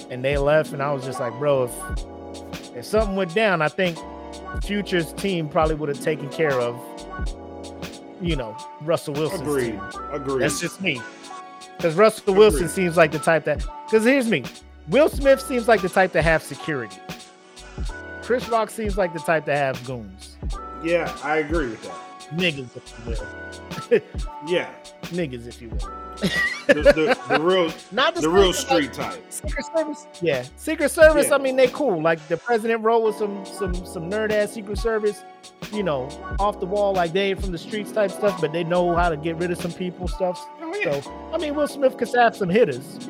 and 0.09 0.23
they 0.23 0.37
left, 0.37 0.73
and 0.73 0.81
I 0.83 0.91
was 0.91 1.05
just 1.05 1.19
like, 1.19 1.33
bro, 1.39 1.63
if 1.65 2.75
if 2.75 2.85
something 2.85 3.15
went 3.15 3.33
down, 3.33 3.61
I 3.61 3.69
think 3.69 3.97
Future's 4.65 5.13
team 5.13 5.47
probably 5.49 5.75
would 5.75 5.89
have 5.89 6.01
taken 6.01 6.29
care 6.29 6.51
of, 6.53 6.75
you 8.21 8.35
know, 8.35 8.55
Russell 8.81 9.13
Wilson's 9.13 9.41
Agreed. 9.41 9.71
team. 9.71 9.81
Agreed. 10.11 10.41
That's 10.43 10.59
just 10.59 10.81
me. 10.81 11.01
Because 11.77 11.95
Russell 11.95 12.33
Wilson 12.33 12.67
seems 12.67 12.97
like 12.97 13.11
the 13.11 13.19
type 13.19 13.45
that. 13.45 13.59
Because 13.85 14.03
here's 14.03 14.27
me. 14.27 14.43
Will 14.89 15.09
Smith 15.09 15.41
seems 15.41 15.67
like 15.67 15.81
the 15.81 15.89
type 15.89 16.11
to 16.13 16.21
have 16.21 16.41
security. 16.41 16.97
Chris 18.21 18.47
Rock 18.49 18.69
seems 18.69 18.97
like 18.97 19.13
the 19.13 19.19
type 19.19 19.45
to 19.45 19.55
have 19.55 19.83
goons. 19.85 20.37
yeah, 20.83 21.15
I 21.23 21.37
agree 21.37 21.67
with 21.69 21.81
that. 21.83 21.95
Niggas, 22.35 22.75
if 22.75 22.93
you 23.05 23.11
will. 23.11 24.01
Yeah, 24.47 24.69
Niggas, 25.03 25.47
if 25.47 25.61
you 25.61 25.69
will. 25.69 25.77
the, 26.67 26.73
the, 26.73 27.17
the 27.29 27.39
real 27.41 27.71
Not 27.91 28.15
the 28.15 28.29
real 28.29 28.51
saying, 28.51 28.85
like, 28.85 28.93
street 28.93 28.93
type. 28.93 29.23
Secret 29.31 29.65
Service. 29.75 30.07
Yeah, 30.21 30.45
Secret 30.57 30.89
Service. 30.89 31.27
Yeah. 31.29 31.35
I 31.35 31.37
mean, 31.37 31.55
they 31.55 31.67
cool. 31.67 32.01
Like 32.01 32.25
the 32.27 32.37
president 32.37 32.81
roll 32.83 33.03
with 33.03 33.15
some 33.15 33.45
some 33.45 33.73
some 33.85 34.09
nerd 34.09 34.31
ass 34.31 34.51
Secret 34.53 34.77
Service. 34.77 35.23
You 35.71 35.83
know, 35.83 36.09
off 36.39 36.59
the 36.59 36.65
wall, 36.65 36.93
like 36.93 37.13
they 37.13 37.33
from 37.33 37.51
the 37.51 37.57
streets 37.57 37.91
type 37.91 38.11
stuff, 38.11 38.41
but 38.41 38.51
they 38.51 38.63
know 38.63 38.93
how 38.95 39.09
to 39.09 39.15
get 39.17 39.37
rid 39.37 39.51
of 39.51 39.57
some 39.57 39.71
people 39.71 40.07
stuff. 40.07 40.45
Oh. 40.69 41.01
So 41.01 41.29
I 41.33 41.37
mean, 41.37 41.55
Will 41.55 41.67
Smith 41.67 41.97
could 41.97 42.09
have 42.15 42.35
some 42.35 42.49
hitters, 42.49 43.09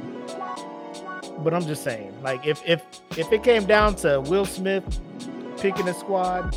but 1.39 1.53
I'm 1.53 1.65
just 1.65 1.83
saying, 1.83 2.13
like 2.23 2.45
if 2.45 2.61
if 2.65 2.81
if 3.17 3.31
it 3.31 3.43
came 3.43 3.65
down 3.65 3.95
to 3.97 4.21
Will 4.21 4.45
Smith 4.45 4.83
picking 5.57 5.87
a 5.87 5.93
squad 5.93 6.55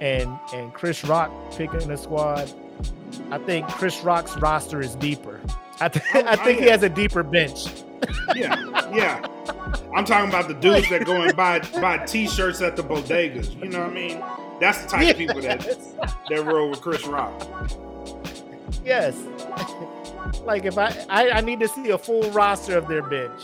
and 0.00 0.38
and 0.54 0.72
Chris 0.74 1.04
Rock 1.04 1.30
picking 1.56 1.90
a 1.90 1.96
squad, 1.96 2.50
I 3.30 3.38
think 3.38 3.66
Chris 3.68 4.00
Rock's 4.02 4.36
roster 4.38 4.80
is 4.80 4.94
deeper. 4.96 5.40
I, 5.80 5.88
th- 5.88 6.04
Oh, 6.14 6.22
I 6.26 6.36
think 6.36 6.58
oh, 6.60 6.62
he 6.64 6.68
has 6.68 6.82
a 6.82 6.88
deeper 6.90 7.22
bench. 7.22 7.66
yeah, 8.34 8.56
yeah. 8.94 9.26
I'm 9.94 10.04
talking 10.04 10.28
about 10.28 10.48
the 10.48 10.54
dudes 10.54 10.88
that 10.90 11.04
go 11.04 11.22
and 11.22 11.36
buy 11.36 11.58
buy 11.80 11.98
T-shirts 12.06 12.60
at 12.62 12.76
the 12.76 12.82
bodegas. 12.82 13.54
You 13.62 13.68
know 13.70 13.80
what 13.80 13.90
I 13.90 13.94
mean? 13.94 14.22
That's 14.60 14.82
the 14.82 14.88
type 14.88 15.10
of 15.10 15.16
people 15.16 15.40
that 15.42 15.60
that 16.28 16.44
roll 16.44 16.70
with 16.70 16.80
Chris 16.82 17.06
Rock. 17.06 17.32
yes. 18.84 19.16
like 20.44 20.64
if 20.64 20.78
I, 20.78 20.88
I 21.08 21.30
I 21.30 21.40
need 21.40 21.60
to 21.60 21.68
see 21.68 21.90
a 21.90 21.98
full 21.98 22.30
roster 22.30 22.76
of 22.76 22.88
their 22.88 23.02
bench, 23.02 23.40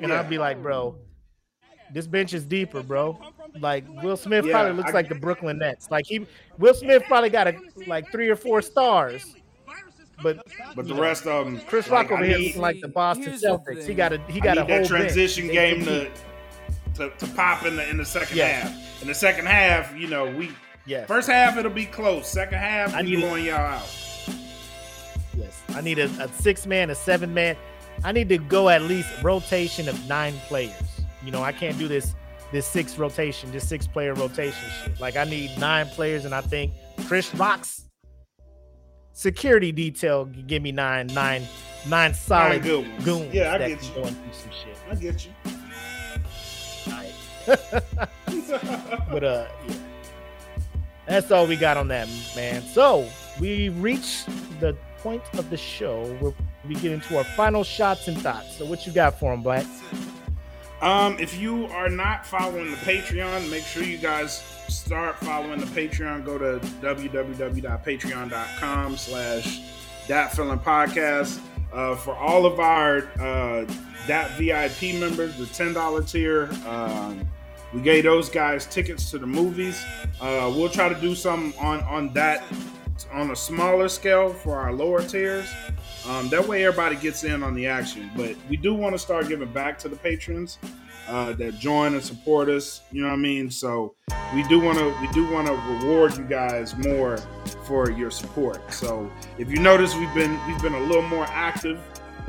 and 0.00 0.10
Yeah. 0.10 0.20
I'd 0.20 0.28
be 0.30 0.38
like, 0.38 0.62
bro, 0.62 0.96
this 1.92 2.06
bench 2.06 2.32
is 2.34 2.44
deeper, 2.44 2.82
bro. 2.82 3.18
Like 3.58 3.84
Will 4.02 4.16
Smith 4.16 4.44
Yeah, 4.46 4.52
probably 4.52 4.72
looks 4.74 4.90
I- 4.90 4.94
like 4.94 5.08
the 5.08 5.14
Brooklyn 5.16 5.58
Nets. 5.58 5.90
Like 5.90 6.06
he, 6.06 6.26
Will 6.58 6.74
Smith 6.74 7.02
probably 7.08 7.30
got 7.30 7.48
a, 7.48 7.54
like 7.86 8.10
three 8.12 8.28
or 8.28 8.36
four 8.36 8.62
stars, 8.62 9.34
but 10.22 10.46
But 10.76 10.86
the 10.86 10.94
rest 10.94 11.26
of 11.26 11.46
them, 11.46 11.60
Chris 11.66 11.88
like, 11.88 12.10
Rock 12.10 12.12
over 12.12 12.22
I 12.24 12.28
here 12.28 12.38
need, 12.38 12.46
looking 12.48 12.62
like 12.62 12.80
the 12.80 12.88
Boston 12.88 13.24
Here's 13.24 13.40
the 13.40 13.48
Celtics. 13.48 13.86
He 13.86 13.94
got 13.94 14.12
a 14.12 14.18
he 14.28 14.40
got 14.40 14.56
a 14.58 14.60
whole 14.64 14.68
that 14.80 14.86
transition 14.86 15.48
bench. 15.48 15.84
game 15.84 15.84
to, 15.84 16.10
to 16.94 17.10
to 17.16 17.26
pop 17.34 17.64
in 17.66 17.76
the 17.76 17.88
in 17.88 17.96
the 17.96 18.04
second 18.04 18.36
Yeah. 18.36 18.46
half. 18.68 19.02
In 19.02 19.08
the 19.08 19.14
second 19.14 19.46
half, 19.46 19.96
you 19.96 20.06
know, 20.06 20.30
we 20.30 20.50
Yes, 20.86 21.06
first 21.08 21.28
half 21.28 21.56
it'll 21.58 21.70
be 21.70 21.86
close. 21.86 22.26
Second 22.28 22.58
half, 22.58 22.94
I 22.94 23.02
we 23.02 23.10
need 23.10 23.18
it. 23.18 23.22
blowing 23.22 23.44
y'all 23.44 23.56
out. 23.56 23.86
Yes. 25.40 25.62
I 25.70 25.80
need 25.80 25.98
a, 25.98 26.06
a 26.22 26.28
six 26.40 26.66
man, 26.66 26.90
a 26.90 26.94
seven 26.94 27.34
man. 27.34 27.56
I 28.04 28.12
need 28.12 28.28
to 28.28 28.38
go 28.38 28.68
at 28.68 28.82
least 28.82 29.08
rotation 29.22 29.88
of 29.88 30.08
nine 30.08 30.34
players. 30.48 30.72
You 31.24 31.30
know, 31.30 31.42
I 31.42 31.52
can't 31.52 31.78
do 31.78 31.88
this 31.88 32.14
this 32.52 32.66
six 32.66 32.98
rotation, 32.98 33.52
this 33.52 33.68
six 33.68 33.86
player 33.86 34.14
rotation 34.14 34.68
shit. 34.82 35.00
Like 35.00 35.16
I 35.16 35.24
need 35.24 35.56
nine 35.58 35.86
players, 35.86 36.24
and 36.24 36.34
I 36.34 36.40
think 36.40 36.72
Chris 37.06 37.34
Rock's 37.34 37.88
security 39.12 39.72
detail 39.72 40.24
give 40.24 40.62
me 40.62 40.72
nine, 40.72 41.06
nine, 41.08 41.46
nine 41.86 42.14
solid 42.14 42.62
good 42.62 42.88
ones. 42.88 43.04
goons 43.04 43.34
Yeah, 43.34 43.54
I 43.54 43.58
get 43.58 43.82
you. 43.82 43.94
go 43.94 44.02
and 44.04 44.16
do 44.16 44.32
some 44.32 44.50
shit. 44.50 44.76
I 44.90 44.94
get 44.94 45.26
you. 45.26 45.32
But 49.10 49.24
uh, 49.24 49.46
yeah. 49.66 49.74
That's 51.06 51.30
all 51.32 51.46
we 51.46 51.56
got 51.56 51.76
on 51.76 51.88
that, 51.88 52.08
man. 52.36 52.62
So 52.62 53.08
we 53.40 53.70
reached 53.70 54.26
the 54.60 54.76
point 55.02 55.22
of 55.34 55.50
the 55.50 55.56
show 55.56 56.04
where 56.20 56.32
we 56.68 56.74
get 56.76 56.92
into 56.92 57.16
our 57.16 57.24
final 57.24 57.64
shots 57.64 58.06
and 58.08 58.20
thoughts. 58.20 58.56
So 58.56 58.66
what 58.66 58.86
you 58.86 58.92
got 58.92 59.18
for 59.18 59.32
them, 59.32 59.42
Black? 59.42 59.66
Um, 60.82 61.18
if 61.18 61.38
you 61.38 61.66
are 61.66 61.90
not 61.90 62.26
following 62.26 62.70
the 62.70 62.76
Patreon, 62.78 63.50
make 63.50 63.64
sure 63.64 63.82
you 63.82 63.98
guys 63.98 64.42
start 64.68 65.16
following 65.16 65.60
the 65.60 65.66
Patreon. 65.66 66.24
Go 66.24 66.38
to 66.38 66.58
www.patreon.com 66.80 68.96
slash 68.96 69.60
that 70.08 70.34
feeling 70.34 70.58
podcast. 70.58 71.38
Uh, 71.72 71.94
for 71.94 72.16
all 72.16 72.46
of 72.46 72.58
our 72.58 73.08
uh, 73.20 73.64
that 74.06 74.30
VIP 74.38 74.94
members, 74.98 75.36
the 75.36 75.44
$10 75.44 76.10
tier, 76.10 76.48
um, 76.66 77.28
we 77.72 77.80
gave 77.80 78.04
those 78.04 78.28
guys 78.28 78.66
tickets 78.66 79.10
to 79.10 79.18
the 79.18 79.26
movies. 79.26 79.84
Uh, 80.20 80.52
we'll 80.54 80.68
try 80.68 80.88
to 80.88 81.00
do 81.00 81.14
something 81.14 81.58
on, 81.60 81.80
on 81.82 82.12
that 82.14 82.42
on 83.12 83.30
a 83.30 83.36
smaller 83.36 83.88
scale 83.88 84.32
for 84.32 84.58
our 84.58 84.72
lower 84.72 85.02
tiers. 85.02 85.48
Um, 86.06 86.28
that 86.28 86.46
way, 86.46 86.64
everybody 86.64 86.96
gets 86.96 87.24
in 87.24 87.42
on 87.42 87.54
the 87.54 87.66
action. 87.66 88.10
But 88.16 88.36
we 88.48 88.56
do 88.56 88.74
want 88.74 88.94
to 88.94 88.98
start 88.98 89.28
giving 89.28 89.52
back 89.52 89.78
to 89.80 89.88
the 89.88 89.96
patrons 89.96 90.58
uh, 91.08 91.32
that 91.34 91.58
join 91.58 91.94
and 91.94 92.02
support 92.02 92.48
us. 92.48 92.82
You 92.92 93.02
know 93.02 93.08
what 93.08 93.14
I 93.14 93.18
mean? 93.18 93.50
So 93.50 93.94
we 94.34 94.42
do 94.44 94.60
want 94.60 94.78
to 94.78 94.94
we 95.00 95.08
do 95.12 95.30
want 95.30 95.48
to 95.48 95.54
reward 95.54 96.16
you 96.16 96.24
guys 96.24 96.76
more 96.76 97.18
for 97.64 97.90
your 97.90 98.10
support. 98.10 98.72
So 98.72 99.10
if 99.38 99.50
you 99.50 99.58
notice, 99.58 99.94
we've 99.94 100.14
been 100.14 100.38
we've 100.46 100.62
been 100.62 100.74
a 100.74 100.80
little 100.80 101.02
more 101.02 101.26
active 101.28 101.80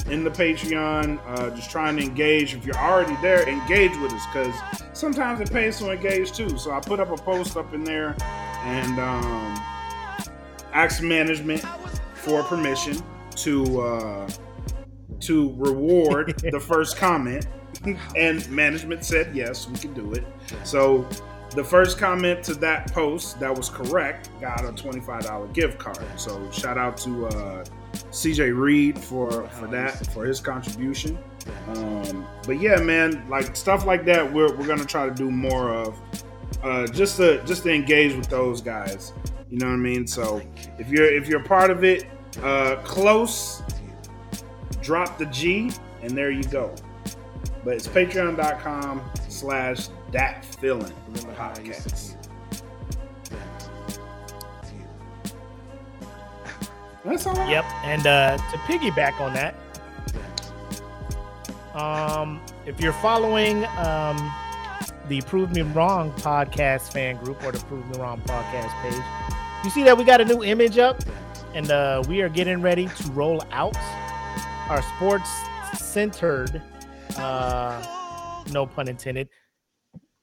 in 0.09 0.23
the 0.23 0.31
Patreon, 0.31 1.19
uh, 1.27 1.55
just 1.55 1.69
trying 1.69 1.97
to 1.97 2.03
engage. 2.03 2.55
If 2.55 2.65
you're 2.65 2.77
already 2.77 3.15
there, 3.21 3.47
engage 3.47 3.95
with 3.97 4.11
us 4.13 4.25
because 4.33 4.55
sometimes 4.93 5.39
it 5.41 5.51
pays 5.51 5.77
to 5.79 5.91
engage 5.91 6.31
too. 6.31 6.57
So 6.57 6.71
I 6.71 6.79
put 6.79 6.99
up 6.99 7.11
a 7.11 7.17
post 7.17 7.57
up 7.57 7.73
in 7.73 7.83
there 7.83 8.15
and 8.63 8.99
um, 8.99 9.63
asked 10.73 11.01
management 11.01 11.63
for 12.13 12.43
permission 12.43 13.01
to 13.37 13.81
uh, 13.81 14.29
to 15.21 15.53
reward 15.57 16.37
the 16.51 16.59
first 16.59 16.97
comment, 16.97 17.47
and 18.15 18.49
management 18.49 19.05
said 19.05 19.35
yes, 19.35 19.67
we 19.67 19.77
can 19.77 19.93
do 19.93 20.13
it. 20.13 20.25
So 20.63 21.07
the 21.51 21.63
first 21.63 21.97
comment 21.97 22.43
to 22.45 22.53
that 22.55 22.91
post 22.93 23.39
that 23.39 23.55
was 23.55 23.69
correct 23.69 24.29
got 24.39 24.63
a 24.65 24.71
twenty 24.71 25.01
five 25.01 25.23
dollar 25.23 25.47
gift 25.47 25.79
card. 25.79 26.05
So 26.15 26.49
shout 26.51 26.77
out 26.77 26.97
to 26.97 27.27
uh, 27.27 27.65
CJ 28.11 28.57
Reed 28.57 28.97
for 28.97 29.47
for 29.49 29.67
that 29.67 30.07
for 30.07 30.25
his 30.25 30.39
contribution. 30.39 31.17
Um, 31.67 32.27
but 32.45 32.59
yeah, 32.61 32.77
man, 32.77 33.25
like 33.29 33.55
stuff 33.55 33.85
like 33.85 34.05
that, 34.05 34.31
we're, 34.31 34.55
we're 34.55 34.67
gonna 34.67 34.85
try 34.85 35.07
to 35.07 35.13
do 35.13 35.31
more 35.31 35.73
of, 35.73 35.99
uh, 36.63 36.87
just 36.87 37.17
to 37.17 37.43
just 37.45 37.63
to 37.63 37.73
engage 37.73 38.15
with 38.15 38.29
those 38.29 38.61
guys. 38.61 39.13
You 39.51 39.57
know 39.57 39.67
what 39.67 39.73
I 39.73 39.77
mean? 39.77 40.07
So 40.07 40.41
if 40.79 40.87
you're 40.89 41.13
if 41.13 41.27
you're 41.27 41.43
part 41.43 41.69
of 41.71 41.83
it, 41.83 42.05
uh, 42.41 42.77
close, 42.85 43.61
drop 44.81 45.17
the 45.17 45.25
G, 45.25 45.73
and 46.01 46.17
there 46.17 46.31
you 46.31 46.43
go. 46.43 46.73
But 47.65 47.73
it's 47.75 47.87
patreon.com 47.87 49.01
slash 49.27 49.89
that 50.11 50.45
feeling 50.45 50.93
podcast. 51.35 52.15
That's 57.03 57.27
all. 57.27 57.35
Yep. 57.49 57.65
And 57.83 58.07
uh, 58.07 58.37
to 58.37 58.57
piggyback 58.59 59.19
on 59.19 59.33
that, 59.33 59.55
um, 61.75 62.39
if 62.65 62.79
you're 62.79 62.93
following 62.93 63.65
um, 63.77 64.33
the 65.07 65.21
Prove 65.23 65.53
Me 65.53 65.61
Wrong 65.61 66.11
podcast 66.13 66.93
fan 66.93 67.17
group 67.17 67.43
or 67.43 67.51
the 67.51 67.59
Prove 67.65 67.85
Me 67.89 67.97
Wrong 67.97 68.21
podcast 68.21 68.71
page, 68.81 69.03
you 69.63 69.69
see 69.69 69.83
that 69.83 69.97
we 69.97 70.03
got 70.03 70.21
a 70.21 70.25
new 70.25 70.43
image 70.43 70.77
up, 70.77 71.01
and 71.53 71.69
uh, 71.71 72.03
we 72.07 72.21
are 72.21 72.29
getting 72.29 72.61
ready 72.61 72.87
to 72.87 73.11
roll 73.11 73.43
out 73.51 73.75
our 74.69 74.81
sports 74.95 75.29
centered, 75.77 76.61
uh, 77.17 78.43
no 78.51 78.65
pun 78.65 78.87
intended, 78.87 79.29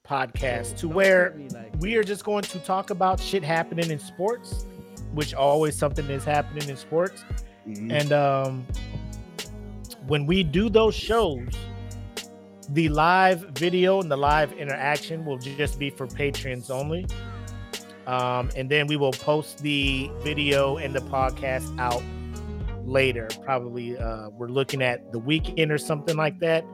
podcast 0.05 0.75
to 0.77 0.89
where 0.89 1.39
we 1.79 1.95
are 1.95 2.03
just 2.03 2.23
going 2.23 2.43
to 2.43 2.59
talk 2.59 2.89
about 2.89 3.19
shit 3.19 3.43
happening 3.43 3.91
in 3.91 3.99
sports, 3.99 4.65
which 5.13 5.33
always 5.33 5.77
something 5.77 6.09
is 6.09 6.23
happening 6.23 6.67
in 6.67 6.75
sports. 6.75 7.23
Mhm. 7.67 7.91
And 7.91 8.11
um, 8.11 8.67
when 10.07 10.25
we 10.25 10.43
do 10.43 10.69
those 10.69 10.95
shows, 10.95 11.47
the 12.69 12.89
live 12.89 13.41
video 13.51 14.01
and 14.01 14.11
the 14.11 14.17
live 14.17 14.51
interaction 14.53 15.25
will 15.25 15.37
just 15.37 15.79
be 15.79 15.89
for 15.89 16.07
patrons 16.07 16.69
only. 16.69 17.05
Um, 18.09 18.49
and 18.55 18.69
then 18.69 18.87
we 18.87 18.97
will 18.97 19.11
post 19.11 19.59
the 19.61 20.09
video 20.23 20.77
and 20.77 20.95
the 20.95 21.01
podcast 21.01 21.77
out 21.77 22.01
later. 22.83 23.27
Probably 23.43 23.97
uh, 23.97 24.29
we're 24.29 24.47
looking 24.47 24.81
at 24.81 25.11
the 25.11 25.19
weekend 25.19 25.71
or 25.71 25.77
something 25.77 26.17
like 26.17 26.39
that. 26.39 26.65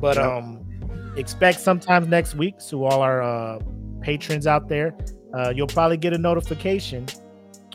But 0.00 0.16
Yep. 0.16 0.26
um, 0.26 1.14
expect 1.16 1.60
sometimes 1.60 2.08
next 2.08 2.34
week. 2.34 2.56
So 2.58 2.84
all 2.84 3.02
our 3.02 3.22
uh, 3.22 3.60
patrons 4.00 4.46
out 4.48 4.68
there, 4.68 4.94
uh, 5.32 5.52
you'll 5.54 5.68
probably 5.68 5.96
get 5.96 6.12
a 6.12 6.18
notification 6.18 7.06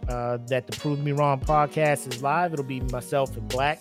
uh, 0.10 0.38
that 0.48 0.68
the 0.68 0.76
Prove 0.78 1.00
Me 1.04 1.14
Wrong 1.14 1.40
podcast 1.40 2.14
is 2.14 2.22
live. 2.22 2.52
It'll 2.52 2.66
be 2.66 2.82
myself 2.82 3.38
and 3.38 3.48
Black, 3.48 3.80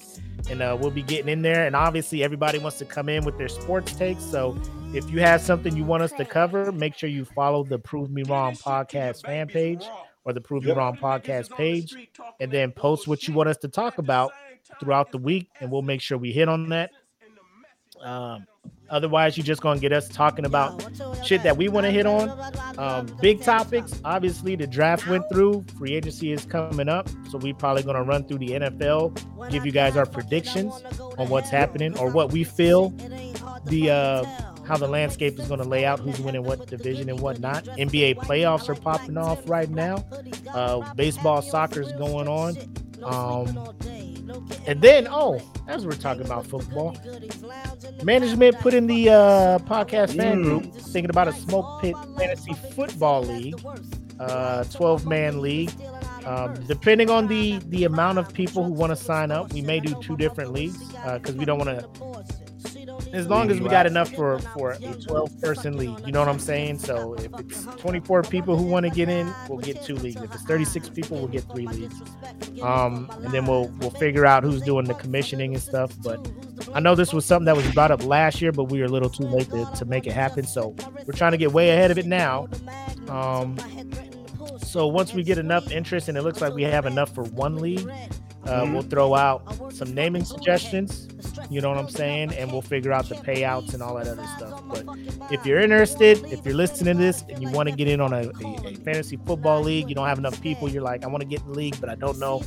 and 0.50 0.62
uh, 0.62 0.76
we'll 0.80 0.90
be 0.92 1.02
getting 1.02 1.28
in 1.28 1.42
there. 1.42 1.66
And 1.66 1.74
obviously, 1.74 2.22
everybody 2.22 2.58
wants 2.58 2.78
to 2.78 2.84
come 2.84 3.08
in 3.08 3.24
with 3.24 3.36
their 3.36 3.48
sports 3.48 3.94
takes. 3.96 4.22
So 4.24 4.56
if 4.94 5.10
you 5.10 5.20
have 5.20 5.40
something 5.40 5.76
you 5.76 5.84
want 5.84 6.02
us 6.02 6.12
to 6.12 6.24
cover, 6.24 6.72
make 6.72 6.96
sure 6.96 7.08
you 7.08 7.24
follow 7.24 7.64
the 7.64 7.78
Prove 7.78 8.10
Me 8.10 8.22
Wrong 8.22 8.54
podcast 8.54 9.24
fan 9.24 9.48
page 9.48 9.84
or 10.24 10.32
the 10.32 10.40
Prove 10.40 10.64
Me 10.64 10.72
Wrong 10.72 10.96
podcast 10.96 11.54
page, 11.54 11.94
and 12.40 12.50
then 12.50 12.72
post 12.72 13.06
what 13.06 13.26
you 13.28 13.34
want 13.34 13.48
us 13.48 13.58
to 13.58 13.68
talk 13.68 13.98
about 13.98 14.32
throughout 14.80 15.12
the 15.12 15.18
week, 15.18 15.48
and 15.60 15.70
we'll 15.70 15.82
make 15.82 16.00
sure 16.00 16.16
we 16.18 16.32
hit 16.32 16.48
on 16.48 16.68
that. 16.70 16.90
Um, 18.00 18.46
otherwise, 18.88 19.36
you're 19.36 19.44
just 19.44 19.60
gonna 19.60 19.80
get 19.80 19.92
us 19.92 20.08
talking 20.08 20.44
about 20.44 20.82
shit 21.24 21.42
that 21.42 21.56
we 21.56 21.68
want 21.68 21.84
to 21.84 21.90
hit 21.90 22.06
on. 22.06 22.30
Um, 22.78 23.06
big 23.20 23.42
topics. 23.42 24.00
Obviously, 24.04 24.56
the 24.56 24.66
draft 24.66 25.06
went 25.08 25.24
through. 25.30 25.64
Free 25.78 25.94
agency 25.94 26.32
is 26.32 26.44
coming 26.44 26.88
up, 26.88 27.08
so 27.30 27.38
we're 27.38 27.54
probably 27.54 27.82
gonna 27.82 28.04
run 28.04 28.24
through 28.24 28.38
the 28.38 28.50
NFL, 28.50 29.50
give 29.50 29.66
you 29.66 29.72
guys 29.72 29.96
our 29.96 30.06
predictions 30.06 30.72
on 31.18 31.28
what's 31.28 31.50
happening 31.50 31.96
or 31.98 32.10
what 32.10 32.32
we 32.32 32.44
feel 32.44 32.94
the 33.64 33.90
uh, 33.90 34.24
how 34.68 34.76
the 34.76 34.86
landscape 34.86 35.38
is 35.38 35.48
gonna 35.48 35.64
lay 35.64 35.84
out, 35.84 35.98
who's 35.98 36.20
winning 36.20 36.44
what 36.44 36.66
division 36.66 37.08
and 37.08 37.20
whatnot. 37.20 37.64
NBA 37.64 38.16
playoffs 38.16 38.68
are 38.68 38.74
popping 38.74 39.16
off 39.16 39.48
right 39.48 39.70
now. 39.70 40.04
Uh, 40.52 40.92
baseball, 40.94 41.38
is 41.38 41.92
going 41.92 42.28
on. 42.28 42.56
Um, 43.02 43.74
and 44.66 44.80
then, 44.82 45.06
oh, 45.10 45.40
as 45.68 45.86
we're 45.86 45.92
talking 45.92 46.24
about 46.24 46.46
football, 46.46 46.96
management 48.02 48.58
put 48.58 48.74
in 48.74 48.86
the 48.86 49.08
uh, 49.10 49.58
podcast 49.60 50.16
fan 50.16 50.38
Mm. 50.38 50.42
group 50.44 50.74
thinking 50.74 51.10
about 51.10 51.28
a 51.28 51.32
SmokePit 51.32 52.18
fantasy 52.18 52.52
football 52.74 53.22
league, 53.22 53.54
uh, 54.20 54.64
12 54.64 55.06
man 55.06 55.40
league. 55.40 55.70
Um, 56.26 56.54
depending 56.66 57.08
on 57.08 57.26
the 57.28 57.58
the 57.68 57.84
amount 57.84 58.18
of 58.18 58.32
people 58.34 58.62
who 58.62 58.72
want 58.72 58.90
to 58.90 58.96
sign 58.96 59.30
up, 59.30 59.50
we 59.54 59.62
may 59.62 59.80
do 59.80 59.94
two 60.02 60.16
different 60.16 60.52
leagues 60.52 60.76
because 61.14 61.34
we 61.36 61.44
don't 61.46 61.58
want 61.58 61.70
to. 61.78 62.07
As 63.12 63.26
long 63.26 63.50
as 63.50 63.60
we 63.60 63.68
got 63.68 63.86
enough 63.86 64.12
for 64.14 64.38
for 64.38 64.72
a 64.72 64.78
12 64.78 65.40
person 65.40 65.76
league, 65.76 65.98
you 66.06 66.12
know 66.12 66.20
what 66.20 66.28
I'm 66.28 66.38
saying. 66.38 66.78
So 66.78 67.14
if 67.14 67.30
it's 67.38 67.64
24 67.76 68.22
people 68.24 68.56
who 68.56 68.64
want 68.64 68.84
to 68.84 68.90
get 68.90 69.08
in, 69.08 69.32
we'll 69.48 69.58
get 69.58 69.82
two 69.82 69.96
leagues. 69.96 70.22
If 70.22 70.34
it's 70.34 70.44
36 70.44 70.90
people, 70.90 71.18
we'll 71.18 71.28
get 71.28 71.44
three 71.50 71.66
leagues. 71.66 72.00
Um, 72.62 73.10
and 73.22 73.32
then 73.32 73.46
we'll 73.46 73.68
we'll 73.78 73.90
figure 73.90 74.26
out 74.26 74.42
who's 74.42 74.62
doing 74.62 74.84
the 74.84 74.94
commissioning 74.94 75.54
and 75.54 75.62
stuff. 75.62 75.92
But 76.02 76.30
I 76.74 76.80
know 76.80 76.94
this 76.94 77.12
was 77.12 77.24
something 77.24 77.46
that 77.46 77.56
was 77.56 77.70
brought 77.72 77.90
up 77.90 78.04
last 78.04 78.40
year, 78.42 78.52
but 78.52 78.64
we 78.64 78.80
were 78.80 78.86
a 78.86 78.90
little 78.90 79.10
too 79.10 79.24
late 79.24 79.50
to, 79.50 79.64
to 79.76 79.84
make 79.84 80.06
it 80.06 80.12
happen. 80.12 80.44
So 80.46 80.74
we're 81.06 81.14
trying 81.14 81.32
to 81.32 81.38
get 81.38 81.52
way 81.52 81.70
ahead 81.70 81.90
of 81.90 81.98
it 81.98 82.06
now. 82.06 82.48
Um, 83.08 83.56
so 84.58 84.86
once 84.86 85.14
we 85.14 85.22
get 85.22 85.38
enough 85.38 85.70
interest 85.70 86.08
and 86.08 86.18
it 86.18 86.22
looks 86.22 86.40
like 86.40 86.52
we 86.52 86.62
have 86.64 86.84
enough 86.84 87.14
for 87.14 87.24
one 87.24 87.56
league, 87.56 87.88
uh, 88.48 88.62
Mhm. 88.64 88.72
we'll 88.72 88.82
throw 88.82 89.14
out 89.14 89.42
some 89.72 89.94
naming 89.94 90.24
suggestions. 90.24 91.06
You 91.50 91.60
know 91.60 91.68
what 91.70 91.78
I'm 91.78 91.88
saying? 91.88 92.32
And 92.34 92.50
we'll 92.52 92.62
figure 92.62 92.92
out 92.92 93.08
the 93.08 93.14
payouts 93.14 93.74
and 93.74 93.82
all 93.82 93.94
that 93.96 94.08
other 94.08 94.26
stuff. 94.36 94.62
But 94.68 94.84
if 95.30 95.44
you're 95.46 95.60
interested, 95.60 96.24
if 96.32 96.44
you're 96.44 96.54
listening 96.54 96.96
to 96.96 97.02
this 97.02 97.24
and 97.28 97.42
you 97.42 97.50
want 97.50 97.68
to 97.68 97.74
get 97.74 97.88
in 97.88 98.00
on 98.00 98.12
a, 98.12 98.28
a, 98.44 98.68
a 98.68 98.74
fantasy 98.76 99.16
football 99.24 99.62
league, 99.62 99.88
you 99.88 99.94
don't 99.94 100.06
have 100.06 100.18
enough 100.18 100.40
people, 100.42 100.68
you're 100.68 100.82
like, 100.82 101.04
I 101.04 101.06
want 101.06 101.22
to 101.22 101.28
get 101.28 101.40
in 101.42 101.48
the 101.52 101.54
league, 101.58 101.80
but 101.80 101.88
I 101.88 101.94
don't 101.94 102.18
know 102.18 102.40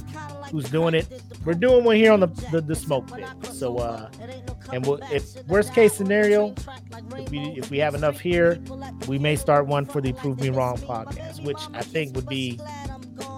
who's 0.52 0.69
doing 0.69 0.94
it. 0.94 1.07
We're 1.45 1.53
doing 1.53 1.84
one 1.84 1.95
here 1.95 2.11
on 2.11 2.19
the 2.19 2.28
the, 2.52 2.61
the 2.61 2.73
SmokePit. 2.73 3.45
So 3.53 3.78
uh 3.78 4.10
and 4.73 4.86
we'll, 4.86 4.99
if 5.11 5.36
worst 5.48 5.73
case 5.73 5.94
scenario, 5.94 6.53
if 7.18 7.30
we 7.32 7.40
if 7.57 7.69
we 7.72 7.78
have 7.80 7.95
enough 7.95 8.19
here, 8.19 8.60
we 9.07 9.18
may 9.18 9.36
start 9.36 9.68
one 9.68 9.86
for 9.86 10.02
the 10.02 10.14
Prove 10.14 10.40
Me 10.40 10.49
Wrong 10.49 10.78
podcast, 10.78 11.44
which 11.44 11.60
I 11.73 11.82
think 11.82 12.15
would 12.15 12.28
be 12.28 12.60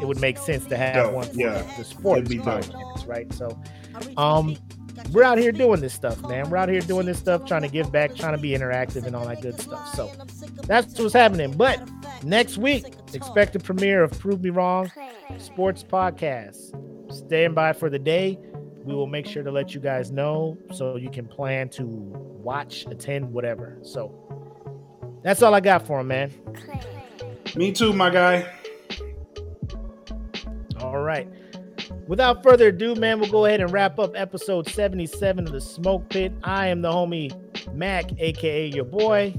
it 0.02 0.08
would 0.08 0.20
make 0.20 0.38
sense 0.38 0.66
to 0.66 0.78
have 0.78 0.96
Dope, 0.96 1.14
one 1.14 1.28
for 1.28 1.36
yeah. 1.36 1.62
the 1.78 1.84
sports 1.84 2.30
be 2.30 2.38
podcast, 2.38 3.08
right? 3.08 3.32
So 3.34 3.60
um 4.18 4.58
we're 5.12 5.24
out 5.24 5.38
here 5.38 5.52
doing 5.52 5.82
this 5.82 5.94
stuff, 5.94 6.22
man. 6.28 6.50
We're 6.50 6.58
out 6.58 6.70
here 6.70 6.82
doing 6.82 7.06
this 7.06 7.18
stuff, 7.18 7.46
trying 7.46 7.64
to 7.64 7.68
give 7.68 7.92
back, 7.92 8.16
trying 8.16 8.36
to 8.36 8.42
be 8.42 8.52
interactive 8.52 9.06
and 9.06 9.16
all 9.16 9.28
that 9.28 9.42
good 9.42 9.60
stuff. 9.60 9.94
So 9.96 10.12
that's 10.68 11.00
what's 11.00 11.14
happening. 11.14 11.52
But 11.52 11.82
next 12.24 12.58
week, 12.58 12.86
expect 13.14 13.54
the 13.54 13.60
premiere 13.60 14.04
of 14.04 14.18
Prove 14.20 14.44
Me 14.44 14.50
Wrong 14.50 14.92
Sports 15.38 15.84
Podcast. 15.84 16.80
Stand 17.12 17.56
by 17.56 17.74
for 17.74 17.90
the 17.90 18.00
day. 18.00 18.40
We 18.84 18.94
will 18.94 19.08
make 19.08 19.26
sure 19.26 19.44
to 19.44 19.52
let 19.52 19.74
you 19.74 19.80
guys 19.80 20.12
know 20.12 20.58
so 20.74 20.96
you 20.96 21.10
can 21.10 21.28
plan 21.28 21.70
to 21.70 21.86
watch, 21.86 22.86
attend, 22.88 23.32
whatever. 23.32 23.80
So 23.82 24.14
that's 25.24 25.42
all 25.42 25.54
I 25.54 25.60
got 25.60 25.88
for 25.88 26.02
him, 26.02 26.08
man. 26.08 26.32
Me 27.56 27.72
too, 27.72 27.94
my 27.94 28.10
guy. 28.10 28.52
All 30.94 31.02
right. 31.02 31.28
Without 32.08 32.44
further 32.44 32.68
ado, 32.68 32.94
man, 32.96 33.20
we'll 33.20 33.32
go 33.32 33.46
ahead 33.46 33.60
and 33.62 33.72
wrap 33.72 33.98
up 33.98 34.12
episode 34.16 34.70
77 34.70 35.48
of 35.48 35.52
the 35.52 35.58
SmokePit. 35.58 36.38
I 36.44 36.68
am 36.68 36.82
the 36.84 36.90
homie 36.92 37.34
Mac, 37.74 38.12
aka 38.20 38.68
your 38.68 38.86
boy. 38.86 39.34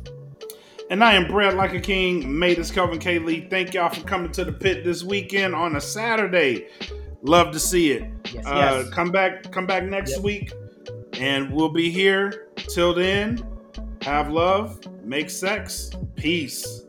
And 0.90 1.02
I 1.05 1.14
am 1.14 1.28
bred 1.28 1.55
like 1.55 1.72
a 1.74 1.81
king. 1.81 2.36
Made 2.39 2.59
this 2.59 2.70
Kelvin 2.72 2.98
K. 2.98 3.18
Lee. 3.20 3.47
Thank 3.48 3.72
y'all 3.72 3.89
for 3.89 4.02
coming 4.05 4.32
to 4.32 4.44
the 4.44 4.52
pit 4.52 4.85
this 4.85 5.05
weekend 5.05 5.55
on 5.55 5.76
a 5.76 5.81
Saturday. 5.81 6.66
Love 7.22 7.52
to 7.52 7.59
see 7.60 7.93
it. 7.93 8.10
Yes, 8.32 8.44
Uh, 8.47 8.82
yes. 8.85 8.90
Come 8.93 9.10
back, 9.10 9.51
come 9.52 9.66
back 9.66 9.85
next 9.85 10.12
Yep. 10.16 10.20
week, 10.22 10.52
and 11.18 11.51
we'll 11.52 11.70
be 11.70 11.89
here. 11.89 12.48
Till 12.56 12.93
then, 12.93 13.43
have 14.02 14.31
love, 14.31 14.78
make 15.05 15.31
sex, 15.31 15.90
peace. 16.16 16.82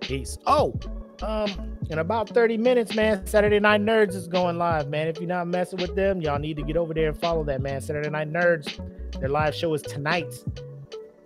Peace. 0.00 0.36
Oh, 0.46 0.74
um, 1.22 1.71
in 1.92 1.98
about 1.98 2.28
30 2.30 2.56
minutes, 2.56 2.94
man, 2.94 3.26
Saturday 3.26 3.60
Night 3.60 3.82
Nerds 3.82 4.14
is 4.14 4.26
going 4.26 4.56
live, 4.56 4.88
man. 4.88 5.08
If 5.08 5.18
you're 5.18 5.28
not 5.28 5.46
messing 5.46 5.78
with 5.78 5.94
them, 5.94 6.22
y'all 6.22 6.38
need 6.38 6.56
to 6.56 6.62
get 6.62 6.78
over 6.78 6.94
there 6.94 7.08
and 7.08 7.18
follow 7.18 7.44
that, 7.44 7.60
man. 7.60 7.82
Saturday 7.82 8.08
Night 8.08 8.32
Nerds. 8.32 8.80
Their 9.20 9.28
live 9.28 9.54
show 9.54 9.74
is 9.74 9.82
tonight. 9.82 10.32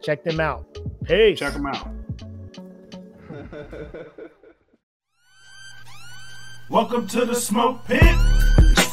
Check 0.02 0.24
them 0.24 0.40
out. 0.40 0.76
Peace. 1.04 1.38
Check 1.38 1.52
them 1.52 1.66
out. 1.66 1.88
Welcome 6.68 7.06
to 7.08 7.24
the 7.24 7.32
SmokePit. 7.32 8.55